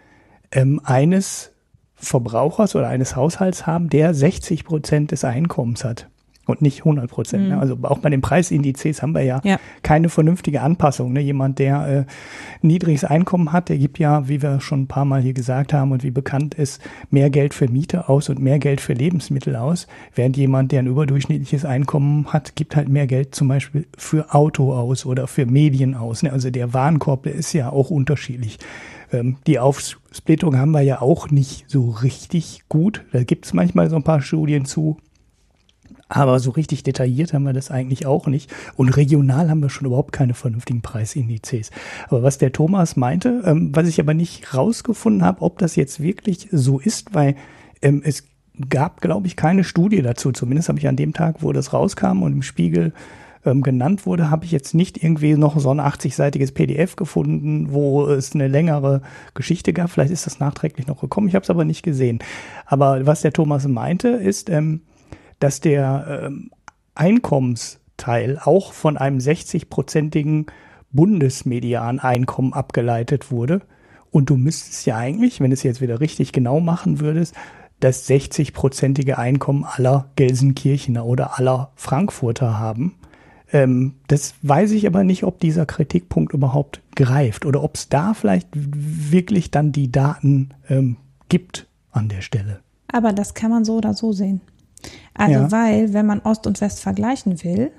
ähm, 0.51 0.81
eines 0.83 1.53
Verbrauchers 1.95 2.75
oder 2.75 2.89
eines 2.89 3.15
Haushalts 3.15 3.67
haben, 3.67 3.89
der 3.89 4.15
60 4.15 4.65
Prozent 4.65 5.13
des 5.13 5.25
Einkommens 5.25 5.85
hat. 5.85 6.09
Und 6.47 6.63
nicht 6.63 6.81
100 6.81 7.11
Prozent. 7.11 7.43
Ne? 7.45 7.49
Mhm. 7.51 7.55
Ne? 7.57 7.61
Also 7.61 7.77
auch 7.83 7.99
bei 7.99 8.09
den 8.11 8.21
Preisindizes 8.23 9.03
haben 9.03 9.15
wir 9.15 9.23
ja, 9.23 9.41
Ja. 9.45 9.59
keine 9.83 10.09
vernünftige 10.09 10.63
Anpassung. 10.63 11.13
Ne? 11.13 11.21
Jemand, 11.21 11.59
der 11.59 12.07
äh, 12.07 12.67
niedriges 12.67 13.05
Einkommen 13.05 13.53
hat, 13.53 13.69
der 13.69 13.79
gibt 13.79 13.99
ja, 13.99 14.29
wie 14.29 14.43
wir 14.43 14.61
schon 14.61 14.83
ein 14.83 14.87
paar 14.87 15.05
Mal 15.05 15.21
hier 15.23 15.35
gesagt 15.35 15.73
haben 15.73 15.93
und 15.93 16.03
wie 16.05 16.11
bekannt 16.11 16.55
ist, 16.55 16.81
mehr 17.11 17.31
Geld 17.31 17.53
für 17.55 17.69
Miete 17.69 18.09
aus 18.09 18.29
und 18.29 18.39
mehr 18.39 18.59
Geld 18.59 18.81
für 18.81 18.93
Lebensmittel 18.93 19.57
aus, 19.57 19.87
während 20.15 20.37
jemand, 20.37 20.73
der 20.73 20.81
ein 20.81 20.87
überdurchschnittliches 20.87 21.65
Einkommen 21.65 22.33
hat, 22.33 22.57
gibt 22.57 22.77
halt 22.77 22.89
mehr 22.89 23.07
Geld 23.07 23.35
zum 23.35 23.49
Beispiel 23.49 23.87
für 23.97 24.35
Auto 24.35 24.73
aus 24.73 25.05
oder 25.05 25.27
für 25.27 25.47
Medien 25.47 25.95
aus. 25.95 26.23
Ne? 26.23 26.33
Also 26.33 26.51
der 26.51 26.73
Warenkorb, 26.73 27.25
der 27.25 27.35
ist 27.35 27.53
ja 27.53 27.71
auch 27.71 27.91
unterschiedlich. 27.91 28.59
Ähm, 29.13 29.37
die 29.47 29.59
Aufsplittung 29.59 30.57
haben 30.57 30.71
wir 30.73 30.81
ja 30.83 31.01
auch 31.01 31.31
nicht 31.31 31.65
so 31.69 31.91
richtig 31.91 32.63
gut. 32.69 33.05
Da 33.13 33.23
gibt 33.25 33.47
es 33.47 33.53
manchmal 33.55 33.91
so 33.91 33.97
ein 33.97 34.03
paar 34.03 34.21
Studien 34.23 34.65
zu. 34.65 34.97
Aber 36.09 36.39
so 36.39 36.51
richtig 36.53 36.85
detailliert 36.85 37.33
haben 37.33 37.43
wir 37.45 37.53
das 37.53 37.71
eigentlich 37.71 38.07
auch 38.07 38.27
nicht. 38.29 38.53
Und 38.77 38.91
regional 38.91 39.51
haben 39.51 39.61
wir 39.61 39.71
schon 39.71 39.87
überhaupt 39.87 40.13
keine 40.13 40.35
vernünftigen 40.35 40.81
Preisindizes. 40.81 41.71
Aber 42.09 42.23
was 42.23 42.39
der 42.39 42.53
Thomas 42.53 42.97
meinte, 42.97 43.43
ähm, 43.45 43.71
was 43.75 43.89
ich 43.89 43.99
aber 43.99 44.15
nicht 44.15 44.55
rausgefunden 44.55 45.25
habe, 45.25 45.43
ob 45.43 45.59
das 45.59 45.75
jetzt 45.75 46.01
wirklich 46.01 46.49
so 46.53 46.79
ist, 46.79 47.15
weil 47.15 47.35
ähm, 47.83 48.03
es 48.05 48.25
gab, 48.71 49.01
glaube 49.01 49.27
ich, 49.27 49.37
keine 49.37 49.65
Studie 49.65 50.01
dazu. 50.01 50.33
Zumindest 50.33 50.69
habe 50.69 50.79
ich 50.79 50.89
an 50.89 50.97
dem 50.97 51.13
Tag, 51.13 51.43
wo 51.43 51.53
das 51.53 51.73
rauskam 51.73 52.23
und 52.23 52.33
im 52.33 52.43
Spiegel 52.43 52.93
ähm, 53.45 53.63
genannt 53.63 54.07
wurde, 54.07 54.31
habe 54.31 54.45
ich 54.45 54.53
jetzt 54.53 54.75
nicht 54.75 55.03
irgendwie 55.03 55.35
noch 55.35 55.59
so 55.59 55.71
ein 55.71 55.81
80-seitiges 55.81 56.53
PDF 56.53 56.97
gefunden, 56.97 57.73
wo 57.73 58.07
es 58.07 58.35
eine 58.35 58.49
längere 58.49 59.03
Geschichte 59.35 59.73
gab. 59.73 59.91
Vielleicht 59.91 60.13
ist 60.13 60.27
das 60.27 60.41
nachträglich 60.41 60.87
noch 60.87 61.01
gekommen. 61.01 61.29
Ich 61.29 61.35
habe 61.35 61.43
es 61.43 61.51
aber 61.51 61.65
nicht 61.65 61.83
gesehen. 61.83 62.21
Aber 62.65 63.07
was 63.07 63.23
der 63.23 63.33
Thomas 63.33 63.67
meinte, 63.67 64.09
ist, 64.09 64.51
ähm, 64.51 64.83
dass 65.39 65.61
der 65.61 66.23
ähm, 66.25 66.51
Einkommensteil 66.95 68.39
auch 68.43 68.73
von 68.73 68.97
einem 68.97 69.19
60-prozentigen 69.19 70.47
Bundesmedianeinkommen 70.93 72.53
abgeleitet 72.53 73.31
wurde. 73.31 73.63
Und 74.11 74.31
du 74.31 74.37
müsstest 74.37 74.87
ja 74.87 74.97
eigentlich, 74.97 75.41
wenn 75.41 75.51
du 75.51 75.55
es 75.55 75.63
jetzt 75.63 75.81
wieder 75.81 76.01
richtig 76.01 76.33
genau 76.33 76.61
machen 76.61 77.01
würdest, 77.01 77.35
das 77.81 78.09
60-prozentige 78.09 79.15
Einkommen 79.15 79.65
aller 79.65 80.11
Gelsenkirchener 80.17 81.05
oder 81.05 81.39
aller 81.39 81.73
Frankfurter 81.77 82.59
haben. 82.59 82.95
Ähm, 83.53 83.95
das 84.09 84.35
weiß 84.43 84.73
ich 84.73 84.87
aber 84.87 85.05
nicht, 85.05 85.25
ob 85.25 85.39
dieser 85.41 85.67
Kritikpunkt 85.67 86.33
überhaupt 86.33 86.81
greift 86.95 87.45
oder 87.45 87.63
ob 87.63 87.77
es 87.77 87.89
da 87.89 88.15
vielleicht 88.15 88.49
wirklich 88.55 89.51
dann 89.51 89.73
die 89.73 89.93
Daten 89.93 90.51
ähm, 90.69 90.97
gibt 91.29 91.67
an 91.93 92.09
der 92.09 92.23
Stelle. 92.23 92.61
Aber 92.91 93.13
das 93.13 93.35
kann 93.35 93.51
man 93.51 93.65
so 93.65 93.77
oder 93.77 93.95
so 93.95 94.13
sehen. 94.13 94.41
Also, 95.15 95.33
Ja. 95.41 95.53
weil, 95.53 95.93
wenn 95.93 96.07
man 96.07 96.21
Ost 96.21 96.47
und 96.47 96.61
West 96.61 96.81
vergleichen 96.81 97.43
will, 97.43 97.71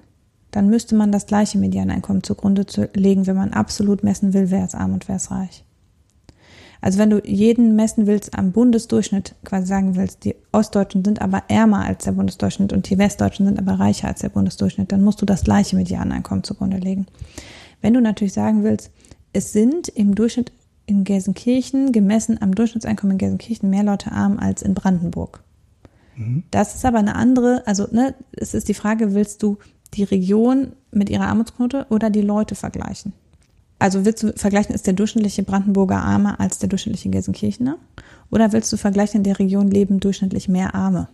dann 0.52 0.70
müsste 0.70 0.96
man 0.96 1.12
das 1.12 1.26
gleiche 1.28 1.58
Medianeinkommen 1.58 2.24
zugrunde 2.24 2.66
zu 2.66 2.90
legen, 2.94 3.28
wenn 3.28 3.36
man 3.36 3.54
absolut 3.54 4.04
messen 4.04 4.34
will, 4.34 4.50
wer 4.50 4.66
ist 4.66 4.76
arm 4.76 4.94
und 4.94 5.08
wer 5.08 5.18
ist 5.18 5.30
reich. 5.32 5.64
Also 6.80 7.00
wenn 7.00 7.10
du 7.10 7.20
jeden 7.26 7.76
messen 7.76 8.06
willst 8.08 8.38
am 8.38 8.52
Bundesdurchschnitt, 8.52 9.36
quasi 9.44 9.68
sagen 9.68 9.96
willst, 9.96 10.24
die 10.24 10.36
Ostdeutschen 10.52 11.04
sind 11.04 11.22
aber 11.22 11.44
ärmer 11.48 11.86
als 11.86 12.04
der 12.04 12.12
Bundesdurchschnitt 12.12 12.72
und 12.72 12.90
die 12.90 12.98
Westdeutschen 12.98 13.46
sind 13.46 13.60
aber 13.60 13.80
reicher 13.80 14.08
als 14.08 14.22
der 14.22 14.30
Bundesdurchschnitt, 14.30 14.92
dann 14.92 15.04
musst 15.04 15.22
du 15.22 15.26
das 15.26 15.44
gleiche 15.44 15.76
Medianeinkommen 15.76 16.44
zugrunde 16.44 16.78
legen. 16.78 17.08
Wenn 17.82 17.94
du 17.94 18.02
natürlich 18.02 18.34
sagen 18.34 18.64
willst, 18.64 18.92
es 19.34 19.54
sind 19.54 19.88
im 19.90 20.16
Durchschnitt 20.16 20.52
in 20.86 21.04
Gelsenkirchen, 21.04 21.92
gemessen 21.92 22.42
am 22.42 22.56
Durchschnittseinkommen 22.56 23.14
in 23.14 23.18
Gelsenkirchen, 23.18 23.70
mehr 23.70 23.84
Leute 23.84 24.12
arm 24.12 24.40
als 24.40 24.62
in 24.62 24.74
Brandenburg. 24.74 25.44
Das 26.52 26.76
ist 26.76 26.86
aber 26.86 26.98
eine 26.98 27.16
andere, 27.16 27.66
also 27.68 27.88
ne, 27.92 28.16
es 28.32 28.54
ist 28.54 28.68
die 28.68 28.74
Frage, 28.74 29.14
willst 29.14 29.44
du 29.44 29.58
die 29.94 30.04
Region 30.04 30.74
mit 30.92 31.10
ihrer 31.10 31.28
Armutsquote 31.28 31.86
oder 31.90 32.10
die 32.10 32.22
Leute 32.22 32.56
vergleichen? 32.56 33.14
Also 33.80 34.06
willst 34.06 34.24
du 34.24 34.34
vergleichen, 34.34 34.74
ist 34.74 34.88
der 34.88 34.94
durchschnittliche 34.94 35.44
Brandenburger 35.44 35.98
armer 35.98 36.40
als 36.40 36.58
der 36.58 36.70
durchschnittliche 36.70 37.10
Gelsenkirchener? 37.10 37.78
Oder 38.32 38.52
willst 38.52 38.74
du 38.74 38.78
vergleichen, 38.78 39.20
in 39.20 39.24
der 39.24 39.38
Region 39.38 39.70
leben 39.70 40.00
durchschnittlich 40.00 40.50
mehr 40.50 40.74
Arme? 40.74 41.08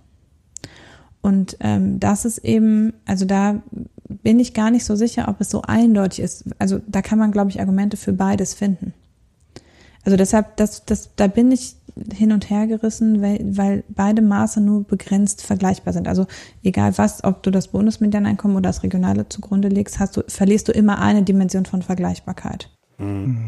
Und 1.21 1.57
ähm, 1.59 1.99
das 1.99 2.25
ist 2.25 2.39
eben, 2.39 2.93
also 3.05 3.25
da 3.25 3.61
bin 4.07 4.39
ich 4.39 4.53
gar 4.53 4.71
nicht 4.71 4.85
so 4.85 4.95
sicher, 4.95 5.27
ob 5.27 5.41
es 5.41 5.49
so 5.49 5.61
eindeutig 5.61 6.19
ist. 6.19 6.45
Also 6.59 6.79
da 6.87 7.01
kann 7.01 7.19
man, 7.19 7.31
glaube 7.31 7.49
ich, 7.49 7.59
Argumente 7.59 7.97
für 7.97 8.13
beides 8.13 8.53
finden. 8.53 8.93
Also 10.05 10.17
deshalb, 10.17 10.57
das, 10.57 10.85
das, 10.85 11.15
da 11.15 11.27
bin 11.27 11.51
ich 11.51 11.75
hin 12.13 12.31
und 12.31 12.49
her 12.49 12.67
gerissen, 12.67 13.21
weil, 13.21 13.39
weil 13.43 13.83
beide 13.89 14.21
Maße 14.21 14.61
nur 14.61 14.83
begrenzt 14.83 15.43
vergleichbar 15.43 15.93
sind. 15.93 16.07
Also 16.07 16.25
egal 16.63 16.97
was, 16.97 17.23
ob 17.23 17.43
du 17.43 17.51
das 17.51 17.67
Bundesmedianeinkommen 17.69 18.57
oder 18.57 18.69
das 18.69 18.83
Regionale 18.83 19.29
zugrunde 19.29 19.67
legst, 19.67 19.99
hast 19.99 20.17
du, 20.17 20.23
verlierst 20.27 20.67
du 20.67 20.71
immer 20.71 20.99
eine 20.99 21.23
Dimension 21.23 21.65
von 21.65 21.81
Vergleichbarkeit. 21.81 22.69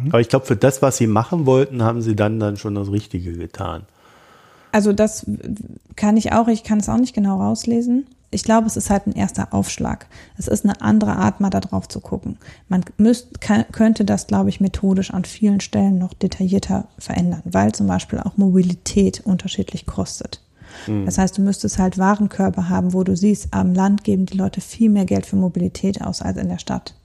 Aber 0.10 0.20
ich 0.20 0.30
glaube, 0.30 0.46
für 0.46 0.56
das, 0.56 0.82
was 0.82 0.98
sie 0.98 1.08
machen 1.08 1.46
wollten, 1.46 1.84
haben 1.84 2.02
sie 2.02 2.16
dann, 2.16 2.40
dann 2.40 2.58
schon 2.58 2.76
das 2.76 2.92
Richtige 2.92 3.34
getan. 3.34 3.84
Also 4.72 4.92
das 4.92 5.26
kann 5.96 6.18
ich 6.18 6.34
auch, 6.34 6.48
ich 6.48 6.64
kann 6.64 6.80
es 6.80 6.90
auch 6.90 6.98
nicht 6.98 7.16
genau 7.16 7.40
rauslesen. 7.40 8.08
Ich 8.36 8.44
glaube, 8.44 8.68
es 8.68 8.78
ist 8.78 8.90
halt 8.90 9.08
ein 9.08 9.14
erster 9.14 9.54
Aufschlag. 9.54 10.08
Es 10.38 10.48
ist 10.48 10.66
eine 10.66 10.82
andere 10.82 11.16
Art, 11.16 11.40
mal 11.40 11.50
da 11.50 11.62
drauf 11.62 11.88
zu 11.88 12.02
gucken. 12.02 12.38
Man 12.68 12.84
müsst, 12.98 13.40
kann, 13.42 13.66
könnte 13.72 14.04
das, 14.06 14.28
glaube 14.28 14.50
ich, 14.50 14.60
methodisch 14.60 15.12
an 15.12 15.24
vielen 15.26 15.62
Stellen 15.62 15.98
noch 15.98 16.14
detaillierter 16.14 16.88
verändern, 17.00 17.42
weil 17.46 17.72
zum 17.72 17.88
Beispiel 17.88 18.20
auch 18.20 18.38
Mobilität 18.38 19.22
unterschiedlich 19.26 19.86
kostet. 19.86 20.42
Das 21.06 21.18
heißt, 21.18 21.38
du 21.38 21.42
müsstest 21.42 21.80
halt 21.80 21.98
Warenkörbe 21.98 22.68
haben, 22.68 22.94
wo 22.94 23.06
du 23.06 23.16
siehst, 23.16 23.54
am 23.54 23.74
Land 23.74 24.04
geben 24.04 24.26
die 24.26 24.38
Leute 24.38 24.60
viel 24.60 24.90
mehr 24.90 25.06
Geld 25.06 25.26
für 25.26 25.38
Mobilität 25.38 26.02
aus 26.02 26.22
als 26.22 26.38
in 26.38 26.50
der 26.50 26.60
Stadt. 26.60 26.96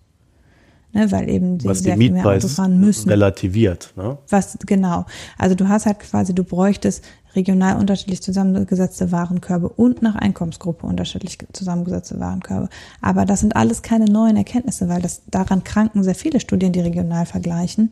Ne, 0.93 1.13
weil 1.13 1.29
eben 1.29 1.61
sie 1.61 1.69
Was 1.69 1.79
sehr 1.79 1.97
viel 1.97 2.11
mehr 2.11 2.27
Auto 2.27 2.49
fahren 2.49 2.81
müssen. 2.81 3.09
relativiert. 3.09 3.93
Ne? 3.97 4.19
Was 4.29 4.59
genau. 4.67 5.07
Also 5.39 5.55
du 5.55 5.69
hast 5.69 5.87
halt 5.87 6.01
quasi, 6.01 6.35
du 6.35 6.43
bräuchtest 6.43 7.05
regional 7.35 7.77
unterschiedlich 7.79 8.23
zusammengesetzte 8.23 9.13
Warenkörbe 9.13 9.69
und 9.69 10.03
nach 10.03 10.17
Einkommensgruppe 10.17 10.87
unterschiedlich 10.87 11.39
zusammengesetzte 11.53 12.19
Warenkörbe. 12.19 12.69
Aber 13.01 13.25
das 13.25 13.41
sind 13.41 13.57
alles 13.57 13.83
keine 13.83 14.07
neuen 14.07 14.37
Erkenntnisse, 14.37 14.89
weil 14.89 15.03
das 15.03 15.23
daran 15.31 15.65
kranken 15.65 16.03
sehr 16.03 16.15
viele 16.15 16.41
Studien, 16.41 16.73
die 16.73 16.81
regional 16.81 17.27
vergleichen, 17.27 17.91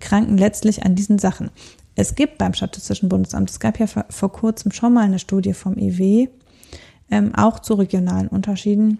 kranken 0.00 0.38
letztlich 0.38 0.84
an 0.84 0.94
diesen 0.94 1.18
Sachen. 1.18 1.50
Es 1.94 2.14
gibt 2.14 2.38
beim 2.38 2.52
Statistischen 2.52 3.08
Bundesamt, 3.08 3.50
es 3.50 3.58
gab 3.58 3.78
ja 3.78 3.86
vor, 3.86 4.32
kurzem 4.32 4.70
schon 4.70 4.92
mal 4.92 5.04
eine 5.04 5.18
Studie 5.18 5.54
vom 5.54 5.78
IW, 5.78 6.28
ähm, 7.10 7.34
auch 7.34 7.58
zu 7.58 7.74
regionalen 7.74 8.28
Unterschieden, 8.28 8.98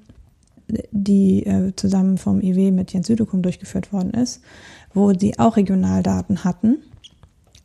die 0.90 1.44
äh, 1.44 1.72
zusammen 1.76 2.18
vom 2.18 2.40
IW 2.40 2.70
mit 2.70 2.92
Jens 2.92 3.06
Südekum 3.06 3.42
durchgeführt 3.42 3.92
worden 3.92 4.12
ist, 4.12 4.40
wo 4.94 5.12
sie 5.12 5.38
auch 5.38 5.56
Regionaldaten 5.56 6.42
hatten. 6.42 6.78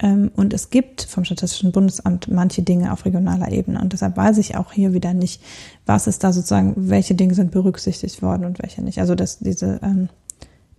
Ähm, 0.02 0.32
und 0.36 0.53
es 0.53 0.69
gibt 0.69 1.03
vom 1.03 1.23
Statistischen 1.23 1.72
Bundesamt 1.72 2.28
manche 2.30 2.64
Dinge 2.64 2.91
auf 2.91 3.06
regionaler 3.06 3.52
Ebene. 3.52 3.80
Und 3.80 3.94
deshalb 3.94 4.18
weiß 4.18 4.40
ich 4.40 4.56
auch 4.56 4.73
hier 4.73 4.94
wieder 4.94 5.14
nicht, 5.14 5.41
was 5.86 6.07
ist 6.07 6.23
da 6.23 6.34
sozusagen, 6.34 6.73
welche 6.76 7.15
Dinge 7.15 7.36
sind 7.36 7.52
berücksichtigt 7.52 8.22
worden 8.22 8.45
und 8.45 8.61
welche 8.61 8.82
nicht. 8.82 8.99
Also 8.99 9.15
das, 9.15 9.40
diese, 9.40 9.80
ähm, 9.84 10.10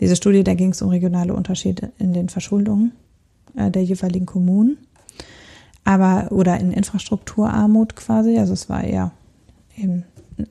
diese 0.01 0.16
Studie, 0.16 0.43
da 0.43 0.55
ging 0.55 0.70
es 0.70 0.82
um 0.82 0.89
regionale 0.89 1.35
Unterschiede 1.35 1.93
in 1.99 2.12
den 2.12 2.28
Verschuldungen 2.28 2.93
äh, 3.57 3.70
der 3.70 3.85
jeweiligen 3.85 4.27
Kommunen. 4.27 4.78
Aber, 5.85 6.31
oder 6.31 6.59
in 6.59 6.73
Infrastrukturarmut 6.73 7.97
quasi. 7.97 8.39
Also 8.39 8.53
es 8.53 8.69
war 8.69 8.85
eher 8.85 9.12
eben 9.77 10.05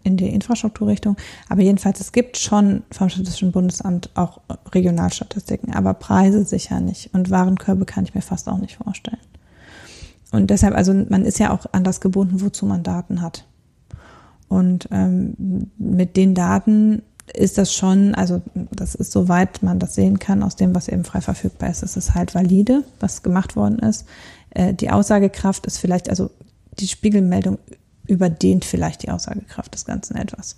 in 0.03 0.17
die 0.17 0.29
Infrastrukturrichtung. 0.29 1.17
Aber 1.49 1.61
jedenfalls, 1.61 1.99
es 1.99 2.11
gibt 2.11 2.37
schon 2.37 2.83
vom 2.91 3.09
Statistischen 3.09 3.51
Bundesamt 3.51 4.09
auch 4.15 4.41
Regionalstatistiken, 4.73 5.73
aber 5.73 5.93
Preise 5.93 6.43
sicher 6.45 6.79
nicht. 6.79 7.13
Und 7.13 7.29
Warenkörbe 7.29 7.85
kann 7.85 8.03
ich 8.03 8.15
mir 8.15 8.21
fast 8.21 8.47
auch 8.47 8.57
nicht 8.57 8.77
vorstellen. 8.77 9.17
Und 10.31 10.49
deshalb, 10.49 10.75
also 10.75 10.93
man 10.93 11.25
ist 11.25 11.39
ja 11.39 11.51
auch 11.51 11.65
anders 11.71 11.99
gebunden, 12.01 12.41
wozu 12.41 12.65
man 12.65 12.83
Daten 12.83 13.21
hat. 13.21 13.45
Und 14.47 14.87
ähm, 14.91 15.69
mit 15.77 16.17
den 16.17 16.35
Daten 16.35 17.03
ist 17.33 17.57
das 17.57 17.73
schon, 17.73 18.15
also 18.15 18.41
das 18.71 18.95
ist 18.95 19.11
soweit 19.11 19.63
man 19.63 19.79
das 19.79 19.95
sehen 19.95 20.19
kann, 20.19 20.43
aus 20.43 20.55
dem, 20.55 20.75
was 20.75 20.87
eben 20.87 21.03
frei 21.03 21.21
verfügbar 21.21 21.69
ist. 21.69 21.83
Es 21.83 21.97
ist 21.97 22.15
halt 22.15 22.35
valide, 22.35 22.83
was 22.99 23.23
gemacht 23.23 23.55
worden 23.55 23.79
ist. 23.79 24.05
Äh, 24.49 24.73
die 24.73 24.89
Aussagekraft 24.89 25.65
ist 25.65 25.77
vielleicht, 25.77 26.09
also 26.09 26.31
die 26.79 26.87
Spiegelmeldung 26.87 27.57
überdehnt 28.11 28.65
vielleicht 28.65 29.03
die 29.03 29.09
Aussagekraft 29.09 29.73
des 29.73 29.85
Ganzen 29.85 30.15
etwas. 30.15 30.57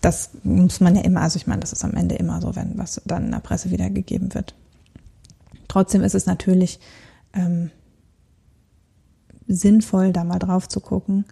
Das 0.00 0.30
muss 0.42 0.80
man 0.80 0.96
ja 0.96 1.02
immer, 1.02 1.22
also 1.22 1.36
ich 1.36 1.46
meine, 1.46 1.60
das 1.60 1.72
ist 1.72 1.84
am 1.84 1.94
Ende 1.94 2.16
immer 2.16 2.40
so, 2.40 2.56
wenn 2.56 2.76
was 2.76 3.00
dann 3.06 3.26
in 3.26 3.30
der 3.30 3.38
Presse 3.38 3.70
wiedergegeben 3.70 4.34
wird. 4.34 4.54
Trotzdem 5.68 6.02
ist 6.02 6.14
es 6.14 6.26
natürlich 6.26 6.80
ähm, 7.32 7.70
sinnvoll, 9.46 10.12
da 10.12 10.24
mal 10.24 10.38
drauf 10.38 10.68
zu 10.68 10.80
gucken, 10.80 11.24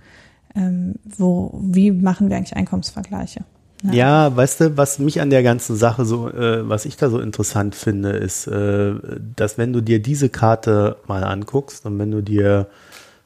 ähm, 0.55 0.95
wo, 1.05 1.59
wie 1.61 1.91
machen 1.91 2.31
wir 2.31 2.37
eigentlich 2.37 2.57
Einkommensvergleiche. 2.57 3.45
Ne? 3.83 3.97
Ja, 3.97 4.35
weißt 4.35 4.61
du, 4.61 4.77
was 4.77 4.99
mich 4.99 5.21
an 5.21 5.31
der 5.31 5.43
ganzen 5.43 5.77
Sache 5.77 6.05
so, 6.05 6.31
äh, 6.31 6.67
was 6.69 6.85
ich 6.85 6.97
da 6.97 7.11
so 7.11 7.19
interessant 7.19 7.75
finde, 7.75 8.11
ist, 8.11 8.47
äh, 8.47 8.95
dass 9.37 9.59
wenn 9.59 9.73
du 9.73 9.81
dir 9.81 10.01
diese 10.01 10.29
Karte 10.29 10.97
mal 11.07 11.25
anguckst 11.25 11.85
und 11.87 11.99
wenn 11.99 12.11
du 12.11 12.23
dir 12.23 12.69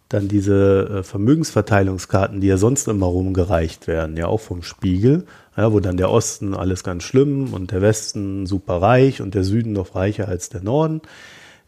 dann 0.09 0.29
diese 0.29 0.89
äh, 0.89 1.03
Vermögensverteilungskarten, 1.03 2.41
die 2.41 2.47
ja 2.47 2.57
sonst 2.57 2.89
immer 2.89 3.07
rumgereicht 3.07 3.87
werden, 3.87 4.17
ja 4.17 4.27
auch 4.27 4.41
vom 4.41 4.63
Spiegel, 4.63 5.25
ja, 5.57 5.73
wo 5.73 5.81
dann 5.81 5.97
der 5.97 6.11
Osten 6.11 6.55
alles 6.55 6.85
ganz 6.85 7.03
schlimm 7.03 7.53
und 7.53 7.73
der 7.73 7.83
Westen 7.83 8.47
super 8.47 8.81
reich 8.81 9.21
und 9.21 9.35
der 9.35 9.45
Süden 9.45 9.73
noch 9.73 9.95
reicher 9.95 10.29
als 10.29 10.49
der 10.49 10.63
Norden. 10.63 11.03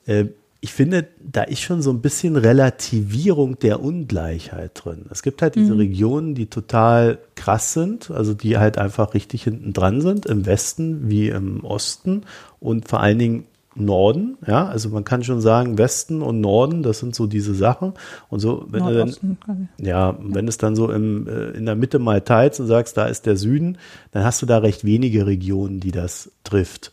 Äh, 0.07 0.27
ich 0.63 0.75
finde, 0.75 1.09
da 1.21 1.43
ist 1.43 1.61
schon 1.61 1.81
so 1.81 1.91
ein 1.91 2.03
bisschen 2.03 2.37
Relativierung 2.37 3.59
der 3.59 3.81
Ungleichheit 3.81 4.73
drin. 4.75 5.07
Es 5.11 5.23
gibt 5.23 5.41
halt 5.41 5.55
diese 5.55 5.73
mhm. 5.73 5.81
Regionen, 5.81 6.35
die 6.35 6.47
total 6.47 7.19
krass 7.35 7.73
sind, 7.73 8.11
also 8.11 8.35
die 8.35 8.59
halt 8.59 8.77
einfach 8.77 9.15
richtig 9.15 9.45
hinten 9.45 9.73
dran 9.73 10.03
sind, 10.03 10.27
im 10.27 10.45
Westen 10.45 11.09
wie 11.09 11.29
im 11.29 11.65
Osten 11.65 12.23
und 12.59 12.89
vor 12.89 13.01
allen 13.01 13.19
Dingen 13.19 13.45
Norden, 13.77 14.37
ja, 14.47 14.67
also 14.67 14.89
man 14.89 15.05
kann 15.05 15.23
schon 15.23 15.41
sagen, 15.41 15.79
Westen 15.79 16.23
und 16.23 16.41
Norden, 16.41 16.83
das 16.83 16.99
sind 16.99 17.15
so 17.15 17.27
diese 17.27 17.55
Sachen. 17.55 17.95
Und 18.29 18.41
so, 18.41 18.67
wenn 18.69 18.85
du 18.85 18.95
dann, 18.95 19.69
ja, 19.79 20.17
wenn 20.21 20.49
es 20.49 20.59
dann 20.59 20.75
so 20.75 20.91
im, 20.91 21.29
äh, 21.29 21.51
in 21.51 21.67
der 21.67 21.77
Mitte 21.77 22.01
mal 22.01 22.21
teilst 22.21 22.59
und 22.59 22.67
sagst, 22.67 22.97
da 22.97 23.07
ist 23.07 23.27
der 23.27 23.37
Süden, 23.37 23.79
dann 24.11 24.25
hast 24.25 24.43
du 24.43 24.47
da 24.47 24.59
recht 24.59 24.85
wenige 24.85 25.27
Regionen, 25.27 25.79
die 25.79 25.93
das 25.93 26.33
trifft. 26.43 26.93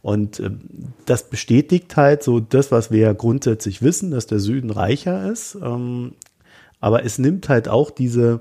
Und 0.00 0.40
äh, 0.40 0.50
das 1.04 1.28
bestätigt 1.28 1.96
halt 1.96 2.22
so 2.22 2.40
das, 2.40 2.72
was 2.72 2.90
wir 2.90 3.00
ja 3.00 3.12
grundsätzlich 3.12 3.82
wissen, 3.82 4.10
dass 4.10 4.26
der 4.26 4.38
Süden 4.38 4.70
reicher 4.70 5.30
ist. 5.30 5.56
Ähm, 5.62 6.12
aber 6.80 7.04
es 7.04 7.18
nimmt 7.18 7.50
halt 7.50 7.68
auch 7.68 7.90
diese, 7.90 8.40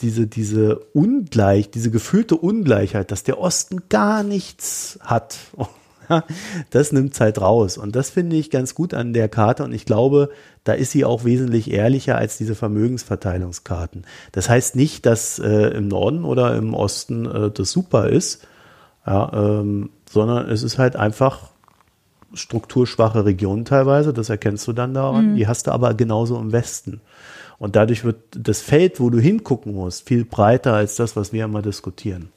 diese, 0.00 0.28
diese 0.28 0.78
Ungleich, 0.92 1.70
diese 1.70 1.90
gefühlte 1.90 2.36
Ungleichheit, 2.36 3.10
dass 3.10 3.24
der 3.24 3.40
Osten 3.40 3.88
gar 3.88 4.22
nichts 4.22 5.00
hat 5.02 5.36
das 6.70 6.92
nimmt 6.92 7.18
halt 7.20 7.40
raus. 7.40 7.78
Und 7.78 7.96
das 7.96 8.10
finde 8.10 8.36
ich 8.36 8.50
ganz 8.50 8.74
gut 8.74 8.94
an 8.94 9.12
der 9.12 9.28
Karte. 9.28 9.64
Und 9.64 9.72
ich 9.72 9.84
glaube, 9.84 10.30
da 10.64 10.72
ist 10.72 10.92
sie 10.92 11.04
auch 11.04 11.24
wesentlich 11.24 11.70
ehrlicher 11.70 12.16
als 12.16 12.38
diese 12.38 12.54
Vermögensverteilungskarten. 12.54 14.04
Das 14.32 14.48
heißt 14.48 14.76
nicht, 14.76 15.06
dass 15.06 15.38
äh, 15.38 15.68
im 15.68 15.88
Norden 15.88 16.24
oder 16.24 16.56
im 16.56 16.74
Osten 16.74 17.26
äh, 17.26 17.50
das 17.50 17.70
super 17.70 18.08
ist, 18.08 18.46
ja, 19.06 19.32
ähm, 19.32 19.90
sondern 20.10 20.50
es 20.50 20.62
ist 20.62 20.78
halt 20.78 20.96
einfach 20.96 21.50
strukturschwache 22.34 23.24
Regionen 23.24 23.64
teilweise. 23.64 24.12
Das 24.12 24.28
erkennst 24.28 24.66
du 24.68 24.72
dann 24.72 24.94
daran. 24.94 25.32
Mhm. 25.32 25.36
Die 25.36 25.46
hast 25.46 25.66
du 25.66 25.72
aber 25.72 25.94
genauso 25.94 26.38
im 26.38 26.52
Westen. 26.52 27.00
Und 27.58 27.74
dadurch 27.74 28.04
wird 28.04 28.18
das 28.30 28.60
Feld, 28.60 29.00
wo 29.00 29.10
du 29.10 29.18
hingucken 29.18 29.74
musst, 29.74 30.06
viel 30.06 30.24
breiter 30.24 30.74
als 30.74 30.96
das, 30.96 31.16
was 31.16 31.32
wir 31.32 31.44
immer 31.44 31.62
diskutieren. 31.62 32.30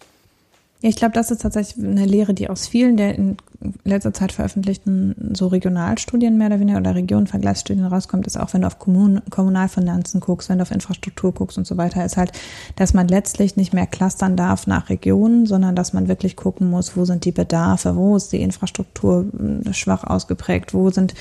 Ja, 0.81 0.89
ich 0.89 0.95
glaube, 0.95 1.13
das 1.13 1.29
ist 1.29 1.43
tatsächlich 1.43 1.85
eine 1.85 2.05
Lehre, 2.05 2.33
die 2.33 2.49
aus 2.49 2.67
vielen 2.67 2.97
der 2.97 3.15
in 3.15 3.37
letzter 3.83 4.13
Zeit 4.13 4.31
veröffentlichten 4.31 5.15
so 5.33 5.45
Regionalstudien 5.45 6.39
mehr 6.39 6.47
oder 6.47 6.59
weniger 6.59 6.79
oder 6.79 6.95
Regionenvergleichsstudien 6.95 7.85
rauskommt, 7.85 8.25
ist 8.25 8.39
auch, 8.39 8.51
wenn 8.53 8.61
du 8.61 8.67
auf 8.67 8.79
Kommun 8.79 9.21
Kommunalfinanzen 9.29 10.19
guckst, 10.21 10.49
wenn 10.49 10.57
du 10.57 10.63
auf 10.63 10.71
Infrastruktur 10.71 11.33
guckst 11.33 11.59
und 11.59 11.67
so 11.67 11.77
weiter, 11.77 12.03
ist 12.03 12.17
halt, 12.17 12.31
dass 12.77 12.95
man 12.95 13.07
letztlich 13.07 13.57
nicht 13.57 13.73
mehr 13.73 13.85
clustern 13.85 14.35
darf 14.35 14.65
nach 14.65 14.89
Regionen, 14.89 15.45
sondern 15.45 15.75
dass 15.75 15.93
man 15.93 16.07
wirklich 16.07 16.35
gucken 16.35 16.71
muss, 16.71 16.97
wo 16.97 17.05
sind 17.05 17.25
die 17.25 17.31
Bedarfe, 17.31 17.95
wo 17.95 18.15
ist 18.15 18.33
die 18.33 18.41
Infrastruktur 18.41 19.27
hm, 19.37 19.73
schwach 19.73 20.03
ausgeprägt, 20.03 20.73
wo 20.73 20.89
sind 20.89 21.13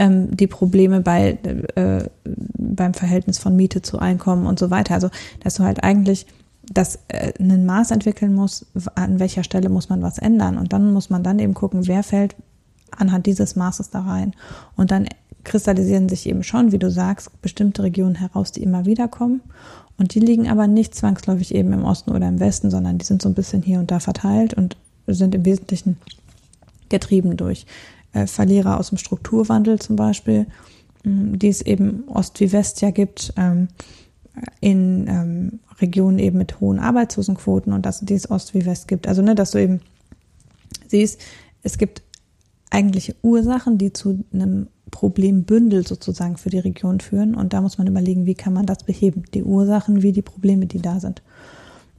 ähm, 0.00 0.36
die 0.36 0.48
Probleme 0.48 1.00
bei 1.00 1.38
äh, 1.76 2.08
beim 2.24 2.94
Verhältnis 2.94 3.38
von 3.38 3.54
Miete 3.54 3.80
zu 3.80 4.00
Einkommen 4.00 4.46
und 4.46 4.58
so 4.58 4.70
weiter. 4.70 4.94
Also, 4.94 5.10
dass 5.44 5.54
du 5.54 5.62
halt 5.62 5.84
eigentlich 5.84 6.26
das 6.72 6.98
äh, 7.08 7.32
ein 7.38 7.66
Maß 7.66 7.90
entwickeln 7.90 8.34
muss, 8.34 8.66
an 8.94 9.18
welcher 9.18 9.44
Stelle 9.44 9.68
muss 9.68 9.88
man 9.88 10.02
was 10.02 10.18
ändern. 10.18 10.58
Und 10.58 10.72
dann 10.72 10.92
muss 10.92 11.10
man 11.10 11.22
dann 11.22 11.38
eben 11.38 11.54
gucken, 11.54 11.86
wer 11.86 12.02
fällt 12.02 12.34
anhand 12.96 13.26
dieses 13.26 13.56
Maßes 13.56 13.90
da 13.90 14.00
rein. 14.00 14.32
Und 14.76 14.90
dann 14.90 15.08
kristallisieren 15.42 16.08
sich 16.08 16.28
eben 16.28 16.42
schon, 16.42 16.72
wie 16.72 16.78
du 16.78 16.90
sagst, 16.90 17.30
bestimmte 17.42 17.82
Regionen 17.82 18.14
heraus, 18.14 18.52
die 18.52 18.62
immer 18.62 18.86
wieder 18.86 19.08
kommen. 19.08 19.42
Und 19.98 20.14
die 20.14 20.20
liegen 20.20 20.48
aber 20.48 20.66
nicht 20.66 20.94
zwangsläufig 20.94 21.54
eben 21.54 21.72
im 21.72 21.84
Osten 21.84 22.10
oder 22.10 22.28
im 22.28 22.40
Westen, 22.40 22.70
sondern 22.70 22.98
die 22.98 23.04
sind 23.04 23.22
so 23.22 23.28
ein 23.28 23.34
bisschen 23.34 23.62
hier 23.62 23.78
und 23.78 23.90
da 23.90 24.00
verteilt 24.00 24.54
und 24.54 24.76
sind 25.06 25.34
im 25.34 25.44
Wesentlichen 25.44 25.98
getrieben 26.88 27.36
durch 27.36 27.66
äh, 28.12 28.26
Verlierer 28.26 28.78
aus 28.78 28.88
dem 28.88 28.98
Strukturwandel 28.98 29.78
zum 29.78 29.96
Beispiel, 29.96 30.46
die 31.04 31.48
es 31.48 31.60
eben 31.60 32.04
Ost 32.08 32.40
wie 32.40 32.50
West 32.52 32.80
ja 32.80 32.90
gibt. 32.90 33.34
Ähm, 33.36 33.68
in 34.60 35.06
ähm, 35.06 35.60
Regionen 35.80 36.18
eben 36.18 36.38
mit 36.38 36.60
hohen 36.60 36.78
Arbeitslosenquoten 36.78 37.72
und 37.72 37.84
dass 37.84 38.02
es 38.02 38.30
Ost 38.30 38.54
wie 38.54 38.66
West 38.66 38.88
gibt. 38.88 39.06
Also, 39.08 39.22
ne, 39.22 39.34
dass 39.34 39.52
du 39.52 39.58
eben 39.58 39.80
siehst, 40.88 41.20
es 41.62 41.78
gibt 41.78 42.02
eigentliche 42.70 43.14
Ursachen, 43.22 43.78
die 43.78 43.92
zu 43.92 44.24
einem 44.32 44.68
Problembündel 44.90 45.86
sozusagen 45.86 46.36
für 46.36 46.50
die 46.50 46.58
Region 46.58 47.00
führen. 47.00 47.34
Und 47.34 47.52
da 47.52 47.60
muss 47.60 47.78
man 47.78 47.86
überlegen, 47.86 48.26
wie 48.26 48.34
kann 48.34 48.52
man 48.52 48.66
das 48.66 48.84
beheben? 48.84 49.24
Die 49.34 49.42
Ursachen 49.42 50.02
wie 50.02 50.12
die 50.12 50.22
Probleme, 50.22 50.66
die 50.66 50.80
da 50.80 51.00
sind. 51.00 51.22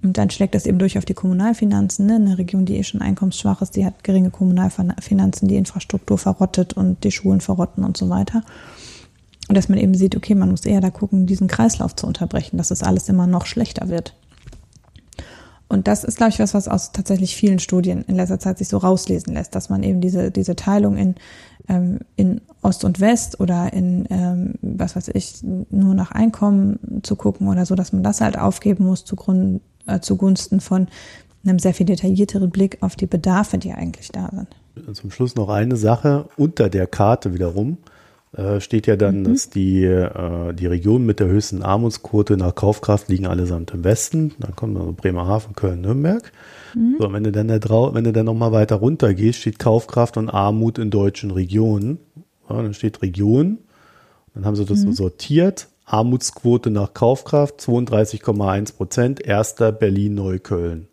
Und 0.01 0.17
dann 0.17 0.29
schlägt 0.29 0.53
das 0.53 0.65
eben 0.65 0.77
durch 0.77 0.97
auf 0.97 1.05
die 1.05 1.13
Kommunalfinanzen. 1.13 2.05
Ne? 2.05 2.15
Eine 2.15 2.37
Region, 2.37 2.65
die 2.65 2.77
eh 2.77 2.83
schon 2.83 3.01
einkommensschwach 3.01 3.61
ist, 3.61 3.75
die 3.75 3.85
hat 3.85 4.03
geringe 4.03 4.29
Kommunalfinanzen, 4.29 5.47
die 5.47 5.55
Infrastruktur 5.55 6.17
verrottet 6.17 6.73
und 6.73 7.03
die 7.03 7.11
Schulen 7.11 7.41
verrotten 7.41 7.83
und 7.83 7.97
so 7.97 8.09
weiter. 8.09 8.43
Und 9.47 9.55
dass 9.55 9.69
man 9.69 9.77
eben 9.77 9.93
sieht, 9.93 10.15
okay, 10.15 10.35
man 10.35 10.49
muss 10.49 10.65
eher 10.65 10.81
da 10.81 10.89
gucken, 10.89 11.27
diesen 11.27 11.47
Kreislauf 11.47 11.95
zu 11.95 12.07
unterbrechen, 12.07 12.57
dass 12.57 12.71
es 12.71 12.83
alles 12.83 13.09
immer 13.09 13.27
noch 13.27 13.45
schlechter 13.45 13.89
wird. 13.89 14.15
Und 15.67 15.87
das 15.87 16.03
ist, 16.03 16.17
glaube 16.17 16.31
ich, 16.31 16.39
was, 16.39 16.53
was 16.53 16.67
aus 16.67 16.91
tatsächlich 16.91 17.35
vielen 17.35 17.59
Studien 17.59 18.03
in 18.07 18.15
letzter 18.15 18.39
Zeit 18.39 18.59
sich 18.59 18.67
so 18.67 18.77
rauslesen 18.77 19.33
lässt, 19.33 19.55
dass 19.55 19.69
man 19.69 19.83
eben 19.83 19.99
diese, 19.99 20.29
diese 20.31 20.55
Teilung 20.55 20.95
in, 20.95 21.15
ähm, 21.67 21.99
in 22.15 22.41
Ost 22.61 22.85
und 22.85 22.99
West 22.99 23.39
oder 23.39 23.73
in, 23.73 24.05
ähm, 24.09 24.53
was 24.61 24.95
weiß 24.95 25.09
ich, 25.09 25.43
nur 25.43 25.95
nach 25.95 26.11
Einkommen 26.11 27.01
zu 27.03 27.15
gucken 27.15 27.47
oder 27.47 27.65
so, 27.65 27.73
dass 27.75 27.93
man 27.93 28.03
das 28.03 28.21
halt 28.21 28.37
aufgeben 28.37 28.85
muss 28.85 29.05
zugrund, 29.05 29.61
äh, 29.87 29.99
zugunsten 29.99 30.59
von 30.59 30.87
einem 31.43 31.59
sehr 31.59 31.73
viel 31.73 31.85
detaillierteren 31.85 32.51
Blick 32.51 32.77
auf 32.81 32.95
die 32.95 33.07
Bedarfe, 33.07 33.57
die 33.57 33.73
eigentlich 33.73 34.09
da 34.09 34.29
sind. 34.31 34.95
Zum 34.95 35.09
Schluss 35.09 35.35
noch 35.35 35.49
eine 35.49 35.77
Sache 35.77 36.27
unter 36.37 36.69
der 36.69 36.85
Karte 36.85 37.33
wiederum 37.33 37.77
äh, 38.35 38.59
steht 38.59 38.87
ja 38.87 38.95
dann, 38.95 39.19
mhm. 39.19 39.23
dass 39.25 39.49
die, 39.49 39.83
äh, 39.83 40.53
die 40.53 40.67
Regionen 40.67 41.05
mit 41.05 41.19
der 41.19 41.27
höchsten 41.27 41.63
Armutsquote 41.63 42.37
nach 42.37 42.53
Kaufkraft 42.53 43.07
liegen 43.07 43.27
allesamt 43.27 43.71
im 43.71 43.83
Westen. 43.83 44.33
Dann 44.39 44.55
kommt 44.55 44.77
dann 44.77 44.95
Bremerhaven, 44.95 45.55
Köln, 45.55 45.81
Nürnberg. 45.81 46.31
Mhm. 46.73 46.97
So, 46.99 47.13
wenn 47.13 47.23
du 47.23 47.31
dann 47.31 47.47
da 47.47 47.59
drau 47.59 47.93
wenn 47.93 48.03
du 48.03 48.11
dann 48.11 48.25
nochmal 48.25 48.51
weiter 48.51 48.75
runter 48.75 49.13
gehst, 49.13 49.39
steht 49.39 49.59
Kaufkraft 49.59 50.17
und 50.17 50.29
Armut 50.29 50.77
in 50.77 50.89
deutschen 50.89 51.31
Regionen. 51.31 51.99
Ja, 52.49 52.61
dann 52.61 52.73
steht 52.73 53.01
Region. 53.01 53.59
Dann 54.33 54.45
haben 54.45 54.55
sie 54.55 54.65
das 54.65 54.79
mhm. 54.79 54.87
so 54.87 55.03
sortiert. 55.03 55.67
Armutsquote 55.85 56.71
nach 56.71 56.93
Kaufkraft 56.93 57.61
32,1 57.61 58.75
Prozent. 58.75 59.21
Erster 59.21 59.71
Berlin-Neukölln 59.71 60.87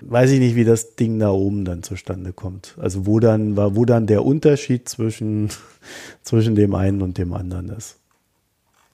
weiß 0.00 0.30
ich 0.32 0.40
nicht, 0.40 0.56
wie 0.56 0.64
das 0.64 0.96
Ding 0.96 1.18
da 1.18 1.30
oben 1.30 1.64
dann 1.64 1.82
zustande 1.82 2.32
kommt. 2.32 2.76
Also 2.80 3.06
wo 3.06 3.20
dann, 3.20 3.56
wo 3.56 3.84
dann 3.84 4.06
der 4.06 4.24
Unterschied 4.24 4.88
zwischen, 4.88 5.48
zwischen 6.22 6.54
dem 6.54 6.74
einen 6.74 7.02
und 7.02 7.18
dem 7.18 7.32
anderen 7.32 7.70
ist. 7.70 7.98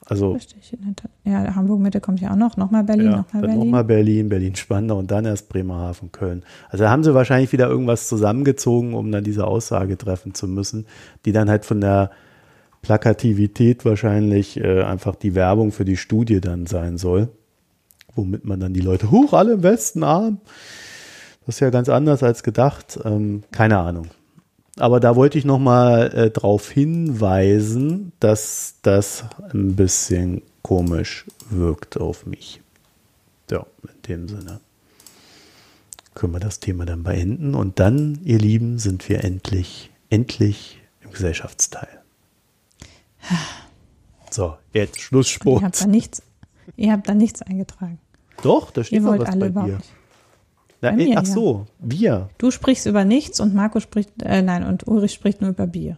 Also. 0.05 0.37
Ja, 1.23 1.55
Hamburg-Mitte 1.55 2.01
kommt 2.01 2.19
ja 2.19 2.31
auch 2.31 2.35
noch. 2.35 2.57
Nochmal 2.57 2.83
Berlin, 2.83 3.11
ja, 3.11 3.17
nochmal 3.17 3.41
Berlin. 3.41 3.59
Nochmal 3.59 3.83
Berlin, 3.85 4.29
Berlin-Spandau 4.29 4.99
und 4.99 5.11
dann 5.11 5.25
erst 5.25 5.47
Bremerhaven, 5.47 6.11
Köln. 6.11 6.43
Also 6.69 6.83
da 6.83 6.89
haben 6.89 7.03
sie 7.03 7.13
wahrscheinlich 7.13 7.53
wieder 7.53 7.69
irgendwas 7.69 8.09
zusammengezogen, 8.09 8.93
um 8.95 9.11
dann 9.11 9.23
diese 9.23 9.47
Aussage 9.47 9.97
treffen 9.97 10.33
zu 10.33 10.47
müssen, 10.47 10.87
die 11.25 11.31
dann 11.31 11.49
halt 11.49 11.63
von 11.63 11.79
der 11.79 12.11
Plakativität 12.81 13.85
wahrscheinlich 13.85 14.59
äh, 14.59 14.83
einfach 14.83 15.15
die 15.15 15.35
Werbung 15.35 15.71
für 15.71 15.85
die 15.85 15.95
Studie 15.95 16.41
dann 16.41 16.65
sein 16.65 16.97
soll. 16.97 17.29
Womit 18.13 18.43
man 18.45 18.59
dann 18.59 18.73
die 18.73 18.81
Leute, 18.81 19.09
hoch, 19.09 19.33
alle 19.33 19.53
im 19.53 19.63
Westen 19.63 20.03
arm. 20.03 20.41
Das 21.45 21.55
ist 21.55 21.59
ja 21.59 21.69
ganz 21.69 21.89
anders 21.89 22.23
als 22.23 22.43
gedacht. 22.43 22.99
Ähm, 23.03 23.43
keine 23.51 23.79
Ahnung. 23.79 24.07
Aber 24.77 24.99
da 24.99 25.15
wollte 25.15 25.37
ich 25.37 25.45
nochmal 25.45 26.11
äh, 26.13 26.31
darauf 26.31 26.69
hinweisen, 26.69 28.11
dass 28.19 28.75
das 28.81 29.25
ein 29.51 29.75
bisschen 29.75 30.41
komisch 30.61 31.25
wirkt 31.49 31.97
auf 31.97 32.25
mich. 32.25 32.61
Ja, 33.51 33.65
in 33.83 34.01
dem 34.07 34.27
Sinne 34.29 34.59
können 36.15 36.33
wir 36.33 36.39
das 36.39 36.59
Thema 36.59 36.85
dann 36.85 37.03
beenden. 37.03 37.55
Und 37.55 37.79
dann, 37.79 38.19
ihr 38.23 38.39
Lieben, 38.39 38.79
sind 38.79 39.07
wir 39.09 39.23
endlich, 39.23 39.91
endlich 40.09 40.81
im 41.01 41.11
Gesellschaftsteil. 41.11 42.01
So, 44.31 44.55
jetzt 44.73 44.99
Schlusssport. 44.99 45.61
Ihr 45.61 45.65
habt 45.65 45.81
da 45.81 45.87
nichts, 45.87 46.21
ihr 46.75 46.91
habt 46.91 47.07
da 47.07 47.13
nichts 47.13 47.41
eingetragen. 47.41 47.99
Doch, 48.41 48.71
da 48.71 48.83
steht 48.83 49.01
ihr 49.01 49.05
was 49.05 49.37
bei 49.37 49.49
dir. 49.49 49.79
Na, 50.83 50.89
Bei 50.89 50.97
mir, 50.97 51.17
ach 51.17 51.25
so, 51.25 51.65
ja. 51.79 51.87
Bier. 51.87 52.29
Du 52.37 52.51
sprichst 52.51 52.85
über 52.87 53.05
nichts 53.05 53.39
und 53.39 53.55
Marco 53.55 53.79
spricht, 53.79 54.21
äh, 54.21 54.41
nein, 54.41 54.65
und 54.65 54.85
Ulrich 54.85 55.13
spricht 55.13 55.39
nur 55.39 55.51
über 55.51 55.65
Bier. 55.65 55.97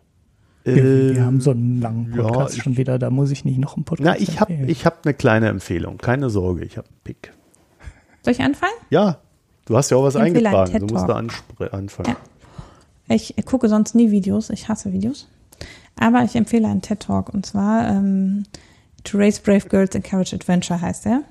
Wir, 0.63 1.15
wir 1.15 1.25
haben 1.25 1.41
so 1.41 1.51
einen 1.51 1.81
langen 1.81 2.11
Podcast 2.11 2.57
ja, 2.57 2.63
schon 2.63 2.77
wieder, 2.77 2.99
da 2.99 3.09
muss 3.09 3.31
ich 3.31 3.45
nicht 3.45 3.57
noch 3.57 3.75
einen 3.77 3.83
Podcast 3.83 4.05
Na, 4.05 4.19
ich 4.19 4.39
habe 4.39 4.53
ich 4.53 4.85
hab 4.85 5.03
eine 5.03 5.15
kleine 5.15 5.47
Empfehlung, 5.49 5.97
keine 5.97 6.29
Sorge, 6.29 6.63
ich 6.63 6.77
habe 6.77 6.87
einen 6.87 6.99
Pick. 7.03 7.33
Soll 8.21 8.33
ich 8.33 8.41
anfangen? 8.41 8.73
Ja, 8.91 9.17
du 9.65 9.75
hast 9.75 9.89
ja 9.89 9.97
auch 9.97 10.03
was 10.03 10.15
eingetragen, 10.15 10.87
du 10.87 10.93
musst 10.93 11.09
da 11.09 11.15
anfangen. 11.15 12.15
Ja. 13.09 13.15
Ich 13.15 13.35
gucke 13.45 13.69
sonst 13.69 13.95
nie 13.95 14.11
Videos, 14.11 14.51
ich 14.51 14.69
hasse 14.69 14.93
Videos. 14.93 15.27
Aber 15.99 16.23
ich 16.23 16.35
empfehle 16.35 16.67
einen 16.67 16.83
TED 16.83 16.99
Talk 16.99 17.33
und 17.33 17.45
zwar 17.47 17.89
ähm, 17.89 18.43
To 19.03 19.17
Raise 19.17 19.41
Brave 19.41 19.67
Girls 19.67 19.95
Encourage 19.95 20.35
Adventure 20.35 20.79
heißt 20.79 21.07
er. 21.07 21.23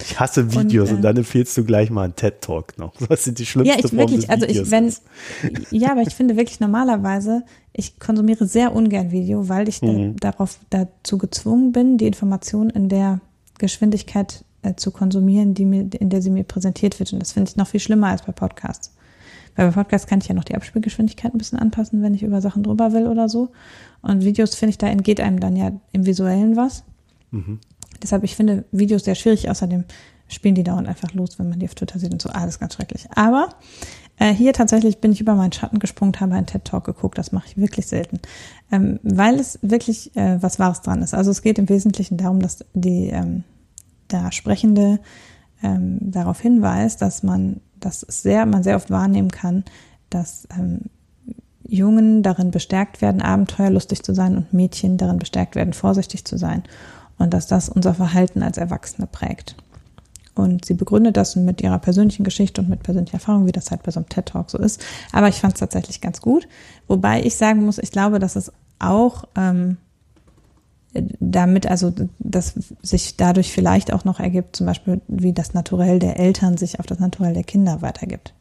Ich 0.00 0.18
hasse 0.20 0.52
Videos 0.52 0.88
und, 0.88 0.94
äh, 0.94 0.96
und, 0.96 1.02
dann 1.02 1.16
empfiehlst 1.16 1.56
du 1.56 1.64
gleich 1.64 1.90
mal 1.90 2.04
einen 2.04 2.16
TED 2.16 2.40
Talk 2.40 2.78
noch. 2.78 2.92
Was 3.08 3.24
sind 3.24 3.38
die 3.38 3.46
schlimmsten 3.46 3.78
Ja, 3.78 3.84
ich 3.84 3.92
wirklich, 3.92 4.30
also 4.30 4.46
ich, 4.46 4.70
wenn, 4.70 4.92
ja, 5.70 5.92
aber 5.92 6.02
ich 6.02 6.14
finde 6.14 6.36
wirklich 6.36 6.60
normalerweise, 6.60 7.42
ich 7.72 7.98
konsumiere 7.98 8.46
sehr 8.46 8.74
ungern 8.74 9.10
Video, 9.10 9.48
weil 9.48 9.68
ich 9.68 9.82
mhm. 9.82 10.16
da, 10.16 10.30
darauf 10.30 10.58
dazu 10.70 11.18
gezwungen 11.18 11.72
bin, 11.72 11.98
die 11.98 12.06
Information 12.06 12.70
in 12.70 12.88
der 12.88 13.20
Geschwindigkeit 13.58 14.44
äh, 14.62 14.74
zu 14.74 14.90
konsumieren, 14.90 15.54
die 15.54 15.64
mir, 15.64 15.88
in 15.98 16.10
der 16.10 16.22
sie 16.22 16.30
mir 16.30 16.44
präsentiert 16.44 16.98
wird. 16.98 17.12
Und 17.12 17.20
das 17.20 17.32
finde 17.32 17.50
ich 17.50 17.56
noch 17.56 17.68
viel 17.68 17.80
schlimmer 17.80 18.08
als 18.08 18.22
bei 18.22 18.32
Podcasts. 18.32 18.92
Weil 19.54 19.68
bei 19.68 19.74
Podcasts 19.74 20.06
kann 20.06 20.20
ich 20.20 20.28
ja 20.28 20.34
noch 20.34 20.44
die 20.44 20.54
Abspielgeschwindigkeit 20.54 21.34
ein 21.34 21.38
bisschen 21.38 21.58
anpassen, 21.58 22.02
wenn 22.02 22.14
ich 22.14 22.22
über 22.22 22.40
Sachen 22.40 22.62
drüber 22.62 22.92
will 22.92 23.06
oder 23.06 23.28
so. 23.28 23.50
Und 24.02 24.24
Videos 24.24 24.54
finde 24.54 24.70
ich, 24.70 24.78
da 24.78 24.86
entgeht 24.86 25.20
einem 25.20 25.40
dann 25.40 25.56
ja 25.56 25.72
im 25.92 26.06
Visuellen 26.06 26.56
was. 26.56 26.84
Mhm. 27.30 27.60
Deshalb, 28.02 28.24
ich 28.24 28.36
finde 28.36 28.64
Videos 28.72 29.04
sehr 29.04 29.14
schwierig. 29.14 29.50
Außerdem 29.50 29.84
spielen 30.28 30.54
die 30.54 30.64
dauernd 30.64 30.88
einfach 30.88 31.12
los, 31.12 31.38
wenn 31.38 31.48
man 31.48 31.58
die 31.58 31.66
auf 31.66 31.74
Twitter 31.74 31.98
sieht 31.98 32.12
und 32.12 32.20
so. 32.20 32.30
Alles 32.30 32.58
ganz 32.58 32.74
schrecklich. 32.74 33.06
Aber 33.14 33.50
äh, 34.18 34.32
hier 34.32 34.52
tatsächlich 34.52 34.98
bin 34.98 35.12
ich 35.12 35.20
über 35.20 35.34
meinen 35.34 35.52
Schatten 35.52 35.78
gesprungen, 35.78 36.18
habe 36.20 36.34
einen 36.34 36.46
TED 36.46 36.64
Talk 36.64 36.84
geguckt. 36.84 37.18
Das 37.18 37.32
mache 37.32 37.46
ich 37.48 37.56
wirklich 37.56 37.86
selten, 37.86 38.20
ähm, 38.72 38.98
weil 39.02 39.38
es 39.38 39.58
wirklich 39.62 40.16
äh, 40.16 40.42
was 40.42 40.58
Wahres 40.58 40.82
dran 40.82 41.02
ist. 41.02 41.14
Also 41.14 41.30
es 41.30 41.42
geht 41.42 41.58
im 41.58 41.68
Wesentlichen 41.68 42.16
darum, 42.16 42.40
dass 42.40 42.64
die 42.74 43.08
ähm, 43.08 43.44
der 44.10 44.32
Sprechende 44.32 45.00
ähm, 45.62 45.98
darauf 46.00 46.40
hinweist, 46.40 47.02
dass 47.02 47.22
man 47.22 47.60
das 47.78 48.00
sehr, 48.00 48.46
man 48.46 48.62
sehr 48.62 48.76
oft 48.76 48.90
wahrnehmen 48.90 49.30
kann, 49.30 49.64
dass 50.10 50.48
ähm, 50.56 50.82
Jungen 51.68 52.22
darin 52.22 52.52
bestärkt 52.52 53.02
werden, 53.02 53.20
abenteuerlustig 53.20 54.02
zu 54.02 54.14
sein 54.14 54.36
und 54.36 54.52
Mädchen 54.52 54.98
darin 54.98 55.18
bestärkt 55.18 55.56
werden, 55.56 55.72
vorsichtig 55.72 56.24
zu 56.24 56.38
sein 56.38 56.62
und 57.18 57.32
dass 57.32 57.46
das 57.46 57.68
unser 57.68 57.94
Verhalten 57.94 58.42
als 58.42 58.58
Erwachsene 58.58 59.06
prägt. 59.06 59.56
Und 60.34 60.66
sie 60.66 60.74
begründet 60.74 61.16
das 61.16 61.34
mit 61.34 61.62
ihrer 61.62 61.78
persönlichen 61.78 62.22
Geschichte 62.22 62.60
und 62.60 62.68
mit 62.68 62.82
persönlicher 62.82 63.14
Erfahrung, 63.14 63.46
wie 63.46 63.52
das 63.52 63.70
halt 63.70 63.82
bei 63.82 63.90
so 63.90 64.00
einem 64.00 64.08
TED 64.10 64.26
Talk 64.26 64.50
so 64.50 64.58
ist. 64.58 64.84
Aber 65.12 65.28
ich 65.28 65.36
fand 65.36 65.54
es 65.54 65.60
tatsächlich 65.60 66.02
ganz 66.02 66.20
gut. 66.20 66.46
Wobei 66.88 67.22
ich 67.22 67.36
sagen 67.36 67.64
muss, 67.64 67.78
ich 67.78 67.90
glaube, 67.90 68.18
dass 68.18 68.36
es 68.36 68.52
auch 68.78 69.24
ähm, 69.34 69.78
damit, 71.20 71.66
also 71.66 71.92
dass 72.18 72.54
sich 72.82 73.16
dadurch 73.16 73.50
vielleicht 73.50 73.92
auch 73.92 74.04
noch 74.04 74.20
ergibt, 74.20 74.56
zum 74.56 74.66
Beispiel, 74.66 75.00
wie 75.08 75.32
das 75.32 75.54
Naturell 75.54 75.98
der 75.98 76.18
Eltern 76.18 76.58
sich 76.58 76.80
auf 76.80 76.86
das 76.86 76.98
Naturell 76.98 77.32
der 77.32 77.44
Kinder 77.44 77.80
weitergibt. 77.80 78.34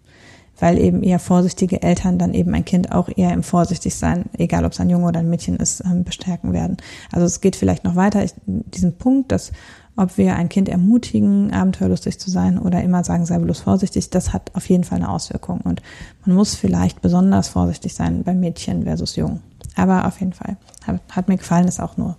Weil 0.59 0.77
eben 0.77 1.03
eher 1.03 1.19
vorsichtige 1.19 1.81
Eltern 1.81 2.17
dann 2.17 2.33
eben 2.33 2.53
ein 2.53 2.65
Kind 2.65 2.91
auch 2.91 3.09
eher 3.13 3.33
im 3.33 3.43
Vorsichtigsein, 3.43 4.25
egal 4.37 4.65
ob 4.65 4.71
es 4.71 4.79
ein 4.79 4.89
Junge 4.89 5.07
oder 5.07 5.19
ein 5.19 5.29
Mädchen 5.29 5.57
ist, 5.57 5.83
ähm, 5.83 6.03
bestärken 6.03 6.53
werden. 6.53 6.77
Also 7.11 7.25
es 7.25 7.41
geht 7.41 7.55
vielleicht 7.55 7.83
noch 7.83 7.95
weiter, 7.95 8.25
diesen 8.45 8.97
Punkt, 8.97 9.31
dass 9.31 9.51
ob 9.97 10.17
wir 10.17 10.35
ein 10.35 10.49
Kind 10.49 10.67
ermutigen, 10.67 11.53
abenteuerlustig 11.53 12.19
zu 12.19 12.29
sein 12.29 12.59
oder 12.59 12.83
immer 12.83 13.03
sagen, 13.03 13.25
sei 13.25 13.37
bloß 13.37 13.61
vorsichtig, 13.61 14.09
das 14.09 14.33
hat 14.33 14.51
auf 14.53 14.67
jeden 14.67 14.83
Fall 14.83 14.97
eine 14.97 15.09
Auswirkung. 15.09 15.61
Und 15.61 15.81
man 16.25 16.35
muss 16.35 16.55
vielleicht 16.55 17.01
besonders 17.01 17.47
vorsichtig 17.47 17.93
sein 17.93 18.23
bei 18.23 18.33
Mädchen 18.33 18.83
versus 18.83 19.15
Jungen. 19.15 19.41
Aber 19.75 20.05
auf 20.05 20.19
jeden 20.19 20.33
Fall. 20.33 20.57
Hat, 20.85 21.01
hat 21.11 21.27
mir 21.29 21.37
gefallen, 21.37 21.67
ist 21.67 21.79
auch 21.79 21.97
nur 21.97 22.17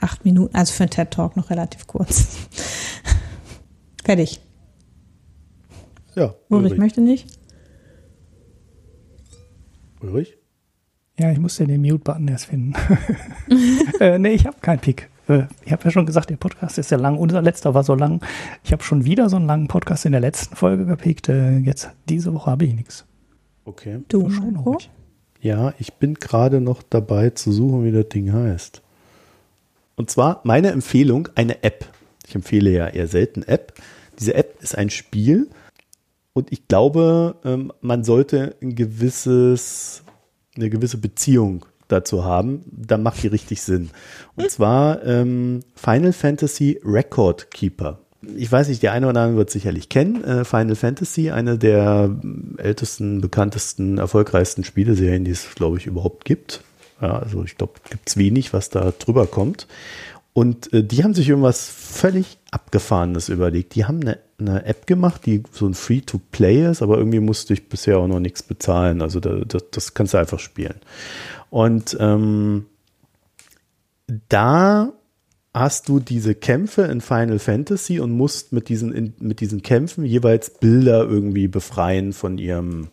acht 0.00 0.24
Minuten, 0.24 0.54
also 0.54 0.72
für 0.72 0.84
einen 0.84 0.90
TED 0.90 1.10
Talk 1.10 1.36
noch 1.36 1.50
relativ 1.50 1.86
kurz. 1.86 2.26
Fertig. 4.04 4.40
Ja. 6.14 6.34
Ulrich 6.48 6.76
möchte 6.76 7.00
nicht. 7.00 7.26
Ulrich? 10.00 10.36
Ja, 11.18 11.30
ich 11.30 11.38
musste 11.38 11.66
den 11.66 11.80
Mute-Button 11.80 12.28
erst 12.28 12.46
finden. 12.46 12.74
äh, 14.00 14.18
nee, 14.18 14.32
ich 14.32 14.46
habe 14.46 14.56
keinen 14.60 14.80
Pick. 14.80 15.10
Äh, 15.28 15.44
ich 15.64 15.72
habe 15.72 15.84
ja 15.84 15.90
schon 15.90 16.06
gesagt, 16.06 16.30
der 16.30 16.36
Podcast 16.36 16.76
ist 16.78 16.90
ja 16.90 16.98
lang. 16.98 17.18
Unser 17.18 17.40
letzter 17.40 17.72
war 17.72 17.84
so 17.84 17.94
lang. 17.94 18.20
Ich 18.64 18.72
habe 18.72 18.82
schon 18.82 19.04
wieder 19.04 19.28
so 19.28 19.36
einen 19.36 19.46
langen 19.46 19.68
Podcast 19.68 20.06
in 20.06 20.12
der 20.12 20.20
letzten 20.20 20.56
Folge 20.56 20.86
gepickt. 20.86 21.28
Äh, 21.28 21.58
jetzt, 21.58 21.90
diese 22.08 22.34
Woche 22.34 22.50
habe 22.50 22.64
ich 22.64 22.74
nichts. 22.74 23.04
Okay. 23.64 24.00
Du 24.08 24.28
schon 24.28 24.56
ruhig. 24.56 24.90
Ja, 25.40 25.72
ich 25.78 25.94
bin 25.94 26.14
gerade 26.14 26.60
noch 26.60 26.82
dabei 26.82 27.30
zu 27.30 27.52
suchen, 27.52 27.84
wie 27.84 27.92
das 27.92 28.08
Ding 28.08 28.32
heißt. 28.32 28.82
Und 29.96 30.10
zwar 30.10 30.40
meine 30.44 30.70
Empfehlung, 30.70 31.28
eine 31.34 31.62
App. 31.62 31.86
Ich 32.26 32.34
empfehle 32.34 32.70
ja 32.70 32.88
eher 32.88 33.06
selten 33.06 33.42
App. 33.42 33.74
Diese 34.18 34.34
App 34.34 34.62
ist 34.62 34.76
ein 34.76 34.90
Spiel 34.90 35.48
und 36.34 36.52
ich 36.52 36.68
glaube, 36.68 37.36
ähm, 37.44 37.72
man 37.80 38.04
sollte 38.04 38.56
ein 38.60 38.74
gewisses, 38.74 40.02
eine 40.56 40.68
gewisse 40.68 40.98
Beziehung 40.98 41.64
dazu 41.88 42.24
haben, 42.24 42.64
dann 42.66 43.02
macht 43.02 43.22
die 43.22 43.28
richtig 43.28 43.62
Sinn. 43.62 43.90
Und 44.36 44.50
zwar 44.50 45.04
ähm, 45.04 45.60
Final 45.76 46.12
Fantasy 46.12 46.80
Record 46.84 47.50
Keeper. 47.52 48.00
Ich 48.36 48.50
weiß 48.50 48.68
nicht, 48.68 48.82
der 48.82 48.92
eine 48.92 49.08
oder 49.08 49.20
andere 49.20 49.38
wird 49.38 49.50
sicherlich 49.50 49.88
kennen. 49.88 50.24
Äh, 50.24 50.44
Final 50.44 50.74
Fantasy, 50.74 51.30
eine 51.30 51.56
der 51.56 52.10
ältesten, 52.56 53.20
bekanntesten, 53.20 53.98
erfolgreichsten 53.98 54.64
Spieleserien, 54.64 55.24
die 55.24 55.30
es, 55.30 55.54
glaube 55.54 55.78
ich, 55.78 55.86
überhaupt 55.86 56.24
gibt. 56.24 56.64
Ja, 57.00 57.18
also 57.18 57.44
ich 57.44 57.56
glaube, 57.56 57.74
gibt 57.90 58.08
es 58.08 58.16
wenig, 58.16 58.52
was 58.52 58.70
da 58.70 58.92
drüber 58.98 59.26
kommt. 59.26 59.68
Und 60.34 60.72
äh, 60.72 60.82
die 60.82 61.04
haben 61.04 61.14
sich 61.14 61.28
irgendwas 61.28 61.68
völlig 61.68 62.38
Abgefahrenes 62.50 63.28
überlegt. 63.28 63.76
Die 63.76 63.86
haben 63.86 64.00
eine, 64.00 64.18
eine 64.38 64.66
App 64.66 64.86
gemacht, 64.86 65.24
die 65.26 65.44
so 65.52 65.66
ein 65.66 65.74
Free-to-Play 65.74 66.70
ist, 66.70 66.82
aber 66.82 66.98
irgendwie 66.98 67.20
musste 67.20 67.54
ich 67.54 67.68
bisher 67.68 67.98
auch 67.98 68.08
noch 68.08 68.20
nichts 68.20 68.42
bezahlen. 68.42 69.00
Also 69.00 69.20
da, 69.20 69.36
das, 69.46 69.62
das 69.70 69.94
kannst 69.94 70.12
du 70.12 70.18
einfach 70.18 70.40
spielen. 70.40 70.80
Und 71.50 71.96
ähm, 72.00 72.66
da 74.28 74.92
hast 75.54 75.88
du 75.88 76.00
diese 76.00 76.34
Kämpfe 76.34 76.82
in 76.82 77.00
Final 77.00 77.38
Fantasy 77.38 78.00
und 78.00 78.10
musst 78.10 78.52
mit 78.52 78.68
diesen, 78.68 78.92
in, 78.92 79.14
mit 79.20 79.40
diesen 79.40 79.62
Kämpfen 79.62 80.04
jeweils 80.04 80.50
Bilder 80.50 81.04
irgendwie 81.04 81.46
befreien 81.46 82.12
von 82.12 82.38
ihrem 82.38 82.88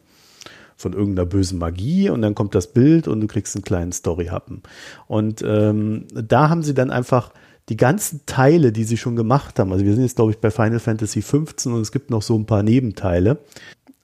von 0.82 0.94
irgendeiner 0.94 1.26
bösen 1.26 1.60
Magie 1.60 2.10
und 2.10 2.22
dann 2.22 2.36
kommt 2.36 2.56
das 2.56 2.74
Bild 2.74 3.08
und 3.08 3.22
du 3.22 3.28
kriegst 3.28 3.56
einen 3.56 3.64
kleinen 3.64 3.92
Story-Happen. 3.92 4.64
Und 5.08 5.44
ähm, 5.46 6.06
da 6.14 6.50
haben 6.50 6.64
sie 6.64 6.74
dann 6.74 6.92
einfach 6.92 7.32
die 7.70 7.78
ganzen 7.78 8.22
Teile, 8.26 8.72
die 8.72 8.84
sie 8.84 8.98
schon 8.98 9.16
gemacht 9.16 9.60
haben, 9.60 9.72
also 9.72 9.86
wir 9.86 9.94
sind 9.94 10.04
jetzt, 10.04 10.16
glaube 10.18 10.32
ich, 10.32 10.40
bei 10.40 10.52
Final 10.52 10.80
Fantasy 10.80 11.22
15 11.22 11.72
und 11.72 11.82
es 11.82 11.92
gibt 11.92 12.10
noch 12.10 12.22
so 12.22 12.38
ein 12.38 12.46
paar 12.46 12.64
Nebenteile, 12.64 13.38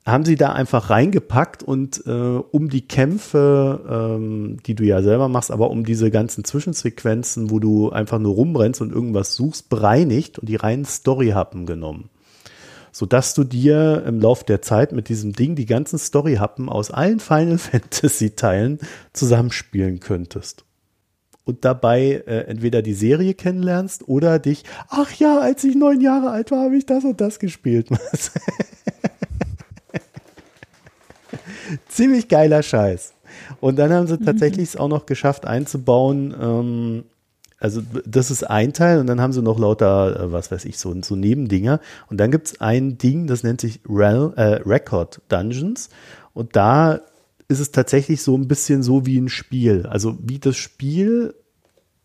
haben 0.06 0.24
sie 0.24 0.38
da 0.38 0.54
einfach 0.54 0.90
reingepackt 0.90 1.64
und 1.64 2.04
äh, 2.06 2.12
um 2.12 2.70
die 2.70 2.88
Kämpfe, 2.88 3.82
ähm, 3.90 4.58
die 4.66 4.74
du 4.74 4.86
ja 4.86 5.02
selber 5.02 5.28
machst, 5.28 5.52
aber 5.52 5.70
um 5.70 5.84
diese 5.84 6.12
ganzen 6.12 6.46
Zwischensequenzen, 6.46 7.50
wo 7.50 7.60
du 7.60 7.90
einfach 7.90 8.20
nur 8.20 8.36
rumrennst 8.36 8.80
und 8.80 8.94
irgendwas 8.94 9.36
suchst, 9.36 9.70
bereinigt 9.70 10.40
und 10.40 10.48
die 10.48 10.56
reinen 10.56 10.86
Story-Happen 10.86 11.66
genommen 11.66 12.10
sodass 12.98 13.36
du 13.36 13.44
dir 13.44 14.04
im 14.08 14.20
Lauf 14.20 14.44
der 14.44 14.64
Zeit 14.64 14.92
mit 14.92 15.08
diesem 15.08 15.32
Ding 15.34 15.54
die 15.54 15.68
ganzen 15.68 16.00
Story-Happen 16.00 16.68
aus 16.68 16.90
allen 16.90 17.20
Final 17.20 17.58
Fantasy-Teilen 17.60 18.80
zusammenspielen 19.14 20.00
könntest. 20.00 20.66
Und 21.44 21.64
dabei 21.64 22.24
äh, 22.26 22.46
entweder 22.48 22.82
die 22.82 22.96
Serie 22.96 23.36
kennenlernst 23.36 24.08
oder 24.08 24.40
dich, 24.40 24.64
ach 24.90 25.14
ja, 25.14 25.38
als 25.38 25.64
ich 25.64 25.76
neun 25.76 26.02
Jahre 26.02 26.32
alt 26.32 26.50
war, 26.50 26.64
habe 26.64 26.76
ich 26.76 26.88
das 26.88 27.04
und 27.04 27.22
das 27.22 27.38
gespielt. 27.38 27.90
Ziemlich 31.88 32.30
geiler 32.30 32.64
Scheiß. 32.64 33.14
Und 33.60 33.78
dann 33.78 33.94
haben 33.94 34.08
sie 34.08 34.18
mhm. 34.18 34.26
tatsächlich 34.26 34.70
es 34.70 34.76
auch 34.76 34.88
noch 34.88 35.06
geschafft 35.06 35.46
einzubauen, 35.46 36.36
ähm, 36.42 37.04
also 37.60 37.82
das 38.06 38.30
ist 38.30 38.44
ein 38.44 38.74
Teil 38.74 39.00
und 39.00 39.08
dann 39.08 39.20
haben 39.20 39.34
sie 39.34 39.42
noch 39.42 39.58
lauter, 39.58 40.20
äh, 40.20 40.32
was 40.32 40.52
weiß 40.52 40.66
ich, 40.66 40.78
so, 40.78 40.96
so 41.02 41.16
Nebendinger. 41.16 41.80
Und 42.10 42.18
dann 42.18 42.32
gibt 42.32 42.48
es 42.48 42.62
ein 42.62 42.98
Ding, 42.98 43.28
das 43.28 43.44
nennt 43.44 43.62
sich 43.62 43.80
Rel 43.90 44.34
äh, 44.36 44.62
Record 44.66 45.22
Dungeons. 45.30 45.90
Und 46.34 46.56
da 46.56 47.02
ist 47.48 47.60
es 47.60 47.72
tatsächlich 47.72 48.22
so 48.22 48.38
ein 48.38 48.48
bisschen 48.48 48.84
so 48.84 49.06
wie 49.06 49.18
ein 49.18 49.30
Spiel. 49.30 49.88
Also 49.88 50.18
wie 50.22 50.38
das 50.38 50.56
Spiel, 50.56 51.34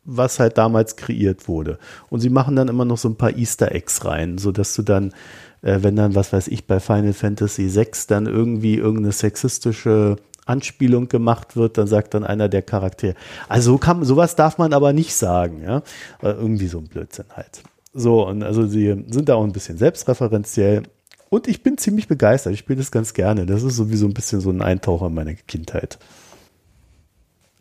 was 0.05 0.41
halt 0.41 0.57
damals 0.57 0.97
kreiert 0.97 1.49
wurde. 1.49 1.79
Und 2.09 2.21
sie 2.21 2.31
machen 2.31 2.57
dann 2.57 2.69
immer 2.69 2.87
noch 2.87 2.99
so 2.99 3.09
ein 3.09 3.17
paar 3.17 3.37
Easter 3.37 3.73
Eggs 3.73 4.05
rein, 4.07 4.39
sodass 4.39 4.75
du 4.75 4.83
dann, 4.83 5.13
äh, 5.61 5.81
wenn 5.83 5.97
dann, 5.97 6.15
was 6.15 6.33
weiß 6.33 6.49
ich, 6.49 6.67
bei 6.67 6.81
Final 6.81 7.13
Fantasy 7.13 7.75
VI 7.75 7.89
dann 8.09 8.27
irgendwie 8.27 8.77
irgendeine 8.77 9.13
sexistische 9.13 10.17
Anspielung 10.45 11.09
gemacht 11.09 11.57
wird, 11.57 11.79
dann 11.79 11.87
sagt 11.87 12.15
dann 12.15 12.25
einer 12.25 12.49
der 12.49 12.63
Charaktere. 12.63 13.15
Also 13.49 13.79
kann, 13.79 14.05
sowas 14.05 14.37
darf 14.37 14.59
man 14.59 14.73
aber 14.73 14.93
nicht 14.93 15.15
sagen, 15.15 15.63
ja. 15.63 15.83
Irgendwie 16.21 16.67
so 16.67 16.79
ein 16.79 16.89
Blödsinn 16.89 17.27
halt. 17.31 17.63
So, 17.95 18.27
und 18.27 18.43
also 18.43 18.67
sie 18.67 19.05
sind 19.09 19.29
da 19.29 19.35
auch 19.35 19.45
ein 19.45 19.53
bisschen 19.53 19.79
selbstreferenziell. 19.79 20.83
Und 21.29 21.49
ich 21.49 21.63
bin 21.63 21.79
ziemlich 21.79 22.09
begeistert. 22.09 22.53
Ich 22.53 22.59
spiele 22.59 22.79
das 22.79 22.91
ganz 22.91 23.15
gerne. 23.15 23.47
Das 23.47 23.63
ist 23.63 23.77
sowieso 23.77 24.07
ein 24.07 24.15
bisschen 24.15 24.41
so 24.41 24.51
ein 24.51 24.63
Eintaucher 24.63 25.07
in 25.07 25.15
meine 25.15 25.35
Kindheit. 25.35 25.99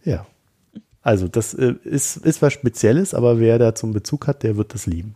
Ja. 0.03 0.25
Also, 1.01 1.27
das 1.27 1.53
äh, 1.53 1.75
ist, 1.83 2.17
ist 2.17 2.41
was 2.41 2.53
Spezielles, 2.53 3.13
aber 3.13 3.39
wer 3.39 3.57
da 3.59 3.73
zum 3.73 3.91
Bezug 3.93 4.27
hat, 4.27 4.43
der 4.43 4.57
wird 4.57 4.73
das 4.73 4.85
lieben. 4.85 5.15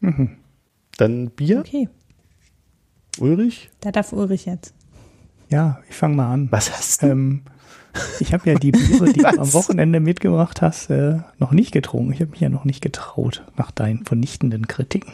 Mhm. 0.00 0.36
Dann 0.98 1.30
Bier. 1.30 1.60
Okay. 1.60 1.88
Ulrich? 3.18 3.70
Da 3.80 3.92
darf 3.92 4.12
Ulrich 4.12 4.46
jetzt. 4.46 4.74
Ja, 5.52 5.78
ich 5.88 5.94
fange 5.94 6.16
mal 6.16 6.32
an. 6.32 6.48
Was 6.50 6.72
hast 6.72 7.02
du? 7.02 7.08
Ähm, 7.08 7.42
Ich 8.20 8.32
habe 8.32 8.48
ja 8.50 8.58
die 8.58 8.72
Biere, 8.72 9.12
die 9.12 9.20
du 9.20 9.38
am 9.38 9.52
Wochenende 9.52 10.00
mitgebracht 10.00 10.62
hast, 10.62 10.88
äh, 10.88 11.18
noch 11.38 11.50
nicht 11.52 11.72
getrunken. 11.72 12.12
Ich 12.12 12.20
habe 12.20 12.30
mich 12.30 12.40
ja 12.40 12.48
noch 12.48 12.64
nicht 12.64 12.80
getraut 12.80 13.44
nach 13.58 13.70
deinen 13.70 14.06
vernichtenden 14.06 14.66
Kritiken. 14.66 15.12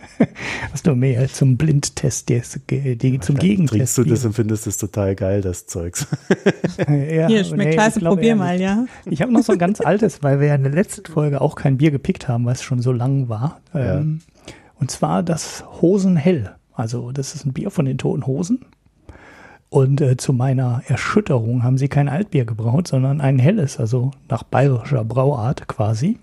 Hast 0.72 0.86
du 0.86 0.94
mehr 0.94 1.28
zum 1.28 1.56
Blindtest, 1.56 2.28
des, 2.28 2.60
die, 2.70 3.18
zum 3.18 3.36
Gegentest. 3.36 3.72
Trinkst 3.74 3.98
du 3.98 4.04
das 4.04 4.24
und 4.24 4.34
findest 4.34 4.68
es 4.68 4.76
total 4.76 5.16
geil, 5.16 5.40
das 5.40 5.66
Zeugs. 5.66 6.06
ja, 6.88 7.26
Hier, 7.26 7.44
schmeckt 7.44 7.70
nee, 7.70 7.74
klasse, 7.74 7.98
probier 7.98 8.36
mal, 8.36 8.60
ja. 8.60 8.86
Ich 9.06 9.20
habe 9.20 9.32
noch 9.32 9.42
so 9.42 9.54
ein 9.54 9.58
ganz 9.58 9.80
altes, 9.80 10.22
weil 10.22 10.38
wir 10.38 10.46
ja 10.46 10.54
in 10.54 10.62
der 10.62 10.72
letzten 10.72 11.10
Folge 11.10 11.40
auch 11.40 11.56
kein 11.56 11.78
Bier 11.78 11.90
gepickt 11.90 12.28
haben, 12.28 12.44
weil 12.44 12.54
es 12.54 12.62
schon 12.62 12.80
so 12.80 12.92
lang 12.92 13.28
war. 13.28 13.60
Ja. 13.72 13.98
Ähm, 13.98 14.20
und 14.78 14.92
zwar 14.92 15.24
das 15.24 15.64
Hosenhell. 15.82 16.54
Also 16.74 17.10
das 17.10 17.34
ist 17.34 17.44
ein 17.44 17.52
Bier 17.52 17.72
von 17.72 17.86
den 17.86 17.98
Toten 17.98 18.24
Hosen. 18.26 18.64
Und 19.74 20.00
äh, 20.00 20.16
zu 20.16 20.32
meiner 20.32 20.82
Erschütterung 20.86 21.64
haben 21.64 21.78
sie 21.78 21.88
kein 21.88 22.08
Altbier 22.08 22.44
gebraut, 22.44 22.86
sondern 22.86 23.20
ein 23.20 23.40
helles, 23.40 23.80
also 23.80 24.12
nach 24.28 24.44
bayerischer 24.44 25.04
Brauart 25.04 25.66
quasi. 25.66 26.16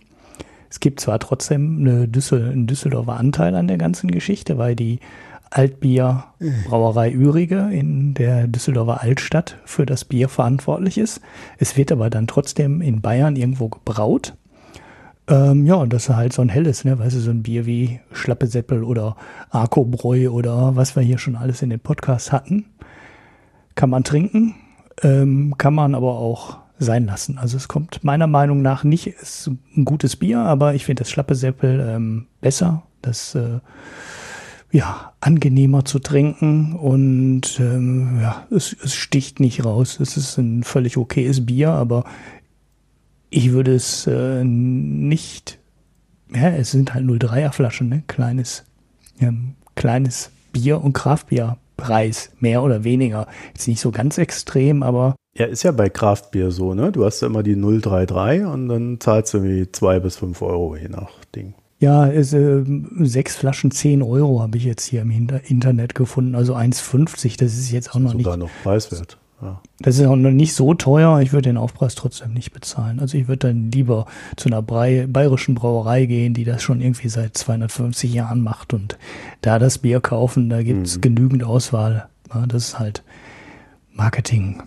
Es 0.70 0.80
gibt 0.80 1.02
zwar 1.02 1.20
trotzdem 1.20 1.80
eine 1.82 2.08
Düssel, 2.08 2.50
einen 2.50 2.66
Düsseldorfer 2.66 3.18
Anteil 3.18 3.54
an 3.56 3.68
der 3.68 3.78
ganzen 3.78 4.10
Geschichte, 4.10 4.58
weil 4.58 4.78
die 4.78 5.02
Altbierbrauerei 5.50 7.12
Ürige 7.12 7.68
in 7.74 8.14
der 8.14 8.48
Düsseldorfer 8.48 9.02
Altstadt 9.02 9.58
für 9.66 9.86
das 9.86 10.06
Bier 10.06 10.30
verantwortlich 10.30 10.98
ist. 10.98 11.20
Es 11.58 11.76
wird 11.76 11.92
aber 11.92 12.10
dann 12.10 12.28
trotzdem 12.28 12.82
in 12.82 13.02
Bayern 13.02 13.36
irgendwo 13.36 13.68
gebraut. 13.68 14.34
Ähm, 15.28 15.66
ja, 15.66 15.76
und 15.76 15.92
das 15.92 16.04
ist 16.04 16.16
halt 16.16 16.32
so 16.32 16.42
ein 16.42 16.48
helles, 16.48 16.86
ne? 16.86 16.98
Weißt 16.98 17.18
du, 17.18 17.20
so 17.20 17.32
ein 17.32 17.44
Bier 17.44 17.66
wie 17.66 18.00
Schlappe 18.14 18.48
Seppel 18.48 18.86
oder 18.86 19.18
Arkobräu 19.50 20.30
oder 20.30 20.78
was 20.78 20.96
wir 20.96 21.04
hier 21.04 21.18
schon 21.18 21.36
alles 21.36 21.62
in 21.62 21.70
den 21.70 21.82
Podcasts 21.82 22.32
hatten. 22.32 22.68
Kann 23.76 23.90
man 23.90 24.04
trinken, 24.04 24.56
ähm, 25.02 25.56
kann 25.58 25.74
man 25.74 25.96
aber 25.96 26.18
auch 26.18 26.58
sein 26.78 27.06
lassen. 27.06 27.38
Also 27.38 27.58
es 27.58 27.68
kommt 27.68 28.04
meiner 28.04 28.28
Meinung 28.28 28.62
nach 28.62 28.84
nicht, 28.84 29.08
ist 29.08 29.48
ein 29.76 29.86
gutes 29.86 30.16
Bier, 30.16 30.40
aber 30.40 30.74
ich 30.74 30.86
finde 30.86 31.02
das 31.02 31.12
Schlappe 31.12 31.36
Seppel 31.36 31.80
ähm, 31.80 32.28
besser. 32.42 32.84
Das 33.02 33.36
äh, 33.36 33.60
ja, 34.72 35.14
angenehmer 35.20 35.86
zu 35.86 36.00
trinken 36.00 36.74
und 36.74 37.60
ähm, 37.60 38.20
ja, 38.22 38.48
es, 38.52 38.76
es 38.82 38.96
sticht 38.96 39.40
nicht 39.40 39.66
raus. 39.66 40.00
Es 40.00 40.18
ist 40.18 40.38
ein 40.38 40.64
völlig 40.64 40.98
okayes 40.98 41.46
Bier, 41.46 41.72
aber 41.72 42.06
ich 43.30 43.52
würde 43.52 43.76
es 43.76 44.08
äh, 44.08 44.44
nicht, 44.44 45.60
ja, 46.34 46.50
es 46.50 46.72
sind 46.72 46.94
halt 46.94 47.06
03er 47.06 47.52
Flaschen, 47.52 47.90
ne? 47.90 48.04
Kleines, 48.08 48.64
ja, 49.20 49.34
kleines 49.76 50.32
Bier 50.54 50.82
und 50.82 50.94
Kraftbier 50.94 51.58
Preis, 51.82 52.32
mehr 52.40 52.64
oder 52.64 52.84
weniger. 52.84 53.28
Jetzt 53.54 53.68
nicht 53.68 53.82
so 53.82 53.92
ganz 53.92 54.18
extrem, 54.18 54.84
aber. 54.84 55.16
Ja, 55.38 55.46
ist 55.46 55.64
ja 55.64 55.72
bei 55.72 55.90
Kraftbier 55.90 56.52
so, 56.52 56.74
ne? 56.74 56.92
Du 56.92 57.06
hast 57.06 57.22
ja 57.22 57.28
immer 57.28 57.44
die 57.44 57.56
033 57.56 58.46
und 58.46 58.68
dann 58.68 59.00
zahlst 59.00 59.34
du 59.34 59.38
irgendwie 59.38 59.72
zwei 59.72 60.00
bis 60.00 60.18
fünf 60.18 60.42
Euro 60.42 60.76
je 60.76 60.90
nach 60.90 61.12
Ding. 61.36 61.54
Ja, 61.80 62.06
ist, 62.06 62.34
äh, 62.34 62.64
sechs 63.00 63.36
Flaschen 63.36 63.72
10 63.72 64.04
Euro 64.04 64.42
habe 64.42 64.56
ich 64.58 64.66
jetzt 64.66 64.86
hier 64.86 65.02
im 65.02 65.10
Internet 65.10 65.96
gefunden, 65.96 66.36
also 66.36 66.54
1,50. 66.54 67.38
Das 67.40 67.54
ist 67.54 67.72
jetzt 67.72 67.96
auch 67.96 68.00
noch 68.00 68.12
sogar 68.12 68.38
nicht. 68.38 68.46
noch 68.46 68.64
preiswert. 68.64 69.18
Ja. 69.42 69.62
Das 69.80 69.98
ist 69.98 70.06
auch 70.06 70.16
noch 70.16 70.32
nicht 70.32 70.54
so 70.54 70.74
teuer. 70.74 71.20
Ich 71.22 71.34
würde 71.34 71.50
den 71.50 71.58
Aufpreis 71.58 71.96
trotzdem 71.96 72.34
nicht 72.34 72.52
bezahlen. 72.52 73.00
Also 73.00 73.18
ich 73.18 73.28
würde 73.28 73.48
dann 73.48 73.72
lieber 73.72 74.06
zu 74.36 74.50
einer 74.50 74.62
Brei 74.62 75.08
bayerischen 75.08 75.56
Brauerei 75.56 76.06
gehen, 76.06 76.34
die 76.34 76.44
das 76.44 76.62
schon 76.62 76.82
irgendwie 76.82 77.10
seit 77.10 77.36
250 77.36 78.14
Jahren 78.14 78.42
macht 78.42 78.74
und 78.74 78.98
da 79.42 79.58
das 79.58 79.80
Bier 79.80 80.00
kaufen. 80.00 80.50
Da 80.50 80.62
gibt 80.62 80.86
es 80.86 80.98
mhm. 80.98 81.02
genügend 81.02 81.44
Auswahl. 81.44 82.08
Ja, 82.34 82.46
das 82.46 82.70
ist 82.70 82.80
halt 82.80 83.04
Marketing. 83.94 84.62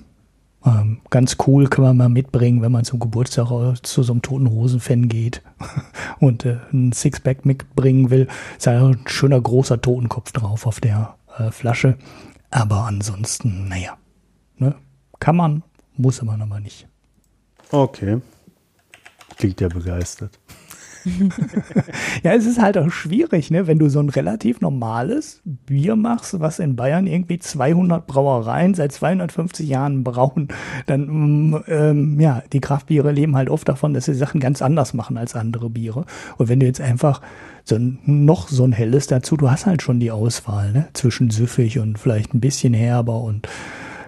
Ähm, 0.66 0.98
ganz 1.10 1.36
cool 1.46 1.68
kann 1.68 1.84
man 1.84 1.96
mal 1.96 2.08
mitbringen, 2.08 2.62
wenn 2.62 2.72
man 2.72 2.84
zum 2.84 2.98
Geburtstag 2.98 3.48
zu 3.82 4.02
so 4.02 4.12
einem 4.12 4.22
toten 4.22 4.50
Hosen-Fan 4.50 5.08
geht 5.08 5.42
und 6.20 6.44
äh, 6.44 6.56
ein 6.72 6.92
Sixpack 6.92 7.44
mitbringen 7.44 8.10
will. 8.10 8.28
Ist 8.56 8.66
ja 8.66 8.84
ein 8.84 9.00
schöner 9.06 9.40
großer 9.40 9.80
Totenkopf 9.80 10.32
drauf 10.32 10.66
auf 10.66 10.80
der 10.80 11.14
äh, 11.38 11.50
Flasche. 11.50 11.96
Aber 12.50 12.86
ansonsten, 12.86 13.68
naja, 13.68 13.96
Ne? 14.56 14.74
Kann 15.20 15.36
man, 15.36 15.62
muss 15.96 16.22
man 16.22 16.40
aber 16.42 16.60
nicht. 16.60 16.86
Okay. 17.70 18.20
Klingt 19.36 19.60
ja 19.60 19.68
begeistert. 19.68 20.38
ja, 22.22 22.32
es 22.32 22.46
ist 22.46 22.60
halt 22.60 22.78
auch 22.78 22.90
schwierig, 22.90 23.50
ne? 23.50 23.66
wenn 23.66 23.78
du 23.78 23.88
so 23.88 24.00
ein 24.00 24.08
relativ 24.08 24.60
normales 24.60 25.42
Bier 25.44 25.96
machst, 25.96 26.40
was 26.40 26.58
in 26.58 26.76
Bayern 26.76 27.06
irgendwie 27.06 27.38
200 27.38 28.06
Brauereien 28.06 28.74
seit 28.74 28.92
250 28.92 29.68
Jahren 29.68 30.04
brauen, 30.04 30.48
dann, 30.86 31.62
ähm, 31.68 32.18
ja, 32.20 32.42
die 32.52 32.60
Kraftbiere 32.60 33.12
leben 33.12 33.36
halt 33.36 33.50
oft 33.50 33.68
davon, 33.68 33.94
dass 33.94 34.06
sie 34.06 34.14
Sachen 34.14 34.40
ganz 34.40 34.62
anders 34.62 34.94
machen 34.94 35.18
als 35.18 35.34
andere 35.34 35.70
Biere. 35.70 36.06
Und 36.38 36.48
wenn 36.48 36.60
du 36.60 36.66
jetzt 36.66 36.80
einfach 36.80 37.20
so 37.64 37.76
ein, 37.76 37.98
noch 38.04 38.48
so 38.48 38.64
ein 38.64 38.72
helles 38.72 39.06
dazu, 39.06 39.36
du 39.36 39.50
hast 39.50 39.66
halt 39.66 39.82
schon 39.82 40.00
die 40.00 40.10
Auswahl, 40.10 40.72
ne? 40.72 40.88
zwischen 40.92 41.30
süffig 41.30 41.78
und 41.78 41.98
vielleicht 41.98 42.34
ein 42.34 42.40
bisschen 42.40 42.74
herber 42.74 43.20
und 43.20 43.48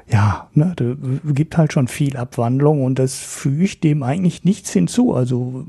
ja, 0.08 0.48
ne, 0.54 0.72
da 0.76 0.94
gibt 1.32 1.56
halt 1.56 1.72
schon 1.72 1.88
viel 1.88 2.16
Abwandlung 2.16 2.84
und 2.84 2.98
das 2.98 3.16
fügt 3.16 3.82
dem 3.84 4.02
eigentlich 4.02 4.44
nichts 4.44 4.72
hinzu. 4.72 5.14
Also 5.14 5.66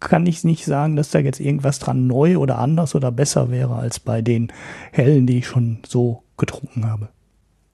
kann 0.00 0.26
ich 0.26 0.44
nicht 0.44 0.64
sagen, 0.64 0.96
dass 0.96 1.10
da 1.10 1.20
jetzt 1.20 1.40
irgendwas 1.40 1.78
dran 1.78 2.06
neu 2.06 2.38
oder 2.38 2.58
anders 2.58 2.94
oder 2.94 3.10
besser 3.10 3.50
wäre 3.50 3.76
als 3.76 4.00
bei 4.00 4.22
den 4.22 4.52
hellen, 4.92 5.26
die 5.26 5.38
ich 5.38 5.46
schon 5.46 5.78
so 5.86 6.22
getrunken 6.36 6.86
habe. 6.86 7.08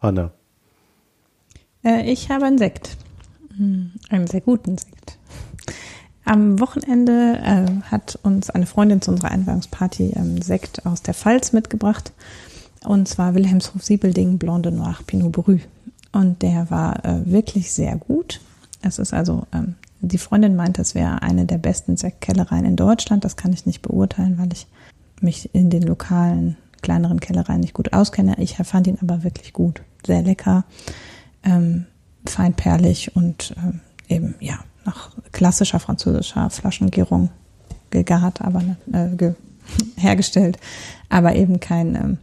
Anna. 0.00 0.32
Äh, 1.84 2.10
ich 2.10 2.30
habe 2.30 2.44
einen 2.44 2.58
Sekt. 2.58 2.96
Hm, 3.56 3.92
einen 4.08 4.26
sehr 4.26 4.40
guten 4.40 4.78
Sekt. 4.78 5.18
Am 6.24 6.60
Wochenende 6.60 7.40
äh, 7.42 7.90
hat 7.90 8.18
uns 8.22 8.50
eine 8.50 8.66
Freundin 8.66 9.02
zu 9.02 9.10
unserer 9.10 9.32
Einweihungsparty 9.32 10.12
ähm, 10.14 10.40
Sekt 10.40 10.86
aus 10.86 11.02
der 11.02 11.14
Pfalz 11.14 11.52
mitgebracht. 11.52 12.12
Und 12.84 13.08
zwar 13.08 13.34
Wilhelmshof 13.34 13.82
Siebelding 13.82 14.38
Blonde 14.38 14.70
Noir 14.70 14.98
Pinot 15.06 15.32
Brü. 15.32 15.58
Und 16.12 16.42
der 16.42 16.70
war 16.70 17.04
äh, 17.04 17.24
wirklich 17.24 17.72
sehr 17.72 17.96
gut. 17.96 18.40
Es 18.82 18.98
ist 18.98 19.14
also, 19.14 19.46
ähm, 19.52 19.76
die 20.00 20.18
Freundin 20.18 20.56
meint, 20.56 20.78
es 20.78 20.94
wäre 20.94 21.22
eine 21.22 21.46
der 21.46 21.58
besten 21.58 21.96
Sektkellereien 21.96 22.64
in 22.64 22.76
Deutschland. 22.76 23.24
Das 23.24 23.36
kann 23.36 23.52
ich 23.52 23.66
nicht 23.66 23.82
beurteilen, 23.82 24.36
weil 24.38 24.52
ich 24.52 24.66
mich 25.20 25.54
in 25.54 25.70
den 25.70 25.82
lokalen, 25.82 26.56
kleineren 26.82 27.20
Kellereien 27.20 27.60
nicht 27.60 27.74
gut 27.74 27.92
auskenne. 27.92 28.36
Ich 28.38 28.56
fand 28.56 28.88
ihn 28.88 28.98
aber 29.00 29.22
wirklich 29.22 29.52
gut. 29.52 29.82
Sehr 30.04 30.22
lecker, 30.22 30.64
ähm, 31.44 31.86
feinperlig 32.26 33.14
und 33.16 33.54
ähm, 33.56 33.80
eben, 34.08 34.34
ja, 34.40 34.58
nach 34.84 35.10
klassischer 35.30 35.78
französischer 35.78 36.50
Flaschengärung 36.50 37.30
gegart, 37.90 38.42
aber 38.42 38.62
äh, 38.92 39.08
ge 39.16 39.34
hergestellt. 39.96 40.58
Aber 41.08 41.36
eben 41.36 41.60
kein, 41.60 41.94
ähm, 41.94 42.18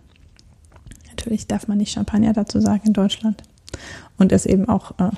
natürlich 1.08 1.48
darf 1.48 1.70
man 1.70 1.78
nicht 1.78 1.94
Champagner 1.94 2.34
dazu 2.34 2.60
sagen 2.60 2.82
in 2.88 2.94
Deutschland 2.94 3.42
und 4.18 4.32
ist 4.32 4.46
eben 4.46 4.68
auch 4.68 4.92
äh, 5.00 5.12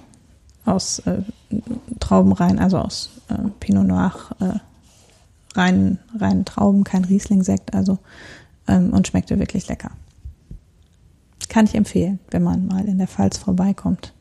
aus 0.65 0.99
äh, 0.99 1.23
Traubenreihen, 1.99 2.59
also 2.59 2.77
aus 2.77 3.09
äh, 3.29 3.35
Pinot 3.59 3.87
Noir 3.87 4.13
äh, 4.39 5.57
reinen, 5.57 5.99
reinen 6.17 6.45
Trauben, 6.45 6.83
kein 6.83 7.03
Riesling-Sekt, 7.03 7.73
also 7.73 7.99
ähm, 8.67 8.93
und 8.93 9.07
schmeckte 9.07 9.39
wirklich 9.39 9.67
lecker. 9.67 9.91
Kann 11.49 11.65
ich 11.65 11.75
empfehlen, 11.75 12.19
wenn 12.29 12.43
man 12.43 12.67
mal 12.67 12.85
in 12.85 12.97
der 12.97 13.07
Pfalz 13.07 13.37
vorbeikommt 13.37 14.13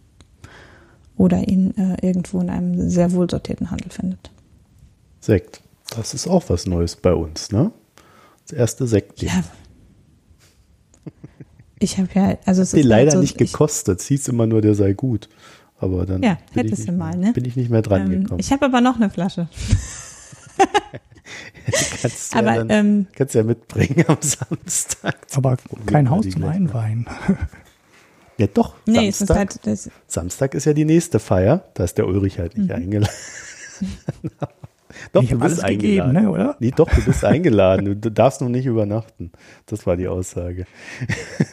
oder 1.17 1.47
ihn 1.47 1.77
äh, 1.77 2.05
irgendwo 2.05 2.41
in 2.41 2.51
einem 2.51 2.89
sehr 2.89 3.13
wohl 3.13 3.29
sortierten 3.31 3.71
Handel 3.71 3.91
findet. 3.91 4.31
Sekt, 5.21 5.61
das 5.95 6.15
ist 6.15 6.27
auch 6.27 6.45
was 6.49 6.67
Neues 6.67 6.97
bei 6.97 7.13
uns, 7.13 7.53
ne? 7.53 7.71
Das 8.47 8.59
erste 8.59 8.87
Sekt. 8.87 9.23
Ja, 9.23 9.45
ich 11.81 11.99
habe 11.99 12.09
ja, 12.15 12.39
also 12.45 12.63
es 12.63 12.75
ist 12.75 12.85
leider 12.85 13.13
so, 13.13 13.21
nicht 13.21 13.39
gekostet. 13.39 14.03
Hieß 14.03 14.29
immer 14.29 14.47
nur, 14.47 14.61
der 14.61 14.75
sei 14.75 14.93
gut. 14.93 15.29
Aber 15.79 16.05
dann 16.05 16.23
ja, 16.23 16.39
hättest 16.53 16.87
du 16.87 16.93
mal, 16.93 17.17
ne? 17.17 17.33
bin 17.33 17.47
ich 17.47 17.57
nicht 17.57 17.71
mehr 17.71 17.81
dran 17.81 18.13
ähm, 18.13 18.23
gekommen. 18.23 18.39
Ich 18.39 18.53
habe 18.53 18.67
aber 18.67 18.83
noch 18.83 18.97
eine 18.97 19.09
Flasche. 19.09 19.49
kannst 22.03 22.37
aber 22.37 22.55
ja 22.55 22.65
dann, 22.65 22.71
ähm, 22.71 23.07
kannst 23.17 23.35
ja 23.35 23.43
mitbringen 23.43 24.05
am 24.07 24.19
Samstag. 24.21 25.17
Aber 25.35 25.57
kein 25.87 26.11
Haus 26.11 26.29
zum 26.29 26.45
Einweihen. 26.45 27.07
Ja, 28.37 28.47
doch. 28.47 28.75
Nee, 28.87 29.11
Samstag, 29.11 29.57
ist 29.67 29.87
halt, 29.87 29.95
Samstag 30.07 30.55
ist 30.55 30.67
ja 30.67 30.75
die 30.75 30.85
nächste 30.85 31.19
Feier. 31.19 31.65
Da 31.75 31.85
ist 31.85 31.97
der 31.97 32.07
Ulrich 32.07 32.39
halt 32.39 32.59
nicht 32.59 32.69
mhm. 32.69 32.75
eingeladen. 32.75 33.15
Doch, 35.13 35.23
ich 35.23 35.31
du 35.31 35.39
bist 35.39 35.63
eingeladen. 35.65 36.13
Gegeben, 36.15 36.25
ne, 36.25 36.31
oder? 36.31 36.57
Nee, 36.61 36.73
doch, 36.75 36.89
du 36.89 37.03
bist 37.03 37.25
eingeladen. 37.25 38.01
Du 38.01 38.11
darfst 38.11 38.41
noch 38.41 38.49
nicht 38.49 38.67
übernachten. 38.67 39.33
Das 39.67 39.87
war 39.87 39.97
die 39.97 40.09
Aussage. 40.09 40.67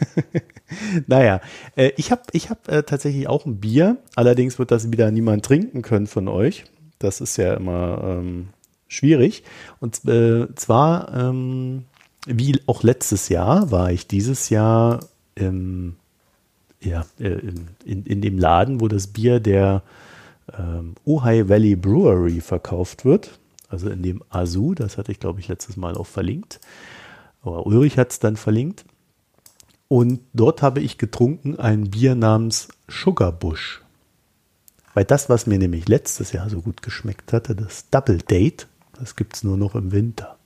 naja, 1.06 1.40
äh, 1.76 1.90
ich 1.96 2.10
habe 2.10 2.22
ich 2.32 2.50
hab, 2.50 2.68
äh, 2.68 2.82
tatsächlich 2.82 3.28
auch 3.28 3.46
ein 3.46 3.58
Bier. 3.58 3.96
Allerdings 4.14 4.58
wird 4.58 4.70
das 4.70 4.92
wieder 4.92 5.10
niemand 5.10 5.44
trinken 5.44 5.82
können 5.82 6.06
von 6.06 6.28
euch. 6.28 6.64
Das 6.98 7.20
ist 7.20 7.36
ja 7.36 7.54
immer 7.54 8.00
ähm, 8.04 8.48
schwierig. 8.86 9.42
Und 9.80 10.04
äh, 10.06 10.46
zwar, 10.54 11.14
ähm, 11.14 11.84
wie 12.26 12.60
auch 12.66 12.82
letztes 12.82 13.28
Jahr, 13.28 13.70
war 13.70 13.90
ich 13.90 14.06
dieses 14.06 14.50
Jahr 14.50 15.00
im 15.34 15.96
ja, 16.80 17.04
äh, 17.18 17.28
in, 17.28 17.68
in, 17.84 18.04
in, 18.04 18.20
dem 18.20 18.38
Laden, 18.38 18.80
wo 18.80 18.88
das 18.88 19.08
Bier 19.08 19.40
der 19.40 19.82
ähm, 20.56 20.94
Ojai 21.04 21.48
Valley 21.48 21.76
Brewery 21.76 22.40
verkauft 22.40 23.04
wird. 23.04 23.38
Also 23.68 23.90
in 23.90 24.02
dem 24.02 24.22
Azu, 24.30 24.74
das 24.74 24.96
hatte 24.96 25.12
ich, 25.12 25.20
glaube 25.20 25.40
ich, 25.40 25.48
letztes 25.48 25.76
Mal 25.76 25.94
auch 25.94 26.06
verlinkt. 26.06 26.60
Aber 27.42 27.66
Ulrich 27.66 27.98
hat 27.98 28.10
es 28.10 28.18
dann 28.18 28.36
verlinkt. 28.36 28.84
Und 29.88 30.20
dort 30.32 30.62
habe 30.62 30.80
ich 30.80 30.98
getrunken 30.98 31.58
ein 31.58 31.90
Bier 31.90 32.14
namens 32.14 32.68
Sugar 32.88 33.32
Bush. 33.32 33.82
Weil 34.94 35.04
das, 35.04 35.28
was 35.28 35.46
mir 35.46 35.58
nämlich 35.58 35.88
letztes 35.88 36.32
Jahr 36.32 36.50
so 36.50 36.60
gut 36.60 36.82
geschmeckt 36.82 37.32
hatte, 37.32 37.54
das 37.54 37.88
Double 37.90 38.18
Date, 38.18 38.66
das 38.98 39.16
gibt 39.16 39.36
es 39.36 39.44
nur 39.44 39.56
noch 39.56 39.74
im 39.74 39.92
Winter. 39.92 40.36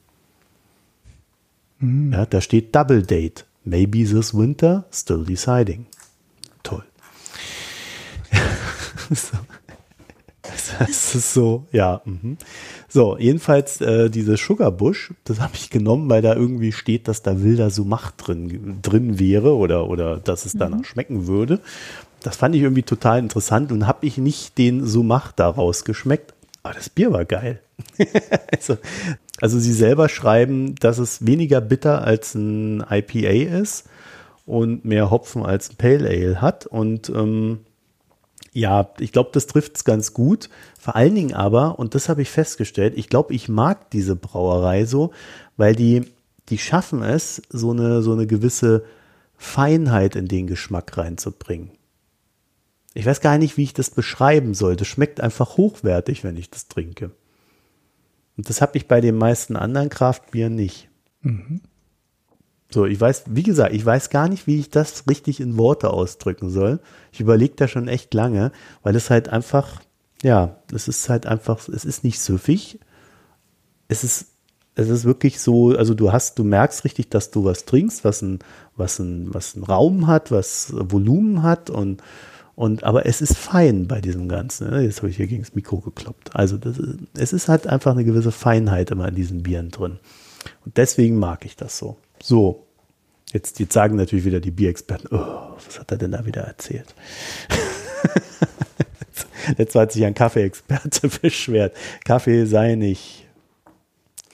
Mhm. 1.78 2.12
Ja, 2.12 2.26
da 2.26 2.40
steht 2.40 2.74
Double 2.74 3.02
Date. 3.02 3.46
Maybe 3.64 4.04
this 4.04 4.34
winter, 4.34 4.84
still 4.92 5.24
deciding. 5.24 5.86
Toll. 6.62 6.84
so. 9.10 9.38
Das 10.78 11.14
ist 11.14 11.34
so, 11.34 11.66
ja. 11.72 12.02
Mh. 12.04 12.36
So, 12.88 13.16
jedenfalls 13.18 13.80
äh, 13.80 14.10
diese 14.10 14.36
Sugar 14.36 14.70
Bush, 14.72 15.12
das 15.24 15.40
habe 15.40 15.52
ich 15.54 15.70
genommen, 15.70 16.10
weil 16.10 16.22
da 16.22 16.34
irgendwie 16.34 16.72
steht, 16.72 17.08
dass 17.08 17.22
da 17.22 17.42
wilder 17.42 17.70
Sumach 17.70 18.10
drin, 18.12 18.78
drin 18.82 19.18
wäre 19.18 19.54
oder, 19.56 19.88
oder 19.88 20.18
dass 20.18 20.44
es 20.44 20.52
danach 20.52 20.78
mhm. 20.78 20.84
schmecken 20.84 21.26
würde. 21.26 21.60
Das 22.20 22.36
fand 22.36 22.54
ich 22.54 22.62
irgendwie 22.62 22.82
total 22.82 23.18
interessant 23.18 23.72
und 23.72 23.86
habe 23.86 24.06
ich 24.06 24.18
nicht 24.18 24.58
den 24.58 24.86
Sumach 24.86 25.32
daraus 25.32 25.84
geschmeckt. 25.84 26.34
Aber 26.62 26.74
das 26.74 26.88
Bier 26.88 27.12
war 27.12 27.24
geil. 27.24 27.60
also, 28.52 28.78
also 29.40 29.58
sie 29.58 29.72
selber 29.72 30.08
schreiben, 30.08 30.76
dass 30.76 30.98
es 30.98 31.26
weniger 31.26 31.60
bitter 31.60 32.04
als 32.04 32.34
ein 32.34 32.84
IPA 32.88 33.58
ist 33.60 33.88
und 34.46 34.84
mehr 34.84 35.10
Hopfen 35.10 35.44
als 35.44 35.70
ein 35.70 35.76
Pale 35.76 36.08
Ale 36.08 36.40
hat. 36.40 36.66
Und 36.66 37.08
ähm, 37.08 37.60
ja, 38.52 38.90
ich 38.98 39.12
glaube, 39.12 39.30
das 39.32 39.46
trifft 39.46 39.76
es 39.76 39.84
ganz 39.84 40.12
gut. 40.12 40.50
Vor 40.78 40.94
allen 40.94 41.14
Dingen 41.14 41.34
aber, 41.34 41.78
und 41.78 41.94
das 41.94 42.08
habe 42.08 42.22
ich 42.22 42.30
festgestellt, 42.30 42.94
ich 42.96 43.08
glaube, 43.08 43.34
ich 43.34 43.48
mag 43.48 43.90
diese 43.90 44.14
Brauerei 44.14 44.84
so, 44.84 45.12
weil 45.56 45.74
die, 45.74 46.12
die 46.48 46.58
schaffen 46.58 47.02
es, 47.02 47.42
so 47.48 47.70
eine, 47.70 48.02
so 48.02 48.12
eine 48.12 48.26
gewisse 48.26 48.84
Feinheit 49.36 50.16
in 50.16 50.28
den 50.28 50.46
Geschmack 50.46 50.96
reinzubringen. 50.98 51.70
Ich 52.94 53.06
weiß 53.06 53.22
gar 53.22 53.38
nicht, 53.38 53.56
wie 53.56 53.62
ich 53.62 53.72
das 53.72 53.88
beschreiben 53.88 54.52
soll. 54.52 54.76
Das 54.76 54.86
schmeckt 54.86 55.20
einfach 55.20 55.56
hochwertig, 55.56 56.24
wenn 56.24 56.36
ich 56.36 56.50
das 56.50 56.68
trinke. 56.68 57.10
Und 58.36 58.50
das 58.50 58.60
habe 58.60 58.76
ich 58.76 58.86
bei 58.86 59.00
den 59.00 59.16
meisten 59.16 59.56
anderen 59.56 59.88
Kraftbieren 59.88 60.54
nicht. 60.54 60.88
Mhm. 61.22 61.62
So, 62.72 62.86
ich 62.86 63.00
weiß, 63.00 63.24
wie 63.28 63.42
gesagt, 63.42 63.74
ich 63.74 63.84
weiß 63.84 64.10
gar 64.10 64.28
nicht, 64.28 64.46
wie 64.46 64.58
ich 64.58 64.70
das 64.70 65.04
richtig 65.08 65.40
in 65.40 65.58
Worte 65.58 65.90
ausdrücken 65.90 66.50
soll. 66.50 66.80
Ich 67.12 67.20
überlege 67.20 67.54
da 67.56 67.68
schon 67.68 67.88
echt 67.88 68.14
lange, 68.14 68.52
weil 68.82 68.96
es 68.96 69.10
halt 69.10 69.28
einfach, 69.28 69.82
ja, 70.22 70.56
es 70.72 70.88
ist 70.88 71.08
halt 71.08 71.26
einfach, 71.26 71.68
es 71.68 71.84
ist 71.84 72.04
nicht 72.04 72.20
süffig. 72.20 72.78
Es 73.88 74.04
ist, 74.04 74.26
es 74.74 74.88
ist 74.88 75.04
wirklich 75.04 75.40
so, 75.40 75.76
also 75.76 75.92
du 75.94 76.12
hast, 76.12 76.38
du 76.38 76.44
merkst 76.44 76.84
richtig, 76.84 77.10
dass 77.10 77.30
du 77.30 77.44
was 77.44 77.66
trinkst, 77.66 78.04
was 78.04 78.22
ein, 78.22 78.38
was 78.76 78.98
ein, 78.98 79.34
was 79.34 79.54
ein 79.54 79.64
Raum 79.64 80.06
hat, 80.06 80.30
was 80.30 80.72
Volumen 80.74 81.42
hat 81.42 81.68
und, 81.68 82.02
und, 82.54 82.84
aber 82.84 83.06
es 83.06 83.20
ist 83.20 83.36
fein 83.36 83.86
bei 83.86 84.00
diesem 84.00 84.28
Ganzen. 84.28 84.70
Ne? 84.70 84.82
Jetzt 84.82 84.98
habe 84.98 85.10
ich 85.10 85.16
hier 85.16 85.26
gegen 85.26 85.42
das 85.42 85.54
Mikro 85.54 85.78
gekloppt. 85.80 86.30
Also 86.34 86.56
das 86.56 86.78
ist, 86.78 86.98
es 87.18 87.32
ist 87.34 87.48
halt 87.48 87.66
einfach 87.66 87.92
eine 87.92 88.04
gewisse 88.04 88.32
Feinheit 88.32 88.90
immer 88.90 89.08
in 89.08 89.14
diesen 89.14 89.42
Bieren 89.42 89.70
drin. 89.70 89.98
Und 90.64 90.76
deswegen 90.76 91.18
mag 91.18 91.44
ich 91.44 91.56
das 91.56 91.76
so. 91.76 91.98
So, 92.22 92.68
jetzt, 93.32 93.58
jetzt 93.58 93.72
sagen 93.72 93.96
natürlich 93.96 94.24
wieder 94.24 94.38
die 94.38 94.52
Bierexperten, 94.52 95.08
oh, 95.10 95.56
was 95.56 95.80
hat 95.80 95.90
er 95.90 95.98
denn 95.98 96.12
da 96.12 96.24
wieder 96.24 96.42
erzählt? 96.42 96.94
Letztes 99.58 99.80
hat 99.80 99.90
sich 99.90 100.04
ein 100.04 100.14
Kaffeeexperte 100.14 101.08
beschwert. 101.20 101.76
Kaffee 102.04 102.46
sei 102.46 102.76
nicht 102.76 103.26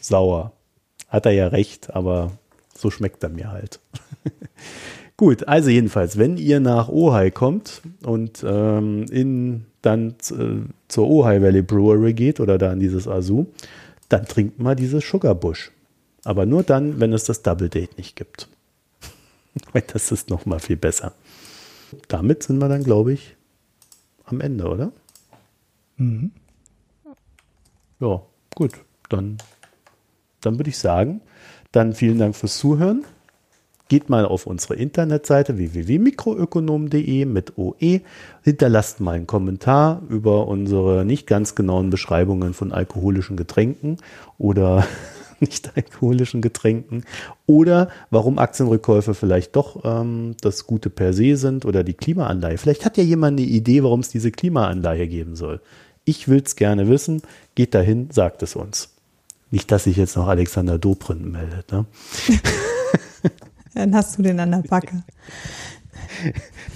sauer. 0.02 0.52
Hat 1.09 1.24
er 1.24 1.32
ja 1.32 1.48
recht, 1.48 1.94
aber 1.94 2.32
so 2.77 2.90
schmeckt 2.90 3.23
er 3.23 3.31
mir 3.31 3.51
halt. 3.51 3.81
Gut, 5.16 5.48
also 5.48 5.70
jedenfalls, 5.70 6.19
wenn 6.19 6.36
ihr 6.36 6.60
nach 6.60 6.90
Ojai 6.90 7.31
kommt 7.31 7.81
und 8.05 8.44
ähm, 8.47 9.06
in, 9.10 9.65
dann 9.81 10.10
äh, 10.31 10.69
zur 10.89 11.09
Ojai 11.09 11.40
Valley 11.40 11.62
Brewery 11.62 12.12
geht 12.12 12.39
oder 12.39 12.59
da 12.59 12.70
in 12.70 12.81
dieses 12.81 13.09
Azu, 13.09 13.51
dann 14.10 14.27
trinkt 14.27 14.59
mal 14.59 14.77
dieses 14.77 15.09
Sugar 15.09 15.35
Bush. 15.35 15.73
Aber 16.24 16.47
nur 16.47 16.62
dann, 16.62 17.01
wenn 17.01 17.12
es 17.12 17.24
das 17.24 17.43
Double 17.43 17.69
Date 17.69 17.97
nicht 17.97 18.16
gibt. 18.16 18.49
das 19.93 20.12
ist 20.12 20.31
noch 20.31 20.47
mal 20.47 20.61
viel 20.61 20.77
besser. 20.77 21.12
Damit 22.09 22.43
sind 22.43 22.59
wir 22.59 22.69
dann, 22.69 22.85
glaube 22.85 23.12
ich, 23.12 23.36
am 24.24 24.40
Ende, 24.40 24.69
oder? 24.69 24.93
Mhm. 25.97 26.32
Ja, 28.01 28.23
gut. 28.55 28.73
Dann, 29.09 29.39
dann 30.40 30.59
würde 30.59 30.70
ich 30.70 30.78
sagen, 30.78 31.20
dann 31.73 31.95
vielen 31.95 32.19
Dank 32.19 32.36
fürs 32.36 32.59
Zuhören. 32.59 33.05
Geht 33.89 34.11
mal 34.11 34.27
auf 34.27 34.47
unsere 34.47 34.74
Internetseite 34.74 35.57
www.mikroökonom.de 35.57 37.24
mit 37.24 37.57
OE. 37.57 38.03
Hinterlasst 38.43 39.01
mal 39.01 39.15
einen 39.15 39.27
Kommentar 39.27 40.03
über 40.11 40.47
unsere 40.47 41.07
nicht 41.07 41.27
ganz 41.27 41.55
genauen 41.55 41.89
Beschreibungen 41.89 42.53
von 42.53 42.70
alkoholischen 42.70 43.39
Getränken 43.39 43.97
oder 44.36 44.86
nicht 45.40 45.77
alkoholischen 45.77 46.43
Getränken 46.43 47.05
oder 47.47 47.89
warum 48.10 48.39
Aktienrückkäufe 48.39 49.15
vielleicht 49.15 49.56
doch 49.56 49.85
ähm, 49.85 50.36
das 50.40 50.66
Gute 50.66 50.90
per 50.90 51.12
se 51.12 51.36
sind 51.36 51.65
oder 51.65 51.85
die 51.85 51.94
Klimaanleihe. 51.94 52.59
Vielleicht 52.59 52.85
hat 52.85 52.97
ja 52.97 53.05
jemand 53.05 53.39
eine 53.39 53.48
Idee, 53.48 53.82
warum 53.82 54.01
es 54.01 54.09
diese 54.09 54.31
Klimaanleihe 54.31 55.06
geben 55.09 55.36
soll. 55.36 55.60
Ich 56.05 56.28
will 56.28 56.43
es 56.44 56.56
gerne 56.56 56.89
wissen. 56.89 57.23
Geht 57.55 57.74
dahin, 57.74 58.10
sagt 58.10 58.43
es 58.43 58.56
uns. 58.56 58.90
Nicht, 59.51 59.70
dass 59.70 59.85
sich 59.85 59.97
jetzt 59.97 60.16
noch 60.16 60.28
Alexander 60.28 60.78
Dobrindt 60.78 61.31
meldet. 61.31 61.73
Ne? 61.73 61.86
dann 63.74 63.94
hast 63.94 64.19
du 64.19 64.23
den 64.23 64.40
an 64.40 64.51
der 64.51 64.62
Backe. 64.69 65.02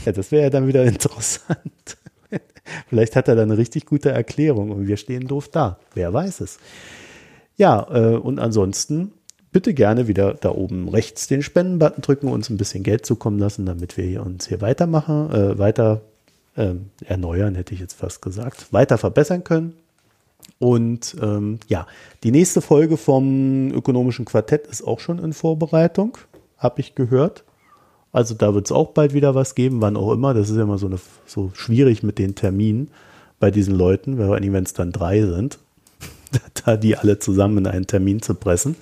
Ja, 0.05 0.13
das 0.13 0.31
wäre 0.31 0.45
ja 0.45 0.51
dann 0.51 0.69
wieder 0.69 0.85
interessant. 0.85 1.97
Vielleicht 2.89 3.17
hat 3.17 3.29
er 3.29 3.35
da 3.35 3.43
eine 3.43 3.59
richtig 3.59 3.87
gute 3.87 4.11
Erklärung 4.11 4.71
und 4.71 4.87
wir 4.87 4.97
stehen 4.97 5.27
doof 5.27 5.49
da. 5.49 5.79
Wer 5.95 6.13
weiß 6.13 6.41
es. 6.41 6.59
Ja, 7.57 7.87
äh, 7.91 8.17
und 8.17 8.39
ansonsten 8.39 9.13
bitte 9.53 9.75
gerne 9.75 10.09
wieder 10.09 10.35
da 10.35 10.51
oben 10.51 10.89
rechts 10.89 11.29
den 11.29 11.43
Spendenbutton 11.43 12.03
drücken, 12.03 12.29
uns 12.29 12.49
ein 12.51 12.57
bisschen 12.57 12.83
Geld 12.83 13.07
zukommen 13.07 13.39
lassen, 13.39 13.67
damit 13.67 13.97
wir 13.97 14.25
uns 14.25 14.49
hier 14.49 14.61
weitermachen, 14.61 15.31
äh, 15.31 15.59
weiter 15.59 16.01
äh, 16.57 16.75
erneuern, 17.05 17.55
hätte 17.55 17.75
ich 17.75 17.81
jetzt 17.81 17.95
fast 17.95 18.23
gesagt, 18.23 18.73
weiter 18.73 18.99
verbessern 18.99 19.45
können. 19.45 19.75
Und 20.59 21.17
ähm, 21.21 21.59
ja, 21.69 21.87
die 22.25 22.31
nächste 22.31 22.61
Folge 22.61 22.97
vom 22.97 23.71
ökonomischen 23.73 24.25
Quartett 24.25 24.67
ist 24.67 24.83
auch 24.83 25.01
schon 25.01 25.19
in 25.19 25.33
Vorbereitung, 25.33 26.19
habe 26.57 26.81
ich 26.81 26.95
gehört. 26.95 27.45
Also 28.13 28.35
da 28.35 28.55
wird 28.55 28.67
es 28.67 28.73
auch 28.73 28.91
bald 28.91 29.15
wieder 29.15 29.35
was 29.35 29.55
geben, 29.55 29.81
wann 29.81 29.97
auch 29.97 30.13
immer. 30.13 30.35
Das 30.35 30.51
ist 30.51 30.57
ja 30.57 30.63
immer 30.63 30.79
so, 30.79 30.87
eine, 30.87 30.99
so 31.27 31.51
schwierig 31.55 32.03
mit 32.03 32.19
den 32.19 32.35
Terminen 32.35 32.91
bei 33.41 33.51
diesen 33.51 33.75
Leuten, 33.75 34.19
vor 34.19 34.35
allem 34.35 34.53
wenn 34.53 34.65
es 34.65 34.75
dann 34.75 34.93
drei 34.93 35.23
sind. 35.23 35.59
da 36.65 36.77
die 36.77 36.97
alle 36.97 37.19
zusammen 37.19 37.59
in 37.59 37.67
einen 37.67 37.87
Termin 37.87 38.23
zu 38.23 38.35
pressen. 38.35 38.77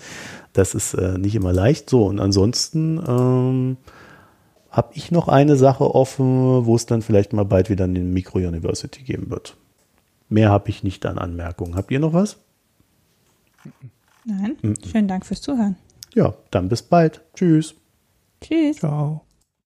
Das 0.53 0.75
ist 0.75 0.95
äh, 0.95 1.19
nicht 1.19 1.35
immer 1.35 1.53
leicht. 1.53 1.91
So, 1.91 2.07
und 2.07 2.21
ansonsten 2.21 2.99
ähm, 3.07 3.77
habe 4.71 4.93
ich 4.95 5.11
noch 5.11 5.29
eine 5.29 5.57
Sache 5.57 5.95
offen, 5.95 6.67
wo 6.67 6.75
es 6.77 6.87
dann 6.87 7.03
vielleicht 7.03 7.33
mal 7.33 7.45
bald 7.45 7.71
wieder 7.71 7.85
eine 7.85 8.01
Micro-University 8.01 9.03
geben 9.03 9.31
wird. 9.31 9.57
Mehr 10.29 10.51
habe 10.51 10.71
ich 10.71 10.85
nicht 10.85 11.05
an 11.07 11.19
Anmerkungen. 11.19 11.75
Habt 11.75 11.91
ihr 11.91 11.99
noch 11.99 12.13
was? 12.13 12.39
Nein. 14.25 14.57
Mhm. 14.63 14.75
Schönen 14.91 15.09
Dank 15.09 15.27
fürs 15.27 15.41
Zuhören. 15.41 15.77
Ja, 16.15 16.35
dann 16.51 16.69
bis 16.69 16.83
bald. 16.83 17.21
Tschüss. 17.35 17.75
Tschüss. 18.41 18.77
Ciao. 18.79 19.25